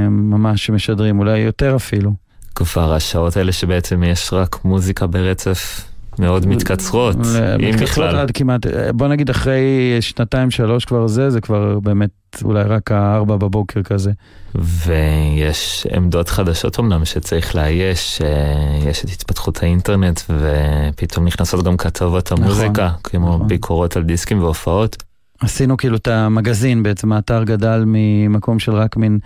ממש 0.09 0.65
שמשדרים, 0.65 1.19
אולי 1.19 1.39
יותר 1.39 1.75
אפילו. 1.75 2.13
כבר 2.55 2.93
השעות 2.93 3.37
האלה 3.37 3.51
שבעצם 3.51 4.03
יש 4.03 4.33
רק 4.33 4.65
מוזיקה 4.65 5.07
ברצף 5.07 5.87
מאוד 6.19 6.47
מתקצרות, 6.47 7.15
אם 7.59 7.77
בכלל. 7.81 8.15
עד 8.15 8.31
כמעט, 8.31 8.65
בוא 8.93 9.07
נגיד 9.07 9.29
אחרי 9.29 9.97
שנתיים 9.99 10.51
שלוש 10.51 10.85
כבר 10.85 11.07
זה, 11.07 11.29
זה 11.29 11.41
כבר 11.41 11.79
באמת 11.79 12.09
אולי 12.43 12.63
רק 12.63 12.91
הארבע 12.91 13.35
בבוקר 13.37 13.83
כזה. 13.83 14.11
ויש 14.55 15.87
עמדות 15.95 16.29
חדשות 16.29 16.79
אמנם 16.79 17.05
שצריך 17.05 17.55
לאייש, 17.55 18.21
אה, 18.21 18.89
יש 18.89 19.05
את 19.05 19.09
התפתחות 19.09 19.63
האינטרנט 19.63 20.21
ופתאום 20.29 21.25
נכנסות 21.25 21.63
גם 21.65 21.77
כתבות 21.77 22.31
המוזיקה, 22.31 22.85
נכון, 22.85 22.99
כמו 23.03 23.35
נכון. 23.35 23.47
ביקורות 23.47 23.97
על 23.97 24.03
דיסקים 24.03 24.43
והופעות. 24.43 25.03
עשינו 25.39 25.77
כאילו 25.77 25.97
את 25.97 26.07
המגזין 26.07 26.83
בעצם, 26.83 27.11
האתר 27.11 27.43
גדל 27.43 27.83
ממקום 27.87 28.59
של 28.59 28.71
רק 28.71 28.97
מין... 28.97 29.19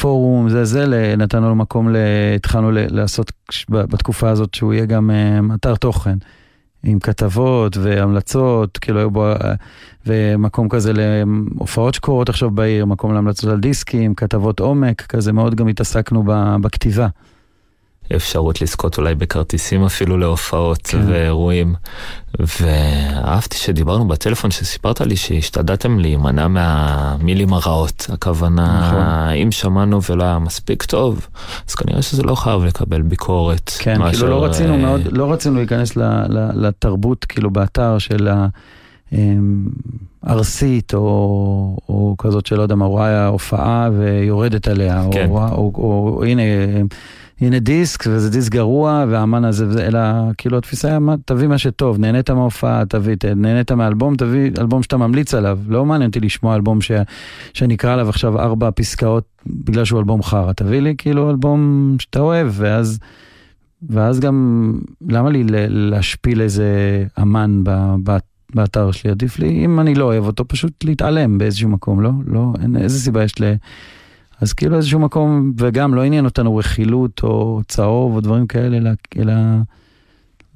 פורום, 0.00 0.48
זה 0.48 0.64
זה, 0.64 1.14
נתנו 1.16 1.48
לו 1.48 1.54
מקום, 1.54 1.88
התחלנו 2.36 2.70
לעשות 2.72 3.32
בתקופה 3.68 4.30
הזאת 4.30 4.54
שהוא 4.54 4.72
יהיה 4.72 4.86
גם 4.86 5.10
אה, 5.10 5.54
אתר 5.54 5.74
תוכן. 5.74 6.18
עם 6.84 6.98
כתבות 6.98 7.76
והמלצות, 7.76 8.78
כאילו 8.78 8.98
היו 8.98 9.10
בו, 9.10 9.26
אה, 9.26 9.54
ומקום 10.06 10.68
כזה 10.68 10.92
להופעות 10.94 11.94
שקורות 11.94 12.28
עכשיו 12.28 12.50
בעיר, 12.50 12.86
מקום 12.86 13.14
להמלצות 13.14 13.50
על 13.50 13.60
דיסקים, 13.60 14.14
כתבות 14.14 14.60
עומק, 14.60 15.02
כזה 15.02 15.32
מאוד 15.32 15.54
גם 15.54 15.68
התעסקנו 15.68 16.24
בכתיבה. 16.60 17.08
אפשרות 18.16 18.60
לזכות 18.60 18.98
אולי 18.98 19.14
בכרטיסים 19.14 19.84
אפילו 19.84 20.18
להופעות 20.18 20.86
כן. 20.86 21.00
ואירועים. 21.06 21.74
ואהבתי 22.38 23.56
שדיברנו 23.56 24.08
בטלפון 24.08 24.50
שסיפרת 24.50 25.00
לי 25.00 25.16
שהשתדלתם 25.16 25.98
להימנע 25.98 26.48
מהמילים 26.48 27.52
הרעות. 27.52 28.06
הכוונה, 28.12 28.80
נכון. 28.80 29.36
אם 29.42 29.52
שמענו 29.52 30.00
ולא 30.10 30.24
היה 30.24 30.38
מספיק 30.38 30.82
טוב, 30.82 31.26
אז 31.68 31.74
כנראה 31.74 32.02
שזה 32.02 32.22
לא 32.22 32.34
חייב 32.34 32.64
לקבל 32.64 33.02
ביקורת. 33.02 33.70
כן, 33.78 33.98
מאשר... 33.98 34.18
כאילו 34.18 34.30
לא 34.30 34.44
רצינו 34.44 34.78
מאוד, 34.78 35.00
לא 35.10 35.32
רצינו 35.32 35.56
להיכנס 35.56 35.96
לתרבות, 36.54 37.24
כאילו 37.24 37.50
באתר 37.50 37.98
של 37.98 38.28
ה... 38.28 38.46
אמ, 39.12 39.66
ארסית, 40.28 40.94
או, 40.94 41.76
או 41.88 42.14
כזאת 42.18 42.46
שלא 42.46 42.62
יודע 42.62 42.74
מה, 42.74 42.84
רואה 42.84 43.26
הופעה 43.26 43.90
ויורדת 43.98 44.68
עליה, 44.68 45.04
כן. 45.12 45.28
או, 45.30 45.38
או, 45.38 45.72
או, 45.74 46.14
או 46.16 46.24
הנה 46.24 46.42
הנה 47.40 47.58
דיסק, 47.58 48.04
וזה 48.08 48.30
דיסק 48.30 48.52
גרוע, 48.52 49.04
והאמן 49.08 49.44
הזה, 49.44 49.86
אלא 49.86 50.00
כאילו 50.38 50.58
התפיסה 50.58 50.88
היה, 50.88 50.98
תביא 51.24 51.48
מה 51.48 51.58
שטוב, 51.58 51.98
נהנית 51.98 52.30
מההופעה, 52.30 52.84
תביא, 52.88 53.16
נהנית 53.36 53.72
מהאלבום, 53.72 54.16
תביא 54.16 54.50
אלבום 54.58 54.82
שאתה 54.82 54.96
ממליץ 54.96 55.34
עליו. 55.34 55.58
לא 55.68 55.86
מעניין 55.86 56.08
אותי 56.08 56.20
לשמוע 56.20 56.54
אלבום 56.54 56.80
ש, 56.80 56.90
שאני 57.54 57.74
אקרא 57.74 57.92
עליו 57.92 58.08
עכשיו 58.08 58.40
ארבע 58.40 58.70
פסקאות 58.74 59.24
בגלל 59.46 59.84
שהוא 59.84 59.98
אלבום 59.98 60.22
חרא, 60.22 60.52
תביא 60.52 60.80
לי 60.80 60.94
כאילו 60.98 61.30
אלבום 61.30 61.96
שאתה 61.98 62.20
אוהב, 62.20 62.48
ואז... 62.52 62.98
ואז 63.90 64.20
גם, 64.20 64.72
למה 65.08 65.30
לי 65.30 65.44
להשפיל 65.68 66.40
איזה 66.40 66.68
אמן 67.22 67.62
באתר 68.54 68.90
שלי? 68.90 69.10
עדיף 69.10 69.38
לי, 69.38 69.64
אם 69.64 69.80
אני 69.80 69.94
לא 69.94 70.04
אוהב 70.04 70.26
אותו, 70.26 70.48
פשוט 70.48 70.84
להתעלם 70.84 71.38
באיזשהו 71.38 71.68
מקום, 71.68 72.00
לא? 72.00 72.10
לא, 72.26 72.52
אין, 72.62 72.76
איזה 72.76 73.00
סיבה 73.00 73.24
יש 73.24 73.40
ל... 73.40 73.54
אז 74.40 74.52
כאילו 74.52 74.76
איזשהו 74.76 75.00
מקום, 75.00 75.52
וגם 75.58 75.94
לא 75.94 76.02
עניין 76.04 76.24
אותנו 76.24 76.56
רכילות 76.56 77.20
או 77.22 77.60
צהוב 77.68 78.14
או 78.14 78.20
דברים 78.20 78.46
כאלה, 78.46 78.78
אלא, 79.18 79.34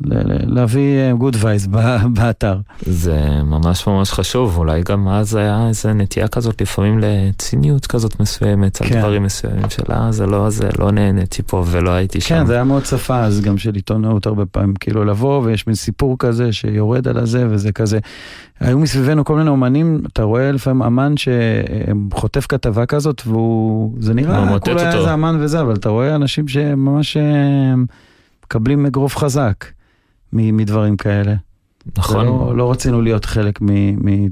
להביא 0.00 1.12
גוד 1.12 1.34
אה, 1.36 1.40
וייז 1.44 1.66
באתר. 2.16 2.58
זה 2.82 3.42
ממש 3.44 3.86
ממש 3.86 4.10
חשוב, 4.10 4.58
אולי 4.58 4.82
גם 4.88 5.08
אז 5.08 5.34
היה 5.34 5.68
איזה 5.68 5.92
נטייה 5.92 6.28
כזאת 6.28 6.60
לפעמים 6.60 6.98
לציניות 7.02 7.86
כזאת 7.86 8.20
מסוימת, 8.20 8.76
כן. 8.76 8.94
על 8.94 9.00
דברים 9.00 9.22
מסוימים 9.22 9.70
של 9.70 9.92
אה 9.92 10.12
זה 10.12 10.26
לא 10.26 10.50
זה, 10.50 10.68
לא 10.78 10.90
נהניתי 10.92 11.42
פה 11.42 11.64
ולא 11.66 11.90
הייתי 11.90 12.20
כן, 12.20 12.26
שם. 12.26 12.34
כן, 12.34 12.46
זה 12.46 12.54
היה 12.54 12.64
מאוד 12.64 12.84
שפה 12.84 13.18
אז 13.18 13.40
גם 13.40 13.58
של 13.58 13.74
עיתונאות 13.74 14.26
הרבה 14.26 14.46
פעמים, 14.46 14.74
כאילו 14.74 15.04
לבוא 15.04 15.42
ויש 15.44 15.66
מין 15.66 15.76
סיפור 15.76 16.16
כזה 16.18 16.52
שיורד 16.52 17.08
על 17.08 17.18
הזה 17.18 17.46
וזה 17.50 17.72
כזה. 17.72 17.98
היו 18.60 18.78
מסביבנו 18.78 19.24
כל 19.24 19.36
מיני 19.36 19.50
אומנים, 19.50 20.02
אתה 20.12 20.22
רואה 20.22 20.52
לפעמים 20.52 20.82
אמן 20.82 21.14
שחוטף 21.16 22.46
כתבה 22.48 22.86
כזאת 22.86 23.22
והוא, 23.26 23.94
זה 24.00 24.14
נראה, 24.14 24.58
כולה 24.58 24.82
היה 24.82 24.98
איזה 24.98 25.14
אמן 25.14 25.36
וזה, 25.40 25.60
אבל 25.60 25.74
אתה 25.74 25.88
רואה 25.88 26.14
אנשים 26.14 26.48
שממש 26.48 27.16
אה, 27.16 27.74
מקבלים 28.44 28.86
אגרוף 28.86 29.16
חזק. 29.16 29.77
מדברים 30.32 30.96
כאלה. 30.96 31.34
נכון. 31.98 32.26
לא, 32.26 32.56
לא 32.56 32.70
רצינו 32.70 33.02
להיות 33.02 33.24
חלק 33.24 33.60
מ... 33.60 33.70
מ 34.08 34.28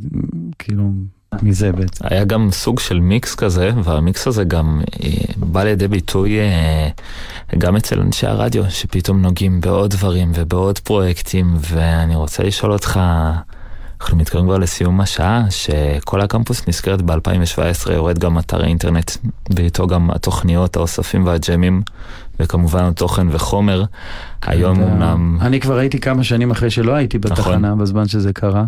כאילו... 0.58 0.90
מזה 1.42 1.72
בעצם. 1.72 2.04
היה 2.10 2.24
גם 2.24 2.48
סוג 2.52 2.80
של 2.80 3.00
מיקס 3.00 3.34
כזה, 3.34 3.70
והמיקס 3.84 4.26
הזה 4.26 4.44
גם 4.44 4.80
אה, 5.02 5.10
בא 5.36 5.64
לידי 5.64 5.88
ביטוי 5.88 6.40
אה, 6.40 6.88
גם 7.58 7.76
אצל 7.76 8.00
אנשי 8.00 8.26
הרדיו, 8.26 8.70
שפתאום 8.70 9.22
נוגעים 9.22 9.60
בעוד 9.60 9.90
דברים 9.90 10.32
ובעוד 10.34 10.78
פרויקטים, 10.78 11.56
ואני 11.60 12.14
רוצה 12.14 12.42
לשאול 12.42 12.72
אותך, 12.72 13.00
אנחנו 14.00 14.16
מתקרבים 14.16 14.46
כבר 14.46 14.58
לסיום 14.58 15.00
השעה, 15.00 15.44
שכל 15.50 16.20
הקמפוס 16.20 16.68
נזכרת 16.68 17.02
ב-2017, 17.02 17.92
יורד 17.92 18.18
גם 18.18 18.38
אתר 18.38 18.62
האינטרנט, 18.62 19.10
ואיתו 19.54 19.86
גם 19.86 20.10
התוכניות, 20.10 20.76
האוספים 20.76 21.26
והג'מים, 21.26 21.82
וכמובן 22.40 22.84
התוכן 22.84 23.26
וחומר. 23.30 23.84
היום 24.42 24.82
אמנם... 24.82 25.38
אני 25.40 25.60
כבר 25.60 25.76
הייתי 25.78 26.00
כמה 26.00 26.24
שנים 26.24 26.50
אחרי 26.50 26.70
שלא 26.70 26.92
הייתי 26.92 27.18
נכון. 27.18 27.30
בתחנה 27.30 27.68
נכון. 27.68 27.78
בזמן 27.78 28.08
שזה 28.08 28.32
קרה. 28.32 28.64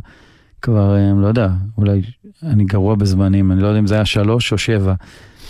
כבר, 0.62 0.96
אה, 0.96 1.12
לא 1.20 1.26
יודע, 1.26 1.48
אולי 1.78 2.02
אני 2.42 2.64
גרוע 2.64 2.94
בזמנים, 2.94 3.52
אני 3.52 3.62
לא 3.62 3.66
יודע 3.66 3.78
אם 3.78 3.86
זה 3.86 3.94
היה 3.94 4.04
שלוש 4.04 4.52
או 4.52 4.58
שבע. 4.58 4.94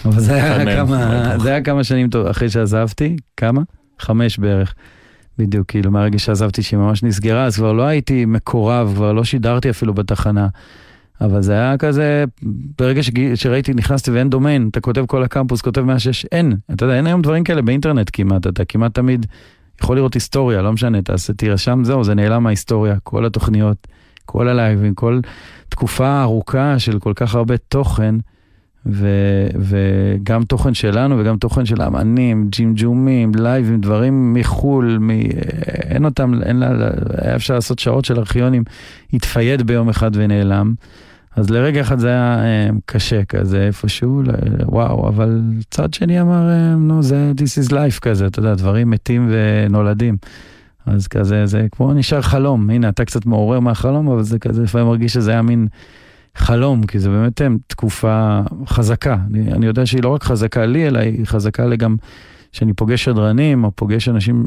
אבל 0.04 0.20
זה 0.20 0.34
היה 0.34 0.76
כמה. 0.76 1.38
זה 1.38 1.50
היה 1.50 1.62
כמה 1.62 1.84
שנים 1.84 2.10
טוב, 2.10 2.26
אחרי 2.26 2.50
שעזבתי, 2.50 3.16
כמה? 3.36 3.60
חמש 4.00 4.38
בערך. 4.38 4.74
בדיוק, 5.38 5.68
כאילו 5.68 5.90
מהרגע 5.90 6.18
שעזבתי 6.18 6.62
שהיא 6.62 6.78
ממש 6.78 7.02
נסגרה, 7.02 7.44
אז 7.44 7.56
כבר 7.56 7.72
לא 7.72 7.82
הייתי 7.82 8.24
מקורב, 8.24 8.92
כבר 8.94 9.12
לא 9.12 9.24
שידרתי 9.24 9.70
אפילו 9.70 9.94
בתחנה. 9.94 10.48
אבל 11.20 11.42
זה 11.42 11.52
היה 11.52 11.76
כזה, 11.78 12.24
ברגע 12.78 13.02
שגי- 13.02 13.36
שראיתי, 13.36 13.74
נכנסתי 13.74 14.10
ואין 14.10 14.30
דומיין, 14.30 14.68
אתה 14.70 14.80
כותב 14.80 15.04
כל 15.06 15.22
הקמפוס, 15.22 15.62
כותב 15.62 15.80
106, 15.80 16.24
אין. 16.24 16.52
אתה 16.72 16.84
יודע, 16.84 16.96
אין 16.96 17.06
היום 17.06 17.22
דברים 17.22 17.44
כאלה 17.44 17.62
באינטרנט 17.62 18.10
כמעט, 18.12 18.46
אתה 18.46 18.64
כמעט 18.64 18.94
תמיד 18.94 19.26
יכול 19.82 19.96
לראות 19.96 20.14
היסטוריה, 20.14 20.62
לא 20.62 20.72
משנה, 20.72 21.02
תעשה, 21.02 21.32
תירשם, 21.32 21.80
זהו, 21.84 22.04
זה 22.04 22.14
נעלם 22.14 22.42
מההיסטוריה, 22.42 22.94
כל 23.02 23.26
התוכניות, 23.26 23.86
כל 24.24 24.48
הלייבים, 24.48 24.94
כל 24.94 25.20
תקופה 25.68 26.22
ארוכה 26.22 26.78
של 26.78 26.98
כל 26.98 27.12
כך 27.16 27.34
הרבה 27.34 27.56
תוכן. 27.56 28.14
ו- 28.90 29.46
וגם 29.58 30.44
תוכן 30.44 30.74
שלנו 30.74 31.18
וגם 31.18 31.36
תוכן 31.36 31.64
של 31.66 31.82
אמנים, 31.82 32.46
ג'ימג'ומים, 32.50 33.32
לייבים, 33.34 33.80
דברים 33.80 34.32
מחו"ל, 34.34 34.98
מ- 35.00 35.10
אין 35.90 36.04
אותם, 36.04 36.32
אין 36.42 36.56
לה, 36.56 36.70
היה 37.22 37.36
אפשר 37.36 37.54
לעשות 37.54 37.78
שעות 37.78 38.04
של 38.04 38.18
ארכיונים, 38.18 38.62
התפייד 39.12 39.62
ביום 39.66 39.88
אחד 39.88 40.10
ונעלם. 40.14 40.74
אז 41.39 41.51
לרגע 41.51 41.80
אחד 41.80 41.99
זה 41.99 42.09
היה 42.09 42.45
אה, 42.45 42.68
קשה 42.86 43.24
כזה 43.24 43.66
איפשהו, 43.66 44.22
וואו, 44.62 45.09
אבל 45.09 45.43
צד 45.70 45.95
שני 45.95 46.20
אמר, 46.20 46.51
אה, 46.51 46.74
נו, 46.76 47.03
זה 47.03 47.32
this 47.36 47.64
is 47.64 47.70
life 47.70 48.01
כזה, 48.01 48.26
אתה 48.26 48.39
יודע, 48.39 48.55
דברים 48.55 48.91
מתים 48.91 49.30
ונולדים. 49.30 50.16
אז 50.86 51.09
כזה, 51.09 51.47
זה 51.47 51.66
כמו 51.72 51.95
נשאר 51.95 52.22
חלום, 52.22 52.70
הנה, 52.70 52.89
אתה 52.89 53.05
קצת 53.05 53.26
מעורר 53.26 53.61
מהחלום, 53.61 54.09
אבל 54.09 54.22
זה 54.22 54.39
כזה, 54.39 54.62
לפעמים 54.62 54.86
מרגיש 54.86 55.12
שזה 55.12 55.30
היה 55.30 55.43
מין 55.43 55.68
חלום, 56.34 56.86
כי 56.86 56.99
זה 56.99 57.09
באמת 57.11 57.43
אה, 57.43 57.47
תקופה 57.66 58.41
חזקה. 58.66 59.16
אני, 59.30 59.53
אני 59.53 59.66
יודע 59.66 59.86
שהיא 59.86 60.03
לא 60.03 60.09
רק 60.09 60.22
חזקה 60.24 60.66
לי, 60.66 60.86
אלא 60.86 60.99
היא 60.99 61.26
חזקה 61.26 61.66
לגם 61.66 61.97
שאני 62.53 62.72
פוגש 62.72 63.05
שדרנים, 63.05 63.64
או 63.64 63.70
פוגש 63.74 64.09
אנשים 64.09 64.45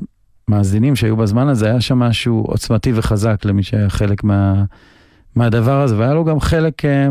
מאזינים 0.48 0.96
שהיו 0.96 1.18
בזמן 1.18 1.48
הזה, 1.48 1.66
היה 1.66 1.82
שם 1.82 2.00
משהו 2.00 2.44
עוצמתי 2.48 2.92
וחזק 2.96 3.46
למי 3.46 3.64
שהיה 3.64 3.90
חלק 3.90 4.24
מה, 4.24 4.64
מהדבר 5.36 5.82
הזה, 5.82 5.98
והיה 5.98 6.14
לו 6.14 6.26
גם 6.26 6.40
חלק, 6.40 6.86
אה, 6.86 7.08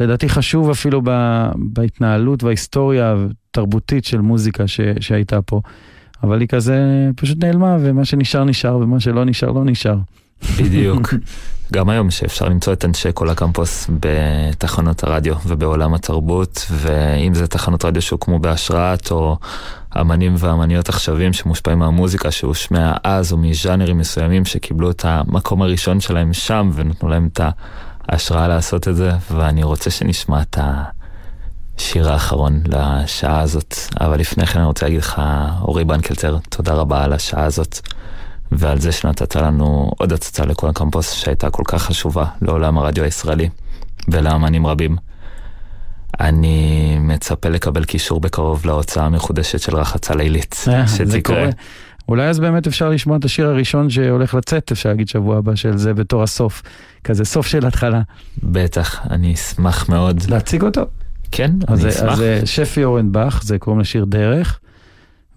לדעתי 0.00 0.28
חשוב 0.28 0.70
אפילו 0.70 1.00
ב, 1.04 1.10
בהתנהלות 1.56 2.42
וההיסטוריה 2.42 3.14
התרבותית 3.50 4.04
של 4.04 4.20
מוזיקה 4.20 4.66
ש, 4.66 4.80
שהייתה 5.00 5.42
פה. 5.42 5.60
אבל 6.22 6.40
היא 6.40 6.48
כזה 6.48 6.80
פשוט 7.16 7.44
נעלמה, 7.44 7.76
ומה 7.80 8.04
שנשאר 8.04 8.44
נשאר, 8.44 8.76
ומה 8.76 9.00
שלא 9.00 9.24
נשאר 9.24 9.50
לא 9.50 9.64
נשאר. 9.64 9.96
בדיוק. 10.58 11.14
גם 11.72 11.88
היום 11.88 12.10
שאפשר 12.10 12.48
למצוא 12.48 12.72
את 12.72 12.84
אנשי 12.84 13.08
כל 13.14 13.28
הקמפוס 13.28 13.90
בתחנות 14.00 15.04
הרדיו 15.04 15.34
ובעולם 15.46 15.94
התרבות, 15.94 16.66
ואם 16.70 17.34
זה 17.34 17.46
תחנות 17.46 17.84
רדיו 17.84 18.02
שהוקמו 18.02 18.38
בהשראת, 18.38 19.10
או 19.10 19.36
אמנים 20.00 20.34
ואמניות 20.38 20.88
עכשווים 20.88 21.32
שמושפעים 21.32 21.78
מהמוזיקה 21.78 22.30
שהושמעה 22.30 22.96
אז, 23.04 23.32
או 23.32 23.36
מז'אנרים 23.36 23.98
מסוימים 23.98 24.44
שקיבלו 24.44 24.90
את 24.90 25.04
המקום 25.04 25.62
הראשון 25.62 26.00
שלהם 26.00 26.32
שם, 26.32 26.70
ונתנו 26.74 27.08
להם 27.08 27.28
את 27.32 27.40
ההשראה 28.08 28.48
לעשות 28.48 28.88
את 28.88 28.96
זה, 28.96 29.10
ואני 29.30 29.62
רוצה 29.62 29.90
שנשמע 29.90 30.42
את 30.42 30.58
השיר 31.78 32.12
האחרון 32.12 32.60
לשעה 32.66 33.40
הזאת. 33.40 33.74
אבל 34.00 34.20
לפני 34.20 34.46
כן 34.46 34.58
אני 34.58 34.66
רוצה 34.66 34.86
להגיד 34.86 35.00
לך, 35.00 35.22
אורי 35.62 35.84
בנקלצר, 35.84 36.38
תודה 36.48 36.72
רבה 36.72 37.04
על 37.04 37.12
השעה 37.12 37.44
הזאת. 37.44 37.80
ועל 38.52 38.80
זה 38.80 38.92
שנתת 38.92 39.36
לנו 39.36 39.90
עוד 39.98 40.12
הצצה 40.12 40.44
לכל 40.44 40.68
הקמפוס 40.68 41.12
שהייתה 41.12 41.50
כל 41.50 41.62
כך 41.66 41.82
חשובה 41.82 42.24
לעולם 42.42 42.78
הרדיו 42.78 43.04
הישראלי 43.04 43.48
ולאמנים 44.08 44.66
רבים. 44.66 44.96
אני 46.20 46.96
מצפה 47.00 47.48
לקבל 47.48 47.84
קישור 47.84 48.20
בקרוב 48.20 48.66
להוצאה 48.66 49.04
המחודשת 49.04 49.60
של 49.60 49.76
רחצה 49.76 50.14
לילית, 50.14 50.64
אה, 50.68 50.88
שתקרה. 50.88 51.20
קורה. 51.22 51.48
אולי 52.08 52.28
אז 52.28 52.40
באמת 52.40 52.66
אפשר 52.66 52.88
לשמוע 52.88 53.16
את 53.16 53.24
השיר 53.24 53.46
הראשון 53.46 53.90
שהולך 53.90 54.34
לצאת, 54.34 54.72
אפשר 54.72 54.88
להגיד 54.88 55.08
שבוע 55.08 55.38
הבא 55.38 55.54
של 55.54 55.76
זה 55.76 55.94
בתור 55.94 56.22
הסוף. 56.22 56.62
כזה 57.04 57.24
סוף 57.24 57.46
של 57.46 57.66
התחלה. 57.66 58.02
בטח, 58.42 59.06
אני 59.10 59.34
אשמח 59.34 59.88
מאוד. 59.88 60.22
להציג 60.28 60.62
אותו? 60.62 60.82
כן, 61.30 61.50
אז 61.68 61.84
אני 61.84 61.90
אשמח. 61.94 62.20
אז 62.20 62.20
שפי 62.44 62.84
אורנבך, 62.84 63.40
זה 63.44 63.58
קוראים 63.58 63.80
לשיר 63.80 64.04
דרך, 64.04 64.58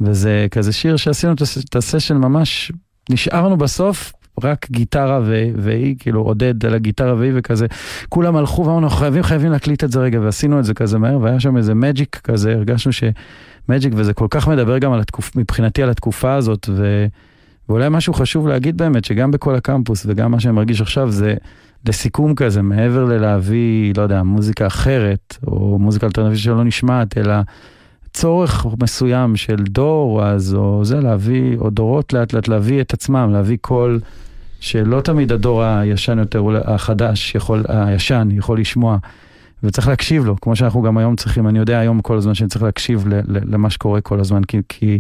וזה 0.02 0.48
כזה 0.52 0.74
שיר 0.74 0.98
שעשינו 0.98 1.34
את 1.70 1.76
הסשן 1.76 2.18
ממש, 2.18 2.72
נשארנו 3.10 3.58
בסוף. 3.58 4.14
רק 4.44 4.68
גיטרה 4.72 5.20
והיא, 5.56 5.96
כאילו 6.00 6.22
עודד 6.22 6.66
על 6.66 6.74
הגיטרה 6.74 7.16
והיא 7.16 7.32
וכזה, 7.36 7.66
כולם 8.10 8.36
הלכו 8.36 8.66
ואמרנו, 8.66 8.84
אנחנו 8.84 8.98
חייבים 8.98 9.24
חייבים 9.24 9.52
להקליט 9.52 9.84
את 9.84 9.92
זה 9.92 10.00
רגע, 10.00 10.20
ועשינו 10.22 10.60
את 10.60 10.66
זה 10.66 10.74
כזה 10.74 11.00
מהר, 11.00 11.20
והיה 11.22 11.40
שם 11.40 11.58
איזה 11.58 11.74
מג'יק 11.74 12.22
כזה, 12.24 12.54
הרגשנו 12.54 12.92
שמג'יק, 12.92 13.94
וזה 13.96 14.14
כל 14.14 14.28
כך 14.30 14.48
מדבר 14.48 14.78
גם 14.78 14.94
על 14.94 15.00
התקופ, 15.00 15.36
מבחינתי 15.36 15.84
על 15.84 15.90
התקופה 15.90 16.34
הזאת, 16.34 16.70
ו, 16.74 17.06
ואולי 17.70 17.88
משהו 17.90 18.14
חשוב 18.14 18.48
להגיד 18.48 18.78
באמת, 18.78 19.06
שגם 19.06 19.32
בכל 19.32 19.56
הקמפוס 19.56 20.06
וגם 20.06 20.32
מה 20.32 20.40
שאני 20.40 20.54
מרגיש 20.54 20.82
עכשיו 20.82 21.12
זה 21.12 21.36
לסיכום 21.88 22.36
כזה, 22.36 22.62
מעבר 22.62 23.06
ללהביא, 23.06 23.94
לא 23.98 24.02
יודע, 24.02 24.24
מוזיקה 24.24 24.68
אחרת, 24.68 25.38
או 25.48 25.80
מוזיקה 25.80 26.08
אלטרנטיבית 26.08 26.44
שלא 26.44 26.64
נשמעת, 26.64 27.18
אלא 27.18 27.34
צורך 28.14 28.66
מסוים 28.82 29.36
של 29.36 29.56
דור 29.56 30.26
אז, 30.26 30.54
או 30.54 30.86
זה, 30.86 31.00
להביא, 31.00 31.58
או 31.58 31.70
דורות 31.70 32.14
לאט 32.14 32.34
לאט 32.34 32.48
להביא 32.48 32.82
את 32.82 32.94
עצמם, 32.94 33.30
להביא 33.34 33.58
קול 33.62 34.00
שלא 34.60 35.02
תמיד 35.02 35.32
הדור 35.32 35.64
הישן 35.64 36.20
יותר, 36.20 36.44
החדש, 36.66 37.36
יכול, 37.36 37.64
הישן, 37.68 38.30
יכול 38.32 38.60
לשמוע. 38.60 38.98
וצריך 39.64 39.88
להקשיב 39.88 40.26
לו, 40.26 40.36
כמו 40.42 40.56
שאנחנו 40.56 40.82
גם 40.82 40.98
היום 40.98 41.16
צריכים, 41.16 41.48
אני 41.48 41.60
יודע 41.60 41.80
היום 41.80 42.02
כל 42.02 42.18
הזמן 42.18 42.34
שאני 42.34 42.50
צריך 42.50 42.64
להקשיב 42.64 43.08
ל- 43.08 43.14
ל- 43.14 43.54
למה 43.54 43.70
שקורה 43.70 44.02
כל 44.02 44.20
הזמן, 44.20 44.44
כי, 44.44 44.58
כי, 44.70 45.00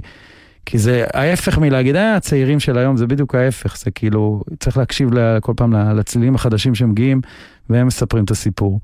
כי 0.65 0.77
זה 0.77 1.05
ההפך 1.13 1.57
מלהגיד, 1.57 1.95
אה, 1.95 2.15
הצעירים 2.15 2.59
של 2.59 2.77
היום, 2.77 2.97
זה 2.97 3.07
בדיוק 3.07 3.35
ההפך, 3.35 3.77
זה 3.77 3.91
כאילו, 3.91 4.43
צריך 4.59 4.77
להקשיב 4.77 5.09
כל 5.41 5.53
פעם 5.57 5.73
לצלילים 5.73 6.35
החדשים 6.35 6.75
שמגיעים, 6.75 7.21
והם 7.69 7.87
מספרים 7.87 8.23
את 8.23 8.31
הסיפור, 8.31 8.79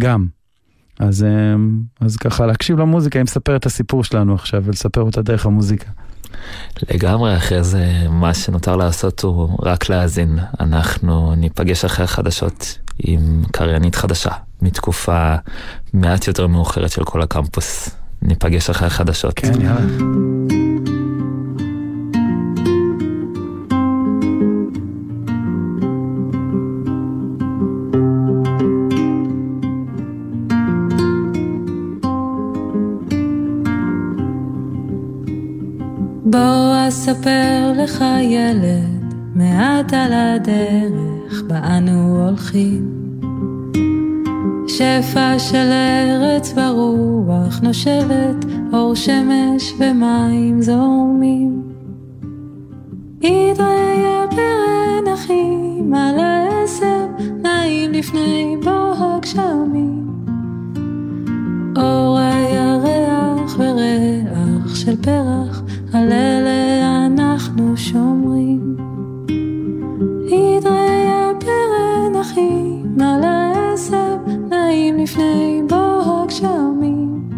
גם. 0.00 0.26
אז, 0.98 1.24
אמ, 1.24 1.80
אז 2.00 2.16
ככה, 2.16 2.46
להקשיב 2.46 2.78
למוזיקה, 2.78 3.18
היא 3.18 3.24
מספרת 3.24 3.60
את 3.60 3.66
הסיפור 3.66 4.04
שלנו 4.04 4.34
עכשיו, 4.34 4.62
ולספר 4.64 5.00
אותה 5.00 5.22
דרך 5.22 5.46
המוזיקה. 5.46 5.90
לגמרי, 6.90 7.36
אחרי 7.36 7.64
זה 7.64 7.86
מה 8.10 8.34
שנותר 8.34 8.76
לעשות 8.76 9.22
הוא 9.22 9.58
רק 9.62 9.88
להאזין. 9.88 10.38
אנחנו 10.60 11.34
ניפגש 11.34 11.84
אחרי 11.84 12.04
החדשות 12.04 12.78
עם 12.98 13.42
קריינית 13.52 13.94
חדשה, 13.94 14.30
מתקופה 14.62 15.34
מעט 15.92 16.28
יותר 16.28 16.46
מאוחרת 16.46 16.90
של 16.90 17.04
כל 17.04 17.22
הקמפוס. 17.22 17.90
ניפגש 18.22 18.70
אחרי 18.70 18.86
החדשות. 18.86 19.34
כן, 19.34 19.60
יאללה. 19.60 20.63
בוא 36.34 36.88
אספר 36.88 37.72
לך 37.76 38.04
ילד 38.20 39.14
מעט 39.34 39.92
על 39.92 40.12
הדרך 40.12 41.42
בה 41.46 41.76
אנו 41.78 42.26
הולכים. 42.26 42.90
שפע 44.68 45.38
של 45.38 45.70
ארץ 45.72 46.52
ברוח 46.52 47.60
נושבת, 47.62 48.44
אור 48.72 48.94
שמש 48.94 49.74
ומים 49.78 50.62
זורמים. 50.62 51.62
התראה 53.18 54.26
ברן 54.30 55.12
אחים 55.14 55.94
על 55.94 56.18
העשב, 56.18 57.24
נעים 57.42 57.92
לפני 57.92 58.56
בוא 58.64 58.94
הגשמים. 58.98 60.08
אור 61.76 62.18
הירח 62.18 63.58
וריח 63.58 64.33
של 64.84 64.96
פרח, 64.96 65.62
על 65.92 66.12
אלה 66.12 67.06
אנחנו 67.06 67.76
שומרים. 67.76 68.76
התראה 70.26 71.32
ברן 71.40 72.20
אחים 72.20 72.96
על 73.00 73.24
העשב, 73.24 74.18
נעים 74.50 74.96
לפני 74.98 75.62
בוא 75.68 76.22
הגשמים. 76.22 77.30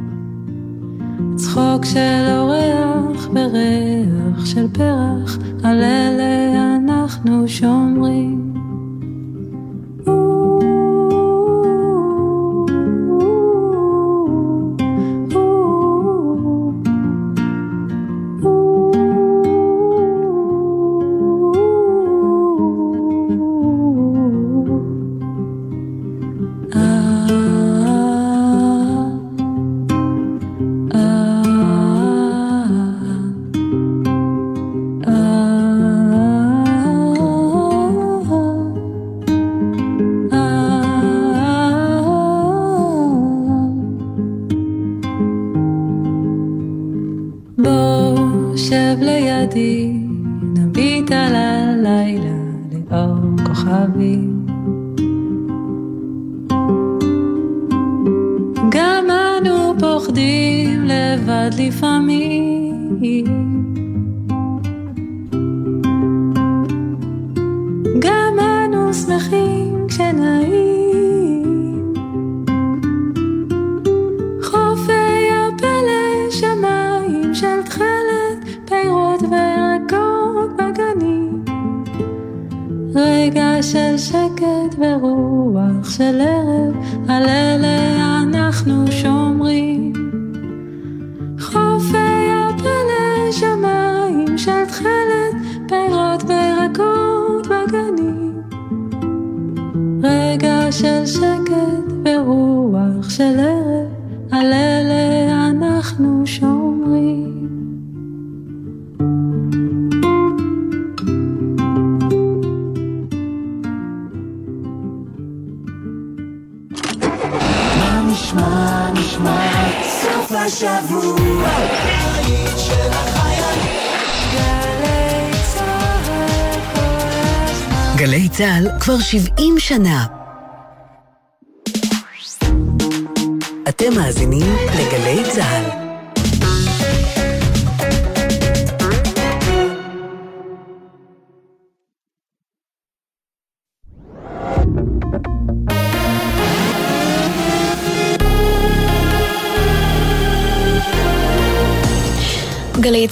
צחוק 1.37 1.85
של 1.85 2.27
אורח 2.39 3.29
וריח 3.35 4.47
של 4.47 4.69
פרח, 4.73 5.39
על 5.65 5.83
אלה 5.83 6.77
אנחנו 6.77 7.49
שומרים. 7.49 8.46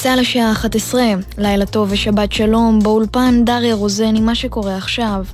צה"ל 0.05 0.18
השעה 0.18 0.52
11, 0.52 1.02
לילה 1.38 1.66
טוב 1.66 1.88
ושבת 1.92 2.32
שלום, 2.32 2.78
באולפן 2.82 3.44
דריה 3.44 3.74
רוזן 3.74 4.16
עם 4.16 4.26
מה 4.26 4.34
שקורה 4.34 4.76
עכשיו. 4.76 5.24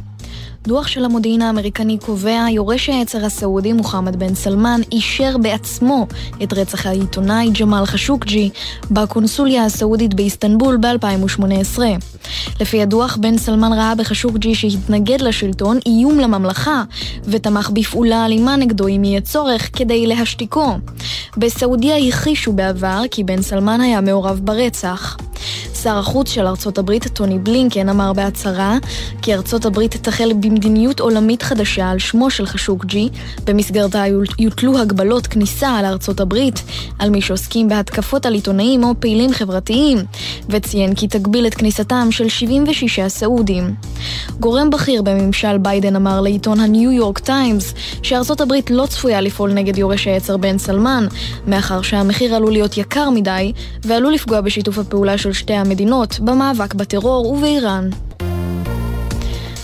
דוח 0.65 0.87
של 0.87 1.05
המודיעין 1.05 1.43
האמריקני 1.43 1.99
קובע, 1.99 2.47
יורש 2.51 2.89
העצר 2.89 3.25
הסעודי 3.25 3.73
מוחמד 3.73 4.17
בן 4.17 4.35
סלמן 4.35 4.81
אישר 4.93 5.39
בעצמו 5.39 6.07
את 6.43 6.53
רצח 6.53 6.87
העיתונאי 6.87 7.51
ג'מאל 7.61 7.87
חשוקג'י 7.87 8.51
בקונסוליה 8.91 9.65
הסעודית 9.65 10.15
באיסטנבול 10.15 10.77
ב-2018. 10.77 11.79
לפי 12.61 12.83
הדוח, 12.83 13.17
בן 13.17 13.39
סלמן 13.39 13.73
ראה 13.73 13.95
בחשוקג'י 13.95 14.55
שהתנגד 14.55 15.21
לשלטון 15.21 15.79
איום 15.87 16.19
לממלכה 16.19 16.83
ותמך 17.25 17.71
בפעולה 17.71 18.27
אלימה 18.27 18.57
נגדו 18.57 18.89
אם 18.89 19.05
יהיה 19.05 19.21
צורך 19.21 19.71
כדי 19.79 20.07
להשתיקו. 20.07 20.79
בסעודיה 21.37 21.97
הכחישו 21.97 22.53
בעבר 22.53 23.03
כי 23.11 23.25
בן 23.25 23.43
סלמן 23.43 23.81
היה 23.81 24.01
מעורב 24.01 24.41
ברצח. 24.45 25.17
שר 25.83 25.99
החוץ 25.99 26.31
של 26.31 26.47
ארצות 26.47 26.79
הברית, 26.79 27.07
טוני 27.09 27.39
בלינקן, 27.39 27.89
אמר 27.89 28.13
בהצהרה 28.13 28.79
כי 29.23 29.35
ארצות 29.35 29.67
הברית 29.67 29.97
תחל 29.97 30.33
במדיניות 30.33 31.01
עולמית 31.01 31.43
חדשה 31.43 31.91
על 31.91 31.99
שמו 31.99 32.31
של 32.31 32.47
חשוקג'י, 32.47 33.09
במסגרתה 33.45 34.05
יוטלו 34.39 34.79
הגבלות 34.79 35.27
כניסה 35.27 35.69
על 35.69 35.85
ארצות 35.85 36.21
הברית, 36.21 36.63
על 36.99 37.11
מי 37.11 37.23
שעוסקים 37.23 37.69
בהתקפות 37.69 38.27
על 38.27 38.35
עיתונאים 38.35 38.85
או 38.85 38.95
פעילים 39.01 39.33
חברתיים, 39.33 39.99
וציין 40.49 40.95
כי 40.95 41.09
תגביל 41.09 41.47
את 41.47 41.55
כניסתם 41.55 42.09
של 42.11 42.29
76 42.29 43.01
סעודים. 43.09 43.75
גורם 44.41 44.71
בכיר 44.71 45.03
בממשל 45.03 45.59
ביידן 45.59 45.97
אמר 45.97 46.21
לעיתון 46.21 46.61
הניו 46.61 46.93
יורק 46.93 47.19
טיימס 47.19 47.75
שארצות 48.03 48.41
הברית 48.41 48.71
לא 48.71 48.87
צפויה 48.87 49.21
לפעול 49.21 49.53
נגד 49.53 49.79
יורש 49.79 50.07
העצר 50.07 50.37
בן 50.37 50.59
סלמן, 50.59 51.07
מאחר 51.47 51.83
שהמחיר 51.83 52.35
עלול 52.35 52.53
להיות 52.53 52.77
יקר 52.77 53.11
מדי, 53.11 53.53
ועלול 53.85 54.13
לפגוע 54.13 54.41
בשיתוף 54.41 54.79
הפעולה 54.79 55.19
של 55.19 55.33
שתי 55.33 55.53
המדינות 55.55 55.70
במאבק 56.21 56.75
בטרור 56.75 57.27
ובאיראן. 57.27 57.91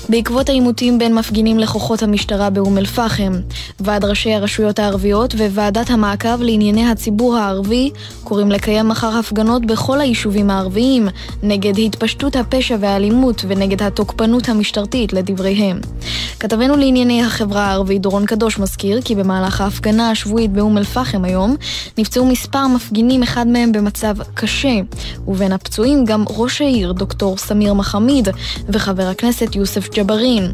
בעקבות 0.09 0.49
העימותים 0.49 0.99
בין 0.99 1.15
מפגינים 1.15 1.59
לכוחות 1.59 2.03
המשטרה 2.03 2.51
באום 2.51 2.79
אל-פחם, 2.79 3.33
ועד 3.81 4.05
ראשי 4.05 4.33
הרשויות 4.35 4.79
הערביות 4.79 5.35
וועדת 5.35 5.91
המעקב 5.91 6.43
לענייני 6.43 6.91
הציבור 6.91 7.37
הערבי 7.37 7.91
קוראים 8.25 8.51
לקיים 8.51 8.89
מחר 8.89 9.19
הפגנות 9.19 9.67
בכל 9.67 10.01
היישובים 10.01 10.51
הערביים 10.51 11.09
נגד 11.43 11.79
התפשטות 11.79 12.37
הפשע 12.37 12.77
והאלימות 12.81 13.45
ונגד 13.49 13.83
התוקפנות 13.83 14.49
המשטרתית 14.49 15.13
לדבריהם. 15.13 15.81
כתבנו 16.41 16.77
לענייני 16.77 17.25
החברה 17.25 17.65
הערבית 17.65 18.03
דורון 18.03 18.27
קדוש 18.27 18.59
מזכיר 18.59 19.01
כי 19.03 19.15
במהלך 19.15 19.61
ההפגנה 19.61 20.11
השבועית 20.11 20.53
באום 20.53 20.79
אל-פחם 20.79 21.25
היום 21.25 21.57
נפצעו 21.99 22.27
מספר 22.27 22.67
מפגינים, 22.67 23.23
אחד 23.23 23.47
מהם 23.47 23.73
במצב 23.73 24.15
קשה, 24.35 24.75
ובין 25.29 25.53
הפצועים 25.53 26.05
גם 26.05 26.25
ראש 26.29 26.61
העיר 26.61 26.93
דוקטור 26.93 27.37
סמיר 27.37 27.75
מחמיד 27.75 28.29
וחבר 28.69 29.09
הכנסת 29.09 29.57
יוסף 29.57 29.89
ג'בארין. 29.97 30.53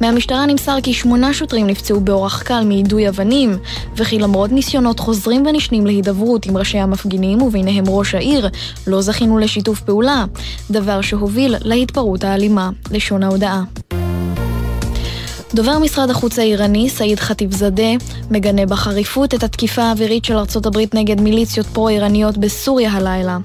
מהמשטרה 0.00 0.46
נמסר 0.46 0.76
כי 0.82 0.94
שמונה 0.94 1.34
שוטרים 1.34 1.66
נפצעו 1.66 2.00
באורח 2.00 2.42
קל 2.42 2.64
מיידוי 2.64 3.08
אבנים, 3.08 3.58
וכי 3.96 4.18
למרות 4.18 4.52
ניסיונות 4.52 5.00
חוזרים 5.00 5.46
ונשנים 5.46 5.86
להידברות 5.86 6.46
עם 6.46 6.56
ראשי 6.56 6.78
המפגינים 6.78 7.42
וביניהם 7.42 7.84
ראש 7.88 8.14
העיר, 8.14 8.48
לא 8.86 9.00
זכינו 9.00 9.38
לשיתוף 9.38 9.80
פעולה, 9.80 10.24
דבר 10.70 11.00
שהוביל 11.00 11.54
להתפרעות 11.60 12.24
האלימה, 12.24 12.70
לשון 12.90 13.22
ההודעה. 13.22 13.62
דובר 15.54 15.78
משרד 15.78 16.10
החוץ 16.10 16.38
האיראני, 16.38 16.90
סעיד 16.90 17.20
חטיב 17.20 17.54
זאדה, 17.54 17.92
מגנה 18.30 18.66
בחריפות 18.66 19.34
את 19.34 19.42
התקיפה 19.42 19.82
האווירית 19.82 20.24
של 20.24 20.36
ארצות 20.36 20.66
הברית 20.66 20.94
נגד 20.94 21.20
מיליציות 21.20 21.66
פרו-איראניות 21.66 22.38
בסוריה 22.38 22.92
הלילה. 22.92 23.38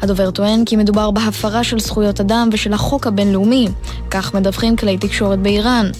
הדובר 0.00 0.30
טוען 0.30 0.64
כי 0.64 0.76
מדובר 0.76 1.10
בהפרה 1.10 1.64
של 1.64 1.78
זכויות 1.78 2.20
אדם 2.20 2.48
ושל 2.52 2.72
החוק 2.72 3.06
הבינלאומי, 3.06 3.68
כך 4.10 4.34
מדווחים 4.34 4.76
כלי 4.76 4.98
תקשורת 4.98 5.38
באיראן. 5.38 5.90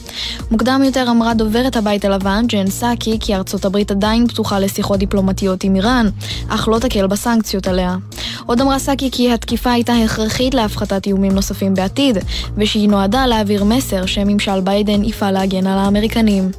מוקדם 0.50 0.82
יותר 0.84 1.06
אמרה 1.10 1.34
דוברת 1.34 1.76
הבית 1.76 2.04
הלבן, 2.04 2.44
ג'ן 2.46 2.70
סאקי, 2.70 3.16
כי 3.20 3.34
ארצות 3.34 3.64
הברית 3.64 3.90
עדיין 3.90 4.28
פתוחה 4.28 4.58
לשיחות 4.58 4.98
דיפלומטיות 4.98 5.64
עם 5.64 5.76
איראן, 5.76 6.08
אך 6.48 6.68
לא 6.68 6.78
תקל 6.78 7.06
בסנקציות 7.06 7.68
עליה. 7.68 7.96
עוד 8.46 8.60
אמרה 8.60 8.78
סאקי 8.78 9.10
כי 9.10 9.32
התקיפה 9.32 9.72
הייתה 9.72 9.92
הכרחית 9.94 10.54
להפחתת 10.54 11.06
איומים 11.06 11.32
נוספים 11.32 11.74
בעתיד, 11.74 12.18
ושהיא 12.56 12.88
נועדה 12.88 13.26
להעביר 13.26 13.64
מסר 13.64 14.06
שממשל 14.06 14.60
ביידן 14.60 15.04
יפעל 15.04 15.36
להגן 15.52 15.66
על 15.66 15.78
האמריקנים. 15.78 16.50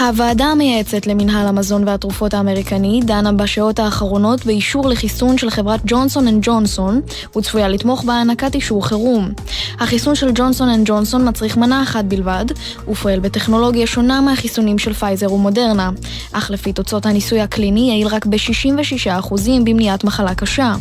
הוועדה 0.00 0.44
המייעצת 0.44 1.06
למינהל 1.06 1.46
המזון 1.46 1.88
והתרופות 1.88 2.34
האמריקני 2.34 3.00
דנה 3.04 3.32
בשעות 3.32 3.78
האחרונות 3.78 4.46
באישור 4.46 4.88
לחיסון 4.88 5.38
של 5.38 5.50
חברת 5.50 5.80
ג'ונסון 5.86 6.28
אנד 6.28 6.38
ג'ונסון 6.42 7.00
וצפויה 7.36 7.68
לתמוך 7.68 8.04
בהענקת 8.04 8.54
אישור 8.54 8.86
חירום. 8.86 9.30
החיסון 9.80 10.14
של 10.14 10.30
ג'ונסון 10.34 10.68
אנד 10.68 10.88
ג'ונסון 10.88 11.28
מצריך 11.28 11.56
מנה 11.56 11.82
אחת 11.82 12.04
בלבד 12.04 12.44
ופועל 12.88 13.20
בטכנולוגיה 13.20 13.86
שונה 13.86 14.20
מהחיסונים 14.20 14.78
של 14.78 14.92
פייזר 14.92 15.32
ומודרנה, 15.32 15.90
אך 16.32 16.50
לפי 16.50 16.72
תוצאות 16.72 17.06
הניסוי 17.06 17.40
הקליני 17.40 17.88
יעיל 17.90 18.08
רק 18.08 18.26
ב-66% 18.26 19.34
במניעת 19.64 20.04
מחלה 20.04 20.34
קשה. 20.34 20.74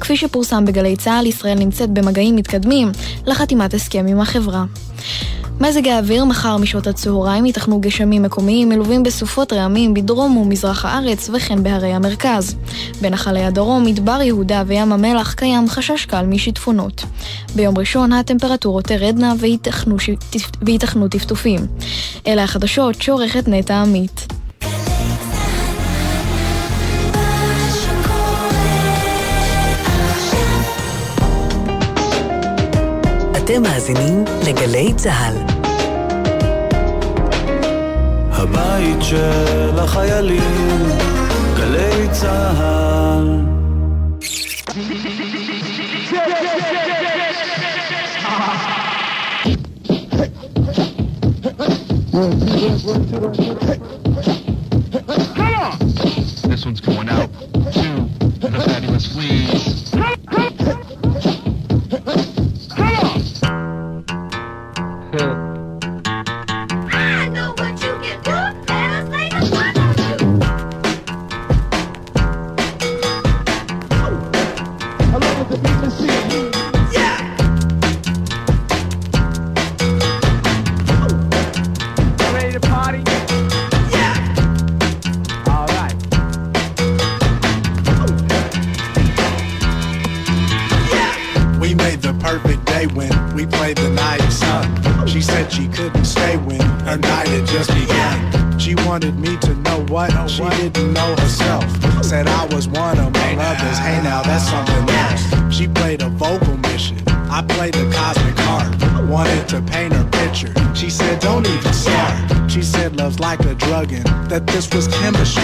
כפי 0.00 0.16
שפורסם 0.16 0.64
בגלי 0.64 0.96
צה"ל, 0.96 1.26
ישראל 1.26 1.58
נמצאת 1.58 1.90
במגעים 1.90 2.36
מתקדמים 2.36 2.92
לחתימת 3.26 3.74
הסכם 3.74 4.06
עם 4.08 4.20
החברה. 4.20 4.64
מזג 5.60 5.88
האוויר 5.88 6.24
מחר 6.24 6.56
משעות 6.56 6.86
הצהריים 6.86 7.46
ייתכנו 7.46 7.80
גשמים 7.80 8.22
מקומיים 8.22 8.68
מלווים 8.68 9.02
בסופות 9.02 9.52
רעמים 9.52 9.94
בדרום 9.94 10.36
ומזרח 10.36 10.84
הארץ 10.84 11.30
וכן 11.32 11.62
בהרי 11.62 11.92
המרכז. 11.92 12.56
בנחלי 13.00 13.44
הדרום, 13.44 13.84
מדבר 13.84 14.22
יהודה 14.22 14.62
וים 14.66 14.92
המלח 14.92 15.32
קיים 15.32 15.68
חשש 15.68 16.04
קל 16.04 16.26
משיטפונות. 16.26 17.04
ביום 17.54 17.78
ראשון 17.78 18.12
הטמפרטורות 18.12 18.84
תרדנה 18.84 19.34
וייתכנו 20.60 21.08
טפטופים. 21.08 21.60
אלה 22.26 22.44
החדשות 22.44 23.02
שעורכת 23.02 23.48
נטע 23.48 23.82
עמית. 23.82 24.26
מאזינים 33.73 34.25
לגלי 34.47 34.93
צה"ל. 34.93 35.35
הבית 38.31 39.01
של 39.01 39.79
החיילים, 39.79 40.87
גלי 41.57 42.07
צה"ל. 42.11 43.39
This 56.49 56.65
one's 56.65 56.81
going 56.81 57.09
out 57.09 57.29
to 57.79 57.89
the 58.53 58.61
fabulous 58.67 59.05
fleas. 59.13 59.92
Wanted 99.04 99.20
me 99.20 99.36
to 99.36 99.54
know 99.56 99.84
what 99.92 100.10
she 100.30 100.42
didn't 100.42 100.94
know 100.94 101.14
herself. 101.16 101.64
Said 102.02 102.26
I 102.26 102.46
was 102.54 102.68
one 102.68 102.96
among 102.96 103.38
others. 103.38 103.78
Hey, 103.78 104.00
now 104.02 104.22
that's 104.22 104.48
something 104.48 104.88
else. 104.88 105.54
She 105.54 105.68
played 105.68 106.00
a 106.00 106.08
vocal 106.08 106.56
mission. 106.58 106.96
I 107.08 107.42
played 107.46 107.74
the 107.74 107.90
cosmic 107.92 108.38
heart. 108.38 109.08
Wanted 109.08 109.46
to 109.48 109.60
paint 109.60 109.92
her 109.92 110.08
picture. 110.10 110.52
She 110.74 110.88
said, 110.88 111.20
don't 111.20 111.46
even. 111.46 111.73
She 112.54 112.62
said, 112.62 112.94
love's 112.94 113.18
like 113.18 113.40
a 113.40 113.54
drug 113.56 113.92
and 113.92 114.06
that 114.30 114.46
this 114.46 114.72
was 114.72 114.86
chemistry. 114.86 115.42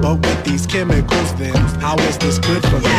But 0.00 0.24
with 0.24 0.44
these 0.44 0.68
chemicals, 0.68 1.34
then 1.34 1.52
how 1.82 1.96
is 1.98 2.16
this 2.16 2.38
good 2.38 2.62
for 2.62 2.78
me? 2.78 2.94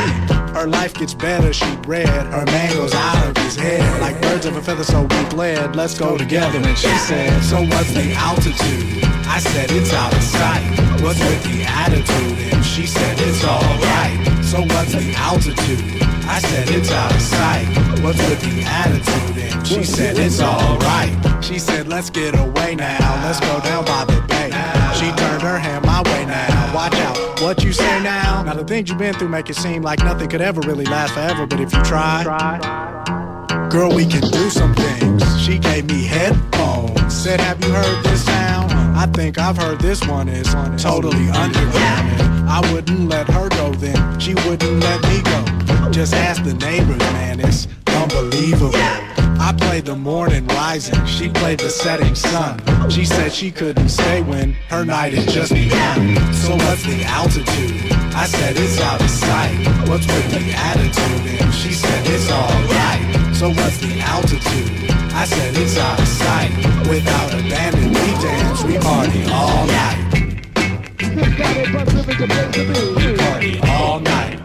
Her 0.52 0.68
life 0.68 0.94
gets 0.94 1.14
better, 1.14 1.54
she 1.54 1.66
read. 1.88 2.10
Her 2.10 2.44
man 2.48 2.74
goes 2.74 2.94
out 2.94 3.26
of 3.30 3.38
his 3.38 3.56
head. 3.56 4.02
Like 4.02 4.22
birds 4.22 4.46
of 4.46 4.58
a 4.58 4.62
feather, 4.62 4.84
so 4.84 5.04
we 5.04 5.24
bled. 5.30 5.74
Let's 5.74 5.98
go 5.98 6.18
together. 6.18 6.60
And 6.60 6.78
she 6.78 6.94
said, 6.98 7.42
So 7.44 7.62
what's 7.62 7.94
the 7.94 8.12
altitude? 8.12 9.06
I 9.26 9.40
said, 9.40 9.72
It's 9.72 9.94
out 9.94 10.14
of 10.14 10.22
sight. 10.22 11.02
What's 11.02 11.20
with 11.20 11.44
the 11.46 11.64
attitude? 11.64 12.54
And 12.54 12.66
she 12.66 12.86
said, 12.86 13.16
It's 13.22 13.46
alright. 13.46 14.44
So 14.44 14.64
what's 14.64 14.92
the 14.92 15.14
altitude? 15.16 16.05
I 16.28 16.40
said, 16.40 16.70
It's 16.70 16.92
out 16.92 17.14
of 17.14 17.22
sight. 17.22 17.68
What's 18.04 18.18
with 18.30 18.42
the 18.42 18.64
attitude? 18.64 19.38
And 19.38 19.68
she 19.68 19.84
said, 19.84 20.18
It's 20.18 20.42
alright. 20.42 21.44
She 21.44 21.60
said, 21.60 21.88
Let's 21.88 22.10
get 22.10 22.38
away 22.38 22.76
now. 22.76 23.24
Let's 23.24 23.40
go 23.40 23.60
down 23.62 23.86
by 23.86 24.06
the 24.06 24.22
bay. 24.28 24.50
She 24.96 25.12
turned 25.16 25.42
her 25.42 25.60
hand 25.60 25.86
my 25.86 26.02
way 26.04 26.26
now. 26.26 26.74
Watch 26.74 26.94
out, 26.96 27.42
what 27.42 27.64
you 27.64 27.72
say 27.72 28.02
now? 28.02 28.44
Now 28.44 28.54
the 28.54 28.64
things 28.64 28.90
you've 28.90 28.98
been 28.98 29.14
through 29.14 29.30
make 29.30 29.50
it 29.50 29.56
seem 29.56 29.82
like 29.82 30.00
nothing 30.00 30.30
could 30.30 30.42
ever 30.42 30.62
really 30.62 30.86
last 30.86 31.14
forever. 31.14 31.46
But 31.46 31.60
if 31.60 31.74
you 31.74 31.84
try, 31.84 32.24
girl, 33.70 33.94
we 33.94 34.06
can 34.06 34.22
do 34.22 34.50
some 34.50 34.74
things. 34.74 35.24
She 35.42 35.60
gave 35.60 35.86
me 35.86 36.04
headphones. 36.06 37.14
Said, 37.14 37.40
Have 37.40 37.64
you 37.64 37.72
heard 37.72 38.04
this 38.06 38.26
sound? 38.26 38.72
I 38.98 39.06
think 39.08 39.38
I've 39.38 39.58
heard 39.58 39.80
this 39.80 40.06
one 40.08 40.30
is 40.30 40.48
totally 40.82 41.30
underground. 41.30 42.22
I 42.50 42.62
wouldn't 42.72 43.10
let 43.10 43.28
her 43.28 43.50
go 43.50 43.72
then. 43.74 44.20
She 44.20 44.34
wouldn't 44.34 44.80
let 44.80 45.02
me 45.04 45.22
go. 45.22 45.65
Just 45.92 46.14
ask 46.14 46.44
the 46.44 46.54
neighbors, 46.54 46.98
man. 46.98 47.40
It's 47.40 47.68
unbelievable. 47.88 48.76
I 49.46 49.54
played 49.58 49.86
the 49.86 49.96
morning 49.96 50.48
rising, 50.48 51.06
she 51.06 51.30
played 51.30 51.60
the 51.60 51.70
setting 51.70 52.16
sun. 52.16 52.60
She 52.90 53.06
said 53.06 53.32
she 53.32 53.52
couldn't 53.52 53.90
stay 53.90 54.22
when 54.24 54.54
her 54.70 54.84
night 54.84 55.14
had 55.14 55.30
just 55.30 55.54
begun. 55.54 56.16
So 56.34 56.56
what's 56.56 56.84
the 56.84 57.04
altitude? 57.04 57.92
I 58.16 58.26
said 58.26 58.56
it's 58.58 58.80
out 58.82 59.02
of 59.02 59.10
sight. 59.10 59.56
What's 59.88 60.08
with 60.08 60.32
the 60.32 60.52
attitude? 60.52 61.42
And 61.42 61.54
she 61.54 61.74
said 61.74 62.08
it's 62.08 62.32
alright. 62.32 63.36
So 63.36 63.50
what's 63.50 63.78
the 63.78 64.00
altitude? 64.00 64.90
I 65.14 65.26
said 65.26 65.56
it's 65.58 65.78
out 65.78 66.00
of 66.00 66.08
sight. 66.08 66.52
Without 66.90 67.34
abandon, 67.34 67.90
we 67.90 68.14
dance, 68.24 68.64
we 68.64 68.78
party 68.80 69.26
all 69.32 69.66
night. 69.68 70.02
We 72.98 73.16
party 73.18 73.60
all 73.60 74.00
night. 74.00 74.45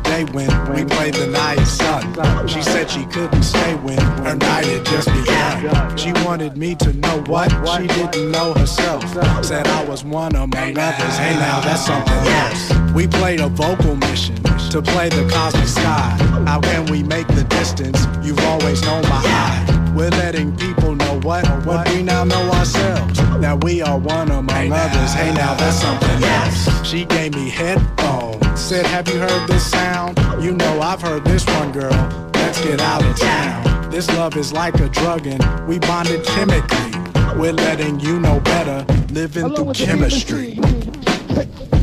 day 0.25 0.31
when 0.31 0.73
we 0.73 0.85
played 0.85 1.13
the 1.13 1.27
night 1.27 1.63
sun. 1.65 2.47
She 2.47 2.61
said 2.61 2.89
she 2.89 3.05
couldn't 3.05 3.43
stay 3.43 3.75
when 3.75 3.99
her 3.99 4.35
night 4.35 4.65
had 4.65 4.85
just 4.85 5.07
begun. 5.07 5.97
She 5.97 6.11
wanted 6.25 6.57
me 6.57 6.75
to 6.75 6.93
know 6.93 7.23
what 7.27 7.49
she 7.49 7.87
didn't 7.87 8.31
know 8.31 8.53
herself. 8.53 9.03
Said 9.43 9.67
I 9.67 9.85
was 9.85 10.03
one 10.03 10.35
among 10.35 10.77
others. 10.77 11.17
Hey, 11.17 11.35
now 11.35 11.61
that's 11.61 11.85
something 11.85 12.13
else. 12.13 12.93
We 12.93 13.07
played 13.07 13.39
a 13.39 13.47
vocal 13.47 13.95
mission 13.95 14.35
to 14.71 14.81
play 14.81 15.09
the 15.09 15.27
cosmic 15.31 15.67
sky. 15.67 16.17
How 16.45 16.59
can 16.61 16.85
we 16.91 17.03
make 17.03 17.27
the 17.27 17.43
distance? 17.43 18.05
You've 18.23 18.43
always 18.45 18.81
known 18.81 19.03
my 19.03 19.21
eye. 19.25 19.80
We're 19.95 20.09
letting 20.09 20.55
people 20.55 20.95
know 20.95 21.19
what 21.19 21.45
what 21.65 21.89
we 21.89 22.01
now 22.01 22.23
know 22.23 22.49
ourselves. 22.51 23.19
That 23.41 23.63
we 23.63 23.81
are 23.81 23.97
one 23.97 24.31
among 24.31 24.71
others. 24.71 25.13
Hey, 25.13 25.33
now 25.33 25.53
that's 25.55 25.77
something 25.77 26.23
else. 26.23 26.87
She 26.87 27.05
gave 27.05 27.33
me 27.35 27.49
headphones. 27.49 28.59
Said, 28.59 28.85
Have 28.85 29.07
you 29.09 29.19
heard 29.19 29.47
this 29.47 29.69
sound? 29.69 30.17
You 30.41 30.53
know 30.53 30.79
I've 30.79 31.01
heard 31.01 31.25
this 31.25 31.45
one, 31.45 31.71
girl. 31.71 31.91
Let's 32.33 32.61
get 32.63 32.79
out 32.79 33.03
of 33.03 33.19
town. 33.19 33.89
This 33.91 34.07
love 34.09 34.37
is 34.37 34.53
like 34.53 34.75
a 34.79 34.87
drug, 34.87 35.27
and 35.27 35.67
we 35.67 35.79
bonded 35.79 36.25
chemically. 36.25 36.91
We're 37.37 37.53
letting 37.53 37.99
you 37.99 38.19
know 38.19 38.39
better, 38.39 38.85
living 39.13 39.53
through 39.53 39.73
chemistry. 39.73 40.53
Y'all 40.53 41.80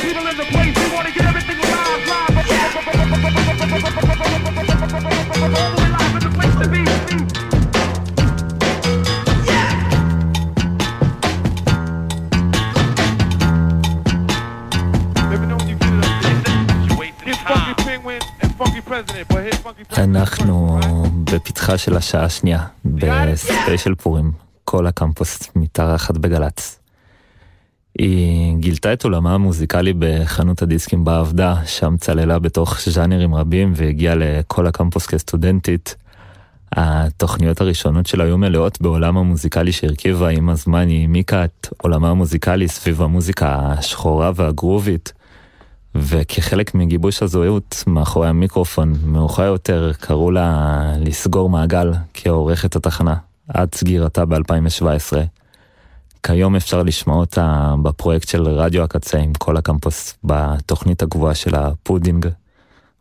People 0.00 0.26
in 0.26 0.36
the 0.36 0.44
place, 0.44 0.76
we 0.76 0.94
want 0.94 1.06
to 1.06 1.12
get 1.12 1.24
everything 1.26 1.58
live, 1.58 2.08
live. 5.52 5.69
אנחנו 19.98 20.80
בפתחה 21.24 21.78
של 21.78 21.96
השעה 21.96 22.24
השנייה, 22.24 22.66
בספיישל 22.84 23.94
פורים, 23.94 24.32
כל 24.64 24.86
הקמפוס 24.86 25.50
מתארחת 25.56 26.18
בגל"צ. 26.18 26.80
היא 27.98 28.56
גילתה 28.56 28.92
את 28.92 29.04
עולמה 29.04 29.34
המוזיקלי 29.34 29.92
בחנות 29.98 30.62
הדיסקים 30.62 31.04
בה 31.04 31.18
עבדה, 31.18 31.56
שם 31.66 31.96
צללה 31.96 32.38
בתוך 32.38 32.80
ז'אנרים 32.86 33.34
רבים 33.34 33.72
והגיעה 33.76 34.14
לכל 34.14 34.66
הקמפוס 34.66 35.06
כסטודנטית. 35.06 35.96
התוכניות 36.72 37.60
הראשונות 37.60 38.06
שלה 38.06 38.24
היו 38.24 38.38
מלאות 38.38 38.80
בעולם 38.80 39.16
המוזיקלי 39.16 39.72
שהרכיבה, 39.72 40.28
עם 40.28 40.48
הזמן 40.48 40.88
היא 40.88 41.00
העמיקה 41.00 41.44
את 41.44 41.68
עולמה 41.82 42.10
המוזיקלי 42.10 42.68
סביב 42.68 43.02
המוזיקה 43.02 43.56
השחורה 43.56 44.32
והגרובית. 44.34 45.12
וכחלק 45.94 46.74
מגיבוש 46.74 47.22
הזהות 47.22 47.84
מאחורי 47.86 48.28
המיקרופון, 48.28 48.94
מאוחר 49.04 49.42
יותר 49.42 49.92
קראו 50.00 50.30
לה 50.30 50.82
לסגור 50.98 51.50
מעגל 51.50 51.92
כעורכת 52.14 52.76
התחנה, 52.76 53.14
עד 53.48 53.74
סגירתה 53.74 54.24
ב-2017. 54.24 55.16
כיום 56.22 56.56
אפשר 56.56 56.82
לשמוע 56.82 57.16
אותה 57.16 57.74
בפרויקט 57.82 58.28
של 58.28 58.48
רדיו 58.48 58.82
הקצה 58.82 59.18
עם 59.18 59.32
כל 59.34 59.56
הקמפוס, 59.56 60.14
בתוכנית 60.24 61.02
הקבועה 61.02 61.34
של 61.34 61.54
הפודינג, 61.54 62.26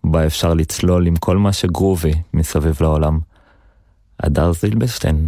בה 0.04 0.26
אפשר 0.26 0.54
לצלול 0.54 1.08
עם 1.08 1.16
כל 1.16 1.38
מה 1.38 1.54
שגרובי 1.54 2.14
מסביב 2.34 2.78
לעולם. 2.82 3.20
הדר 4.20 4.54
זילבשטיין, 4.54 5.28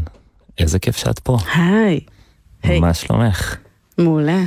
איזה 0.57 0.80
כיף 0.80 0.97
שאת 0.97 1.20
פה. 1.20 1.38
היי. 1.55 1.99
היי. 2.64 2.80
מה 2.80 2.93
שלומך? 2.93 3.55
מעולה. 3.97 4.39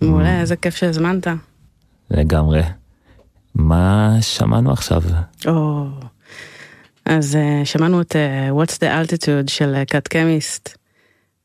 מעולה, 0.00 0.40
איזה 0.40 0.56
כיף 0.56 0.76
שהזמנת. 0.76 1.26
לגמרי. 2.10 2.62
מה 3.54 4.16
שמענו 4.20 4.72
עכשיו? 4.72 5.02
או, 5.46 5.86
אז 7.04 7.34
uh, 7.36 7.64
שמענו 7.64 8.00
את 8.00 8.12
uh, 8.16 8.52
What's 8.52 8.74
the 8.74 8.86
Altitude 8.86 9.50
של 9.50 9.84
קאט 9.84 10.06
uh, 10.06 10.10
קמיסט, 10.10 10.78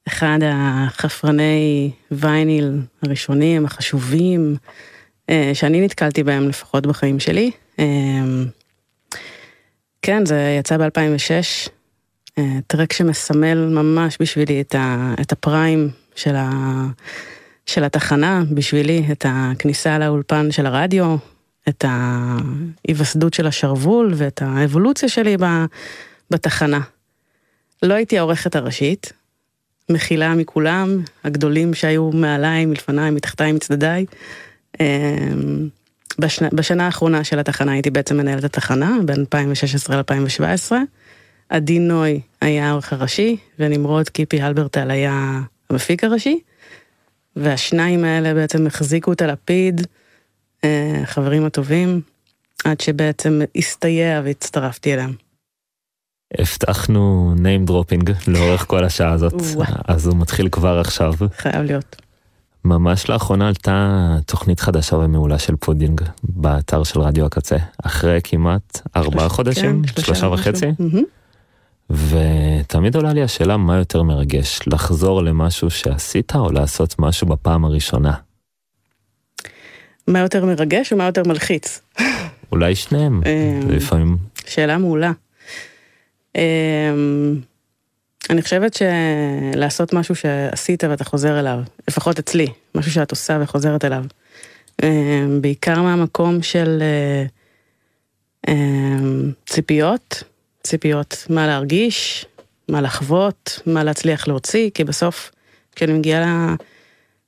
אחד 0.08 0.40
החפרני 0.44 1.92
וייניל 2.12 2.82
הראשונים, 3.04 3.66
החשובים, 3.66 4.56
uh, 5.32 5.34
שאני 5.54 5.86
נתקלתי 5.86 6.24
בהם 6.24 6.50
לפחות 6.50 6.88
בחיים 6.88 7.20
שלי. 7.20 7.52
Uh, 7.78 7.82
כן, 10.02 10.26
זה 10.26 10.56
יצא 10.60 10.78
ב-2006, 10.78 11.70
uh, 12.40 12.42
טרק 12.68 12.94
שמסמל 12.94 13.68
ממש 13.68 14.18
בשבילי 14.20 14.62
את, 14.62 14.76
ה, 14.76 15.14
את 15.22 15.32
הפריים 15.32 15.90
של 16.16 16.36
ה... 16.36 16.50
של 17.66 17.84
התחנה 17.84 18.44
בשבילי, 18.52 19.06
את 19.12 19.26
הכניסה 19.30 19.98
לאולפן 20.00 20.52
של 20.52 20.66
הרדיו, 20.66 21.16
את 21.70 21.86
ההיווסדות 21.88 23.34
של 23.34 23.48
השרוול 23.48 24.14
ואת 24.16 24.42
האבולוציה 24.42 25.10
שלי 25.10 25.38
בתחנה. 26.32 26.80
לא 27.84 27.94
הייתי 27.94 28.18
העורכת 28.18 28.56
הראשית, 28.56 29.14
מחילה 29.90 30.36
מכולם, 30.36 31.02
הגדולים 31.24 31.74
שהיו 31.74 32.12
מעליי, 32.12 32.66
מלפניי, 32.66 33.12
מתחתיי, 33.12 33.52
מצדדיי. 33.52 34.06
אמ, 34.80 35.68
בשנה, 36.20 36.50
בשנה 36.54 36.86
האחרונה 36.86 37.24
של 37.24 37.40
התחנה 37.40 37.72
הייתי 37.72 37.90
בעצם 37.90 38.18
מנהלת 38.18 38.44
התחנה, 38.44 38.98
בין 39.06 39.20
2016 39.20 39.98
ל-2017. 39.98 40.72
עדי 41.50 41.80
נוי 41.80 42.22
היה 42.42 42.70
העורך 42.70 42.94
הראשי, 42.94 43.38
ונמרוד 43.60 44.10
קיפי 44.10 44.42
אלברטל 44.42 44.92
היה 44.92 45.40
המפיק 45.70 46.04
הראשי. 46.04 46.40
והשניים 47.36 48.04
האלה 48.04 48.34
בעצם 48.34 48.68
החזיקו 48.68 49.14
את 49.14 49.22
הלפיד, 49.22 49.88
החברים 50.64 51.46
הטובים, 51.46 52.02
עד 52.64 52.82
שבעצם 52.82 53.42
הסתייע 53.56 54.22
והצטרפתי 54.24 54.94
אליהם. 54.94 55.14
הבטחנו 56.40 57.34
name 57.38 57.70
dropping 57.70 58.12
לאורך 58.28 58.66
כל 58.68 58.84
השעה 58.84 59.12
הזאת, 59.12 59.34
אז 59.88 60.08
הוא 60.08 60.18
מתחיל 60.18 60.50
כבר 60.50 60.80
עכשיו. 60.80 61.14
חייב 61.38 61.62
להיות. 61.66 61.96
ממש 62.66 63.10
לאחרונה 63.10 63.48
עלתה 63.48 64.18
תוכנית 64.26 64.60
חדשה 64.60 64.96
ומעולה 64.96 65.40
של 65.40 65.56
פודינג 65.56 66.02
באתר 66.24 66.84
של 66.84 67.00
רדיו 67.00 67.26
הקצה, 67.26 67.58
אחרי 67.84 68.20
כמעט 68.24 68.82
ארבעה 68.96 69.30
חודשים, 69.30 69.84
כן, 69.84 70.02
שלושה 70.02 70.28
וחצי. 70.28 70.66
Mm-hmm. 70.66 71.23
ותמיד 71.94 72.96
עולה 72.96 73.14
לי 73.14 73.24
השאלה 73.24 73.58
מה 73.58 73.78
יותר 73.78 74.04
מרגש, 74.04 74.60
לחזור 74.68 75.24
למשהו 75.24 75.70
שעשית 75.70 76.36
או 76.36 76.52
לעשות 76.52 76.96
משהו 77.00 77.28
בפעם 77.28 77.66
הראשונה? 77.66 78.14
מה 80.08 80.20
יותר 80.20 80.46
מרגש 80.46 80.92
ומה 80.92 81.06
יותר 81.06 81.24
מלחיץ? 81.28 81.82
אולי 82.52 82.76
שניהם, 82.76 83.22
לפעמים. 83.70 84.18
שאלה 84.46 84.78
מעולה. 84.78 85.12
אני 88.30 88.42
חושבת 88.42 88.74
שלעשות 88.74 89.94
משהו 89.94 90.16
שעשית 90.16 90.84
ואתה 90.84 91.04
חוזר 91.04 91.40
אליו, 91.40 91.60
לפחות 91.88 92.20
אצלי, 92.20 92.48
משהו 92.76 92.92
שאת 92.92 93.12
עושה 93.12 93.40
וחוזרת 93.42 93.86
אליו, 93.86 94.04
בעיקר 95.42 95.82
מהמקום 95.82 96.42
של 96.42 96.84
ציפיות, 99.46 100.24
ציפיות, 100.64 101.26
מה 101.30 101.48
להרגיש, 101.48 102.26
מה 102.70 102.82
לחוות, 102.82 103.60
מה 103.66 103.84
להצליח 103.84 104.28
להוציא, 104.28 104.70
כי 104.74 104.84
בסוף, 104.84 105.32
כשאני 105.76 105.94
מגיעה 105.94 106.56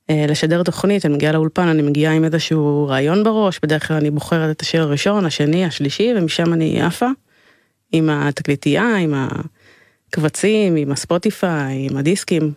לשדר 0.08 0.62
תוכנית, 0.62 1.06
אני 1.06 1.14
מגיעה 1.14 1.32
לאולפן, 1.32 1.68
אני 1.68 1.82
מגיעה 1.82 2.12
עם 2.12 2.24
איזשהו 2.24 2.86
רעיון 2.88 3.24
בראש, 3.24 3.60
בדרך 3.62 3.88
כלל 3.88 3.96
אני 3.96 4.10
בוחרת 4.10 4.56
את 4.56 4.60
השיר 4.60 4.82
הראשון, 4.82 5.26
השני, 5.26 5.64
השלישי, 5.64 6.12
ומשם 6.16 6.52
אני 6.52 6.82
עפה, 6.82 7.08
עם 7.92 8.10
התקליטייה, 8.10 8.96
עם 8.96 9.14
הקבצים, 10.08 10.76
עם 10.76 10.92
הספוטיפיי, 10.92 11.86
עם 11.90 11.96
הדיסקים. 11.96 12.52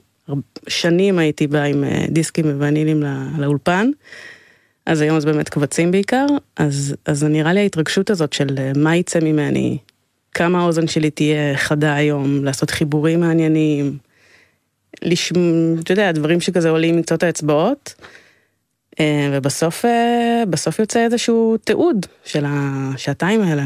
שנים 0.67 1.19
הייתי 1.19 1.47
באה 1.47 1.63
עם 1.63 1.83
דיסקים 2.09 2.45
וונילים 2.45 3.03
לאולפן, 3.37 3.89
אז 4.85 5.01
היום 5.01 5.19
זה 5.19 5.25
באמת 5.25 5.49
קבצים 5.49 5.91
בעיקר, 5.91 6.25
אז, 6.57 6.95
אז 7.05 7.23
נראה 7.23 7.53
לי 7.53 7.59
ההתרגשות 7.59 8.09
הזאת 8.09 8.33
של 8.33 8.47
מה 8.75 8.95
יצא 8.95 9.19
ממני, 9.19 9.77
כמה 10.33 10.61
האוזן 10.61 10.87
שלי 10.87 11.09
תהיה 11.09 11.57
חדה 11.57 11.93
היום, 11.95 12.43
לעשות 12.45 12.69
חיבורים 12.69 13.19
מעניינים, 13.19 13.97
לשמוע, 15.01 15.79
אתה 15.79 15.91
יודע, 15.91 16.11
דברים 16.11 16.41
שכזה 16.41 16.69
עולים 16.69 16.97
מקצות 16.97 17.23
האצבעות, 17.23 17.93
ובסוף 19.31 19.85
בסוף 20.49 20.79
יוצא 20.79 21.05
איזשהו 21.05 21.57
תיעוד 21.63 22.05
של 22.25 22.45
השעתיים 22.47 23.41
האלה. 23.41 23.65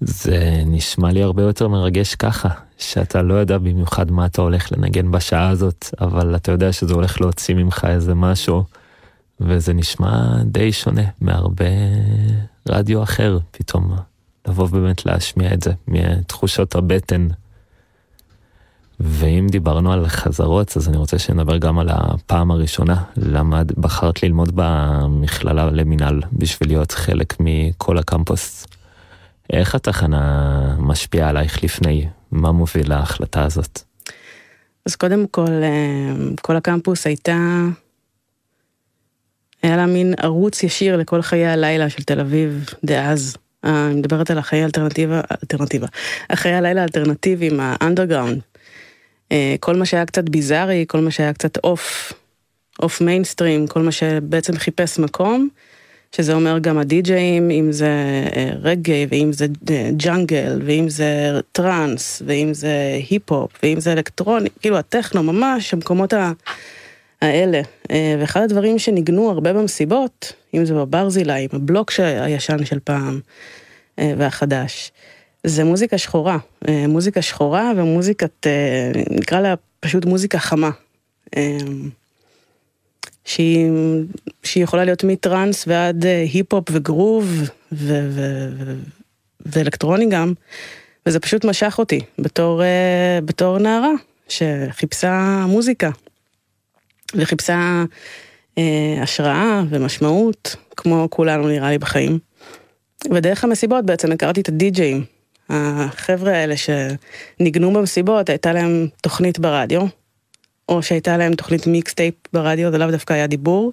זה 0.00 0.62
נשמע 0.66 1.12
לי 1.12 1.22
הרבה 1.22 1.42
יותר 1.42 1.68
מרגש 1.68 2.14
ככה, 2.14 2.48
שאתה 2.78 3.22
לא 3.22 3.34
יודע 3.34 3.58
במיוחד 3.58 4.10
מה 4.10 4.26
אתה 4.26 4.42
הולך 4.42 4.72
לנגן 4.72 5.10
בשעה 5.10 5.48
הזאת, 5.48 5.86
אבל 6.00 6.36
אתה 6.36 6.52
יודע 6.52 6.72
שזה 6.72 6.94
הולך 6.94 7.20
להוציא 7.20 7.54
ממך 7.54 7.86
איזה 7.90 8.14
משהו, 8.14 8.64
וזה 9.40 9.72
נשמע 9.72 10.42
די 10.44 10.72
שונה 10.72 11.04
מהרבה 11.20 11.64
רדיו 12.68 13.02
אחר 13.02 13.38
פתאום. 13.50 13.96
לבוא 14.48 14.68
באמת 14.68 15.06
להשמיע 15.06 15.54
את 15.54 15.62
זה 15.62 15.72
מתחושות 15.88 16.74
הבטן. 16.74 17.28
ואם 19.00 19.46
דיברנו 19.50 19.92
על 19.92 20.08
חזרות, 20.08 20.76
אז 20.76 20.88
אני 20.88 20.96
רוצה 20.96 21.18
שנדבר 21.18 21.58
גם 21.58 21.78
על 21.78 21.88
הפעם 21.90 22.50
הראשונה. 22.50 23.02
למד, 23.16 23.72
בחרת 23.72 24.22
ללמוד 24.22 24.50
במכללה 24.54 25.70
למינהל 25.70 26.20
בשביל 26.32 26.68
להיות 26.68 26.92
חלק 26.92 27.36
מכל 27.40 27.98
הקמפוס. 27.98 28.66
איך 29.52 29.74
התחנה 29.74 30.76
משפיעה 30.78 31.28
עלייך 31.28 31.64
לפני? 31.64 32.08
מה 32.32 32.52
מוביל 32.52 32.88
להחלטה 32.88 33.44
הזאת? 33.44 33.80
אז 34.86 34.96
קודם 34.96 35.26
כל, 35.26 35.62
כל 36.42 36.56
הקמפוס 36.56 37.06
הייתה... 37.06 37.36
היה 39.62 39.76
לה 39.76 39.86
מין 39.86 40.14
ערוץ 40.18 40.62
ישיר 40.62 40.96
לכל 40.96 41.22
חיי 41.22 41.46
הלילה 41.46 41.90
של 41.90 42.02
תל 42.02 42.20
אביב 42.20 42.64
דאז. 42.84 43.36
אני 43.64 43.94
מדברת 43.94 44.30
על 44.30 44.38
החיי 44.38 44.62
האלטרנטיבה, 44.62 45.20
אלטרנטיבה, 45.30 45.86
החיי 46.30 46.54
הלילה 46.54 46.80
האלטרנטיביים, 46.80 47.60
האנדרגראונד. 47.60 48.40
כל 49.60 49.76
מה 49.76 49.86
שהיה 49.86 50.06
קצת 50.06 50.28
ביזארי, 50.28 50.84
כל 50.88 51.00
מה 51.00 51.10
שהיה 51.10 51.32
קצת 51.32 51.58
off, 51.64 52.12
off 52.82 53.00
mainstream, 53.00 53.66
כל 53.66 53.82
מה 53.82 53.92
שבעצם 53.92 54.56
חיפש 54.56 54.98
מקום, 54.98 55.48
שזה 56.16 56.34
אומר 56.34 56.58
גם 56.58 56.78
הדי-ג'אים, 56.78 57.50
אם 57.50 57.72
זה 57.72 57.90
רגאיי, 58.62 59.06
ואם 59.10 59.32
זה 59.32 59.46
ג'אנגל, 59.96 60.60
ואם 60.64 60.88
זה 60.88 61.40
טראנס, 61.52 62.22
ואם 62.26 62.54
זה 62.54 62.98
היפ-הופ, 63.10 63.52
ואם 63.62 63.80
זה 63.80 63.92
אלקטרוני, 63.92 64.48
כאילו 64.60 64.78
הטכנו, 64.78 65.22
ממש 65.22 65.74
המקומות 65.74 66.14
האלה. 67.22 67.60
ואחד 68.20 68.42
הדברים 68.42 68.78
שניגנו 68.78 69.30
הרבה 69.30 69.52
במסיבות, 69.52 70.32
אם 70.54 70.64
זה 70.64 70.74
בברזילה, 70.74 71.34
עם 71.34 71.48
הבלוק 71.52 71.92
הישן 71.98 72.64
של 72.64 72.78
פעם 72.84 73.20
והחדש, 73.98 74.92
זה 75.44 75.64
מוזיקה 75.64 75.98
שחורה. 75.98 76.38
מוזיקה 76.88 77.22
שחורה 77.22 77.72
ומוזיקת, 77.76 78.46
נקרא 79.10 79.40
לה 79.40 79.54
פשוט 79.80 80.04
מוזיקה 80.04 80.38
חמה. 80.38 80.70
שהיא, 83.24 83.70
שהיא 84.42 84.64
יכולה 84.64 84.84
להיות 84.84 85.04
מטראנס 85.04 85.64
ועד 85.66 86.06
היפ-הופ 86.06 86.64
וגרוב 86.72 87.40
ו- 87.72 88.08
ו- 88.10 88.48
ו- 88.58 88.74
ואלקטרוני 89.46 90.08
גם, 90.08 90.32
וזה 91.06 91.20
פשוט 91.20 91.44
משך 91.44 91.74
אותי 91.78 92.00
בתור, 92.18 92.62
בתור 93.24 93.58
נערה 93.58 93.92
שחיפשה 94.28 95.44
מוזיקה 95.48 95.90
וחיפשה 97.14 97.84
השראה 99.02 99.62
ומשמעות, 99.70 100.56
כמו 100.76 101.08
כולנו 101.10 101.48
נראה 101.48 101.70
לי 101.70 101.78
בחיים. 101.78 102.18
ודרך 103.10 103.44
המסיבות 103.44 103.86
בעצם 103.86 104.12
הכרתי 104.12 104.40
את 104.40 104.48
הדי-ג'אים. 104.48 105.04
החבר'ה 105.48 106.32
האלה 106.32 106.54
שניגנו 106.56 107.72
במסיבות, 107.72 108.28
הייתה 108.28 108.52
להם 108.52 108.88
תוכנית 109.00 109.38
ברדיו, 109.38 109.82
או 110.68 110.82
שהייתה 110.82 111.16
להם 111.16 111.34
תוכנית 111.34 111.66
מיקסטייפ 111.66 112.14
ברדיו, 112.32 112.70
זה 112.70 112.78
לאו 112.78 112.90
דווקא 112.90 113.12
היה 113.12 113.26
דיבור. 113.26 113.72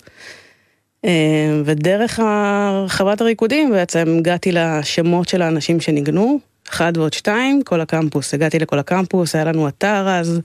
אה, 1.06 1.62
ודרך 1.66 2.20
הרחבת 2.20 3.22
הריקודים 3.22 3.72
בעצם 3.72 4.16
הגעתי 4.20 4.52
לשמות 4.52 5.30
של 5.30 5.42
האנשים 5.42 5.82
שניגנו, 5.82 6.40
אחד 6.70 6.98
ועוד 6.98 7.14
שתיים, 7.14 7.62
כל 7.64 7.82
הקמפוס. 7.82 8.34
הגעתי 8.34 8.60
לכל 8.60 8.80
הקמפוס, 8.80 9.36
היה 9.36 9.44
לנו 9.44 9.68
אתר 9.68 10.10
אז, 10.10 10.42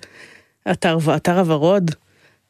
אתר, 0.71 0.99
אתר 1.17 1.39
הוורוד. 1.39 1.91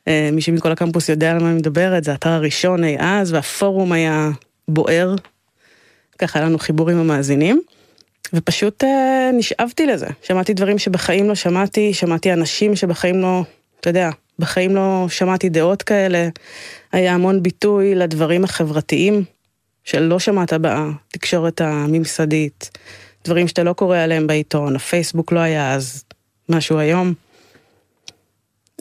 אה, 0.08 0.28
מי 0.32 0.40
שמכל 0.40 0.72
הקמפוס 0.72 1.08
יודע 1.08 1.30
על 1.30 1.38
מה 1.38 1.48
אני 1.48 1.56
מדברת, 1.56 2.04
זה 2.04 2.12
האתר 2.12 2.30
הראשון 2.30 2.84
אי 2.84 2.96
אז, 2.98 3.32
והפורום 3.32 3.92
היה 3.92 4.30
בוער. 4.68 5.14
ככה 6.18 6.38
היה 6.38 6.48
לנו 6.48 6.58
חיבור 6.58 6.90
עם 6.90 6.98
המאזינים. 6.98 7.62
ופשוט 8.32 8.84
אה, 8.84 9.30
נשאבתי 9.32 9.86
לזה. 9.86 10.06
שמעתי 10.22 10.54
דברים 10.54 10.78
שבחיים 10.78 11.28
לא 11.28 11.34
שמעתי, 11.34 11.94
שמעתי 11.94 12.32
אנשים 12.32 12.76
שבחיים 12.76 13.20
לא, 13.20 13.42
אתה 13.80 13.90
יודע, 13.90 14.10
בחיים 14.38 14.74
לא 14.74 15.06
שמעתי 15.08 15.48
דעות 15.48 15.82
כאלה. 15.82 16.28
היה 16.92 17.14
המון 17.14 17.42
ביטוי 17.42 17.94
לדברים 17.94 18.44
החברתיים 18.44 19.24
שלא 19.84 20.18
שמעת 20.18 20.52
בתקשורת 20.60 21.60
הממסדית. 21.60 22.70
דברים 23.24 23.48
שאתה 23.48 23.62
לא 23.62 23.72
קורא 23.72 23.98
עליהם 23.98 24.26
בעיתון, 24.26 24.76
הפייסבוק 24.76 25.32
לא 25.32 25.40
היה 25.40 25.74
אז 25.74 26.04
משהו 26.48 26.78
היום. 26.78 27.14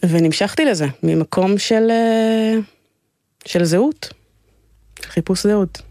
ונמשכתי 0.10 0.66
לזה, 0.66 0.88
ממקום 1.04 1.58
של, 1.58 1.88
אה, 1.92 2.54
של 3.46 3.64
זהות, 3.64 4.14
חיפוש 5.02 5.44
זהות. 5.44 5.82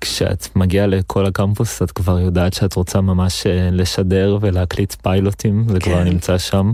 כשאת 0.00 0.56
מגיעה 0.56 0.86
לכל 0.86 1.26
הקמפוס, 1.26 1.82
את 1.82 1.90
כבר 1.90 2.20
יודעת 2.20 2.52
שאת 2.52 2.74
רוצה 2.74 3.00
ממש 3.00 3.46
אה, 3.46 3.68
לשדר 3.72 4.38
ולהקליט 4.40 4.94
פיילוטים, 5.02 5.64
זה 5.68 5.80
כן. 5.80 5.90
כבר 5.90 6.04
נמצא 6.04 6.38
שם. 6.38 6.72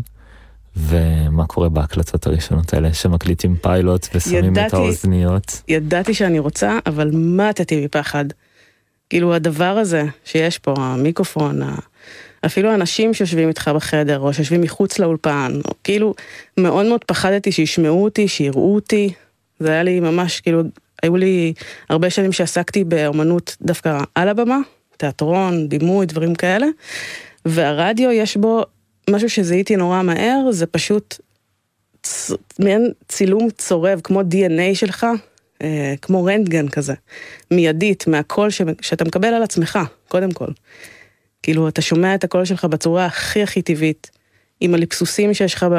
ומה 0.77 1.47
קורה 1.47 1.69
בהקלטות 1.69 2.27
הראשונות 2.27 2.75
האלה, 2.75 2.95
שמקליטים 2.95 3.57
פיילוט 3.57 4.09
ושמים 4.15 4.45
ידעתי, 4.45 4.67
את 4.67 4.75
האוזניות? 4.75 5.63
ידעתי 5.69 6.15
שאני 6.15 6.39
רוצה, 6.39 6.79
אבל 6.87 7.11
מתתי 7.15 7.85
מפחד. 7.85 8.25
כאילו 9.11 9.35
הדבר 9.35 9.65
הזה 9.79 10.05
שיש 10.25 10.59
פה, 10.59 10.75
המיקרופון, 10.79 11.63
אפילו 12.47 12.71
האנשים 12.71 13.15
שיושבים 13.15 13.49
איתך 13.49 13.71
בחדר, 13.75 14.19
או 14.19 14.33
שיושבים 14.33 14.61
מחוץ 14.61 14.99
לאולפן, 14.99 15.61
או 15.65 15.75
כאילו, 15.85 16.15
מאוד 16.57 16.87
מאוד 16.87 17.05
פחדתי 17.05 17.53
שישמעו 17.53 18.05
אותי, 18.05 18.29
שיראו 18.29 18.75
אותי. 18.75 19.13
זה 19.61 19.71
היה 19.71 19.83
לי 19.83 20.01
ממש, 20.01 20.41
כאילו, 20.41 20.63
היו 21.03 21.17
לי 21.17 21.53
הרבה 21.89 22.11
שנים 22.11 22.33
שעסקתי 22.33 22.85
באומנות 22.85 23.57
דווקא 23.63 24.01
על 24.15 24.29
הבמה, 24.29 24.59
תיאטרון, 24.97 25.69
דימוי, 25.69 26.07
דברים 26.07 26.35
כאלה, 26.35 26.67
והרדיו 27.45 28.11
יש 28.11 28.37
בו 28.37 28.63
משהו 29.11 29.31
שזיהיתי 29.31 29.77
נורא 29.77 30.03
מהר, 30.03 30.51
זה 30.51 30.67
פשוט 30.67 31.21
צ... 32.03 32.31
מעין 32.59 32.93
צילום 33.09 33.51
צורב, 33.51 34.01
כמו 34.05 34.21
DNA 34.21 34.75
שלך, 34.75 35.07
אה, 35.63 35.95
כמו 36.03 36.25
רנטגן 36.25 36.69
כזה, 36.69 36.95
מיידית, 37.51 38.07
מהקול 38.07 38.51
ש... 38.51 38.63
שאתה 38.81 39.05
מקבל 39.05 39.35
על 39.35 39.43
עצמך, 39.43 39.79
קודם 40.09 40.33
כל. 40.33 40.49
כאילו, 41.43 41.69
אתה 41.69 41.83
שומע 41.83 42.15
את 42.15 42.25
הקול 42.25 42.45
שלך 42.45 42.65
בצורה 42.65 43.07
הכי 43.07 43.43
הכי 43.43 43.63
טבעית, 43.63 44.11
עם 44.61 44.75
הליפסוסים 44.75 45.35
שיש 45.35 45.55
לך 45.55 45.67
ב... 45.71 45.77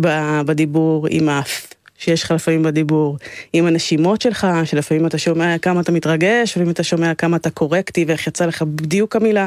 ב... 0.00 0.08
בדיבור, 0.46 1.06
עם 1.10 1.28
האף 1.28 1.66
שיש 1.98 2.22
לך 2.22 2.30
לפעמים 2.30 2.62
בדיבור, 2.62 3.16
עם 3.52 3.66
הנשימות 3.66 4.20
שלך, 4.20 4.46
שלפעמים 4.64 5.06
אתה 5.06 5.18
שומע 5.18 5.58
כמה 5.58 5.80
אתה 5.80 5.92
מתרגש, 5.92 6.50
לפעמים 6.50 6.70
אתה 6.70 6.82
שומע 6.82 7.14
כמה 7.14 7.36
אתה 7.36 7.50
קורקטי 7.50 8.04
ואיך 8.08 8.26
יצא 8.26 8.46
לך 8.46 8.62
בדיוק 8.62 9.16
המילה, 9.16 9.46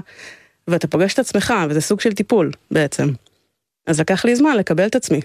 ואתה 0.68 0.88
פוגש 0.88 1.14
את 1.14 1.20
עצמך, 1.20 1.54
וזה 1.70 1.82
סוג 1.82 2.02
של 2.02 2.14
טיפול 2.14 2.52
בעצם. 2.72 3.10
אז 3.88 4.00
לקח 4.00 4.26
לי 4.26 4.36
זמן 4.36 4.58
לקבל 4.58 4.86
את 4.86 4.96
עצמי. 4.96 5.20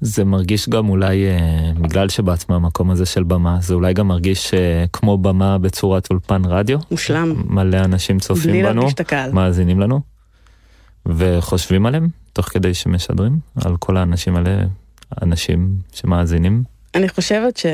זה 0.00 0.24
מרגיש 0.24 0.68
גם 0.68 0.88
אולי, 0.88 1.26
אה, 1.26 1.72
בגלל 1.80 2.08
שבאת 2.08 2.48
מהמקום 2.48 2.90
הזה 2.90 3.06
של 3.06 3.22
במה, 3.22 3.58
זה 3.60 3.74
אולי 3.74 3.94
גם 3.94 4.08
מרגיש 4.08 4.54
אה, 4.54 4.84
כמו 4.92 5.18
במה 5.18 5.58
בצורת 5.58 6.10
אולפן 6.10 6.42
רדיו. 6.44 6.78
מושלם. 6.90 7.42
מלא 7.46 7.76
אנשים 7.76 8.18
צופים 8.18 8.50
בלי 8.50 8.62
בנו, 8.62 8.74
להרגיש 8.74 8.94
את 8.94 9.00
הקהל. 9.00 9.32
מאזינים 9.32 9.80
לנו, 9.80 10.00
וחושבים 11.06 11.86
עליהם, 11.86 12.08
תוך 12.32 12.46
כדי 12.46 12.74
שמשדרים, 12.74 13.38
על 13.64 13.76
כל 13.76 13.96
האנשים 13.96 14.36
האלה, 14.36 14.62
אנשים 15.22 15.74
שמאזינים. 15.92 16.62
אני 16.94 17.08
חושבת 17.08 17.56
ש... 17.56 17.66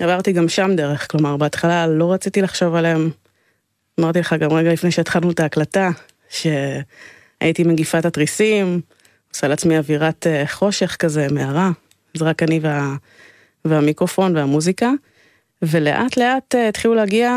עברתי 0.00 0.32
גם 0.32 0.48
שם 0.48 0.70
דרך, 0.76 1.10
כלומר, 1.10 1.36
בהתחלה 1.36 1.86
לא 1.86 2.12
רציתי 2.12 2.42
לחשוב 2.42 2.74
עליהם. 2.74 3.10
אמרתי 4.00 4.18
לך 4.20 4.32
גם 4.40 4.52
רגע 4.52 4.72
לפני 4.72 4.90
שהתחלנו 4.90 5.30
את 5.30 5.40
ההקלטה, 5.40 5.90
שהייתי 6.30 7.64
מגיפה 7.64 7.98
את 7.98 8.04
התריסים, 8.04 8.80
עושה 9.34 9.48
לעצמי 9.48 9.78
אווירת 9.78 10.26
אה, 10.26 10.46
חושך 10.46 10.96
כזה, 10.98 11.26
מערה, 11.30 11.70
זה 12.16 12.24
רק 12.24 12.42
אני 12.42 12.60
וה, 12.62 12.94
והמיקרופון 13.64 14.36
והמוזיקה, 14.36 14.90
ולאט 15.62 16.16
לאט 16.16 16.54
אה, 16.54 16.68
התחילו 16.68 16.94
להגיע 16.94 17.32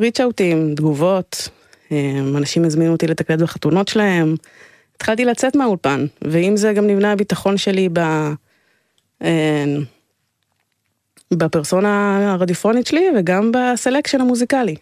ריצ'אוטים, 0.00 0.74
תגובות, 0.76 1.48
אה, 1.92 2.18
אנשים 2.36 2.64
הזמינו 2.64 2.92
אותי 2.92 3.06
לתקלט 3.06 3.40
בחתונות 3.40 3.88
שלהם, 3.88 4.34
התחלתי 4.96 5.24
לצאת 5.24 5.56
מהאולפן, 5.56 6.06
ועם 6.22 6.56
זה 6.56 6.72
גם 6.72 6.86
נבנה 6.86 7.12
הביטחון 7.12 7.56
שלי 7.56 7.88
ב... 7.92 8.00
בפרסונה 11.30 12.18
הרדיפונית 12.32 12.86
שלי 12.86 13.06
וגם 13.18 13.52
בסלקשן 13.52 14.20
המוזיקלי. 14.20 14.76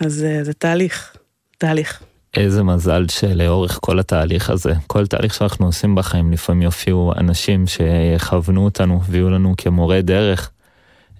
אז 0.00 0.26
זה 0.42 0.52
תהליך, 0.52 1.16
תהליך. 1.58 2.02
איזה 2.36 2.62
מזל 2.62 3.08
שלאורך 3.08 3.78
כל 3.82 3.98
התהליך 3.98 4.50
הזה, 4.50 4.72
כל 4.86 5.06
תהליך 5.06 5.34
שאנחנו 5.34 5.66
עושים 5.66 5.94
בחיים, 5.94 6.32
לפעמים 6.32 6.62
יופיעו 6.62 7.12
אנשים 7.16 7.66
שיכוונו 7.66 8.64
אותנו 8.64 9.00
ויהיו 9.04 9.30
לנו 9.30 9.54
כמורה 9.58 10.00
דרך 10.00 10.50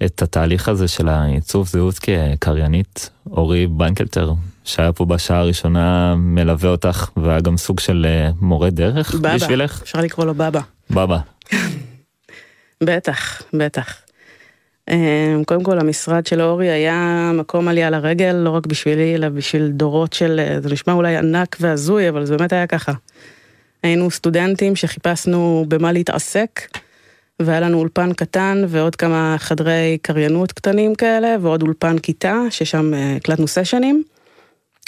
את 0.05 0.23
התהליך 0.23 0.69
הזה 0.69 0.89
של 0.89 1.09
העיצוב 1.09 1.69
זהות 1.69 1.99
כקריינית. 1.99 3.11
אורי 3.31 3.67
בנקלטר, 3.67 4.33
שהיה 4.65 4.93
פה 4.93 5.05
בשעה 5.05 5.39
הראשונה, 5.39 6.15
מלווה 6.17 6.71
אותך, 6.71 7.09
והיה 7.17 7.41
גם 7.41 7.57
סוג 7.57 7.81
של 7.81 8.07
אה, 8.09 8.31
מורה 8.41 8.71
דרך 8.71 9.15
בבא, 9.15 9.35
בשבילך? 9.35 9.83
אפשר 9.83 10.01
לקרוא 10.01 10.27
לו 10.27 10.35
בבא. 10.35 10.61
בבא. 10.91 11.19
בטח, 12.87 13.43
בטח. 13.53 13.97
אמ, 14.91 15.45
קודם 15.47 15.63
כל 15.63 15.79
המשרד 15.79 16.27
של 16.27 16.43
אורי 16.43 16.71
היה 16.71 17.31
מקום 17.35 17.69
עלייה 17.69 17.91
לרגל, 17.91 18.33
לא 18.33 18.51
רק 18.51 18.67
בשבילי, 18.67 19.15
אלא 19.15 19.29
בשביל 19.29 19.69
דורות 19.69 20.13
של, 20.13 20.41
זה 20.63 20.69
נשמע 20.71 20.93
אולי 20.93 21.17
ענק 21.17 21.57
והזוי, 21.61 22.09
אבל 22.09 22.25
זה 22.25 22.37
באמת 22.37 22.53
היה 22.53 22.67
ככה. 22.67 22.93
היינו 23.83 24.11
סטודנטים 24.11 24.77
שחיפשנו 24.77 25.65
במה 25.69 25.93
להתעסק, 25.93 26.61
והיה 27.41 27.61
לנו 27.61 27.79
אולפן 27.79 28.13
קטן 28.13 28.65
ועוד 28.69 28.97
כמה 28.97 29.37
חדרי 29.39 29.99
קריינות 30.03 30.53
קטנים 30.53 30.95
כאלה, 30.95 31.37
ועוד 31.41 31.63
אולפן 31.63 31.99
כיתה, 31.99 32.41
ששם 32.51 32.95
אה, 32.95 33.17
הקלטנו 33.17 33.49
סשנים. 33.49 34.03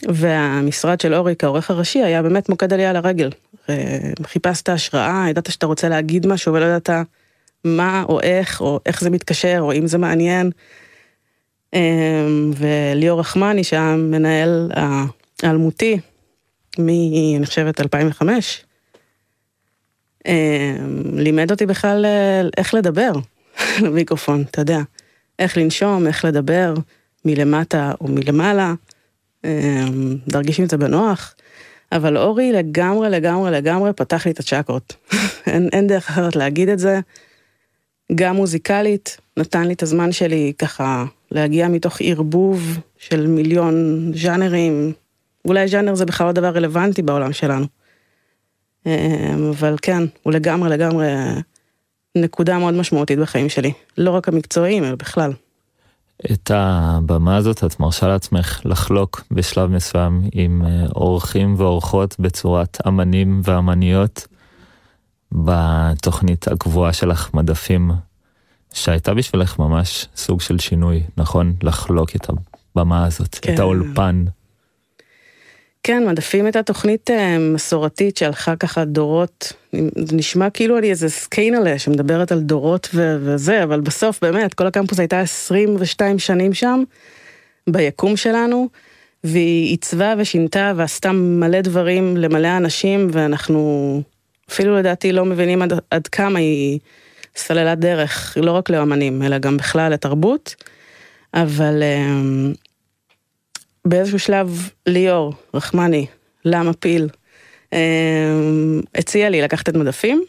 והמשרד 0.09 1.01
של 1.01 1.15
אורי 1.15 1.35
כעורך 1.39 1.71
הראשי 1.71 2.03
היה 2.03 2.23
באמת 2.23 2.49
מוקד 2.49 2.73
עלייה 2.73 2.93
לרגל. 2.93 3.31
אה, 3.69 3.99
חיפשת 4.23 4.69
השראה, 4.69 5.27
ידעת 5.31 5.51
שאתה 5.51 5.67
רוצה 5.67 5.89
להגיד 5.89 6.27
משהו 6.27 6.55
ולא 6.55 6.65
ידעת 6.65 6.91
מה 7.65 8.05
או 8.09 8.21
איך, 8.21 8.61
או 8.61 8.81
איך 8.87 9.01
זה 9.01 9.11
מתקשר, 9.11 9.59
או 9.61 9.73
אם 9.73 9.87
זה 9.87 9.99
מעניין. 9.99 10.51
אמ, 11.75 12.51
וליאור 12.57 13.21
רחמני, 13.21 13.65
שהיה 13.65 13.97
מנהל 13.97 14.71
האלמותי, 15.43 15.99
מ... 16.79 16.89
אני 17.37 17.47
חושבת 17.47 17.81
2005, 17.81 18.65
אמ, 20.27 20.33
לימד 21.19 21.51
אותי 21.51 21.67
בכלל 21.67 22.05
אה, 22.05 22.43
איך 22.57 22.75
לדבר 22.75 23.13
למיקרופון, 23.85 24.45
אתה 24.51 24.61
יודע. 24.61 24.79
איך 25.39 25.57
לנשום, 25.57 26.07
איך 26.07 26.25
לדבר, 26.25 26.75
מלמטה 27.25 27.93
או 28.01 28.09
מלמעלה, 28.09 28.75
אמ, 29.45 30.17
להרגיש 30.33 30.61
עם 30.61 30.67
זה 30.69 30.77
בנוח. 30.77 31.35
אבל 31.93 32.17
אורי 32.17 32.53
לגמרי, 32.53 33.11
לגמרי, 33.11 33.51
לגמרי 33.51 33.93
פתח 33.93 34.27
לי 34.27 34.33
את 34.33 34.41
הצ'קות. 34.41 34.97
אין, 35.47 35.69
אין 35.73 35.87
דרך 35.87 36.11
אחרת 36.11 36.37
להגיד 36.37 36.69
את 36.69 36.79
זה. 36.79 37.01
גם 38.15 38.37
מוזיקלית, 38.37 39.17
נתן 39.37 39.67
לי 39.67 39.73
את 39.73 39.83
הזמן 39.83 40.13
שלי 40.13 40.53
ככה 40.59 41.05
להגיע 41.31 41.69
מתוך 41.69 41.97
ערבוב 42.01 42.79
של 42.99 43.27
מיליון 43.27 44.11
ז'אנרים, 44.15 44.93
אולי 45.45 45.69
ז'אנר 45.69 45.95
זה 45.95 46.07
בכלל 46.07 46.27
לא 46.27 46.33
דבר 46.33 46.49
רלוונטי 46.49 47.03
בעולם 47.03 47.33
שלנו. 47.33 47.67
אמ, 48.87 48.93
אבל 49.51 49.77
כן, 49.83 50.03
הוא 50.23 50.33
לגמרי 50.33 50.71
לגמרי 50.71 51.07
נקודה 52.17 52.59
מאוד 52.59 52.75
משמעותית 52.75 53.19
בחיים 53.19 53.49
שלי, 53.49 53.73
לא 53.99 54.11
רק 54.11 54.29
המקצועיים, 54.29 54.85
אלא 54.85 54.95
בכלל. 54.95 55.33
את 56.33 56.51
הבמה 56.55 57.37
הזאת 57.37 57.65
את 57.65 57.81
מרשה 57.81 58.09
לעצמך 58.09 58.61
לחלוק 58.65 59.25
בשלב 59.31 59.71
מסוים 59.71 60.23
עם 60.33 60.63
אה, 60.67 60.87
אורחים 60.97 61.55
ואורחות 61.59 62.17
בצורת 62.19 62.79
אמנים 62.89 63.41
ואמניות. 63.45 64.27
בתוכנית 65.35 66.49
הקבועה 66.49 66.93
שלך 66.93 67.35
מדפים, 67.35 67.91
שהייתה 68.73 69.15
בשבילך 69.15 69.59
ממש 69.59 70.09
סוג 70.17 70.41
של 70.41 70.59
שינוי, 70.59 71.03
נכון? 71.17 71.55
לחלוק 71.63 72.17
את 72.17 72.27
הבמה 72.77 73.07
הזאת, 73.07 73.39
כן. 73.43 73.55
את 73.55 73.59
האולפן. 73.59 74.25
כן, 75.83 76.09
מדפים 76.09 76.45
הייתה 76.45 76.63
תוכנית 76.63 77.11
אה, 77.11 77.39
מסורתית 77.39 78.17
שהלכה 78.17 78.57
ככה 78.57 78.85
דורות, 78.85 79.53
זה 79.99 80.17
נשמע 80.17 80.51
כאילו 80.51 80.79
אני 80.79 80.91
איזה 80.91 81.09
סקיינלה 81.09 81.79
שמדברת 81.79 82.33
על 82.33 82.41
דורות 82.41 82.89
ו- 82.95 83.17
וזה, 83.21 83.63
אבל 83.63 83.81
בסוף 83.81 84.19
באמת, 84.23 84.55
כל 84.55 84.67
הקמפוס 84.67 84.99
הייתה 84.99 85.21
22 85.21 86.19
שנים 86.19 86.55
שם, 86.55 86.83
ביקום 87.71 88.17
שלנו, 88.17 88.69
והיא 89.25 89.71
עיצבה 89.71 90.15
ושינתה 90.19 90.73
ועשתה 90.77 91.13
מלא 91.13 91.61
דברים 91.61 92.17
למלא 92.17 92.57
אנשים, 92.57 93.09
ואנחנו 93.13 94.03
אפילו 94.51 94.77
לדעתי 94.77 95.13
לא 95.13 95.25
מבינים 95.25 95.63
עד, 95.63 95.73
עד 95.91 96.07
כמה 96.07 96.39
היא 96.39 96.79
סללת 97.37 97.79
דרך, 97.79 98.37
לא 98.41 98.53
רק 98.53 98.71
לאמנים, 98.71 99.23
אלא 99.23 99.39
גם 99.39 99.57
בכלל 99.57 99.93
לתרבות. 99.93 100.55
אבל 101.35 101.83
אמ, 101.83 102.53
באיזשהו 103.85 104.19
שלב 104.19 104.71
ליאור 104.87 105.35
רחמני, 105.55 106.07
למה 106.45 106.73
פיל, 106.73 107.09
אמ, 107.73 108.81
הציע 108.95 109.31
לי 109.31 109.43
לקחת 109.43 109.69
את 109.69 109.75
מדפים, 109.75 110.25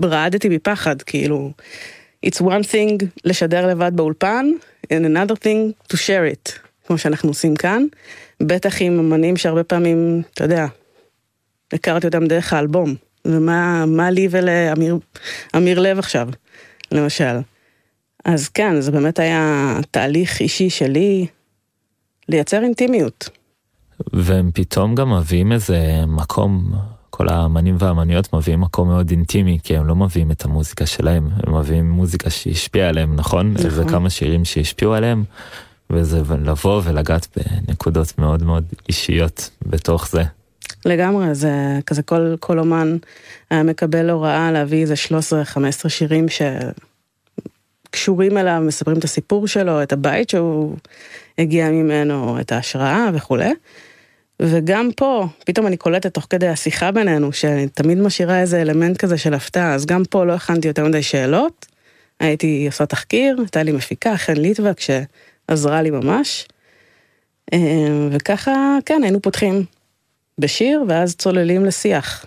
ורעדתי 0.00 0.48
מפחד, 0.48 1.02
כאילו, 1.02 1.50
it's 2.26 2.40
one 2.40 2.64
thing 2.72 3.04
לשדר 3.24 3.66
לבד 3.66 3.92
באולפן, 3.94 4.46
and 4.86 5.04
another 5.06 5.34
thing 5.34 5.92
to 5.92 5.96
share 5.96 6.34
it, 6.34 6.52
כמו 6.86 6.98
שאנחנו 6.98 7.28
עושים 7.28 7.56
כאן, 7.56 7.84
בטח 8.42 8.82
עם 8.82 8.98
אמנים 8.98 9.36
שהרבה 9.36 9.64
פעמים, 9.64 10.22
אתה 10.34 10.44
יודע, 10.44 10.66
הכרתי 11.72 12.06
אותם 12.06 12.26
דרך 12.26 12.52
האלבום, 12.52 12.94
ומה 13.24 14.10
לי 14.10 14.28
ולאמיר 14.30 15.78
לב 15.78 15.98
עכשיו, 15.98 16.28
למשל. 16.92 17.38
אז 18.24 18.48
כן, 18.48 18.80
זה 18.80 18.92
באמת 18.92 19.18
היה 19.18 19.74
תהליך 19.90 20.40
אישי 20.40 20.70
שלי 20.70 21.26
לייצר 22.28 22.62
אינטימיות. 22.62 23.28
והם 24.12 24.50
פתאום 24.54 24.94
גם 24.94 25.12
מביאים 25.12 25.52
איזה 25.52 26.04
מקום, 26.06 26.72
כל 27.10 27.28
האמנים 27.28 27.76
והאמניות 27.78 28.32
מביאים 28.32 28.60
מקום 28.60 28.88
מאוד 28.88 29.10
אינטימי, 29.10 29.58
כי 29.62 29.76
הם 29.76 29.86
לא 29.86 29.96
מביאים 29.96 30.30
את 30.30 30.44
המוזיקה 30.44 30.86
שלהם, 30.86 31.28
הם 31.46 31.58
מביאים 31.58 31.90
מוזיקה 31.90 32.30
שהשפיעה 32.30 32.88
עליהם, 32.88 33.16
נכון? 33.16 33.52
נכון. 33.52 33.70
זה 33.70 33.84
כמה 33.84 34.10
שירים 34.10 34.44
שהשפיעו 34.44 34.94
עליהם, 34.94 35.24
וזה 35.90 36.22
לבוא 36.44 36.82
ולגעת 36.84 37.26
בנקודות 37.36 38.18
מאוד 38.18 38.42
מאוד 38.42 38.64
אישיות 38.88 39.50
בתוך 39.66 40.08
זה. 40.08 40.22
לגמרי, 40.88 41.34
זה 41.34 41.52
כזה 41.86 42.02
כל, 42.02 42.34
כל 42.40 42.58
אומן 42.58 42.96
היה 43.50 43.62
מקבל 43.62 44.10
הוראה 44.10 44.52
להביא 44.52 44.82
איזה 44.82 44.94
13-15 45.84 45.88
שירים 45.88 46.26
שקשורים 47.88 48.38
אליו, 48.38 48.62
מספרים 48.66 48.98
את 48.98 49.04
הסיפור 49.04 49.46
שלו, 49.46 49.82
את 49.82 49.92
הבית 49.92 50.30
שהוא 50.30 50.76
הגיע 51.38 51.70
ממנו, 51.70 52.40
את 52.40 52.52
ההשראה 52.52 53.08
וכולי. 53.14 53.52
וגם 54.42 54.90
פה, 54.96 55.26
פתאום 55.46 55.66
אני 55.66 55.76
קולטת 55.76 56.14
תוך 56.14 56.26
כדי 56.30 56.48
השיחה 56.48 56.90
בינינו, 56.90 57.32
שאני 57.32 57.68
תמיד 57.68 57.98
משאירה 57.98 58.40
איזה 58.40 58.62
אלמנט 58.62 58.96
כזה 58.96 59.18
של 59.18 59.34
הפתעה, 59.34 59.74
אז 59.74 59.86
גם 59.86 60.02
פה 60.10 60.24
לא 60.24 60.32
הכנתי 60.32 60.68
יותר 60.68 60.84
מדי 60.84 61.02
שאלות. 61.02 61.66
הייתי 62.20 62.66
עושה 62.66 62.86
תחקיר, 62.86 63.36
הייתה 63.38 63.62
לי 63.62 63.72
מפיקה, 63.72 64.16
חן 64.16 64.36
ליטבק, 64.36 64.80
שעזרה 64.80 65.82
לי 65.82 65.90
ממש. 65.90 66.48
אה, 67.52 67.58
וככה, 68.10 68.78
כן, 68.86 69.00
היינו 69.02 69.22
פותחים 69.22 69.64
בשיר, 70.38 70.84
ואז 70.88 71.16
צוללים 71.16 71.64
לשיח. 71.64 72.24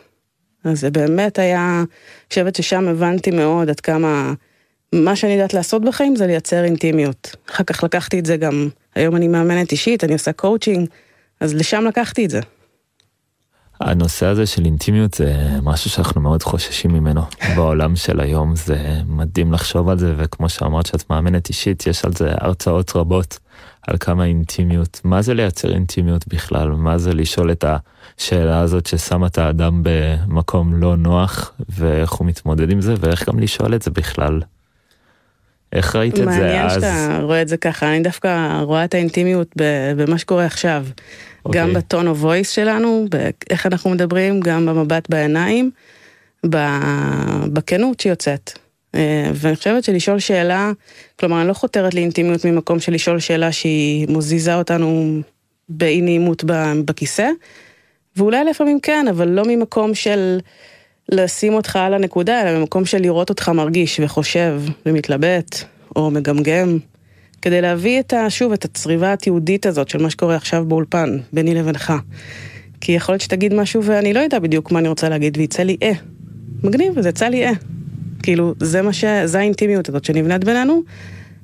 אז 0.63 0.79
זה 0.79 0.91
באמת 0.91 1.39
היה, 1.39 1.77
אני 1.79 1.85
חושבת 2.29 2.55
ששם 2.55 2.87
הבנתי 2.87 3.31
מאוד 3.31 3.69
עד 3.69 3.79
כמה 3.79 4.33
מה 4.95 5.15
שאני 5.15 5.33
יודעת 5.33 5.53
לעשות 5.53 5.85
בחיים 5.85 6.15
זה 6.15 6.27
לייצר 6.27 6.63
אינטימיות. 6.63 7.35
אחר 7.51 7.63
כך 7.63 7.83
לקחתי 7.83 8.19
את 8.19 8.25
זה 8.25 8.37
גם, 8.37 8.69
היום 8.95 9.15
אני 9.15 9.27
מאמנת 9.27 9.71
אישית, 9.71 10.03
אני 10.03 10.13
עושה 10.13 10.33
קואוצ'ינג, 10.33 10.89
אז 11.39 11.53
לשם 11.53 11.85
לקחתי 11.87 12.25
את 12.25 12.29
זה. 12.29 12.39
הנושא 13.79 14.25
הזה 14.25 14.45
של 14.45 14.65
אינטימיות 14.65 15.13
זה 15.13 15.35
משהו 15.61 15.89
שאנחנו 15.89 16.21
מאוד 16.21 16.43
חוששים 16.43 16.91
ממנו 16.91 17.21
בעולם 17.55 17.95
של 17.95 18.19
היום, 18.19 18.55
זה 18.55 18.77
מדהים 19.05 19.53
לחשוב 19.53 19.89
על 19.89 19.99
זה, 19.99 20.13
וכמו 20.17 20.49
שאמרת 20.49 20.85
שאת 20.85 21.09
מאמנת 21.09 21.49
אישית, 21.49 21.87
יש 21.87 22.05
על 22.05 22.11
זה 22.13 22.31
הרצאות 22.37 22.95
רבות 22.95 23.39
על 23.87 23.97
כמה 23.99 24.25
אינטימיות, 24.25 25.01
מה 25.03 25.21
זה 25.21 25.33
לייצר 25.33 25.73
אינטימיות 25.73 26.27
בכלל, 26.27 26.69
מה 26.69 26.97
זה 26.97 27.13
לשאול 27.13 27.51
את 27.51 27.65
השאלה 28.17 28.59
הזאת 28.59 28.85
ששמה 28.85 29.27
את 29.27 29.37
האדם 29.37 29.81
במקום 29.83 30.73
לא 30.73 30.95
נוח, 30.97 31.53
ואיך 31.69 32.11
הוא 32.11 32.27
מתמודד 32.27 32.71
עם 32.71 32.81
זה, 32.81 32.93
ואיך 32.99 33.29
גם 33.29 33.39
לשאול 33.39 33.75
את 33.75 33.81
זה 33.81 33.91
בכלל. 33.91 34.41
איך 35.73 35.95
ראית 35.95 36.19
את 36.19 36.25
זה 36.25 36.31
אז? 36.31 36.37
מעניין 36.37 36.69
שאתה 36.69 37.19
רואה 37.21 37.41
את 37.41 37.47
זה 37.47 37.57
ככה, 37.57 37.89
אני 37.89 38.03
דווקא 38.03 38.61
רואה 38.61 38.85
את 38.85 38.93
האינטימיות 38.93 39.47
במה 39.95 40.17
שקורה 40.17 40.45
עכשיו. 40.45 40.85
Okay. 40.87 41.51
גם 41.51 41.67
אוקיי. 41.67 41.81
בטון 41.81 42.07
או 42.07 42.17
וויס 42.17 42.49
שלנו, 42.49 43.05
באיך 43.09 43.65
אנחנו 43.65 43.89
מדברים, 43.89 44.39
גם 44.39 44.65
במבט 44.65 45.09
בעיניים, 45.09 45.71
בכנות 47.53 47.99
שיוצאת. 47.99 48.59
אה, 48.95 49.31
ואני 49.33 49.55
חושבת 49.55 49.83
שלשאול 49.83 50.19
שאלה, 50.19 50.71
כלומר 51.19 51.41
אני 51.41 51.47
לא 51.47 51.53
חותרת 51.53 51.93
לאינטימיות 51.93 52.45
ממקום 52.45 52.79
של 52.79 52.93
לשאול 52.93 53.19
שאלה 53.19 53.51
שהיא 53.51 54.07
מוזיזה 54.09 54.55
אותנו 54.55 55.19
באי 55.69 56.01
נעימות 56.01 56.43
בכיסא, 56.85 57.29
ואולי 58.17 58.43
לפעמים 58.43 58.79
כן, 58.79 59.05
אבל 59.09 59.27
לא 59.27 59.43
ממקום 59.47 59.95
של 59.95 60.39
לשים 61.09 61.53
אותך 61.53 61.75
על 61.75 61.93
הנקודה, 61.93 62.41
אלא 62.41 62.59
ממקום 62.59 62.85
של 62.85 63.01
לראות 63.01 63.29
אותך 63.29 63.49
מרגיש 63.49 63.99
וחושב 64.03 64.61
ומתלבט 64.85 65.63
או 65.95 66.11
מגמגם, 66.11 66.77
כדי 67.41 67.61
להביא 67.61 67.99
את 67.99 68.13
ה... 68.13 68.29
שוב, 68.29 68.51
את 68.51 68.65
הצריבה 68.65 69.13
התיעודית 69.13 69.65
הזאת 69.65 69.89
של 69.89 70.01
מה 70.01 70.09
שקורה 70.09 70.35
עכשיו 70.35 70.65
באולפן, 70.65 71.17
ביני 71.33 71.55
לבינך. 71.55 71.93
כי 72.81 72.91
יכול 72.91 73.13
להיות 73.13 73.21
שתגיד 73.21 73.53
משהו 73.53 73.83
ואני 73.83 74.13
לא 74.13 74.19
יודע 74.19 74.39
בדיוק 74.39 74.71
מה 74.71 74.79
אני 74.79 74.87
רוצה 74.87 75.09
להגיד, 75.09 75.37
ויצא 75.37 75.63
לי 75.63 75.77
אה. 75.83 75.91
מגניב, 76.63 76.93
וזה 76.95 77.09
יצא 77.09 77.27
לי 77.27 77.45
אה. 77.45 77.51
כאילו, 78.21 78.53
זה 78.59 78.81
מה 78.81 78.93
ש... 78.93 79.05
זה 79.25 79.39
האינטימיות 79.39 79.89
הזאת 79.89 80.05
שנבנית 80.05 80.43
בינינו, 80.43 80.81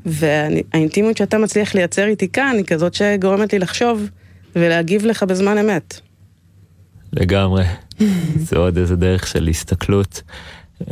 והאינטימיות 0.05 1.17
שאתה 1.17 1.37
מצליח 1.37 1.75
לייצר 1.75 2.05
איתי 2.05 2.27
כאן 2.27 2.53
היא 2.57 2.65
כזאת 2.65 2.93
שגורמת 2.93 3.53
לי 3.53 3.59
לחשוב 3.59 4.09
ולהגיב 4.55 5.05
לך 5.05 5.23
בזמן 5.23 5.57
אמת. 5.57 5.99
לגמרי. 7.13 7.63
זה 8.49 8.57
עוד 8.57 8.77
איזה 8.77 8.95
דרך 8.95 9.27
של 9.27 9.47
הסתכלות. 9.47 10.21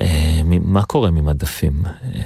אה, 0.01 0.41
מה 0.45 0.83
קורה 0.83 1.11
ממדפים 1.11 1.83
אה, 1.85 2.21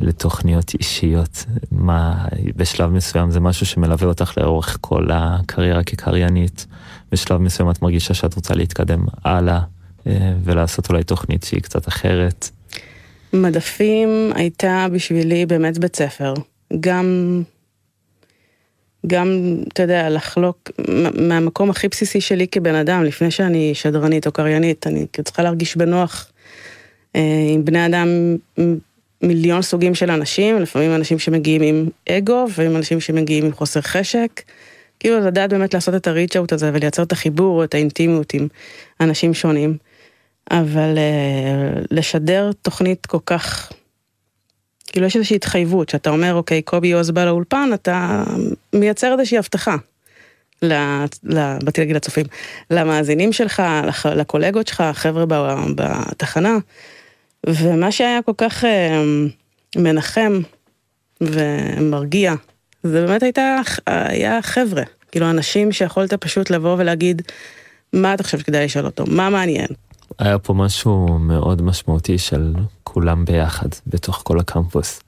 לתוכניות 0.00 0.72
אישיות? 0.74 1.44
מה, 1.72 2.26
בשלב 2.56 2.90
מסוים 2.90 3.30
זה 3.30 3.40
משהו 3.40 3.66
שמלווה 3.66 4.06
אותך 4.08 4.38
לאורך 4.38 4.78
כל 4.80 5.08
הקריירה 5.12 5.82
כקריינית. 5.82 6.66
בשלב 7.12 7.40
מסוים 7.40 7.70
את 7.70 7.82
מרגישה 7.82 8.14
שאת 8.14 8.34
רוצה 8.34 8.54
להתקדם 8.54 9.04
הלאה 9.24 9.60
אה, 10.06 10.32
ולעשות 10.44 10.88
אולי 10.90 11.04
תוכנית 11.04 11.44
שהיא 11.44 11.62
קצת 11.62 11.88
אחרת. 11.88 12.50
מדפים 13.34 14.30
הייתה 14.34 14.86
בשבילי 14.92 15.46
באמת 15.46 15.78
בית 15.78 15.96
ספר. 15.96 16.34
גם 16.80 17.42
גם, 19.06 19.56
אתה 19.72 19.82
יודע, 19.82 20.10
לחלוק 20.10 20.70
מהמקום 21.20 21.70
הכי 21.70 21.88
בסיסי 21.88 22.20
שלי 22.20 22.48
כבן 22.48 22.74
אדם, 22.74 23.04
לפני 23.04 23.30
שאני 23.30 23.74
שדרנית 23.74 24.26
או 24.26 24.32
קריינית, 24.32 24.86
אני 24.86 25.06
צריכה 25.24 25.42
להרגיש 25.42 25.76
בנוח 25.76 26.32
אה, 27.16 27.20
עם 27.54 27.64
בני 27.64 27.86
אדם, 27.86 28.08
מיליון 29.22 29.62
סוגים 29.62 29.94
של 29.94 30.10
אנשים, 30.10 30.58
לפעמים 30.58 30.94
אנשים 30.94 31.18
שמגיעים 31.18 31.62
עם 31.62 31.88
אגו, 32.08 32.44
לפעמים 32.48 32.76
אנשים 32.76 33.00
שמגיעים 33.00 33.44
עם 33.44 33.52
חוסר 33.52 33.80
חשק. 33.80 34.42
כאילו 35.00 35.20
לדעת 35.20 35.50
באמת 35.50 35.74
לעשות 35.74 35.94
את 35.94 36.06
הריץ' 36.06 36.36
אאוט 36.36 36.52
הזה 36.52 36.70
ולייצר 36.74 37.02
את 37.02 37.12
החיבור, 37.12 37.64
את 37.64 37.74
האינטימיות 37.74 38.34
עם 38.34 38.48
אנשים 39.00 39.34
שונים. 39.34 39.76
אבל 40.50 40.98
אה, 40.98 41.80
לשדר 41.90 42.50
תוכנית 42.62 43.06
כל 43.06 43.18
כך 43.26 43.72
כאילו 44.94 45.06
יש 45.06 45.16
איזושהי 45.16 45.36
התחייבות, 45.36 45.88
שאתה 45.88 46.10
אומר, 46.10 46.34
אוקיי, 46.34 46.62
קובי 46.62 46.92
עוז 46.92 47.10
בא 47.10 47.24
לאולפן, 47.24 47.70
אתה 47.74 48.24
מייצר 48.72 49.12
איזושהי 49.12 49.38
הבטחה. 49.38 49.76
באתי 51.62 51.80
להגיד 51.80 51.96
לצופים, 51.96 52.26
למאזינים 52.70 53.32
שלך, 53.32 53.62
לקולגות 54.16 54.66
שלך, 54.66 54.82
חבר'ה 54.92 55.24
בתחנה, 55.74 56.58
ומה 57.46 57.92
שהיה 57.92 58.22
כל 58.22 58.32
כך 58.38 58.64
אה, 58.64 59.02
מנחם 59.76 60.40
ומרגיע, 61.20 62.34
זה 62.82 63.06
באמת 63.06 63.22
הייתה, 63.22 63.60
היה 63.86 64.42
חבר'ה, 64.42 64.82
כאילו 65.12 65.30
אנשים 65.30 65.72
שיכולת 65.72 66.14
פשוט 66.14 66.50
לבוא 66.50 66.76
ולהגיד, 66.78 67.22
מה 67.92 68.14
אתה 68.14 68.22
חושב 68.22 68.38
שכדאי 68.38 68.64
לשאול 68.64 68.86
אותו, 68.86 69.04
מה 69.06 69.30
מעניין, 69.30 69.68
היה 70.18 70.38
פה 70.38 70.54
משהו 70.54 71.18
מאוד 71.18 71.62
משמעותי 71.62 72.18
של 72.18 72.54
כולם 72.84 73.24
ביחד 73.24 73.68
בתוך 73.86 74.20
כל 74.24 74.38
הקמפוס. 74.38 75.00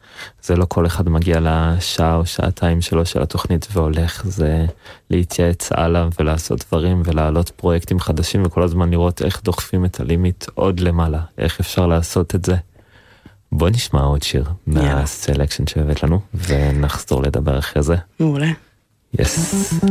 זה 0.42 0.56
לא 0.56 0.64
כל 0.68 0.86
אחד 0.86 1.08
מגיע 1.08 1.38
לשעה 1.42 2.16
או 2.16 2.26
שעתיים 2.26 2.80
שלו 2.80 3.06
של 3.06 3.22
התוכנית 3.22 3.68
והולך, 3.72 4.24
זה 4.26 4.66
להתייעץ 5.10 5.72
הלאה 5.72 6.08
ולעשות 6.20 6.64
דברים 6.68 7.02
ולהעלות 7.04 7.50
פרויקטים 7.50 8.00
חדשים 8.00 8.42
וכל 8.46 8.62
הזמן 8.62 8.90
לראות 8.90 9.22
איך 9.22 9.42
דוחפים 9.42 9.84
את 9.84 10.00
הלימיט 10.00 10.44
עוד 10.54 10.80
למעלה, 10.80 11.20
איך 11.38 11.60
אפשר 11.60 11.86
לעשות 11.86 12.34
את 12.34 12.44
זה. 12.44 12.56
בוא 13.52 13.68
נשמע 13.70 14.00
עוד 14.00 14.22
שיר 14.22 14.44
מהסלקשן 14.66 15.66
שהבאת 15.66 16.02
לנו 16.02 16.20
ונחזור 16.34 17.22
לדבר 17.22 17.58
אחרי 17.58 17.82
זה. 17.82 17.96
מעולה. 18.20 18.50
יס. 19.18 19.82
Yes. 19.82 19.86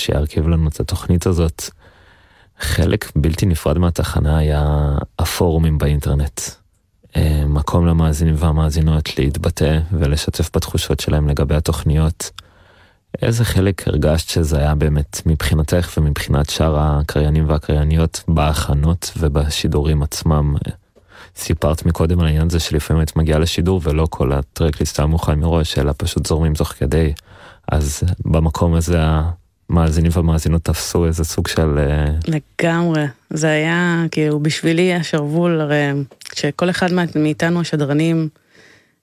שירכיב 0.00 0.48
לנו 0.48 0.68
את 0.68 0.80
התוכנית 0.80 1.26
הזאת. 1.26 1.62
חלק 2.60 3.12
בלתי 3.16 3.46
נפרד 3.46 3.78
מהתחנה 3.78 4.38
היה 4.38 4.94
הפורומים 5.18 5.78
באינטרנט. 5.78 6.40
אה, 7.16 7.44
מקום 7.46 7.86
למאזינים 7.86 8.34
והמאזינות 8.38 9.18
להתבטא 9.18 9.78
ולשתף 9.92 10.50
בתחושות 10.56 11.00
שלהם 11.00 11.28
לגבי 11.28 11.54
התוכניות. 11.54 12.30
איזה 13.22 13.44
חלק 13.44 13.88
הרגשת 13.88 14.28
שזה 14.28 14.58
היה 14.58 14.74
באמת 14.74 15.22
מבחינתך 15.26 15.94
ומבחינת 15.98 16.50
שאר 16.50 16.76
הקריינים 16.78 17.48
והקרייניות 17.48 18.24
בהכנות 18.28 19.12
ובשידורים 19.18 20.02
עצמם? 20.02 20.56
סיפרת 21.36 21.86
מקודם 21.86 22.20
על 22.20 22.26
העניין 22.26 22.46
הזה 22.46 22.60
שלפעמים 22.60 23.02
את 23.02 23.16
מגיעה 23.16 23.38
לשידור 23.38 23.80
ולא 23.84 24.06
כל 24.10 24.32
הטרקליסט 24.32 24.98
היה 24.98 25.06
מוכן 25.06 25.40
מראש, 25.40 25.78
אלא 25.78 25.92
פשוט 25.96 26.26
זורמים 26.26 26.54
תוך 26.54 26.68
כדי. 26.68 27.12
אז 27.72 28.02
במקום 28.24 28.74
הזה 28.74 28.98
המאזינים 29.70 30.10
והמאזינות 30.14 30.64
תפסו 30.64 31.06
איזה 31.06 31.24
סוג 31.24 31.48
של... 31.48 31.78
אה, 31.78 32.04
לגמרי. 32.26 33.04
זה 33.30 33.50
היה, 33.50 34.04
כאילו, 34.10 34.40
בשבילי 34.40 34.94
השרוול, 34.94 35.60
הרי 35.60 35.90
כשכל 36.24 36.70
אחד 36.70 36.88
מאיתנו 37.16 37.60
השדרנים 37.60 38.28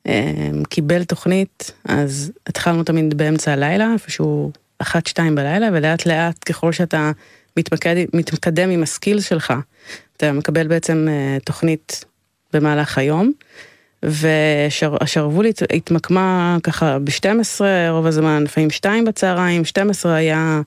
אה, 0.07 0.49
קיבל 0.69 1.03
תוכנית, 1.03 1.71
אז 1.85 2.31
התחלנו 2.47 2.83
תמיד 2.83 3.17
באמצע 3.17 3.51
הלילה, 3.51 3.93
איפשהו 3.93 4.51
אחת, 4.79 5.07
שתיים 5.07 5.35
בלילה, 5.35 5.69
ולאט 5.73 6.05
לאט 6.05 6.43
ככל 6.45 6.71
שאתה 6.71 7.11
מתמקד, 7.57 7.95
מתקדם 8.13 8.69
עם 8.69 8.83
הסקילס 8.83 9.29
שלך, 9.29 9.53
אתה 10.17 10.31
מקבל 10.31 10.67
בעצם 10.67 11.07
אה, 11.09 11.37
תוכנית 11.45 12.05
במהלך 12.53 12.97
היום. 12.97 13.31
והשרוול 14.07 15.45
הת- 15.45 15.71
התמקמה 15.73 16.57
ככה 16.63 16.99
ב-12 16.99 17.61
רוב 17.89 18.05
הזמן, 18.05 18.43
לפעמים 18.43 18.69
2 18.69 19.05
בצהריים, 19.05 19.65
12 19.65 20.15
היה, 20.15 20.61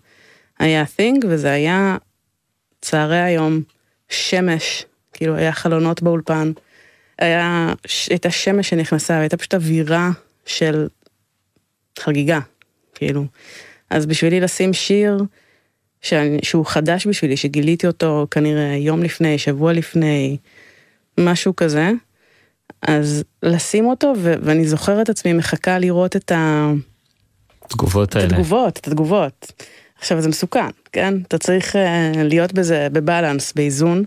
היה 0.59 0.85
thing, 0.85 1.27
וזה 1.29 1.51
היה 1.51 1.97
צהרי 2.81 3.21
היום, 3.21 3.63
שמש, 4.09 4.85
כאילו 5.13 5.37
היה 5.37 5.53
חלונות 5.53 6.03
באולפן, 6.03 6.53
היה, 7.19 7.73
הייתה 8.11 8.31
שמש 8.31 8.69
שנכנסה, 8.71 9.15
והייתה 9.15 9.37
פשוט 9.37 9.55
אווירה 9.55 10.11
של 10.47 10.89
חגיגה, 11.99 12.41
כאילו. 12.95 13.25
אז 13.91 14.07
בשבילי 14.07 14.41
לשים 14.41 14.73
שיר 14.73 15.23
שאני, 16.03 16.39
שהוא 16.43 16.67
חדש 16.67 17.07
בשבילי, 17.07 17.37
שגיליתי 17.37 17.87
אותו 17.87 18.27
כנראה 18.31 18.77
יום 18.77 19.03
לפני, 19.03 19.39
שבוע 19.39 19.73
לפני, 19.73 20.37
משהו 21.19 21.57
כזה, 21.57 21.91
אז 22.83 23.25
לשים 23.43 23.87
אותו, 23.87 24.13
ו- 24.17 24.35
ואני 24.43 24.69
זוכרת 24.69 25.01
את 25.01 25.09
עצמי 25.09 25.33
מחכה 25.33 25.79
לראות 25.79 26.17
את 26.17 26.33
ה... 26.33 26.73
התגובות 27.65 28.09
את 28.09 28.17
האלה. 28.17 28.27
התגובות, 28.27 28.79
את 28.79 28.87
התגובות. 28.89 29.53
עכשיו 29.99 30.21
זה 30.21 30.29
מסוכן, 30.29 30.71
כן? 30.93 31.15
אתה 31.29 31.39
צריך 31.39 31.77
אה, 31.77 32.13
להיות 32.17 32.53
בזה 32.53 32.89
בבלנס, 32.93 33.53
באיזון, 33.53 34.05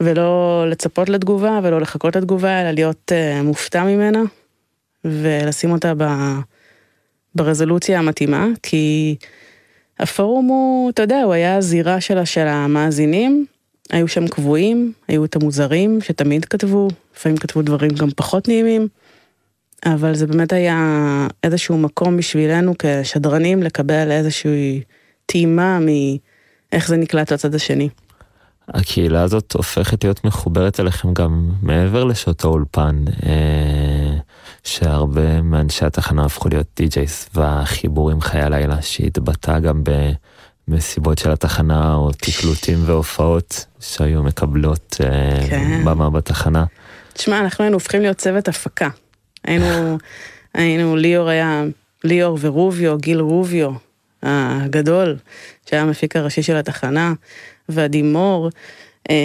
ולא 0.00 0.64
לצפות 0.68 1.08
לתגובה 1.08 1.60
ולא 1.62 1.80
לחכות 1.80 2.16
לתגובה, 2.16 2.60
אלא 2.60 2.70
להיות 2.70 3.12
אה, 3.12 3.42
מופתע 3.42 3.84
ממנה, 3.84 4.22
ולשים 5.04 5.70
אותה 5.70 5.92
ב, 5.96 6.04
ברזולוציה 7.34 7.98
המתאימה, 7.98 8.46
כי 8.62 9.16
הפורום 9.98 10.46
הוא, 10.46 10.90
אתה 10.90 11.02
יודע, 11.02 11.22
הוא 11.22 11.32
היה 11.32 11.56
הזירה 11.56 12.00
שלה 12.00 12.26
של 12.26 12.46
המאזינים, 12.46 13.46
היו 13.90 14.08
שם 14.08 14.28
קבועים, 14.28 14.92
היו 15.08 15.24
את 15.24 15.36
המוזרים 15.36 16.00
שתמיד 16.00 16.44
כתבו, 16.44 16.88
לפעמים 17.16 17.38
כתבו 17.38 17.62
דברים 17.62 17.90
גם 17.90 18.08
פחות 18.16 18.48
נעימים, 18.48 18.88
אבל 19.86 20.14
זה 20.14 20.26
באמת 20.26 20.52
היה 20.52 21.26
איזשהו 21.42 21.78
מקום 21.78 22.16
בשבילנו 22.16 22.74
כשדרנים 22.78 23.62
לקבל 23.62 24.10
איזושהי 24.10 24.82
טעימה 25.26 25.78
מאיך 25.78 26.88
זה 26.88 26.96
נקלט 26.96 27.32
לצד 27.32 27.54
השני. 27.54 27.88
הקהילה 28.68 29.22
הזאת 29.22 29.52
הופכת 29.52 30.04
להיות 30.04 30.24
מחוברת 30.24 30.80
אליכם 30.80 31.14
גם 31.14 31.50
מעבר 31.62 32.04
לשעות 32.04 32.44
האולפן. 32.44 33.04
אה, 33.26 34.18
שהרבה 34.64 35.42
מאנשי 35.42 35.84
התחנה 35.84 36.24
הפכו 36.24 36.48
להיות 36.48 36.66
די-ג'ייס, 36.76 37.28
והחיבור 37.34 38.10
עם 38.10 38.20
חיי 38.20 38.42
הלילה 38.42 38.82
שהתבטא 38.82 39.58
גם 39.58 39.82
במסיבות 40.68 41.18
של 41.18 41.30
התחנה, 41.30 41.94
או 41.94 42.10
תקלוטים 42.12 42.78
והופעות 42.86 43.66
שהיו 43.80 44.22
מקבלות 44.22 44.96
אה, 45.04 45.48
כן. 45.48 45.84
במה 45.84 46.10
בתחנה. 46.10 46.64
תשמע, 47.12 47.40
אנחנו 47.40 47.64
היינו 47.64 47.76
הופכים 47.76 48.02
להיות 48.02 48.16
צוות 48.16 48.48
הפקה. 48.48 48.88
היינו, 49.44 49.98
היינו, 50.54 50.96
ליאור 50.96 51.28
היה, 51.28 51.64
ליאור 52.04 52.38
ורוביו, 52.40 52.98
גיל 52.98 53.20
רוביו 53.20 53.70
הגדול, 54.22 55.16
שהיה 55.66 55.82
המפיק 55.82 56.16
הראשי 56.16 56.42
של 56.42 56.56
התחנה, 56.56 57.12
ועדי 57.68 58.02
מור, 58.02 58.50
אה, 59.10 59.16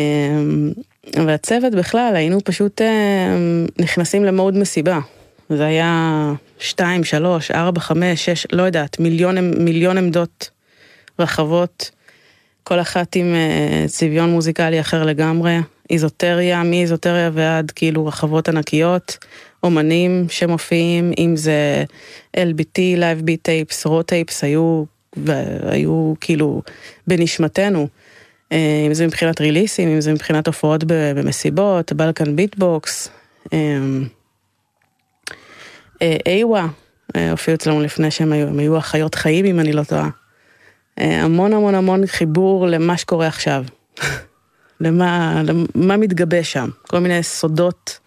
והצוות 1.25 1.75
בכלל, 1.75 2.15
היינו 2.15 2.39
פשוט 2.43 2.81
אה, 2.81 3.37
נכנסים 3.79 4.23
למוד 4.25 4.57
מסיבה. 4.57 4.99
זה 5.49 5.65
היה 5.65 6.33
שתיים, 6.59 7.03
שלוש, 7.03 7.51
ארבע, 7.51 7.79
חמש, 7.79 8.25
שש, 8.25 8.47
לא 8.51 8.63
יודעת, 8.63 8.99
מיליון, 8.99 9.63
מיליון 9.63 9.97
עמדות 9.97 10.49
רחבות, 11.19 11.91
כל 12.63 12.79
אחת 12.79 13.15
עם 13.15 13.35
אה, 13.35 13.85
צביון 13.87 14.29
מוזיקלי 14.29 14.79
אחר 14.79 15.03
לגמרי, 15.03 15.57
איזוטריה, 15.89 16.63
מאיזוטריה 16.63 17.29
ועד 17.33 17.71
כאילו 17.71 18.05
רחבות 18.05 18.49
ענקיות, 18.49 19.17
אומנים 19.63 20.25
שמופיעים, 20.29 21.11
אם 21.17 21.35
זה 21.35 21.83
LBT, 22.37 22.79
Live 22.97 23.21
Beat 23.21 23.47
Tapes, 23.47 23.81
רו 23.85 24.03
טייפס, 24.03 24.43
היו, 24.43 24.83
היו 25.63 26.13
כאילו 26.21 26.61
בנשמתנו. 27.07 27.87
אה, 28.51 28.83
אם 28.87 28.93
זה 28.93 29.07
מבחינת 29.07 29.41
ריליסים, 29.41 29.89
אם 29.89 30.01
זה 30.01 30.13
מבחינת 30.13 30.47
הופעות 30.47 30.83
במסיבות, 30.87 31.93
Balkan 31.93 32.35
Beat 32.35 32.72
Box, 32.72 33.09
איווה, 36.25 36.67
הופיעו 37.31 37.55
אצלנו 37.55 37.81
לפני 37.81 38.11
שהם 38.11 38.31
היו, 38.31 38.59
היו 38.59 38.77
אחיות 38.77 39.15
חיים 39.15 39.45
אם 39.45 39.59
אני 39.59 39.73
לא 39.73 39.83
טועה. 39.83 40.09
אה, 40.99 41.23
המון 41.23 41.53
המון 41.53 41.75
המון 41.75 42.05
חיבור 42.05 42.67
למה 42.67 42.97
שקורה 42.97 43.27
עכשיו. 43.27 43.63
למה, 44.79 45.41
למה 45.75 45.97
מתגבש 45.97 46.53
שם, 46.53 46.69
כל 46.87 46.99
מיני 46.99 47.23
סודות 47.23 47.99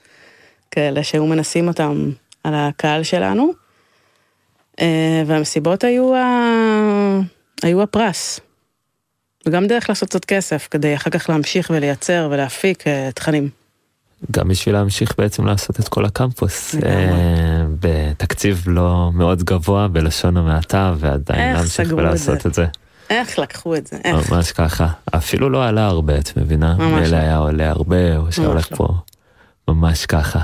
כאלה 0.71 1.03
שהיו 1.03 1.27
מנסים 1.27 1.69
אותם 1.69 2.11
על 2.45 2.55
הקהל 2.55 3.03
שלנו. 3.03 3.53
אה, 4.81 5.23
והמסיבות 5.27 5.85
היו, 5.85 6.15
ה... 6.15 6.25
היו 7.63 7.83
הפרס. 7.83 8.41
וגם 9.47 9.67
דרך 9.67 9.89
לעשות 9.89 10.09
קצת 10.09 10.25
כסף, 10.25 10.69
כדי 10.71 10.95
אחר 10.95 11.11
כך 11.11 11.31
להמשיך 11.31 11.71
ולייצר 11.75 12.29
ולהפיק 12.31 12.87
אה, 12.87 13.11
תכנים. 13.15 13.66
גם 14.31 14.49
בשביל 14.49 14.75
להמשיך 14.75 15.15
בעצם 15.19 15.47
לעשות 15.47 15.81
את 15.81 15.89
כל 15.89 16.05
הקמפוס 16.05 16.75
אה, 16.75 17.67
בתקציב 17.81 18.65
לא 18.67 19.11
מאוד 19.15 19.43
גבוה 19.43 19.89
בלשון 19.89 20.37
המעטה 20.37 20.95
ועדיין 20.99 21.55
להמשיך 21.55 21.87
סגרו 21.87 21.99
את 22.01 22.05
ולעשות 22.05 22.41
זה? 22.41 22.49
את 22.49 22.55
זה. 22.55 22.67
איך 23.11 23.39
לקחו 23.39 23.77
את 23.77 23.87
זה? 23.87 23.97
איך? 24.05 24.33
ממש 24.33 24.53
ככה. 24.53 24.89
אפילו 25.17 25.51
לא 25.51 25.65
עלה 25.65 25.87
הרבה, 25.87 26.19
את 26.19 26.37
מבינה? 26.37 26.75
ממש 26.75 26.93
מילא 26.93 27.17
לא. 27.17 27.17
היה 27.17 27.37
עולה 27.37 27.71
הרבה, 27.71 28.17
או 28.17 28.33
שהולך 28.33 28.73
לא. 28.73 28.77
פה 28.77 28.89
ממש 29.69 30.07
ככה. 30.07 30.41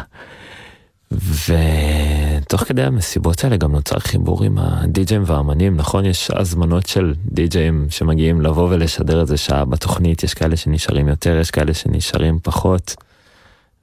ותוך 2.40 2.60
כדי 2.60 2.82
המסיבות 2.82 3.44
האלה 3.44 3.56
גם 3.56 3.72
נוצר 3.72 3.98
חיבור 3.98 4.44
עם 4.44 4.58
הדי-ג'אים 4.58 5.22
והאמנים, 5.26 5.76
נכון? 5.76 6.04
יש 6.04 6.30
הזמנות 6.30 6.86
של 6.86 7.14
די-ג'אים 7.24 7.86
שמגיעים 7.90 8.40
לבוא 8.40 8.68
ולשדר 8.70 9.20
איזה 9.20 9.36
שעה 9.36 9.64
בתוכנית, 9.64 10.22
יש 10.22 10.34
כאלה 10.34 10.56
שנשארים 10.56 11.08
יותר, 11.08 11.38
יש 11.40 11.50
כאלה 11.50 11.74
שנשארים 11.74 12.38
פחות. 12.42 12.94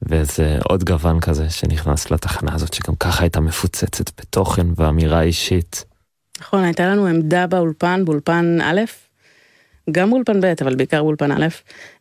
וזה 0.01 0.57
עוד 0.63 0.84
גוון 0.84 1.19
כזה 1.19 1.49
שנכנס 1.49 2.11
לתחנה 2.11 2.53
הזאת, 2.55 2.73
שגם 2.73 2.95
ככה 2.95 3.23
הייתה 3.23 3.39
מפוצצת 3.39 4.21
בתוכן 4.21 4.67
ואמירה 4.76 5.21
אישית. 5.21 5.85
נכון, 6.41 6.63
הייתה 6.63 6.88
לנו 6.88 7.05
עמדה 7.05 7.47
באולפן, 7.47 8.05
באולפן 8.05 8.57
א', 8.61 8.81
גם 9.91 10.09
באולפן 10.09 10.41
ב', 10.41 10.53
אבל 10.61 10.76
בעיקר 10.76 11.03
באולפן 11.03 11.31
א', 11.31 11.47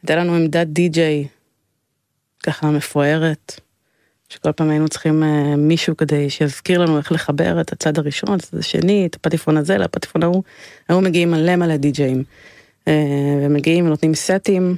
הייתה 0.02 0.16
לנו 0.16 0.34
עמדת 0.34 0.66
די-ג'יי, 0.66 1.26
ככה 2.42 2.70
מפוארת, 2.70 3.60
שכל 4.28 4.52
פעם 4.52 4.70
היינו 4.70 4.88
צריכים 4.88 5.22
אה, 5.22 5.56
מישהו 5.56 5.96
כדי 5.96 6.30
שיזכיר 6.30 6.78
לנו 6.80 6.98
איך 6.98 7.12
לחבר 7.12 7.60
את 7.60 7.72
הצד 7.72 7.98
הראשון, 7.98 8.38
את 8.38 8.44
הצד 8.44 8.58
השני, 8.58 9.06
את 9.06 9.14
הפטיפון 9.14 9.56
הזה 9.56 9.78
לפטיפון 9.78 10.22
ההוא, 10.22 10.42
היו 10.88 11.00
מגיעים 11.00 11.30
מלא 11.30 11.56
מלא 11.56 11.76
די-ג'אים, 11.76 12.24
אה, 12.88 12.94
ומגיעים 13.42 13.86
ונותנים 13.86 14.14
סטים, 14.14 14.76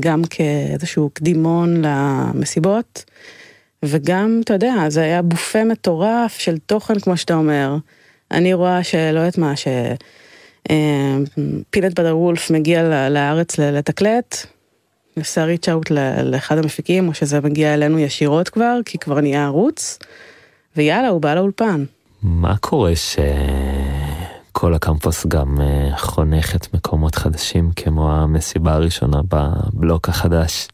גם 0.00 0.22
כאיזשהו 0.24 1.10
קדימון 1.12 1.82
למסיבות, 1.84 3.04
וגם, 3.82 4.40
אתה 4.44 4.54
יודע, 4.54 4.74
זה 4.88 5.02
היה 5.02 5.22
בופה 5.22 5.64
מטורף 5.64 6.38
של 6.38 6.58
תוכן, 6.58 6.98
כמו 6.98 7.16
שאתה 7.16 7.34
אומר. 7.34 7.76
אני 8.30 8.54
רואה 8.54 8.82
שלא 8.84 9.18
יודעת 9.18 9.38
מה, 9.38 9.52
שפינט 9.56 10.70
בדר 12.00 12.18
וולף 12.18 12.50
מגיע 12.50 13.08
לארץ 13.08 13.58
לתקלט, 13.58 14.46
עושה 15.18 15.44
ריץ' 15.44 15.68
אאוט 15.68 15.90
לאחד 16.24 16.58
המפיקים, 16.58 17.08
או 17.08 17.14
שזה 17.14 17.40
מגיע 17.40 17.74
אלינו 17.74 17.98
ישירות 17.98 18.48
כבר, 18.48 18.78
כי 18.84 18.98
כבר 18.98 19.20
נהיה 19.20 19.44
ערוץ, 19.44 19.98
ויאללה, 20.76 21.08
הוא 21.08 21.20
בא 21.20 21.34
לאולפן. 21.34 21.84
מה 22.22 22.56
קורה 22.56 22.96
שכל 24.54 24.74
הקמפוס 24.74 25.26
גם 25.26 25.60
אה, 25.60 25.96
חונכת 25.98 26.74
מקומות 26.74 27.14
חדשים 27.14 27.70
כמו 27.76 28.12
המסיבה 28.12 28.72
הראשונה 28.72 29.20
בבלוק 29.28 30.08
החדש? 30.08 30.68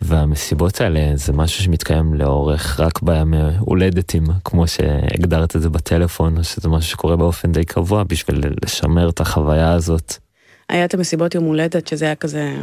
והמסיבות 0.00 0.80
האלה 0.80 1.12
זה 1.14 1.32
משהו 1.32 1.64
שמתקיים 1.64 2.14
לאורך 2.14 2.80
רק 2.80 3.02
בימי 3.02 3.36
הולדתים, 3.58 4.24
כמו 4.44 4.66
שהגדרת 4.66 5.56
את 5.56 5.62
זה 5.62 5.70
בטלפון, 5.70 6.38
או 6.38 6.44
שזה 6.44 6.68
משהו 6.68 6.90
שקורה 6.90 7.16
באופן 7.16 7.52
די 7.52 7.64
קבוע 7.64 8.02
בשביל 8.02 8.40
לשמר 8.64 9.08
את 9.08 9.20
החוויה 9.20 9.72
הזאת. 9.72 10.14
היה 10.68 10.84
את 10.84 10.94
המסיבות 10.94 11.34
יום 11.34 11.44
הולדת, 11.44 11.86
שזה 11.88 12.04
היה 12.04 12.14
כזה 12.14 12.56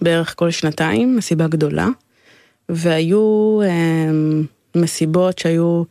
בערך 0.00 0.34
כל 0.38 0.50
שנתיים, 0.50 1.16
מסיבה 1.16 1.48
גדולה, 1.48 1.88
והיו 2.68 3.60
אה, 3.64 4.10
מסיבות 4.76 5.38
שהיו 5.38 5.82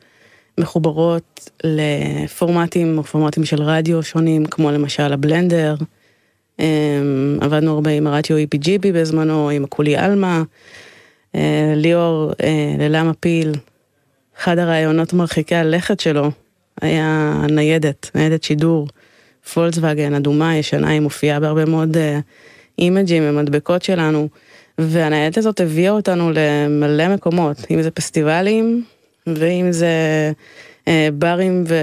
מחוברות 0.58 1.50
לפורמטים 1.64 2.98
או 2.98 3.04
פורמטים 3.04 3.46
של 3.46 3.62
רדיו 3.62 4.04
שונים, 4.04 4.46
כמו 4.46 4.72
למשל 4.72 5.14
הבלנדר. 5.14 5.76
אה, 6.60 6.66
עבדנו 7.42 7.74
הרבה 7.74 7.92
עם 7.92 8.08
הרדיו 8.08 8.38
EPGB 8.38 8.88
בזמנו, 8.94 9.50
עם 9.50 9.64
הקולי 9.64 9.96
עלמה, 9.96 10.44
אה, 11.36 11.74
ליאור 11.76 12.32
אה, 12.44 12.76
ללמה 12.80 13.14
פיל, 13.14 13.52
אחד 14.38 14.58
הרעיונות 14.58 15.14
מרחיקי 15.14 15.56
הלכת 15.56 16.00
שלו 16.00 16.32
היה 16.82 17.34
ניידת, 17.50 18.12
ניידת 18.16 18.44
שידור, 18.44 18.88
פולקסווגן, 19.54 20.14
אדומה, 20.14 20.58
ישנה, 20.58 20.90
היא 20.90 21.00
מופיעה 21.00 21.40
בהרבה 21.40 21.66
מאוד 21.66 21.98
אה, 21.98 22.20
אימג'ים 22.80 23.24
ומדבקות 23.26 23.84
שלנו, 23.84 24.28
והניידת 24.78 25.38
הזאת 25.38 25.60
הביאה 25.60 25.92
אותנו 25.92 26.32
למלא 26.34 27.08
מקומות, 27.08 27.58
אם 27.72 27.82
זה 27.82 27.92
פסטיבלים, 27.92 28.84
ואם 29.28 29.72
זה 29.72 29.88
אה, 30.88 31.10
ברים 31.14 31.64
ו... 31.68 31.76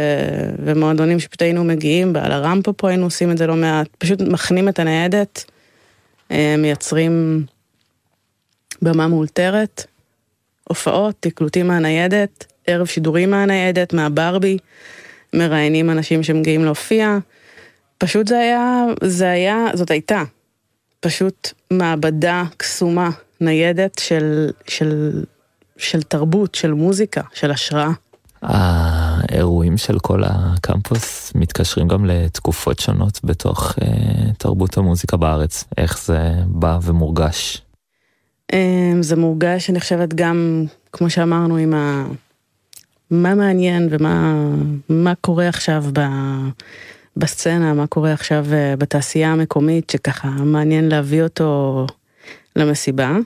ומועדונים 0.65 1.21
שפשוט 1.21 1.43
היינו 1.43 1.65
מגיעים, 1.65 2.13
ועל 2.15 2.33
הרמפה 2.33 2.73
פה 2.73 2.89
היינו 2.89 3.05
עושים 3.05 3.31
את 3.31 3.39
זה 3.39 3.47
לא 3.47 3.57
מעט, 3.57 3.89
פשוט 3.99 4.21
מכנים 4.21 4.69
את 4.69 4.79
הניידת, 4.79 5.45
אה, 6.31 6.55
מייצרים 6.59 7.45
במה 8.83 9.09
מאולתרת, 9.09 9.87
הופעות, 10.65 11.15
תקלוטים 11.21 11.67
מהניידת, 11.67 12.45
ערב 12.67 12.87
שידורים 12.87 13.31
מהניידת, 13.31 13.93
מהברבי, 13.93 14.59
מראיינים 15.35 15.91
אנשים 15.91 16.23
שמגיעים 16.23 16.65
להופיע. 16.65 17.19
פשוט 17.99 18.29
זה 18.29 18.39
היה, 18.39 18.85
זה 19.05 19.31
היה, 19.31 19.67
זאת 19.75 19.91
הייתה 19.91 20.23
פשוט 21.01 21.53
מעבדה 21.71 22.45
קסומה, 22.57 23.11
ניידת 23.41 23.99
של, 23.99 24.51
של, 24.69 25.23
של 25.79 26.03
תרבות, 26.03 26.55
של 26.55 26.73
מוזיקה, 26.73 27.23
של 27.35 27.51
השראה. 27.51 27.91
האירועים 28.43 29.77
של 29.77 29.99
כל 29.99 30.23
הקמפוס 30.27 31.33
מתקשרים 31.35 31.89
גם 31.89 32.05
לתקופות 32.05 32.79
שונות 32.79 33.21
בתוך 33.25 33.75
אה, 33.83 34.33
תרבות 34.39 34.77
המוזיקה 34.77 35.17
בארץ. 35.17 35.65
איך 35.79 36.05
זה 36.05 36.33
בא 36.47 36.79
ומורגש? 36.83 37.63
אמ, 38.53 38.99
זה 39.03 39.17
מורגש, 39.17 39.71
אני 39.71 39.81
חושבת, 39.81 40.15
גם, 40.15 40.65
כמו 40.93 41.11
שאמרנו, 41.11 41.57
עם 41.57 41.75
ה... 41.75 42.07
מה 43.11 43.35
מעניין 43.35 43.89
ומה 43.91 44.45
מה 44.89 45.13
קורה 45.21 45.49
עכשיו 45.49 45.85
ב... 45.93 46.01
בסצנה, 47.17 47.75
מה 47.75 47.87
קורה 47.87 48.13
עכשיו 48.13 48.47
אה, 48.53 48.77
בתעשייה 48.77 49.33
המקומית, 49.33 49.91
שככה 49.91 50.29
מעניין 50.29 50.89
להביא 50.89 51.23
אותו 51.23 51.87
למסיבה, 52.57 53.11
אה, 53.11 53.19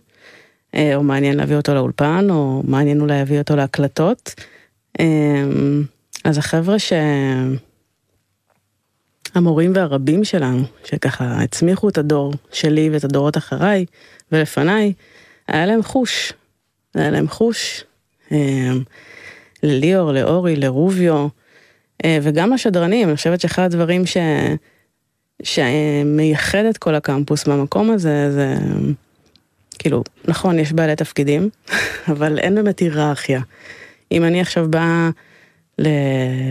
או 0.77 1.03
מעניין 1.03 1.37
להביא 1.37 1.57
אותו 1.57 1.75
לאולפן, 1.75 2.27
או 2.31 2.63
מעניין 2.67 3.01
אולי 3.01 3.19
להביא 3.19 3.39
אותו 3.39 3.57
להקלטות. 3.57 4.35
אמ, 5.01 5.85
אז 6.25 6.39
החבר'ה 6.39 6.79
ש... 6.79 6.93
המורים 9.35 9.73
והרבים 9.75 10.25
שלנו, 10.25 10.63
שככה 10.85 11.43
הצמיחו 11.43 11.89
את 11.89 11.99
הדור 11.99 12.35
שלי 12.53 12.91
ואת 12.93 13.05
הדורות 13.05 13.37
אחריי 13.37 13.85
ולפניי, 14.33 14.93
היה 15.49 15.67
להם 15.67 15.83
חוש. 15.83 16.33
היה 16.95 17.11
להם 17.11 17.29
חוש 17.29 17.85
לליאור, 19.63 20.13
לאורי, 20.13 20.57
לרוביו, 20.57 21.29
וגם 22.07 22.53
לשדרנים, 22.53 23.09
אני 23.09 23.17
חושבת 23.17 23.41
שאחד 23.41 23.63
הדברים 23.63 24.07
ש... 24.07 24.17
שמייחד 25.43 26.65
את 26.71 26.79
כל 26.79 26.95
הקמפוס 26.95 27.45
במקום 27.49 27.91
הזה, 27.91 28.33
זה 28.33 28.57
כאילו, 29.83 30.05
נכון, 30.29 30.59
יש 30.59 30.73
בעלי 30.73 30.97
תפקידים, 30.97 31.49
אבל 32.13 32.39
אין 32.39 32.55
באמת 32.55 32.79
היררכיה. 32.79 33.41
אם 34.13 34.25
אני 34.25 34.41
עכשיו 34.41 34.71
באה 34.71 35.11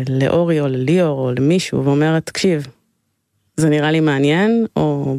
לאורי 0.09 0.59
או 0.59 0.67
לליאור 0.67 1.19
או 1.19 1.31
למישהו 1.31 1.85
ואומרת, 1.85 2.25
תקשיב, 2.25 2.67
זה 3.57 3.69
נראה 3.69 3.91
לי 3.91 3.99
מעניין, 3.99 4.65
או 4.75 5.17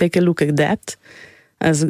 take 0.00 0.16
a 0.16 0.20
look 0.20 0.42
at 0.42 0.58
that, 0.60 0.94
אז 1.60 1.86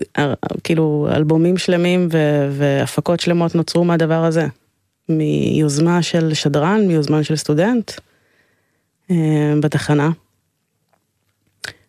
כאילו 0.64 1.08
אלבומים 1.12 1.58
שלמים 1.58 2.08
והפקות 2.50 3.20
שלמות 3.20 3.54
נוצרו 3.54 3.84
מהדבר 3.84 4.24
הזה. 4.24 4.46
מיוזמה 5.08 6.02
של 6.02 6.34
שדרן, 6.34 6.86
מיוזמה 6.86 7.24
של 7.24 7.36
סטודנט 7.36 7.92
אה, 9.10 9.54
בתחנה. 9.60 10.10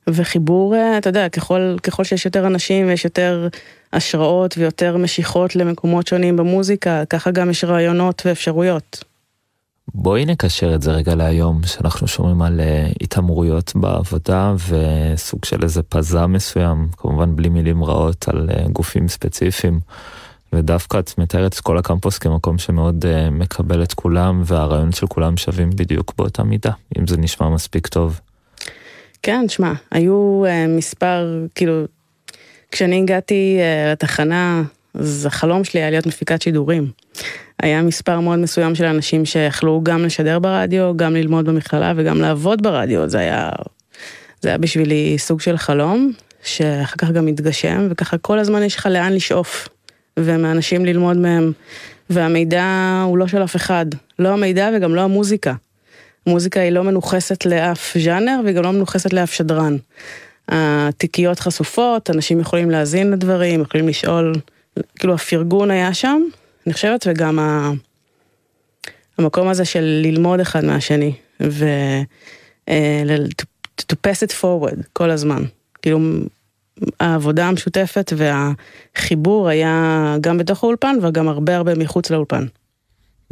וחיבור, 0.08 0.76
אה, 0.76 0.98
אתה 0.98 1.10
יודע, 1.10 1.30
ככל, 1.30 1.76
ככל 1.84 2.04
שיש 2.04 2.26
יותר 2.26 2.48
אנשים 2.48 2.88
ויש 2.88 3.06
יותר 3.06 3.48
השראות 3.94 4.58
ויותר 4.58 4.98
משיכות 4.98 5.56
למקומות 5.56 6.08
שונים 6.08 6.38
במוזיקה, 6.38 7.04
ככה 7.10 7.32
גם 7.32 7.50
יש 7.50 7.64
רעיונות 7.64 8.22
ואפשרויות. 8.26 9.04
בואי 9.96 10.26
נקשר 10.26 10.76
את 10.76 10.82
זה 10.82 10.92
רגע 10.92 11.16
להיום, 11.16 11.62
שאנחנו 11.66 12.08
שומעים 12.08 12.42
על 12.42 12.60
uh, 12.60 12.96
התעמרויות 13.02 13.72
בעבודה 13.76 14.54
וסוג 14.70 15.46
של 15.46 15.64
איזה 15.64 15.84
פזם 15.84 16.32
מסוים, 16.34 16.88
כמובן 16.98 17.36
בלי 17.36 17.50
מילים 17.50 17.84
רעות 17.84 18.28
על 18.28 18.50
uh, 18.50 18.70
גופים 18.70 19.08
ספציפיים. 19.08 19.80
ודווקא 20.54 21.00
את 21.00 21.18
מתארת 21.18 21.54
את 21.54 21.60
כל 21.60 21.78
הקמפוס 21.78 22.18
כמקום 22.18 22.58
שמאוד 22.58 23.06
uh, 23.06 23.32
מקבל 23.32 23.84
את 23.84 23.94
כולם, 23.94 24.42
והרעיונות 24.46 24.96
של 24.96 25.08
כולם 25.08 25.38
שווים 25.38 25.70
בדיוק 25.70 26.14
באותה 26.18 26.44
מידה, 26.44 26.72
אם 27.00 27.08
זה 27.08 27.18
נשמע 27.18 27.50
מספיק 27.50 27.88
טוב. 27.88 28.20
כן, 29.24 29.46
שמע, 29.50 29.74
היו 29.92 30.44
uh, 30.46 30.70
מספר, 30.70 31.46
כאילו, 31.56 31.84
כשאני 32.72 33.02
הגעתי 33.02 33.60
uh, 33.60 33.92
לתחנה, 33.92 34.64
אז 34.94 35.26
החלום 35.26 35.64
שלי 35.64 35.80
היה 35.80 35.90
להיות 35.90 36.06
מפיקת 36.06 36.42
שידורים. 36.42 36.92
היה 37.62 37.82
מספר 37.82 38.20
מאוד 38.20 38.40
מסוים 38.40 38.76
של 38.76 38.86
אנשים 38.86 39.26
שיכלו 39.26 39.82
גם 39.84 40.06
לשדר 40.06 40.40
ברדיו, 40.40 40.98
גם 40.98 41.16
ללמוד 41.16 41.46
במכללה 41.46 41.94
וגם 41.96 42.22
לעבוד 42.22 42.64
ברדיו, 42.64 43.10
זה 43.10 43.20
היה, 43.20 43.50
זה 44.42 44.50
היה 44.50 44.58
בשבילי 44.58 45.16
סוג 45.18 45.42
של 45.42 45.58
חלום, 45.58 46.12
שאחר 46.44 46.96
כך 46.98 47.12
גם 47.12 47.28
התגשם, 47.28 47.88
וככה 47.90 48.18
כל 48.18 48.40
הזמן 48.40 48.64
יש 48.64 48.76
לך 48.76 48.86
לאן 48.86 49.14
לשאוף, 49.14 49.70
ומאנשים 50.20 50.86
ללמוד 50.86 51.18
מהם, 51.18 51.52
והמידע 52.10 53.02
הוא 53.06 53.18
לא 53.18 53.28
של 53.28 53.44
אף 53.44 53.56
אחד, 53.56 53.86
לא 54.20 54.30
המידע 54.30 54.70
וגם 54.76 54.96
לא 54.96 55.02
המוזיקה. 55.02 55.54
המוזיקה 56.28 56.60
היא 56.60 56.72
לא 56.72 56.84
מנוכסת 56.84 57.46
לאף 57.46 57.98
ז'אנר 57.98 58.40
והיא 58.44 58.56
גם 58.56 58.64
לא 58.64 58.72
מנוכסת 58.72 59.14
לאף 59.14 59.34
שדרן. 59.34 59.78
התיקיות 60.50 61.40
חשופות, 61.40 62.10
אנשים 62.10 62.40
יכולים 62.40 62.72
להאזין 62.72 63.12
לדברים, 63.12 63.62
יכולים 63.62 63.88
לשאול, 63.88 64.34
כאילו 64.96 65.14
הפרגון 65.14 65.72
היה 65.72 65.94
שם, 65.94 66.22
אני 66.66 66.74
חושבת, 66.74 67.08
וגם 67.08 67.40
ה... 67.40 67.72
המקום 69.18 69.48
הזה 69.48 69.66
של 69.66 70.02
ללמוד 70.04 70.40
אחד 70.40 70.66
מהשני, 70.66 71.14
ו... 71.42 71.66
uh, 72.70 72.72
to 73.82 73.96
pass 74.08 74.22
it 74.22 74.32
forward 74.42 74.84
כל 74.94 75.12
הזמן. 75.12 75.44
כאילו, 75.82 76.00
העבודה 77.00 77.48
המשותפת 77.48 78.14
והחיבור 78.18 79.50
היה 79.50 80.16
גם 80.22 80.38
בתוך 80.38 80.64
האולפן 80.64 80.96
וגם 81.02 81.28
הרבה 81.28 81.56
הרבה 81.56 81.76
מחוץ 81.76 82.10
לאולפן. 82.10 82.46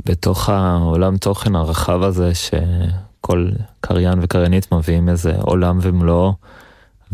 בתוך 0.05 0.49
העולם 0.49 1.17
תוכן 1.17 1.55
הרחב 1.55 2.03
הזה 2.03 2.31
שכל 2.35 3.49
קריין 3.81 4.19
וקריינית 4.21 4.71
מביאים 4.71 5.09
איזה 5.09 5.35
עולם 5.41 5.79
ומלואו, 5.81 6.33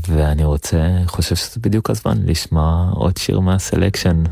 ואני 0.08 0.44
רוצה, 0.44 0.78
חושב 1.06 1.36
שזה 1.36 1.60
בדיוק 1.62 1.90
הזמן 1.90 2.18
לשמוע 2.26 2.90
עוד 2.94 3.18
שיר 3.18 3.40
מהסלקשן. 3.40 4.24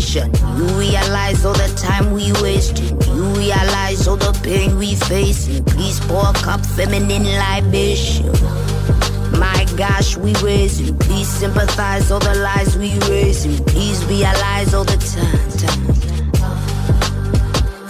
You 0.00 0.64
realize 0.78 1.44
all 1.44 1.52
the 1.52 1.68
time 1.76 2.12
we 2.12 2.32
wasting. 2.40 2.98
You 3.14 3.24
realize 3.36 4.08
all 4.08 4.16
the 4.16 4.32
pain 4.42 4.78
we 4.78 4.94
facing. 4.94 5.62
Please 5.64 6.00
pour 6.00 6.30
a 6.30 6.32
cup 6.32 6.64
feminine 6.64 7.24
libation. 7.24 8.32
My 9.38 9.66
gosh, 9.76 10.16
we 10.16 10.34
raising. 10.36 10.96
Please 11.00 11.28
sympathize 11.28 12.10
all 12.10 12.18
the 12.18 12.34
lies 12.34 12.78
we 12.78 12.98
raising. 13.10 13.62
Please 13.66 14.02
realize 14.06 14.72
all 14.72 14.84
the 14.84 14.96
time. 14.96 15.58
time. 15.58 16.19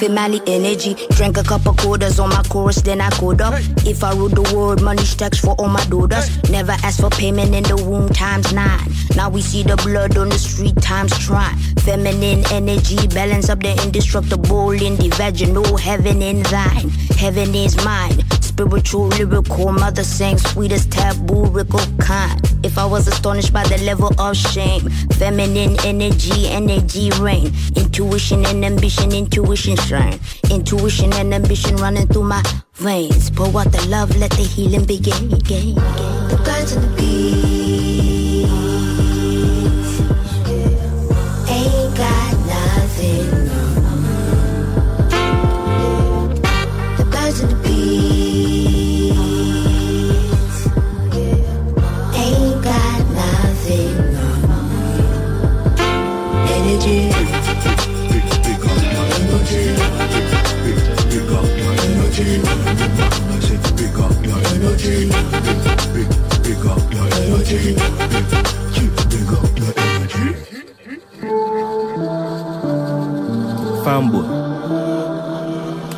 Family 0.01 0.41
energy. 0.47 0.95
Drink 1.11 1.37
a 1.37 1.43
couple 1.43 1.75
quarters 1.75 2.19
on 2.19 2.31
my 2.31 2.43
chorus, 2.45 2.81
then 2.81 3.03
I 3.03 3.11
code 3.11 3.43
up. 3.43 3.53
If 3.85 4.03
I 4.03 4.15
rule 4.15 4.31
the 4.31 4.43
world, 4.55 4.81
money 4.81 5.05
stacks 5.05 5.39
for 5.39 5.51
all 5.59 5.69
my 5.69 5.85
daughters. 5.85 6.43
Never 6.49 6.73
ask 6.73 7.01
for 7.01 7.11
payment 7.11 7.55
in 7.55 7.65
the 7.65 7.77
womb 7.77 8.09
times 8.09 8.51
nine. 8.55 8.89
Now 9.15 9.29
we 9.29 9.43
see 9.43 9.63
the 9.63 9.77
blood 9.77 10.17
on 10.17 10.31
the 10.31 10.39
street 10.39 10.81
times 10.81 11.17
try. 11.19 11.53
Feminine 11.81 12.45
energy, 12.51 12.97
balance 13.09 13.51
up 13.51 13.61
the 13.61 13.79
indestructible 13.85 14.71
in 14.71 14.97
the 14.97 15.11
vaginal. 15.19 15.77
Heaven 15.77 16.23
in 16.23 16.45
thine, 16.45 16.89
heaven 17.19 17.55
is 17.55 17.77
mine. 17.85 18.25
Spiritual, 18.61 19.07
lyrical, 19.07 19.73
mother 19.73 20.05
sang 20.05 20.37
sweetest 20.37 20.93
taboo, 20.93 21.47
rickle 21.47 21.81
kind. 21.99 22.39
If 22.63 22.77
I 22.77 22.85
was 22.85 23.09
astonished 23.09 23.55
by 23.55 23.65
the 23.65 23.79
level 23.85 24.13
of 24.21 24.37
shame, 24.37 24.83
feminine 25.17 25.81
energy, 25.83 26.47
energy 26.47 27.09
reign. 27.19 27.55
Intuition 27.75 28.45
and 28.45 28.63
ambition, 28.63 29.13
intuition 29.13 29.77
shine. 29.77 30.21
Intuition 30.51 31.11
and 31.15 31.33
ambition 31.33 31.77
running 31.77 32.07
through 32.09 32.25
my 32.25 32.43
veins. 32.75 33.31
Pour 33.31 33.49
out 33.59 33.73
the 33.73 33.83
love, 33.89 34.15
let 34.19 34.33
the 34.33 34.43
healing 34.43 34.85
begin. 34.85 35.31
begin. 35.31 35.77
The 35.77 36.39
birds 36.45 36.73
and 36.73 36.85
the 36.85 36.90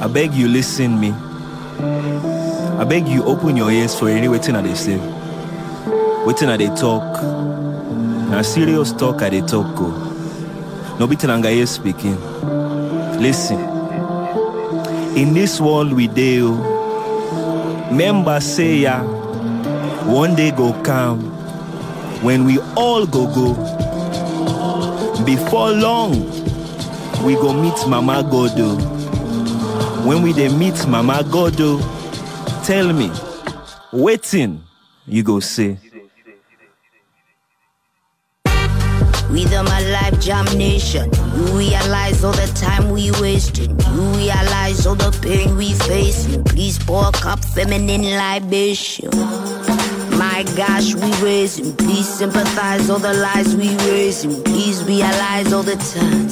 i 0.03 0.07
beg 0.09 0.35
you 0.35 0.49
listen 0.49 0.99
me. 0.99 1.13
I 2.79 2.85
beg 2.85 3.07
you 3.07 3.25
open 3.25 3.57
your 3.57 3.71
ears 3.71 3.95
for 3.99 4.09
any 4.09 4.29
waiting 4.29 4.57
at 4.57 4.65
they 4.65 4.75
say. 4.75 4.97
Waiting 6.27 6.51
at 6.51 6.59
the 6.59 6.75
talk. 6.75 7.19
A 8.33 8.43
serious 8.43 8.93
talk 8.93 9.23
at 9.23 9.31
the 9.31 9.43
talk. 9.43 9.67
Oh. 9.79 10.12
No 11.03 11.09
be 11.09 11.17
telanga 11.17 11.51
speaking. 11.67 12.15
Listen. 13.21 13.59
In 15.17 15.35
this 15.35 15.61
world 15.61 15.93
we 15.93 16.07
deal. 16.07 16.55
Members 17.91 18.45
say 18.45 18.77
ya. 18.87 19.03
One 20.07 20.37
day 20.37 20.53
go 20.53 20.73
come 20.85 21.19
when 22.23 22.45
we 22.45 22.61
all 22.77 23.05
go 23.05 23.27
go. 23.35 23.55
Before 25.25 25.73
long, 25.73 26.13
we 27.25 27.35
go 27.35 27.53
meet 27.53 27.85
Mama 27.89 28.23
Godo. 28.23 28.79
when 30.07 30.23
we 30.23 30.33
dey 30.33 30.57
meet 30.57 30.87
Mama 30.87 31.25
Godo, 31.25 31.81
tell 32.65 32.93
me, 32.93 33.11
waiting, 33.93 34.63
you 35.09 35.25
go 35.25 35.41
say. 35.41 35.79
You 40.95 41.57
realize 41.57 42.23
all 42.23 42.33
the 42.33 42.53
time 42.55 42.91
we 42.91 43.11
wasting. 43.13 43.71
You 43.71 44.03
realize 44.19 44.87
all 44.87 44.95
the 44.95 45.11
pain 45.23 45.57
we 45.57 45.73
facing. 45.73 46.45
Please 46.45 46.79
pour 46.79 47.09
a 47.09 47.13
cup 47.13 47.43
feminine 47.43 48.03
libation. 48.03 49.09
My 50.19 50.45
gosh, 50.55 50.95
we 50.95 51.11
raising. 51.25 51.75
Please 51.77 52.07
sympathize 52.07 52.91
all 52.91 52.99
the 52.99 53.15
lies 53.15 53.57
we 53.57 53.75
raising. 53.91 54.45
Please 54.45 54.85
realize 54.85 55.51
all 55.51 55.63
the 55.63 55.77
time. 55.77 56.29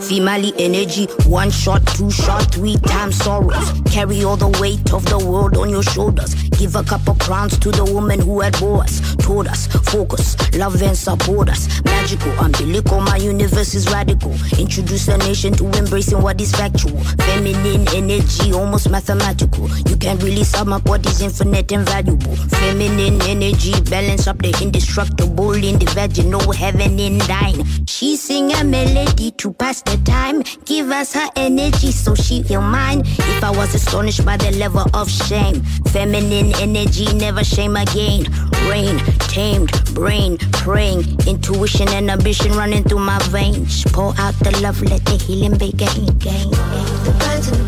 Female 0.00 0.52
energy, 0.58 1.06
one 1.26 1.50
shot, 1.50 1.86
two 1.88 2.10
shot, 2.10 2.50
three 2.54 2.76
times 2.76 3.16
sorrows. 3.16 3.72
Carry 3.90 4.24
all 4.24 4.36
the 4.38 4.48
weight 4.58 4.92
of 4.94 5.04
the 5.04 5.18
world 5.18 5.58
on 5.58 5.68
your 5.68 5.82
shoulders. 5.82 6.34
Give 6.62 6.76
a 6.76 6.84
couple 6.84 7.16
crowns 7.16 7.58
to 7.58 7.72
the 7.72 7.84
woman 7.84 8.20
who 8.20 8.38
had 8.38 8.56
bore 8.60 8.84
us, 8.84 9.16
told 9.16 9.48
us, 9.48 9.66
focus, 9.66 10.36
love 10.56 10.80
and 10.80 10.96
support 10.96 11.48
us. 11.48 11.66
Magical, 11.82 12.30
umbilical, 12.38 13.00
my 13.00 13.16
universe 13.16 13.74
is 13.74 13.90
radical. 13.92 14.30
Introduce 14.56 15.08
a 15.08 15.18
nation 15.18 15.54
to 15.54 15.66
embracing 15.72 16.22
what 16.22 16.40
is 16.40 16.52
factual. 16.52 16.96
Feminine 17.26 17.88
energy, 17.92 18.52
almost 18.52 18.88
mathematical. 18.90 19.68
You 19.88 19.96
can't 19.96 20.22
really 20.22 20.44
sum 20.44 20.72
up 20.72 20.88
what 20.88 21.04
is 21.04 21.20
infinite 21.20 21.72
and 21.72 21.84
valuable. 21.84 22.36
Feminine 22.36 23.20
energy, 23.22 23.72
balance 23.90 24.28
up 24.28 24.38
the 24.38 24.56
indestructible 24.62 25.54
in 25.54 25.80
the 25.80 25.90
vaginal 25.96 26.52
heaven 26.52 27.00
in 27.00 27.18
thine. 27.18 27.64
She 27.88 28.14
sing 28.14 28.52
a 28.52 28.62
melody 28.62 29.32
to 29.32 29.52
pass 29.54 29.82
the 29.82 29.96
time. 30.04 30.42
Give 30.64 30.92
us 30.92 31.12
her 31.14 31.28
energy 31.34 31.90
so 31.90 32.14
she 32.14 32.44
feel 32.44 32.62
mine. 32.62 33.00
If 33.04 33.42
I 33.42 33.50
was 33.50 33.74
astonished 33.74 34.24
by 34.24 34.36
the 34.36 34.52
level 34.52 34.86
of 34.94 35.10
shame, 35.10 35.60
feminine 35.90 36.51
energy 36.60 37.12
never 37.14 37.44
shame 37.44 37.76
again. 37.76 38.24
Rain, 38.68 38.98
tamed, 39.28 39.72
brain, 39.94 40.38
praying, 40.52 41.04
intuition 41.26 41.88
and 41.88 42.10
ambition 42.10 42.52
running 42.52 42.84
through 42.84 43.00
my 43.00 43.18
veins. 43.30 43.84
Pour 43.92 44.14
out 44.18 44.34
the 44.40 44.50
love, 44.62 44.80
let 44.82 45.04
the 45.04 45.16
healing 45.16 45.56
begin. 45.58 46.06
Gain, 46.18 46.52
and 46.54 46.88
the 47.04 47.61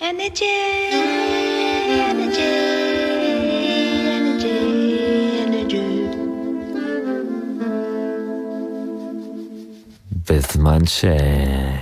Energy, 0.00 0.46
energy, 0.50 1.05
בזמן 10.56 10.78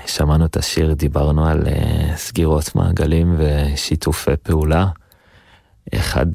ששמענו 0.06 0.44
את 0.44 0.56
השיר 0.56 0.94
דיברנו 0.94 1.46
על 1.46 1.62
אה, 1.66 2.16
סגירות 2.16 2.74
מעגלים 2.74 3.36
ושיתופי 3.38 4.30
פעולה. 4.42 4.86
אחד 5.94 6.26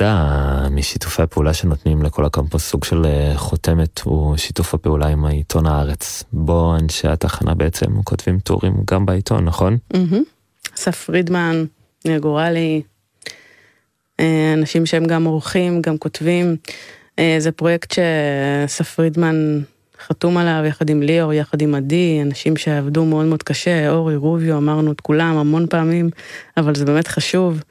משיתופי 0.72 1.22
הפעולה 1.22 1.54
שנותנים 1.54 2.04
לכל 2.04 2.26
הקמפוס 2.26 2.70
סוג 2.70 2.84
של 2.84 3.06
אה, 3.06 3.34
חותמת 3.36 4.00
הוא 4.00 4.38
שיתוף 4.38 4.74
הפעולה 4.74 5.08
עם 5.08 5.26
העיתון 5.26 5.66
הארץ. 5.66 6.24
בו 6.34 6.76
אנשי 6.76 7.08
התחנה 7.08 7.56
בעצם 7.56 8.02
כותבים 8.04 8.40
טורים 8.40 8.74
גם 8.92 9.06
בעיתון, 9.06 9.46
נכון? 9.46 9.78
אסף 10.78 11.04
פרידמן, 11.06 11.66
ניר 12.06 12.20
גורלי, 12.20 12.82
אה, 14.20 14.54
אנשים 14.54 14.86
שהם 14.86 15.06
גם 15.06 15.26
עורכים, 15.26 15.82
גם 15.82 15.98
כותבים. 15.98 16.56
זה 17.40 17.52
פרויקט 17.52 17.92
שאסף 17.92 18.96
פרידמן 18.96 19.62
חתום 20.00 20.38
עליו 20.38 20.64
יחד 20.68 20.90
עם 20.90 21.02
ליאור, 21.02 21.34
יחד 21.34 21.62
עם 21.62 21.76
עדי, 21.76 22.20
אנשים 22.22 22.58
שעבדו 22.58 23.06
מאוד 23.06 23.26
מאוד 23.26 23.44
קשה, 23.44 23.90
אורי, 23.90 24.16
רוביו, 24.16 24.58
אמרנו 24.58 24.92
את 24.92 25.02
כולם 25.02 25.38
המון 25.38 25.68
פעמים, 25.68 26.10
אבל 26.58 26.76
זה 26.76 26.86
באמת 26.86 27.08
חשוב. 27.08 27.64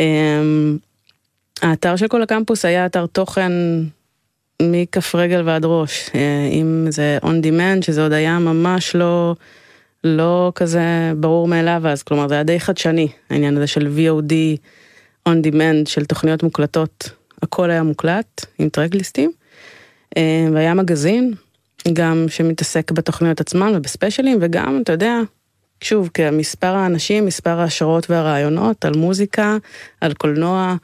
אה, 0.00 0.42
האתר 1.62 1.96
של 1.96 2.08
כל 2.08 2.22
הקמפוס 2.22 2.64
היה 2.64 2.86
אתר 2.86 3.06
תוכן 3.06 3.52
מכף 4.62 5.14
רגל 5.14 5.42
ועד 5.44 5.64
ראש, 5.64 6.10
אה, 6.14 6.48
אם 6.52 6.86
זה 6.90 7.18
on 7.22 7.46
demand, 7.46 7.84
שזה 7.84 8.02
עוד 8.02 8.12
היה 8.12 8.38
ממש 8.38 8.96
לא, 8.96 9.34
לא 10.04 10.52
כזה 10.54 11.12
ברור 11.16 11.48
מאליו 11.48 11.82
אז, 11.88 12.02
כלומר 12.02 12.28
זה 12.28 12.34
היה 12.34 12.42
די 12.42 12.60
חדשני, 12.60 13.08
העניין 13.30 13.56
הזה 13.56 13.66
של 13.66 13.88
VOD 13.96 14.32
on 15.28 15.32
demand, 15.46 15.88
של 15.88 16.04
תוכניות 16.04 16.42
מוקלטות, 16.42 17.10
הכל 17.42 17.70
היה 17.70 17.82
מוקלט 17.82 18.46
עם 18.58 18.68
טרקליסטים, 18.68 19.32
אה, 20.16 20.46
והיה 20.52 20.74
מגזין, 20.74 21.34
גם 21.92 22.24
שמתעסק 22.28 22.90
בתוכניות 22.90 23.40
עצמן 23.40 23.72
ובספיישלים, 23.74 24.38
וגם, 24.40 24.80
אתה 24.82 24.92
יודע, 24.92 25.18
שוב, 25.80 26.10
כמספר 26.14 26.74
האנשים, 26.74 27.26
מספר 27.26 27.60
ההשערות 27.60 28.10
והרעיונות 28.10 28.84
על 28.84 28.92
מוזיקה, 28.96 29.56
על 30.00 30.14
קולנוע, 30.14 30.76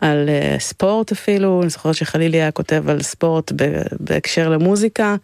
על 0.00 0.28
אה, 0.28 0.56
ספורט 0.58 1.12
אפילו, 1.12 1.60
אני 1.62 1.70
זוכרת 1.70 1.94
שחלילי 1.94 2.36
היה 2.36 2.50
כותב 2.50 2.84
על 2.88 3.02
ספורט 3.02 3.52
בהקשר 4.00 4.48
למוזיקה, 4.48 5.16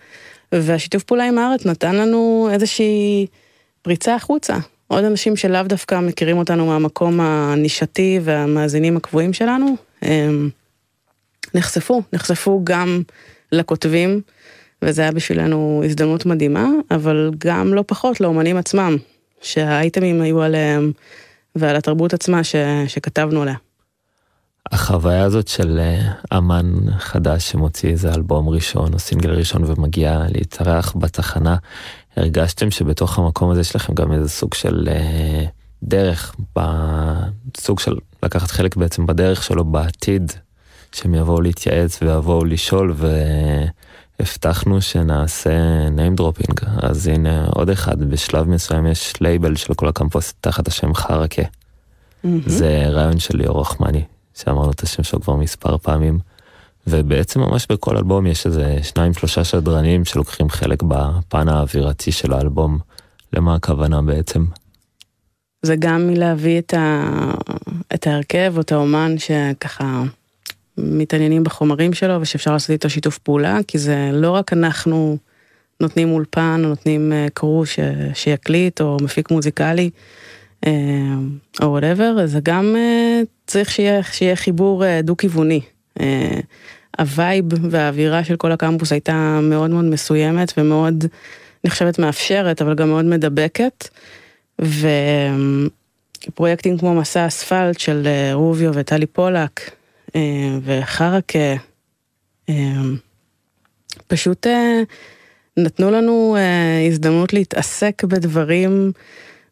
והשיתוף 0.53 1.03
פעולה 1.03 1.25
עם 1.29 1.39
הארץ 1.39 1.67
נתן 1.67 1.95
לנו 1.95 2.49
איזושהי 2.53 3.27
פריצה 3.83 4.15
החוצה. 4.15 4.57
עוד 4.89 5.05
אנשים 5.05 5.37
שלאו 5.37 5.63
דווקא 5.63 6.01
מכירים 6.01 6.39
אותנו 6.39 6.67
מהמקום 6.67 7.21
הנישתי 7.21 8.21
והמאזינים 8.23 8.97
הקבועים 8.97 9.33
שלנו, 9.33 9.77
הם 10.03 10.51
נחשפו, 11.55 12.03
נחשפו 12.13 12.61
גם 12.65 13.03
לכותבים, 13.53 14.21
וזה 14.85 15.03
היה 15.03 15.13
בשבילנו 15.13 15.83
הזדמנות 15.85 16.27
מדהימה, 16.27 16.69
אבל 16.91 17.31
גם 17.39 17.75
לא 17.75 17.85
פחות 17.87 18.21
לאומנים 18.21 18.57
עצמם, 18.57 18.97
שהאייטמים 19.43 20.21
היו 20.21 20.43
עליהם, 20.43 20.93
ועל 21.57 21.77
התרבות 21.77 22.15
עצמה 22.15 22.45
ש, 22.45 22.57
שכתבנו 22.87 23.43
עליה. 23.43 23.55
החוויה 24.73 25.25
הזאת 25.25 25.49
של 25.49 25.81
אה, 25.81 26.39
אמן 26.39 26.73
חדש 26.99 27.51
שמוציא 27.51 27.91
איזה 27.91 28.15
אלבום 28.15 28.49
ראשון 28.49 28.95
או 28.95 28.99
סינגל 28.99 29.31
ראשון 29.31 29.65
ומגיע 29.65 30.23
להתארח 30.29 30.93
בתחנה, 30.97 31.57
הרגשתם 32.17 32.71
שבתוך 32.71 33.19
המקום 33.19 33.51
הזה 33.51 33.61
יש 33.61 33.77
לכם 33.77 33.95
גם 33.95 34.13
איזה 34.13 34.29
סוג 34.29 34.55
של 34.55 34.89
אה, 34.91 35.45
דרך, 35.83 36.37
סוג 37.57 37.81
של 37.81 37.95
לקחת 38.23 38.51
חלק 38.51 38.77
בעצם 38.77 39.07
בדרך 39.07 39.43
שלו 39.43 39.65
בעתיד, 39.65 40.33
שהם 40.93 41.15
יבואו 41.15 41.41
להתייעץ 41.41 42.03
ויבואו 42.03 42.45
לשאול 42.45 42.95
והבטחנו 44.19 44.81
שנעשה 44.81 45.51
name 45.97 46.21
dropping, 46.21 46.65
אז 46.83 47.07
הנה 47.07 47.47
עוד 47.47 47.71
אחד, 47.71 48.03
בשלב 48.03 48.49
מסוים 48.49 48.87
יש 48.87 49.21
לייבל 49.21 49.57
של 49.57 49.75
כל 49.75 49.89
הקמפוס 49.89 50.35
תחת 50.41 50.69
השם 50.69 50.95
חרקה. 50.95 51.43
זה 52.47 52.85
רעיון 52.89 53.19
של 53.19 53.37
ליאור 53.37 53.61
רחמני, 53.61 54.05
שאמרנו 54.35 54.71
את 54.71 54.83
השם 54.83 55.03
שלו 55.03 55.21
כבר 55.21 55.37
מספר 55.37 55.79
פעמים. 55.79 56.19
ובעצם 56.87 57.41
ממש 57.41 57.67
בכל 57.71 57.97
אלבום 57.97 58.27
יש 58.27 58.47
איזה 58.47 58.79
שניים 58.83 59.15
שלושה 59.15 59.45
שדרנים 59.45 60.05
שלוקחים 60.05 60.51
חלק 60.51 60.83
בפן 60.83 61.49
האווירתי 61.49 62.13
של 62.13 62.33
האלבום. 62.33 62.79
למה 63.33 63.55
הכוונה 63.55 64.03
בעצם? 64.03 64.45
זה 65.63 65.77
גם 65.79 66.07
מלהביא 66.07 66.59
את, 66.59 66.75
ה... 66.75 67.05
את 67.95 68.07
ההרכב 68.07 68.53
או 68.57 68.61
את 68.61 68.73
האומן 68.73 69.15
שככה 69.19 70.03
מתעניינים 70.79 71.45
בחומרים 71.45 71.93
שלו 71.93 72.21
ושאפשר 72.21 72.53
לעשות 72.53 72.71
איתו 72.71 72.91
שיתוף 72.91 73.19
פעולה, 73.19 73.59
כי 73.67 73.79
זה 73.79 74.11
לא 74.13 74.31
רק 74.31 74.53
אנחנו 74.53 75.19
נותנים 75.81 76.11
אולפן 76.13 76.61
או 76.65 76.69
נותנים 76.69 77.13
אה, 77.13 77.27
קרו 77.35 77.67
ש... 77.67 77.79
שיקליט 78.15 78.81
או 78.81 78.97
מפיק 79.03 79.31
מוזיקלי 79.31 79.91
אה, 80.67 80.73
או 81.63 81.67
whatever, 81.67 82.27
זה 82.27 82.39
גם 82.43 82.75
אה, 82.77 83.21
צריך 83.47 83.71
שיהיה, 83.71 84.03
שיהיה 84.03 84.37
חיבור 84.37 84.85
דו-כיווני. 85.03 85.61
ה 86.99 87.08
vibe 87.08 87.45
והאווירה 87.71 88.25
של 88.25 88.37
כל 88.37 88.53
הקמפוס 88.53 88.93
הייתה 88.93 89.41
מאוד 89.43 89.71
מאוד 89.71 89.85
מסוימת 89.85 90.53
ומאוד 90.59 91.05
נחשבת 91.65 91.99
מאפשרת, 91.99 92.63
אבל 92.63 92.75
גם 92.75 92.89
מאוד 92.89 93.05
מדבקת. 93.05 93.89
פרויקטים 96.35 96.79
כמו 96.79 96.95
מסע 96.95 97.27
אספלט 97.27 97.79
של 97.79 98.09
רוביו 98.33 98.71
וטלי 98.75 99.07
פולק 99.07 99.71
וחרקה, 100.63 101.55
אה, 102.49 102.55
פשוט 104.07 104.47
אה, 104.47 104.83
נתנו 105.57 105.91
לנו 105.91 106.37
אה, 106.39 106.87
הזדמנות 106.89 107.33
להתעסק 107.33 108.05
בדברים 108.05 108.93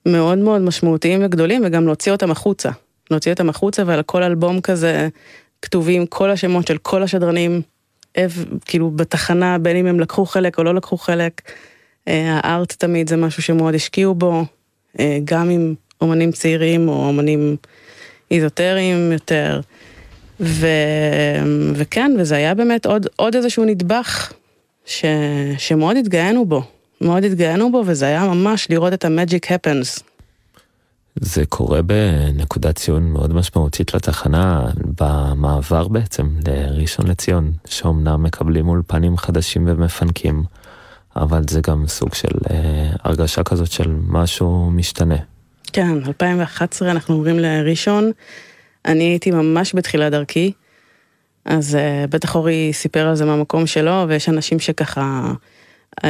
מאוד 0.06 0.38
מאוד 0.38 0.60
משמעותיים 0.60 1.24
וגדולים 1.24 1.62
וגם 1.64 1.86
להוציא 1.86 2.12
אותם 2.12 2.30
החוצה. 2.30 2.70
להוציא 3.10 3.32
אותם 3.32 3.48
החוצה 3.48 3.82
ועל 3.86 4.02
כל 4.02 4.22
אלבום 4.22 4.60
כזה 4.60 5.08
כתובים 5.62 6.06
כל 6.06 6.30
השמות 6.30 6.66
של 6.66 6.78
כל 6.78 7.02
השדרנים, 7.02 7.62
כאילו 8.64 8.90
בתחנה, 8.90 9.58
בין 9.58 9.76
אם 9.76 9.86
הם 9.86 10.00
לקחו 10.00 10.26
חלק 10.26 10.58
או 10.58 10.64
לא 10.64 10.74
לקחו 10.74 10.96
חלק. 10.96 11.42
אה, 12.08 12.40
הארט 12.42 12.72
תמיד 12.78 13.08
זה 13.08 13.16
משהו 13.16 13.42
שמאוד 13.42 13.74
השקיעו 13.74 14.14
בו, 14.14 14.44
אה, 15.00 15.18
גם 15.24 15.50
עם 15.50 15.74
אומנים 16.00 16.32
צעירים 16.32 16.88
או 16.88 17.06
אומנים 17.06 17.56
איזוטריים 18.30 19.12
יותר. 19.12 19.60
ו... 20.42 20.66
וכן, 21.74 22.12
וזה 22.18 22.36
היה 22.36 22.54
באמת 22.54 22.86
עוד, 22.86 23.06
עוד 23.16 23.36
איזשהו 23.36 23.64
נדבך 23.64 24.32
ש... 24.86 25.04
שמאוד 25.58 25.96
התגאינו 25.96 26.46
בו. 26.46 26.62
מאוד 27.00 27.24
התגאינו 27.24 27.72
בו, 27.72 27.82
וזה 27.86 28.06
היה 28.06 28.24
ממש 28.24 28.66
לראות 28.70 28.92
את 28.92 29.04
ה-magic 29.04 29.46
happens. 29.46 30.02
זה 31.16 31.46
קורה 31.46 31.82
בנקודת 31.82 32.76
ציון 32.76 33.02
מאוד 33.12 33.34
משמעותית 33.34 33.94
לתחנה, 33.94 34.70
במעבר 35.00 35.88
בעצם 35.88 36.28
לראשון 36.46 37.06
לציון, 37.06 37.52
שאומנם 37.66 38.22
מקבלים 38.22 38.68
אולפנים 38.68 39.16
חדשים 39.16 39.64
ומפנקים, 39.66 40.42
אבל 41.16 41.42
זה 41.50 41.60
גם 41.60 41.86
סוג 41.86 42.14
של 42.14 42.38
אה, 42.50 42.90
הרגשה 43.02 43.42
כזאת 43.42 43.72
של 43.72 43.96
משהו 44.08 44.70
משתנה. 44.70 45.16
כן, 45.72 45.98
2011 46.06 46.90
אנחנו 46.90 47.14
עוברים 47.14 47.38
לראשון. 47.38 48.12
אני 48.84 49.04
הייתי 49.04 49.30
ממש 49.30 49.74
בתחילת 49.74 50.12
דרכי, 50.12 50.52
אז 51.44 51.74
uh, 51.74 52.10
בטח 52.10 52.34
אורי 52.34 52.70
סיפר 52.72 53.06
על 53.06 53.14
זה 53.14 53.24
מהמקום 53.24 53.66
שלו, 53.66 54.04
ויש 54.08 54.28
אנשים 54.28 54.58
שככה 54.58 55.32
uh, 56.00 56.06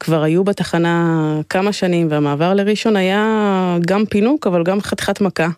כבר 0.00 0.22
היו 0.22 0.44
בתחנה 0.44 1.40
כמה 1.50 1.72
שנים, 1.72 2.06
והמעבר 2.10 2.54
לראשון 2.54 2.96
היה 2.96 3.76
גם 3.86 4.06
פינוק, 4.06 4.46
אבל 4.46 4.62
גם 4.62 4.80
חתיכת 4.80 5.20
מכה. 5.20 5.48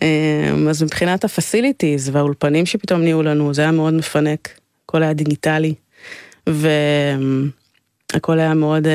Uh, 0.00 0.04
אז 0.70 0.82
מבחינת 0.82 1.24
הפסיליטיז 1.24 2.10
והאולפנים 2.12 2.66
שפתאום 2.66 3.00
נהיו 3.00 3.22
לנו, 3.22 3.54
זה 3.54 3.62
היה 3.62 3.70
מאוד 3.70 3.94
מפנק, 3.94 4.48
הכל 4.84 5.02
היה 5.02 5.12
דיגיטלי, 5.12 5.74
והכל 6.46 8.38
היה 8.38 8.54
מאוד 8.54 8.86
uh, 8.86 8.90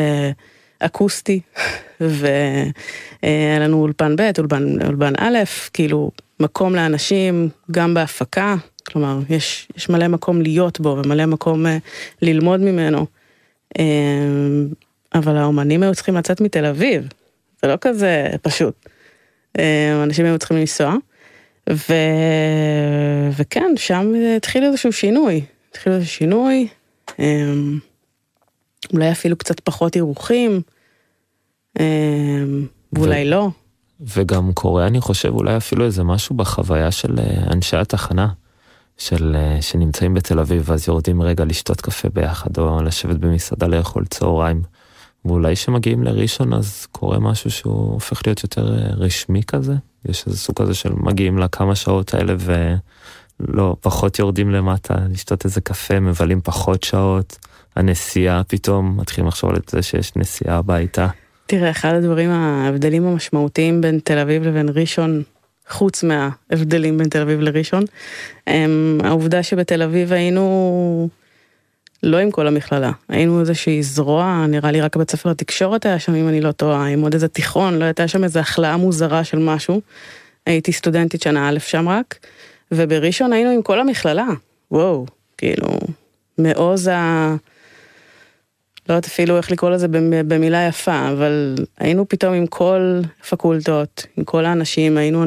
אקוסטי, 0.80 1.40
והיה 2.02 3.60
לנו 3.60 3.82
אולפן 3.82 4.16
ב', 4.16 4.32
אולפן, 4.38 4.82
אולפן 4.86 5.14
א', 5.18 5.38
כאילו 5.74 6.12
מקום 6.40 6.76
לאנשים, 6.76 7.50
גם 7.72 7.94
בהפקה, 7.94 8.56
כלומר, 8.88 9.20
יש, 9.30 9.68
יש 9.78 9.90
מלא 9.90 10.08
מקום 10.08 10.42
להיות 10.42 10.80
בו 10.80 10.98
ומלא 11.04 11.26
מקום 11.26 11.66
uh, 11.66 11.70
ללמוד 12.22 12.60
ממנו. 12.60 13.06
Uh, 13.78 13.82
אבל 15.14 15.38
האומנים 15.38 15.84
היו 15.84 15.96
צריכים 15.96 16.16
לצאת 16.16 16.42
מתל 16.42 16.66
אביב, 16.66 17.08
זה 17.62 17.68
לא 17.68 17.76
כזה 17.82 18.28
פשוט. 18.42 18.86
Uh, 19.58 19.62
אנשים 20.04 20.26
היו 20.26 20.40
צריכים 20.40 20.58
לנסוע, 20.58 20.96
ו... 21.70 21.94
וכן, 23.38 23.74
שם 23.76 24.14
התחיל 24.38 24.64
איזשהו 24.64 24.92
שינוי, 24.92 25.42
התחיל 25.72 25.94
איזשהו 25.94 26.14
שינוי, 26.16 26.68
אולי 28.94 29.12
אפילו 29.12 29.36
קצת 29.36 29.60
פחות 29.60 29.96
אירוחים, 29.96 30.62
uh, 31.78 31.82
ואולי 32.94 33.28
ו... 33.28 33.30
לא. 33.30 33.50
וגם 34.00 34.54
קורה, 34.54 34.88
אני 34.88 35.02
חושב, 35.02 35.30
אולי 35.30 35.58
אפילו 35.58 35.86
איזה 35.86 36.04
משהו 36.04 36.36
בחוויה 36.36 36.92
של 36.92 37.20
אנשי 37.52 37.78
התחנה, 37.78 38.28
של, 38.98 39.36
שנמצאים 39.62 40.14
בתל 40.14 40.40
אביב, 40.40 40.64
ואז 40.70 40.88
יורדים 40.88 41.22
רגע 41.22 41.46
לשתות 41.46 41.82
קפה 41.82 42.10
ביחד, 42.10 42.58
או 42.58 42.84
לשבת 42.84 43.16
במסעדה 43.16 43.68
לאכול 43.68 44.06
צהריים. 44.06 44.62
ואולי 45.26 45.56
כשמגיעים 45.56 46.04
לראשון 46.04 46.54
אז 46.54 46.88
קורה 46.92 47.20
משהו 47.20 47.52
שהוא 47.52 47.94
הופך 47.94 48.22
להיות 48.28 48.44
יותר 48.44 48.66
רשמי 48.98 49.44
כזה. 49.44 49.74
יש 50.06 50.28
איזה 50.28 50.38
סוג 50.38 50.56
כזה 50.56 50.74
של 50.74 50.94
מגיעים 50.94 51.38
לכמה 51.38 51.76
שעות 51.76 52.14
האלה 52.14 52.36
ולא, 52.40 53.76
פחות 53.82 54.20
יורדים 54.20 54.52
למטה, 54.52 54.96
לשתות 55.10 55.46
איזה 55.46 55.62
קפה, 55.62 56.00
מבלים 56.00 56.42
פחות 56.42 56.84
שעות. 56.84 57.38
הנסיעה 57.76 58.44
פתאום, 58.44 58.98
מתחילים 59.00 59.28
לחשוב 59.28 59.50
על 59.50 59.56
זה 59.70 59.82
שיש 59.82 60.16
נסיעה 60.16 60.58
הביתה. 60.58 61.08
תראה, 61.48 61.72
אחד 61.72 61.94
הדברים, 61.94 62.30
ההבדלים 62.30 63.08
המשמעותיים 63.08 63.82
בין 63.82 64.00
תל 64.04 64.18
אביב 64.18 64.44
לבין 64.44 64.70
ראשון, 64.74 65.24
חוץ 65.70 66.04
מההבדלים 66.04 66.98
בין 66.98 67.10
תל 67.10 67.22
אביב 67.22 67.40
לראשון, 67.40 67.84
הם 68.48 68.98
העובדה 69.04 69.44
שבתל 69.44 69.82
אביב 69.82 70.14
היינו 70.14 71.10
לא 72.04 72.18
עם 72.18 72.32
כל 72.32 72.48
המכללה, 72.48 72.92
היינו 73.10 73.40
איזושהי 73.40 73.84
זרוע, 73.84 74.46
נראה 74.50 74.72
לי 74.72 74.82
רק 74.82 74.96
בית 74.96 75.12
ספר 75.12 75.30
התקשורת 75.30 75.86
היה 75.86 76.00
שם, 76.00 76.16
אם 76.16 76.30
אני 76.30 76.42
לא 76.42 76.52
טועה, 76.52 76.86
עם 76.86 77.02
עוד 77.02 77.14
איזה 77.14 77.28
תיכון, 77.28 77.80
לא 77.80 77.86
הייתה 77.86 78.08
שם 78.08 78.24
איזו 78.24 78.40
החלאה 78.40 78.78
מוזרה 78.78 79.24
של 79.24 79.40
משהו. 79.40 79.82
הייתי 80.46 80.72
סטודנטית 80.72 81.22
שנה 81.22 81.50
א' 81.50 81.60
שם 81.60 81.90
רק, 81.90 82.20
ובראשון 82.72 83.34
היינו 83.34 83.50
עם 83.50 83.62
כל 83.62 83.80
המכללה, 83.80 84.28
וואו, 84.72 85.06
כאילו, 85.38 85.68
מעוז 86.38 86.88
ה... 86.88 87.36
לא 88.90 88.94
יודעת 88.94 89.06
אפילו 89.06 89.38
איך 89.38 89.52
לקרוא 89.52 89.70
לזה 89.70 89.88
במילה 90.28 90.68
יפה, 90.68 91.10
אבל 91.12 91.56
היינו 91.78 92.10
פתאום 92.10 92.34
עם 92.34 92.48
כל 92.48 93.02
פקולטות, 93.30 94.06
עם 94.18 94.24
כל 94.24 94.46
האנשים, 94.46 94.98
היינו, 94.98 95.24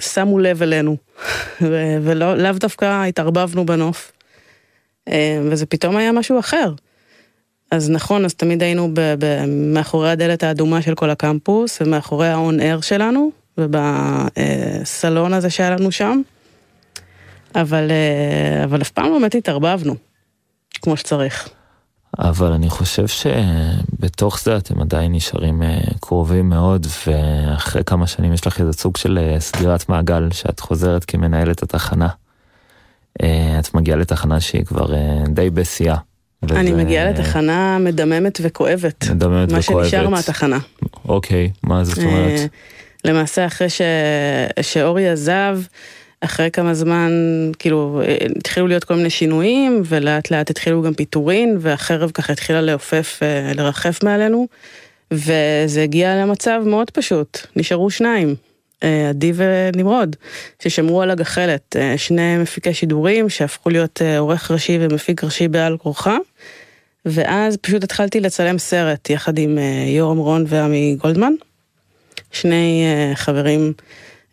שמו 0.00 0.38
לב 0.38 0.62
אלינו, 0.62 0.96
ולאו 2.02 2.52
דווקא 2.52 3.04
התערבבנו 3.04 3.66
בנוף, 3.66 4.12
אה, 5.08 5.40
וזה 5.50 5.66
פתאום 5.66 5.96
היה 5.96 6.12
משהו 6.12 6.38
אחר. 6.38 6.72
אז 7.70 7.90
נכון, 7.90 8.24
אז 8.24 8.34
תמיד 8.34 8.62
היינו 8.62 8.90
ב- 8.94 9.14
ב- 9.18 9.44
מאחורי 9.46 10.10
הדלת 10.10 10.42
האדומה 10.42 10.82
של 10.82 10.94
כל 10.94 11.10
הקמפוס, 11.10 11.80
ומאחורי 11.80 12.28
ההון 12.28 12.60
אר 12.60 12.80
שלנו, 12.80 13.30
ובסלון 13.58 15.34
הזה 15.34 15.50
שהיה 15.50 15.70
לנו 15.70 15.92
שם, 15.92 16.20
אבל, 17.54 17.90
אה, 17.90 18.64
אבל 18.64 18.82
אף 18.82 18.90
פעם 18.90 19.06
לא 19.06 19.18
באמת 19.18 19.34
התערבבנו, 19.34 19.94
כמו 20.82 20.96
שצריך. 20.96 21.57
אבל 22.18 22.52
אני 22.52 22.68
חושב 22.70 23.06
שבתוך 23.06 24.40
זה 24.40 24.56
אתם 24.56 24.80
עדיין 24.80 25.12
נשארים 25.12 25.62
אה, 25.62 25.78
קרובים 26.00 26.48
מאוד, 26.48 26.86
ואחרי 27.06 27.84
כמה 27.84 28.06
שנים 28.06 28.32
יש 28.32 28.46
לך 28.46 28.60
איזה 28.60 28.72
סוג 28.72 28.96
של 28.96 29.18
אה, 29.18 29.40
סגירת 29.40 29.88
מעגל, 29.88 30.28
שאת 30.32 30.60
חוזרת 30.60 31.04
כמנהלת 31.04 31.62
התחנה. 31.62 32.08
אה, 33.22 33.58
את 33.58 33.74
מגיעה 33.74 33.98
לתחנה 33.98 34.40
שהיא 34.40 34.64
כבר 34.64 34.86
די 35.28 35.50
בשיאה. 35.50 35.96
אני 36.50 36.72
מגיעה 36.72 37.10
לתחנה 37.10 37.78
מדממת 37.78 38.38
וכואבת. 38.42 39.04
מדממת 39.10 39.52
מה 39.52 39.58
וכואבת. 39.58 39.84
מה 39.84 39.90
שנשאר 39.90 40.08
מהתחנה. 40.08 40.58
אוקיי, 41.08 41.50
מה 41.62 41.84
זאת 41.84 41.98
אומרת? 41.98 42.50
למעשה 43.04 43.46
אחרי 43.46 43.70
ש... 43.70 43.80
שאורי 44.62 45.08
עזב, 45.08 45.60
אחרי 46.20 46.50
כמה 46.50 46.74
זמן, 46.74 47.12
כאילו, 47.58 48.02
התחילו 48.36 48.66
להיות 48.66 48.84
כל 48.84 48.94
מיני 48.94 49.10
שינויים, 49.10 49.82
ולאט 49.84 50.30
לאט 50.30 50.50
התחילו 50.50 50.82
גם 50.82 50.94
פיטורין, 50.94 51.56
והחרב 51.60 52.10
ככה 52.14 52.32
התחילה 52.32 52.60
לעופף, 52.60 53.20
לרחף 53.54 54.02
מעלינו, 54.02 54.46
וזה 55.10 55.82
הגיע 55.82 56.16
למצב 56.16 56.60
מאוד 56.66 56.90
פשוט, 56.90 57.38
נשארו 57.56 57.90
שניים, 57.90 58.34
עדי 59.10 59.32
ונמרוד, 59.34 60.16
ששמרו 60.62 61.02
על 61.02 61.10
הגחלת, 61.10 61.76
שני 61.96 62.38
מפיקי 62.38 62.74
שידורים 62.74 63.28
שהפכו 63.28 63.70
להיות 63.70 64.02
עורך 64.18 64.50
ראשי 64.50 64.78
ומפיק 64.80 65.24
ראשי 65.24 65.48
בעל 65.48 65.76
כורחם, 65.76 66.18
ואז 67.04 67.56
פשוט 67.56 67.84
התחלתי 67.84 68.20
לצלם 68.20 68.58
סרט 68.58 69.10
יחד 69.10 69.38
עם 69.38 69.58
יורם 69.86 70.18
רון 70.18 70.44
ועמי 70.48 70.96
גולדמן, 71.00 71.32
שני 72.32 72.84
חברים 73.14 73.72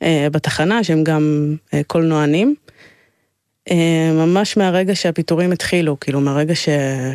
בתחנה 0.04 0.84
שהם 0.84 1.04
גם 1.04 1.56
קולנוענים. 1.88 2.56
ממש 4.14 4.58
מהרגע 4.58 4.96
שהפיטורים 4.96 5.52
התחילו, 5.52 6.00
כאילו 6.00 6.22
מהרגע 6.22 6.56
ש, 6.56 6.70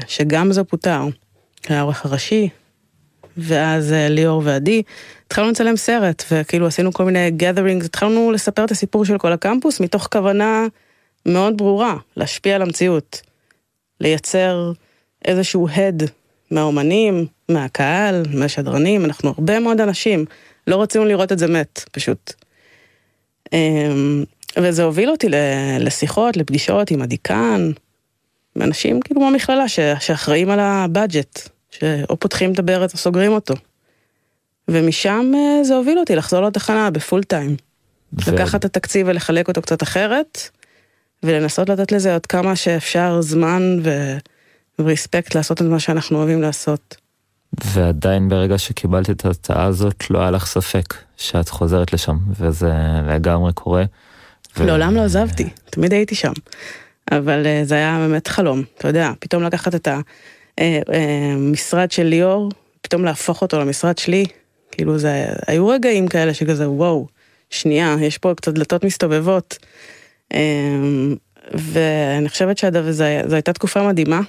שגם 0.07 0.52
זה 0.52 0.65
פוטר, 0.65 1.02
העורך 1.69 2.07
הראשי, 2.07 2.48
ואז 3.36 3.94
ליאור 3.97 4.43
ועדי, 4.44 4.82
התחלנו 5.27 5.51
לצלם 5.51 5.77
סרט, 5.77 6.24
וכאילו 6.31 6.66
עשינו 6.66 6.93
כל 6.93 7.05
מיני 7.05 7.31
גת'רינג, 7.31 7.85
התחלנו 7.85 8.32
לספר 8.32 8.65
את 8.65 8.70
הסיפור 8.70 9.05
של 9.05 9.19
כל 9.19 9.32
הקמפוס 9.32 9.81
מתוך 9.81 10.09
כוונה 10.12 10.66
מאוד 11.27 11.57
ברורה, 11.57 11.97
להשפיע 12.16 12.55
על 12.55 12.62
המציאות, 12.62 13.20
לייצר 14.01 14.73
איזשהו 15.24 15.69
הד 15.69 16.02
מהאומנים, 16.51 17.27
מהקהל, 17.48 18.23
מהשדרנים, 18.35 19.05
אנחנו 19.05 19.28
הרבה 19.28 19.61
מאוד 19.61 19.81
אנשים, 19.81 20.24
לא 20.66 20.82
רצינו 20.82 21.05
לראות 21.05 21.32
את 21.32 21.39
זה 21.39 21.47
מת, 21.47 21.85
פשוט. 21.93 22.32
וזה 24.59 24.82
הוביל 24.82 25.10
אותי 25.10 25.27
לשיחות, 25.81 26.36
לפגישות 26.36 26.90
עם 26.90 27.02
הדיקן, 27.02 27.70
אנשים 28.60 29.01
כאילו 29.01 29.20
מהמכללה 29.20 29.68
שאחראים 30.01 30.51
על 30.51 30.60
הבאג'ט, 30.60 31.48
שאו 31.70 32.16
פותחים 32.16 32.52
את 32.52 32.59
הברז 32.59 32.93
או 32.93 32.98
סוגרים 32.98 33.32
אותו. 33.32 33.55
ומשם 34.68 35.32
אה, 35.35 35.64
זה 35.64 35.74
הוביל 35.74 35.98
אותי 35.98 36.16
לחזור 36.16 36.43
לתחנה 36.43 36.90
בפול 36.90 37.22
טיים. 37.22 37.56
ו- 38.12 38.32
לקחת 38.32 38.60
את 38.60 38.64
התקציב 38.64 39.06
ולחלק 39.09 39.48
אותו 39.48 39.62
קצת 39.62 39.82
אחרת, 39.82 40.39
ולנסות 41.22 41.68
לתת 41.68 41.93
לזה 41.93 42.12
עוד 42.12 42.27
כמה 42.27 42.56
שאפשר 42.56 43.20
זמן 43.20 43.78
ו... 43.82 44.16
וריספקט 44.78 45.35
לעשות 45.35 45.62
את 45.62 45.66
מה 45.66 45.81
שאנחנו 45.81 46.18
אוהבים 46.18 46.43
לעשות. 46.43 46.97
ועדיין 47.64 48.28
ברגע 48.28 48.59
שקיבלת 48.59 49.10
את 49.10 49.24
ההצעה 49.24 49.64
הזאת, 49.64 50.10
לא 50.10 50.20
היה 50.20 50.31
לך 50.31 50.47
ספק 50.47 50.94
שאת 51.16 51.48
חוזרת 51.48 51.93
לשם, 51.93 52.18
וזה 52.39 52.72
לגמרי 53.09 53.52
קורה. 53.52 53.85
ו... 54.56 54.66
לעולם 54.66 54.94
לא 54.94 55.01
עזבתי, 55.01 55.48
תמיד 55.70 55.93
הייתי 55.93 56.14
שם. 56.14 56.32
אבל 57.12 57.43
uh, 57.44 57.64
זה 57.64 57.74
היה 57.74 57.98
באמת 57.98 58.28
חלום, 58.28 58.62
אתה 58.78 58.89
יודע, 58.89 59.12
פתאום 59.18 59.43
לקחת 59.43 59.74
את 59.74 59.89
המשרד 60.59 61.89
uh, 61.89 61.93
uh, 61.93 61.94
של 61.94 62.02
ליאור, 62.02 62.51
פתאום 62.82 63.05
להפוך 63.05 63.43
אותו 63.43 63.60
למשרד 63.60 63.98
שלי, 63.98 64.27
כאילו 64.72 64.98
זה, 64.98 65.27
היו 65.47 65.68
רגעים 65.68 66.09
כאלה 66.09 66.35
שכזה 66.35 66.70
וואו, 66.70 67.06
שנייה, 67.51 67.97
יש 68.01 68.18
פה 68.18 68.32
קצת 68.36 68.55
דלתות 68.55 68.85
מסתובבות. 68.85 69.59
Um, 70.32 70.36
ואני 71.55 72.28
חושבת 72.28 72.59
שזו 72.59 73.05
הייתה 73.35 73.52
תקופה 73.52 73.89
מדהימה. 73.89 74.20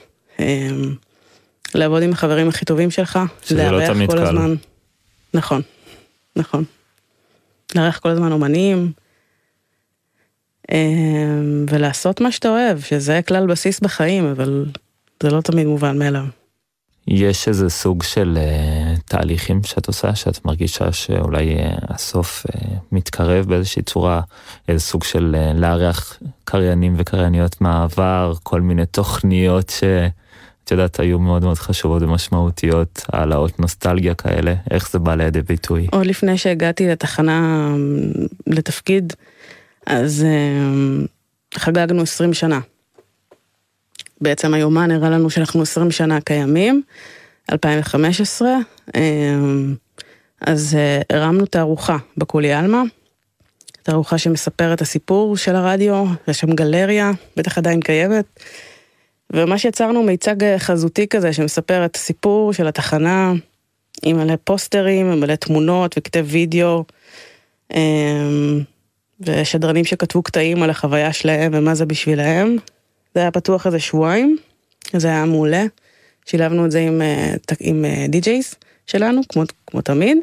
לעבוד 1.76 2.04
עם 2.04 2.12
החברים 2.12 2.48
הכי 2.48 2.66
טובים 2.66 2.92
שלך, 2.92 3.20
לארח 3.52 3.90
לא 3.90 4.06
כל 4.06 4.18
קל. 4.18 4.24
הזמן. 4.24 4.56
נכון, 5.34 5.62
נכון. 6.36 6.64
לארח 7.76 8.00
כל 8.00 8.10
הזמן 8.10 8.32
אומנים, 8.32 8.92
אמ, 10.72 11.66
ולעשות 11.70 12.22
מה 12.22 12.32
שאתה 12.32 12.50
אוהב, 12.50 12.80
שזה 12.80 13.20
כלל 13.28 13.48
בסיס 13.48 13.80
בחיים, 13.80 14.26
אבל 14.26 14.66
זה 15.24 15.30
לא 15.30 15.42
תמיד 15.42 15.68
מובן 15.68 16.00
מאליו. 16.00 16.26
יש 17.08 17.48
איזה 17.48 17.70
סוג 17.70 18.04
של 18.04 18.38
uh, 18.38 19.02
תהליכים 19.06 19.64
שאת 19.64 19.88
עושה, 19.88 20.16
שאת 20.16 20.46
מרגישה 20.46 20.92
שאולי 20.92 21.56
uh, 21.56 21.94
הסוף 21.94 22.46
uh, 22.46 22.68
מתקרב 22.92 23.46
באיזושהי 23.46 23.82
צורה, 23.82 24.22
איזה 24.68 24.84
סוג 24.84 25.04
של 25.04 25.36
uh, 25.36 25.60
לארח 25.60 26.20
קריינים 26.44 26.94
וקרייניות 26.98 27.62
מהעבר, 27.62 28.34
כל 28.44 28.62
מיני 28.62 28.86
תוכניות 28.86 29.70
ש... 29.70 29.84
את 30.64 30.72
יודעת, 30.72 31.00
היו 31.00 31.20
מאוד 31.20 31.44
מאוד 31.44 31.58
חשובות 31.58 32.02
ומשמעותיות, 32.02 33.06
העלאות 33.14 33.60
נוסטלגיה 33.60 34.14
כאלה, 34.16 34.54
איך 34.72 34.92
זה 34.92 35.00
בא 35.00 35.16
לידי 35.16 35.42
ביטוי? 35.42 35.88
עוד 35.92 36.06
לפני 36.06 36.38
שהגעתי 36.38 36.88
לתחנה, 36.88 37.70
לתפקיד, 38.48 39.14
אז 39.86 40.26
uh, 40.26 41.58
חגגנו 41.60 42.02
20 42.02 42.34
שנה. 42.34 42.60
בעצם 44.22 44.54
היומן 44.54 44.92
הראה 44.92 45.10
לנו 45.10 45.30
שאנחנו 45.30 45.62
20 45.62 45.92
שנה 45.92 46.22
קיימים, 46.22 46.82
2015, 47.52 48.50
uh, 48.90 48.92
אז 50.42 50.78
uh, 50.78 51.16
הרמנו 51.16 51.46
תערוכה 51.46 51.98
בקולי 52.18 52.54
עלמה, 52.54 52.84
תערוכה 53.84 54.18
שמספרת 54.18 54.76
את 54.78 54.82
הסיפור 54.82 55.38
של 55.38 55.56
הרדיו, 55.56 56.06
יש 56.28 56.40
שם 56.40 56.52
גלריה, 56.52 57.12
בטח 57.38 57.58
עדיין 57.58 57.80
קיימת. 57.82 58.26
וממש 59.34 59.66
יצרנו 59.66 60.04
מיצג 60.04 60.44
אה, 60.44 60.60
חזותי 60.60 61.08
כזה 61.08 61.34
שמספר 61.34 61.86
את 61.86 61.96
הסיפור 61.96 62.54
של 62.54 62.68
התחנה, 62.68 63.34
עם 64.04 64.18
מלא 64.18 64.34
פוסטרים, 64.44 65.12
עם 65.12 65.20
מלא 65.20 65.36
תמונות 65.36 65.96
וכתב 65.98 66.26
וידאו, 66.28 66.84
אמ, 67.74 68.62
ושדרנים 69.20 69.86
שכתבו 69.86 70.24
קטעים 70.24 70.64
על 70.64 70.70
החוויה 70.70 71.14
שלהם 71.14 71.52
ומה 71.56 71.76
זה 71.76 71.86
בשבילהם. 71.86 72.56
זה 73.16 73.22
היה 73.22 73.32
פתוח 73.32 73.68
איזה 73.68 73.80
שבועיים, 73.80 74.38
זה 74.94 75.08
היה 75.08 75.26
מעולה. 75.26 75.64
שילבנו 76.26 76.66
את 76.66 76.72
זה 76.72 76.80
עם, 76.80 77.02
אה, 77.02 77.34
עם 77.60 77.86
אה, 77.86 78.06
די-ג'ייס 78.10 78.56
שלנו, 78.88 79.22
כמו, 79.30 79.44
כמו 79.68 79.82
תמיד, 79.82 80.18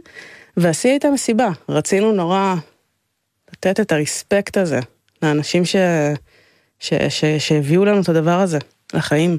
והשיא 0.56 0.90
הייתה 0.90 1.10
מסיבה. 1.10 1.48
רצינו 1.68 2.12
נורא 2.12 2.54
לתת 3.52 3.80
את 3.80 3.92
הרספקט 3.92 4.56
הזה 4.56 4.80
לאנשים 5.22 5.64
ש, 5.64 5.76
ש, 6.80 6.94
ש, 7.08 7.24
שהביאו 7.24 7.84
לנו 7.84 8.00
את 8.00 8.08
הדבר 8.08 8.40
הזה. 8.40 8.58
לחיים. 8.94 9.38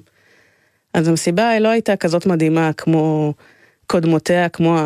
אז 0.93 1.07
המסיבה 1.07 1.49
היא 1.49 1.59
לא 1.59 1.69
הייתה 1.69 1.95
כזאת 1.95 2.25
מדהימה 2.25 2.73
כמו 2.73 3.33
קודמותיה, 3.87 4.49
כמו 4.49 4.79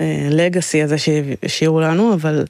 הלגאסי 0.00 0.82
הזה 0.82 0.98
שהשאירו 0.98 1.80
לנו, 1.80 2.14
אבל 2.14 2.36
היא 2.36 2.44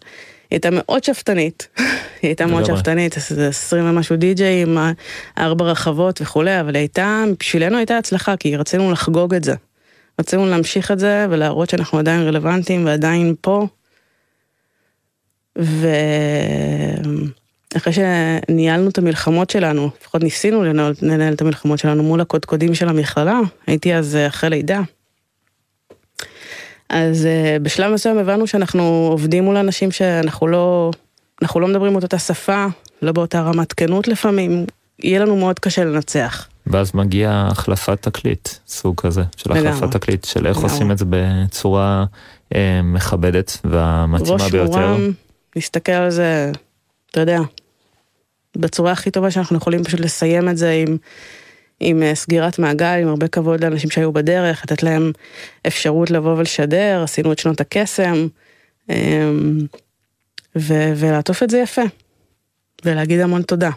הייתה 0.51 0.69
מאוד 0.73 1.05
שאפתנית. 1.05 1.69
היא 2.23 2.29
הייתה 2.29 2.47
מאוד 2.47 2.65
שאפתנית, 2.65 3.15
זה 3.29 3.49
עשרים 3.49 3.91
ומשהו 3.91 4.17
די-ג'יי 4.17 4.63
עם 4.63 4.79
ארבע 5.39 5.65
רחבות 5.65 6.21
וכולי, 6.23 6.61
אבל 6.61 6.77
הייתה, 6.77 7.25
בשבילנו 7.41 7.77
הייתה 7.77 7.99
הצלחה, 7.99 8.37
כי 8.37 8.57
רצינו 8.57 8.93
לחגוג 8.93 9.35
את 9.35 9.45
זה. 9.45 9.55
רצינו 10.21 10.47
להמשיך 10.47 10.91
את 10.91 10.99
זה 10.99 11.27
ולהראות 11.31 11.71
שאנחנו 11.71 11.99
עדיין 11.99 12.21
רלוונטיים 12.21 12.87
ועדיין 12.87 13.35
פה. 13.41 13.67
ו... 15.59 15.87
אחרי 17.77 17.93
שניהלנו 17.93 18.89
את 18.89 18.99
המלחמות 18.99 19.51
שלנו, 19.51 19.91
לפחות 20.01 20.23
ניסינו 20.23 20.65
לנהל, 20.65 20.95
לנהל 21.03 21.35
את 21.35 21.41
המלחמות 21.41 21.79
שלנו 21.79 22.03
מול 22.03 22.21
הקודקודים 22.21 22.75
של 22.75 22.89
המכללה, 22.89 23.41
הייתי 23.67 23.95
אז 23.95 24.17
אה, 24.17 24.27
אחרי 24.27 24.51
לידה. 24.51 24.81
אז 26.89 27.27
אה, 27.27 27.57
בשלב 27.63 27.93
מסוים 27.93 28.19
הבנו 28.19 28.47
שאנחנו 28.47 29.09
עובדים 29.11 29.45
מול 29.45 29.57
אנשים 29.57 29.91
שאנחנו 29.91 30.47
לא, 30.47 30.91
אנחנו 31.43 31.61
לא 31.61 31.69
מדברים 31.69 31.95
אותה 31.95 32.19
שפה, 32.19 32.67
לא 33.03 33.13
באותה 33.13 33.41
רמת 33.41 33.73
כנות 33.73 34.09
לפעמים, 34.09 34.67
יהיה 34.99 35.21
לנו 35.21 35.37
מאוד 35.37 35.59
קשה 35.59 35.85
לנצח. 35.85 36.49
ואז 36.67 36.95
מגיע 36.95 37.47
החלפת 37.51 38.03
תקליט, 38.03 38.49
סוג 38.69 39.01
כזה, 39.01 39.23
של 39.37 39.53
החלפת 39.53 39.91
תקליט, 39.91 40.25
של 40.25 40.47
איך 40.47 40.59
עושים 40.59 40.91
את 40.91 40.99
זה 40.99 41.05
בצורה 41.11 42.05
אה, 42.55 42.81
מכבדת 42.83 43.59
והמתאימה 43.65 44.49
ביותר. 44.51 44.63
ראש 44.63 44.69
מורם, 44.69 45.11
נסתכל 45.57 45.93
על 45.93 46.11
זה, 46.11 46.53
אתה 47.11 47.21
יודע, 47.21 47.41
בצורה 48.57 48.93
הכי 48.93 49.11
טובה 49.11 49.31
שאנחנו 49.31 49.57
יכולים 49.57 49.85
פשוט 49.85 50.01
לסיים 50.01 50.49
את 50.49 50.57
זה 50.57 50.71
עם, 50.71 50.97
עם 51.81 52.03
אה, 52.03 52.15
סגירת 52.15 52.59
מעגל, 52.59 52.99
עם 53.03 53.09
הרבה 53.09 53.29
כבוד 53.29 53.65
לאנשים 53.65 53.91
שהיו 53.91 54.13
בדרך, 54.13 54.63
לתת 54.65 54.83
להם 54.83 55.13
אפשרות 55.67 56.11
לבוא 56.11 56.37
ולשדר, 56.37 57.01
עשינו 57.05 57.33
את 57.33 57.39
שנות 57.39 57.61
הקסם, 57.61 58.27
אמ, 58.91 59.59
ו- 60.57 60.93
ולעטוף 60.97 61.43
את 61.43 61.51
זה 61.51 61.59
יפה, 61.59 61.83
ולהגיד 62.85 63.21
המון 63.21 63.43
תודה. 63.43 63.71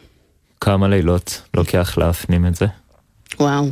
כמה 0.61 0.87
לילות 0.87 1.41
לוקח 1.53 1.97
להפנים 1.97 2.45
את 2.45 2.55
זה? 2.55 2.65
וואו. 3.39 3.69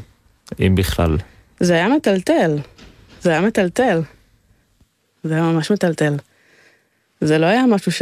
אם 0.60 0.76
בכלל. 0.76 1.18
זה 1.60 1.74
היה 1.74 1.90
מטלטל, 1.90 2.58
זה 3.22 3.30
היה 3.32 3.42
מטלטל. 3.42 4.02
זה 5.24 5.34
היה 5.34 5.44
ממש 5.44 5.72
מטלטל. 5.72 6.16
זה 7.22 7.38
לא 7.38 7.46
היה 7.46 7.66
משהו 7.66 7.92
ש... 7.92 8.02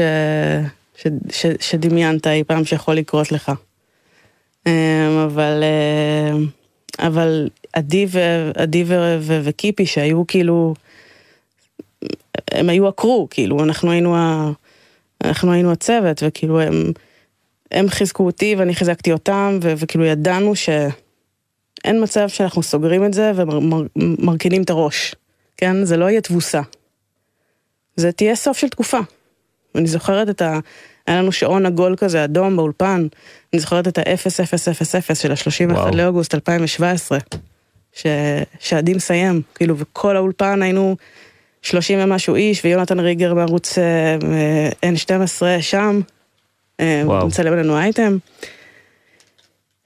ש, 1.02 1.07
ש, 1.30 1.45
שדמיינת 1.60 2.28
אי 2.28 2.44
פעם 2.44 2.65
שיכול 2.65 2.95
לקרות 2.95 3.32
לך. 3.32 3.52
אמ, 4.68 4.72
אבל, 5.26 5.64
אמ, 5.64 6.48
אבל 6.99 7.49
עדי, 7.73 8.06
ו, 8.10 8.19
עדי 8.56 8.84
ו, 8.88 9.18
ו, 9.19 9.41
וקיפי 9.44 9.86
שהיו 9.86 10.28
כאילו, 10.28 10.73
הם 12.52 12.69
היו 12.69 12.88
הקרו, 12.88 13.28
כאילו, 13.30 13.64
אנחנו 13.64 13.91
היינו, 13.91 14.15
ה, 14.15 14.52
אנחנו 15.23 15.52
היינו 15.52 15.72
הצוות, 15.72 16.23
וכאילו 16.26 16.61
הם, 16.61 16.91
הם 17.72 17.90
חיזקו 17.90 18.26
אותי 18.26 18.56
ואני 18.56 18.76
חיזקתי 18.76 19.11
אותם, 19.11 19.60
ו, 19.61 19.73
וכאילו 19.78 20.06
ידענו 20.06 20.56
שאין 20.56 22.03
מצב 22.03 22.28
שאנחנו 22.28 22.64
סוגרים 22.64 23.06
את 23.06 23.14
זה 23.14 23.32
ומרכינים 23.36 24.64
את 24.64 24.69
הראש, 24.69 25.15
כן? 25.57 25.86
זה 25.86 25.98
לא 25.98 26.10
יהיה 26.10 26.22
תבוסה. 26.22 26.61
זה 27.95 28.11
תהיה 28.11 28.36
סוף 28.36 28.57
של 28.57 28.69
תקופה. 28.69 28.99
ואני 29.76 29.88
זוכרת 29.88 30.30
את 30.30 30.41
ה... 30.41 30.60
היה 31.07 31.18
לנו 31.18 31.31
שעון 31.31 31.65
עגול 31.65 31.95
כזה 31.98 32.23
אדום 32.23 32.56
באולפן, 32.56 33.07
אני 33.53 33.60
זוכרת 33.60 33.88
את 33.88 33.98
ה-0000 33.98 35.15
של 35.15 35.31
ה-31 35.31 35.95
לאוגוסט 35.95 36.35
2017, 36.35 37.18
ש... 37.93 38.06
שעדי 38.60 38.93
מסיים, 38.93 39.41
כאילו, 39.56 39.77
וכל 39.77 40.15
האולפן 40.15 40.61
היינו 40.61 40.95
30 41.61 41.99
ומשהו 42.02 42.35
איש, 42.35 42.65
ויונתן 42.65 42.99
ריגר 42.99 43.34
מערוץ 43.34 43.77
אה, 43.77 44.18
N12 44.93 45.61
שם, 45.61 46.02
אה, 46.80 47.02
וואו. 47.06 47.27
מצלם 47.27 47.56
לנו 47.56 47.77
אייטם. 47.77 48.18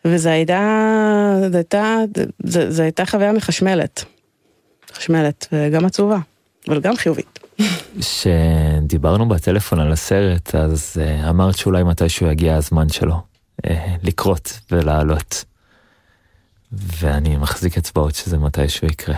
וזו 0.06 0.30
הייתה, 0.30 1.38
זו 1.52 1.58
הייתה, 1.58 1.98
זו 2.70 2.84
הייתה 2.84 3.06
חוויה 3.06 3.32
מחשמלת. 3.32 4.06
מחשמלת, 4.92 5.48
וגם 5.52 5.86
עצובה, 5.86 6.18
אבל 6.68 6.80
גם 6.82 6.96
חיובית. 6.96 7.40
כשדיברנו 8.00 9.28
בטלפון 9.28 9.80
על 9.80 9.92
הסרט, 9.92 10.56
אז 10.56 10.98
uh, 10.98 11.30
אמרת 11.30 11.58
שאולי 11.58 11.84
מתישהו 11.84 12.28
יגיע 12.28 12.56
הזמן 12.56 12.90
שלו 12.90 13.22
uh, 13.66 13.70
לקרות 14.04 14.60
ולעלות. 14.72 15.46
ואני 16.72 17.38
מחזיק 17.38 17.78
אצבעות 17.78 18.16
שזה 18.16 18.38
מתישהו 18.38 18.88
יקרה. 18.88 19.16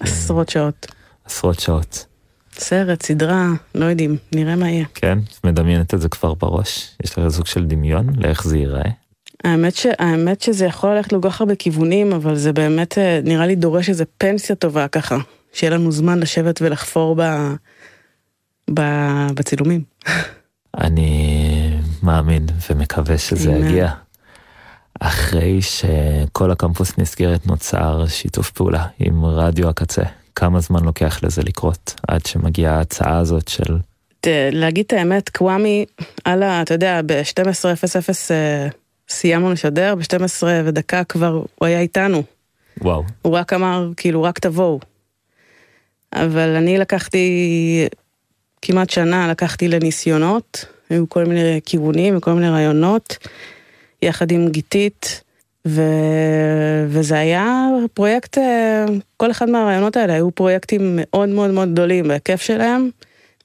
עשרות 0.00 0.48
שעות. 0.48 0.86
עשרות 1.24 1.60
שעות. 1.60 2.06
סרט, 2.52 3.02
סדרה, 3.02 3.46
לא 3.74 3.84
יודעים, 3.84 4.16
נראה 4.32 4.56
מה 4.56 4.70
יהיה. 4.70 4.84
כן? 4.94 5.18
מדמיינת 5.44 5.94
את 5.94 6.00
זה 6.00 6.08
כבר 6.08 6.34
בראש? 6.34 6.96
יש 7.04 7.18
לך 7.18 7.28
סוג 7.28 7.46
של 7.46 7.66
דמיון 7.66 8.06
לאיך 8.16 8.44
זה 8.44 8.58
ייראה? 8.58 8.90
האמת, 9.44 9.74
ש, 9.76 9.86
האמת 9.98 10.40
שזה 10.40 10.66
יכול 10.66 10.90
ללכת 10.90 11.12
לכל 11.12 11.30
כך 11.30 11.40
הרבה 11.40 11.54
כיוונים, 11.54 12.12
אבל 12.12 12.36
זה 12.36 12.52
באמת 12.52 12.98
אה, 12.98 13.20
נראה 13.24 13.46
לי 13.46 13.56
דורש 13.56 13.88
איזה 13.88 14.04
פנסיה 14.18 14.56
טובה 14.56 14.88
ככה. 14.88 15.18
שיהיה 15.52 15.70
לנו 15.70 15.92
זמן 15.92 16.18
לשבת 16.18 16.62
ולחפור 16.62 17.16
ב, 17.18 17.22
ב, 18.74 18.80
בצילומים. 19.34 19.82
אני 20.78 21.80
מאמין 22.02 22.46
ומקווה 22.70 23.18
שזה. 23.18 23.50
יגיע. 23.52 23.90
אחרי 25.00 25.62
שכל 25.62 26.50
הקמפוס 26.50 26.98
נסגרת 26.98 27.46
נוצר 27.46 28.06
שיתוף 28.08 28.50
פעולה 28.50 28.86
עם 28.98 29.24
רדיו 29.24 29.68
הקצה. 29.68 30.02
כמה 30.34 30.60
זמן 30.60 30.84
לוקח 30.84 31.22
לזה 31.22 31.42
לקרות 31.42 31.94
עד 32.08 32.26
שמגיעה 32.26 32.76
ההצעה 32.76 33.18
הזאת 33.18 33.48
של 33.48 33.78
להגיד 34.52 34.84
את 34.86 34.92
האמת, 34.92 35.28
קוואמי, 35.28 35.84
על 36.24 36.42
ה... 36.42 36.62
אתה 36.62 36.74
יודע, 36.74 37.00
ב-12:00 37.06 38.30
אה, 38.30 38.68
סיימנו 39.08 39.52
לשדר, 39.52 39.94
ב-12 39.94 40.42
ודקה 40.64 41.04
כבר 41.04 41.42
הוא 41.54 41.66
היה 41.66 41.80
איתנו. 41.80 42.22
וואו, 42.80 43.04
הוא 43.22 43.34
רק 43.34 43.52
אמר, 43.52 43.90
כאילו, 43.96 44.22
רק 44.22 44.38
תבואו. 44.38 44.80
אבל 46.12 46.56
אני 46.56 46.78
לקחתי 46.78 47.28
כמעט 48.62 48.90
שנה, 48.90 49.28
לקחתי 49.30 49.68
לניסיונות, 49.68 50.64
היו 50.90 51.08
כל 51.08 51.24
מיני 51.24 51.60
כיוונים 51.64 52.16
וכל 52.16 52.32
מיני 52.32 52.48
רעיונות, 52.48 53.16
יחד 54.02 54.30
עם 54.30 54.48
גיתית, 54.48 55.22
ו... 55.66 55.82
וזה 56.88 57.18
היה 57.18 57.68
פרויקט, 57.94 58.38
אה, 58.38 58.84
כל 59.16 59.30
אחד 59.30 59.50
מהרעיונות 59.50 59.96
האלה 59.96 60.12
היו 60.14 60.30
פרויקטים 60.30 60.80
מאוד 61.00 61.28
מאוד 61.28 61.50
מאוד 61.50 61.72
גדולים 61.72 62.08
בהיקף 62.08 62.42
שלהם. 62.42 62.90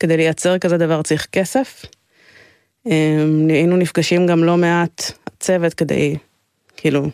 כדי 0.03 0.17
לייצר 0.17 0.57
כזה 0.57 0.77
דבר 0.77 1.01
צריך 1.01 1.27
כסף. 1.31 1.85
אה, 2.87 3.25
היינו 3.49 3.77
נפגשים 3.77 4.27
גם 4.27 4.43
לא 4.43 4.57
מעט 4.57 5.11
הצוות 5.27 5.73
כדי, 5.73 6.15
כאילו, 6.77 7.09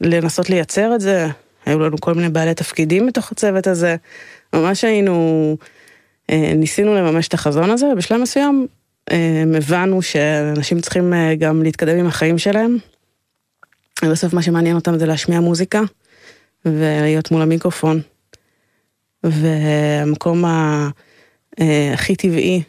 לנסות 0.00 0.50
לייצר 0.50 0.94
את 0.94 1.00
זה. 1.00 1.28
היו 1.66 1.78
לנו 1.78 2.00
כל 2.00 2.14
מיני 2.14 2.28
בעלי 2.28 2.54
תפקידים 2.54 3.06
בתוך 3.06 3.32
הצוות 3.32 3.66
הזה. 3.66 3.96
ממש 4.52 4.84
היינו, 4.84 5.56
אה, 6.30 6.52
ניסינו 6.54 6.94
לממש 6.94 7.28
את 7.28 7.34
החזון 7.34 7.70
הזה, 7.70 7.86
ובשלב 7.86 8.20
מסוים 8.20 8.66
אה, 9.10 9.44
הבנו 9.56 10.02
שאנשים 10.02 10.80
צריכים 10.80 11.14
אה, 11.14 11.34
גם 11.34 11.62
להתקדם 11.62 11.98
עם 11.98 12.06
החיים 12.06 12.38
שלהם. 12.38 12.76
ובסוף 14.04 14.34
מה 14.34 14.42
שמעניין 14.42 14.76
אותם 14.76 14.98
זה 14.98 15.06
להשמיע 15.06 15.40
מוזיקה 15.40 15.80
ולהיות 16.64 17.30
מול 17.30 17.42
המיקרופון. 17.42 18.00
והמקום 19.24 20.44
הכי 21.92 22.16
טבעי 22.16 22.62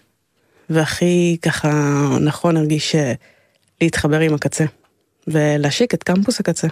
והכי 0.70 1.38
ככה 1.42 1.70
נכון 2.22 2.58
הרגיש 2.58 2.96
להתחבר 3.82 4.20
עם 4.20 4.34
הקצה 4.34 4.66
ולהשיק 5.28 5.94
את 5.94 6.04
קמפוס 6.04 6.40
הקצה. 6.40 6.68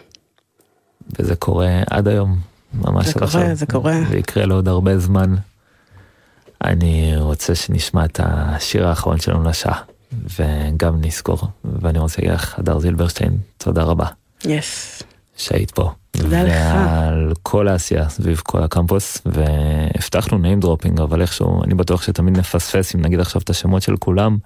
וזה 1.20 1.36
קורה 1.36 1.82
עד 1.90 2.08
היום, 2.08 2.38
ממש 2.74 3.06
זה 3.06 3.12
עד 3.12 3.18
קורה, 3.18 3.26
עכשיו. 3.26 3.56
זה 3.56 3.66
קורה. 3.66 4.00
ויקרה 4.10 4.46
לעוד 4.46 4.68
הרבה 4.68 4.98
זמן. 4.98 5.36
אני 6.64 7.14
רוצה 7.18 7.56
שנשמע 7.56 8.06
את 8.06 8.20
השיר 8.24 8.88
האחרון 8.88 9.20
שלנו 9.20 9.44
לשעה, 9.44 9.82
וגם 10.40 11.02
נזכור. 11.02 11.40
ואני 11.66 12.00
רוצה 12.00 12.22
להגיד 12.22 12.36
לך, 12.36 12.60
הדר 12.60 12.80
זילברשטיין, 12.80 13.38
תודה 13.58 13.84
רבה 13.84 14.06
יס. 14.46 15.04
שהיית 15.38 15.72
פה. 15.72 15.92
תודה 16.12 16.44
לך. 16.44 16.52
ועל 16.52 17.34
כל 17.44 17.68
העשייה 17.68 18.10
סביב 18.10 18.42
כל 18.46 18.64
הקמפוס, 18.64 19.18
והבטחנו 19.26 20.38
name 20.38 20.64
dropping, 20.66 21.02
אבל 21.02 21.22
איכשהו, 21.22 21.64
אני 21.64 21.74
בטוח 21.74 22.02
שתמיד 22.02 22.38
נפספס, 22.38 22.96
אם 22.96 23.02
נגיד 23.02 23.20
עכשיו 23.20 23.42
את 23.42 23.50
השמות 23.50 23.82
של 23.82 23.98
כולם, 23.98 24.38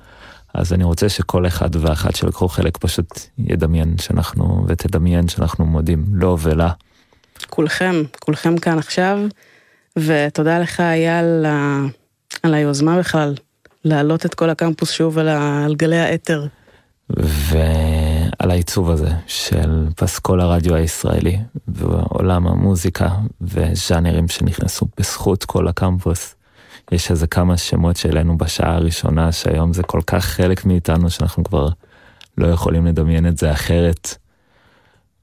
אז 0.54 0.74
אני 0.74 0.84
רוצה 0.84 1.10
שכל 1.10 1.48
אחד 1.48 1.76
ואחת 1.76 2.16
שלקחו 2.16 2.48
חלק 2.48 2.78
פשוט 2.78 3.20
ידמיין 3.38 3.96
שאנחנו, 4.02 4.66
ותדמיין 4.68 5.28
שאנחנו 5.28 5.66
מודים 5.66 6.06
לו 6.12 6.38
ולה. 6.40 6.72
כולכם, 7.50 7.96
כולכם 8.20 8.58
כאן 8.58 8.78
עכשיו, 8.78 9.20
ותודה 9.98 10.60
לך 10.60 10.80
אייל 10.80 11.46
על, 12.44 12.54
היוזמה 12.54 13.00
בכלל, 13.00 13.34
להעלות 13.86 14.26
את 14.26 14.34
כל 14.34 14.50
הקמפוס 14.50 14.92
שוב 14.92 15.18
על. 15.18 15.30
על 15.66 15.76
גלי 15.76 16.00
האתר. 16.00 16.48
ועל 17.10 18.52
העיצוב 18.52 18.90
הזה 18.90 19.10
של 19.28 19.88
פסקול 19.96 20.42
הרדיו 20.42 20.76
הישראלי 20.76 21.38
ועולם 21.68 22.48
המוזיקה 22.48 23.10
וז'אנרים 23.42 24.28
שנכנסו 24.28 24.86
בזכות 24.98 25.46
כל 25.46 25.68
הקמפוס. 25.68 26.36
יש 26.92 27.12
איזה 27.12 27.28
כמה 27.28 27.58
שמות 27.58 27.98
שהעלינו 27.98 28.38
בשעה 28.38 28.76
הראשונה 28.76 29.32
שהיום 29.32 29.74
זה 29.74 29.84
כל 29.84 30.02
כך 30.08 30.26
חלק 30.26 30.66
מאיתנו 30.66 31.10
שאנחנו 31.10 31.44
כבר 31.44 31.70
לא 32.38 32.48
יכולים 32.48 32.86
לדמיין 32.86 33.28
את 33.28 33.38
זה 33.38 33.52
אחרת. 33.52 34.18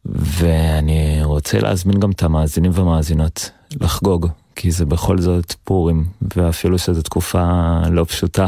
ואני 0.04 1.20
רוצה 1.24 1.60
להזמין 1.60 2.00
גם 2.00 2.10
את 2.10 2.22
המאזינים 2.22 2.70
והמאזינות 2.74 3.50
לחגוג, 3.80 4.28
כי 4.56 4.70
זה 4.70 4.86
בכל 4.86 5.18
זאת 5.18 5.54
פורים, 5.64 6.04
ואפילו 6.36 6.78
שזו 6.78 7.02
תקופה 7.02 7.72
לא 7.90 8.04
פשוטה. 8.04 8.46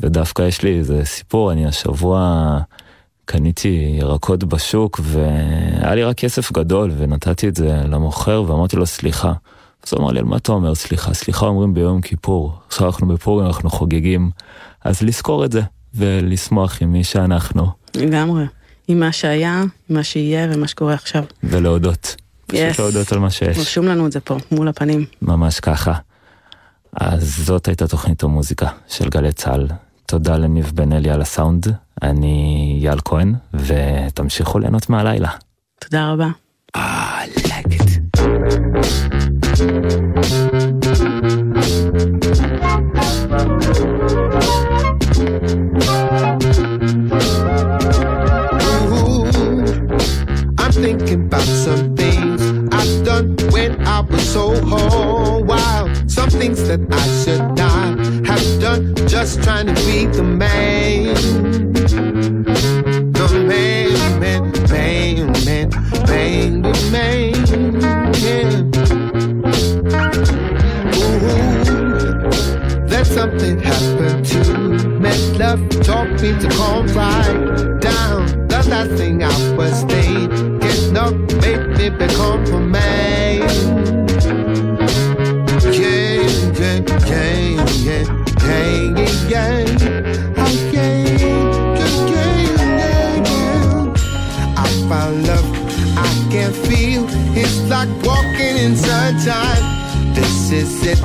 ודווקא 0.00 0.42
יש 0.42 0.62
לי 0.62 0.78
איזה 0.78 1.04
סיפור, 1.04 1.52
אני 1.52 1.66
השבוע 1.66 2.58
קניתי 3.24 3.96
ירקות 4.00 4.44
בשוק 4.44 5.00
והיה 5.02 5.94
לי 5.94 6.04
רק 6.04 6.16
כסף 6.16 6.52
גדול 6.52 6.90
ונתתי 6.98 7.48
את 7.48 7.56
זה 7.56 7.82
למוכר 7.88 8.44
ואמרתי 8.46 8.76
לו 8.76 8.86
סליחה. 8.86 9.32
אז 9.86 9.92
הוא 9.92 10.00
אמר 10.00 10.12
לי 10.12 10.18
על 10.18 10.24
מה 10.24 10.36
אתה 10.36 10.52
אומר 10.52 10.74
סליחה? 10.74 11.14
סליחה 11.14 11.46
אומרים 11.46 11.74
ביום 11.74 12.00
כיפור, 12.00 12.52
עכשיו 12.66 12.86
אנחנו 12.86 13.06
בפורים 13.06 13.46
אנחנו 13.46 13.70
חוגגים, 13.70 14.30
אז 14.84 15.02
לזכור 15.02 15.44
את 15.44 15.52
זה 15.52 15.62
ולשמוח 15.94 16.82
עם 16.82 16.92
מי 16.92 17.04
שאנחנו 17.04 17.66
לגמרי. 17.94 18.44
עם 18.92 19.00
מה 19.00 19.12
שהיה, 19.12 19.58
עם 19.60 19.96
מה 19.96 20.02
שיהיה 20.02 20.48
ומה 20.52 20.68
שקורה 20.68 20.94
עכשיו. 20.94 21.24
ולהודות. 21.44 22.16
פשוט 22.46 22.60
Yes. 22.60 22.78
להודות 22.78 23.12
על 23.12 23.18
מה 23.18 23.30
שיש. 23.30 23.58
רשום 23.58 23.86
לנו 23.86 24.06
את 24.06 24.12
זה 24.12 24.20
פה, 24.20 24.36
מול 24.52 24.68
הפנים. 24.68 25.04
ממש 25.22 25.60
ככה. 25.60 25.92
אז 27.00 27.36
זאת 27.44 27.68
הייתה 27.68 27.88
תוכנית 27.88 28.22
המוזיקה 28.22 28.66
של 28.88 29.08
גלי 29.08 29.32
צה"ל. 29.32 29.66
תודה 30.06 30.36
לניב 30.36 30.72
בן 30.74 30.92
אלי 30.92 31.10
על 31.10 31.20
הסאונד, 31.20 31.66
אני 32.02 32.78
יאל 32.82 32.98
כהן, 33.04 33.34
ותמשיכו 33.54 34.58
ליהנות 34.58 34.90
מהלילה. 34.90 35.28
תודה 35.80 36.12
רבה. 36.12 36.28
Ooh, 39.62 40.41
things 56.42 56.66
that 56.66 56.80
I 56.90 57.06
should 57.22 57.46
not 57.56 57.98
have 58.26 58.60
done, 58.60 58.96
just 59.06 59.42
trying 59.44 59.66
to 59.66 59.74
be 59.86 60.06
the 60.06 60.24
man. 60.24 61.14
The 63.12 63.26
man, 63.50 64.20
man, 64.22 64.50
man, 64.68 65.26
man, 65.46 65.70
man, 66.10 66.62
the 66.66 66.72
man. 66.90 67.32
Yeah. 68.24 68.62
Ooh, 70.98 71.20
then 72.88 73.04
something 73.04 73.60
happened 73.60 74.26
to 74.32 74.42
me. 75.02 75.12
Love 75.38 75.62
taught 75.86 76.10
me 76.22 76.30
to 76.42 76.48
calm 76.58 76.86
right 76.88 77.80
down. 77.80 78.48
The 78.48 78.60
last 78.68 78.90
thing 78.98 79.22
I 79.22 79.26
was 79.56 79.84
thinking 79.84 80.96
of 81.04 81.12
made 81.40 81.68
me 81.78 81.90
become 81.90 82.44
a 82.46 82.58
man. 82.58 83.21
Like 97.72 97.88
walking 98.04 98.56
in 98.64 98.76
sunshine. 98.76 99.64
This 100.12 100.52
is 100.52 100.86
it, 100.86 100.98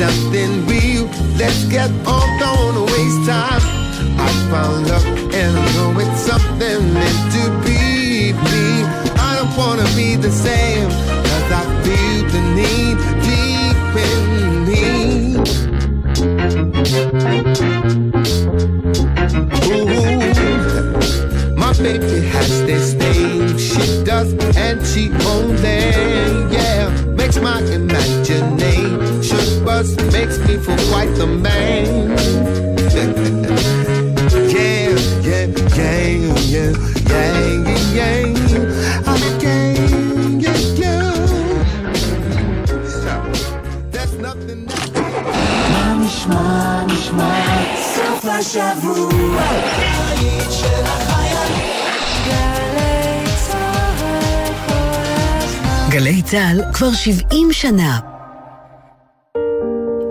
something 0.00 0.66
real. 0.66 1.06
Let's 1.38 1.64
get 1.66 1.90
on, 2.14 2.28
don't 2.40 2.86
waste 2.90 3.22
time. 3.30 3.62
I 4.26 4.28
found 4.50 4.88
love 4.88 5.06
and 5.32 5.52
I 5.56 5.66
know 5.74 5.90
it's 6.02 6.20
something 6.30 6.80
meant 6.92 7.22
to 7.36 7.42
be 7.64 8.32
me. 8.50 8.66
I 9.28 9.30
don't 9.38 9.54
wanna 9.56 9.88
be 9.94 10.16
the 10.16 10.32
same, 10.32 10.90
cause 11.28 11.50
I 11.60 11.64
feel 11.84 12.20
the 12.34 12.42
need 12.58 12.96
deep 13.28 13.78
in 14.10 14.22
me. 14.68 14.82
Ooh, 19.70 21.54
my 21.56 21.72
baby 21.74 22.26
has 22.34 22.50
this 22.66 22.97
she 23.78 24.04
does 24.04 24.32
and 24.56 24.84
she 24.86 25.10
only, 25.26 25.92
yeah, 26.52 26.88
makes 27.16 27.38
my 27.38 27.60
imagination 27.62 29.64
bust, 29.64 29.96
makes 30.12 30.38
me 30.38 30.56
feel 30.56 30.76
quite 30.90 31.14
the 31.16 31.26
man. 31.26 32.10
yeah, 34.54 34.90
yeah, 35.22 35.46
yeah, 35.76 36.26
yeah, 36.54 36.72
yeah, 37.08 37.54
yeah, 37.94 39.06
I'm 39.06 39.22
a 39.22 39.24
gang, 39.40 40.40
yeah, 40.40 40.58
yeah. 40.82 41.12
Stop. 42.84 43.22
There's 43.90 44.14
nothing. 44.14 44.68
נשמע, 46.08 46.84
נשמע, 46.86 47.34
סוף 47.94 48.24
גלי 55.98 56.22
צה"ל 56.22 56.60
כבר 56.72 56.92
70 56.92 57.52
שנה. 57.52 58.17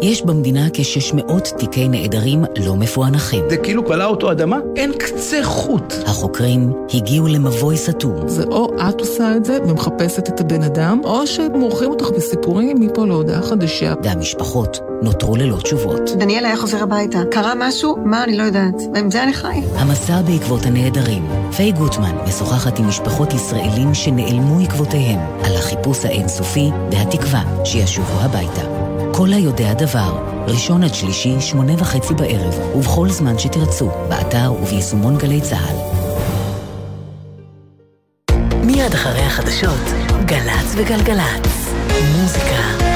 יש 0.02 0.26
במדינה 0.26 0.68
כ-600 0.74 1.57
תיקי 1.57 1.88
נעדרים 1.88 2.44
לא 2.65 2.76
מפוענחים. 2.76 3.44
זה 3.49 3.57
כאילו 3.57 3.84
בלעה 3.84 4.07
אותו 4.07 4.32
אדמה, 4.32 4.57
אין 4.76 4.94
קצה 4.94 5.44
חוט. 5.44 5.94
החוקרים 6.06 6.74
הגיעו 6.94 7.28
למבוי 7.28 7.78
סתום. 7.78 8.28
זה 8.28 8.44
או 8.44 8.74
את 8.90 8.99
עושה 8.99 9.36
את 9.36 9.45
זה 9.45 9.57
ומחפשת 9.64 10.30
את 10.30 10.40
הבן 10.40 10.64
אדם, 10.64 11.02
או 11.03 11.28
שמורחים 11.28 11.90
אותך 11.90 12.10
בסיפורים 12.15 12.80
מפה 12.80 13.06
להודעה 13.06 13.41
חדשה. 13.41 13.94
והמשפחות 14.03 14.80
נותרו 15.02 15.36
ללא 15.36 15.57
תשובות. 15.57 16.02
דניאל 16.18 16.45
היה 16.45 16.57
חוזר 16.57 16.84
הביתה. 16.84 17.19
קרה 17.32 17.53
משהו? 17.57 17.98
מה? 18.06 18.24
אני 18.24 18.38
לא 18.38 18.44
יודעת. 18.44 18.76
ועם 18.94 19.11
זה 19.11 19.24
אני 19.24 19.34
חי. 19.34 19.61
המסע 19.76 20.22
בעקבות 20.22 20.65
הנעדרים. 20.65 21.28
פיי 21.56 21.72
גוטמן 21.72 22.15
משוחחת 22.28 22.80
עם 22.80 22.88
משפחות 22.88 23.34
ישראלים 23.34 23.94
שנעלמו 23.94 24.60
עקבותיהם 24.60 25.19
על 25.44 25.56
החיפוש 25.56 26.06
האינסופי 26.06 26.69
והתקווה 26.91 27.44
שישובו 27.65 28.19
הביתה. 28.19 28.86
כל 29.18 29.34
היודע 29.34 29.73
דבר, 29.73 30.44
ראשון 30.48 30.84
עד 30.84 30.94
שלישי, 30.94 31.41
שמונה 31.41 31.73
וחצי 31.77 32.14
בערב, 32.14 32.76
ובכל 32.76 33.10
זמן 33.10 33.39
שתרצו, 33.39 33.89
באתר 34.10 34.53
וביישומון 34.61 35.18
גלי 35.18 35.41
צה"ל. 35.41 35.76
מיד 38.64 38.94
אחרי 38.94 39.22
החדשות, 39.22 39.85
גל"צ 40.26 40.73
וגלגלצ. 40.76 41.73
מוזיקה 42.18 42.86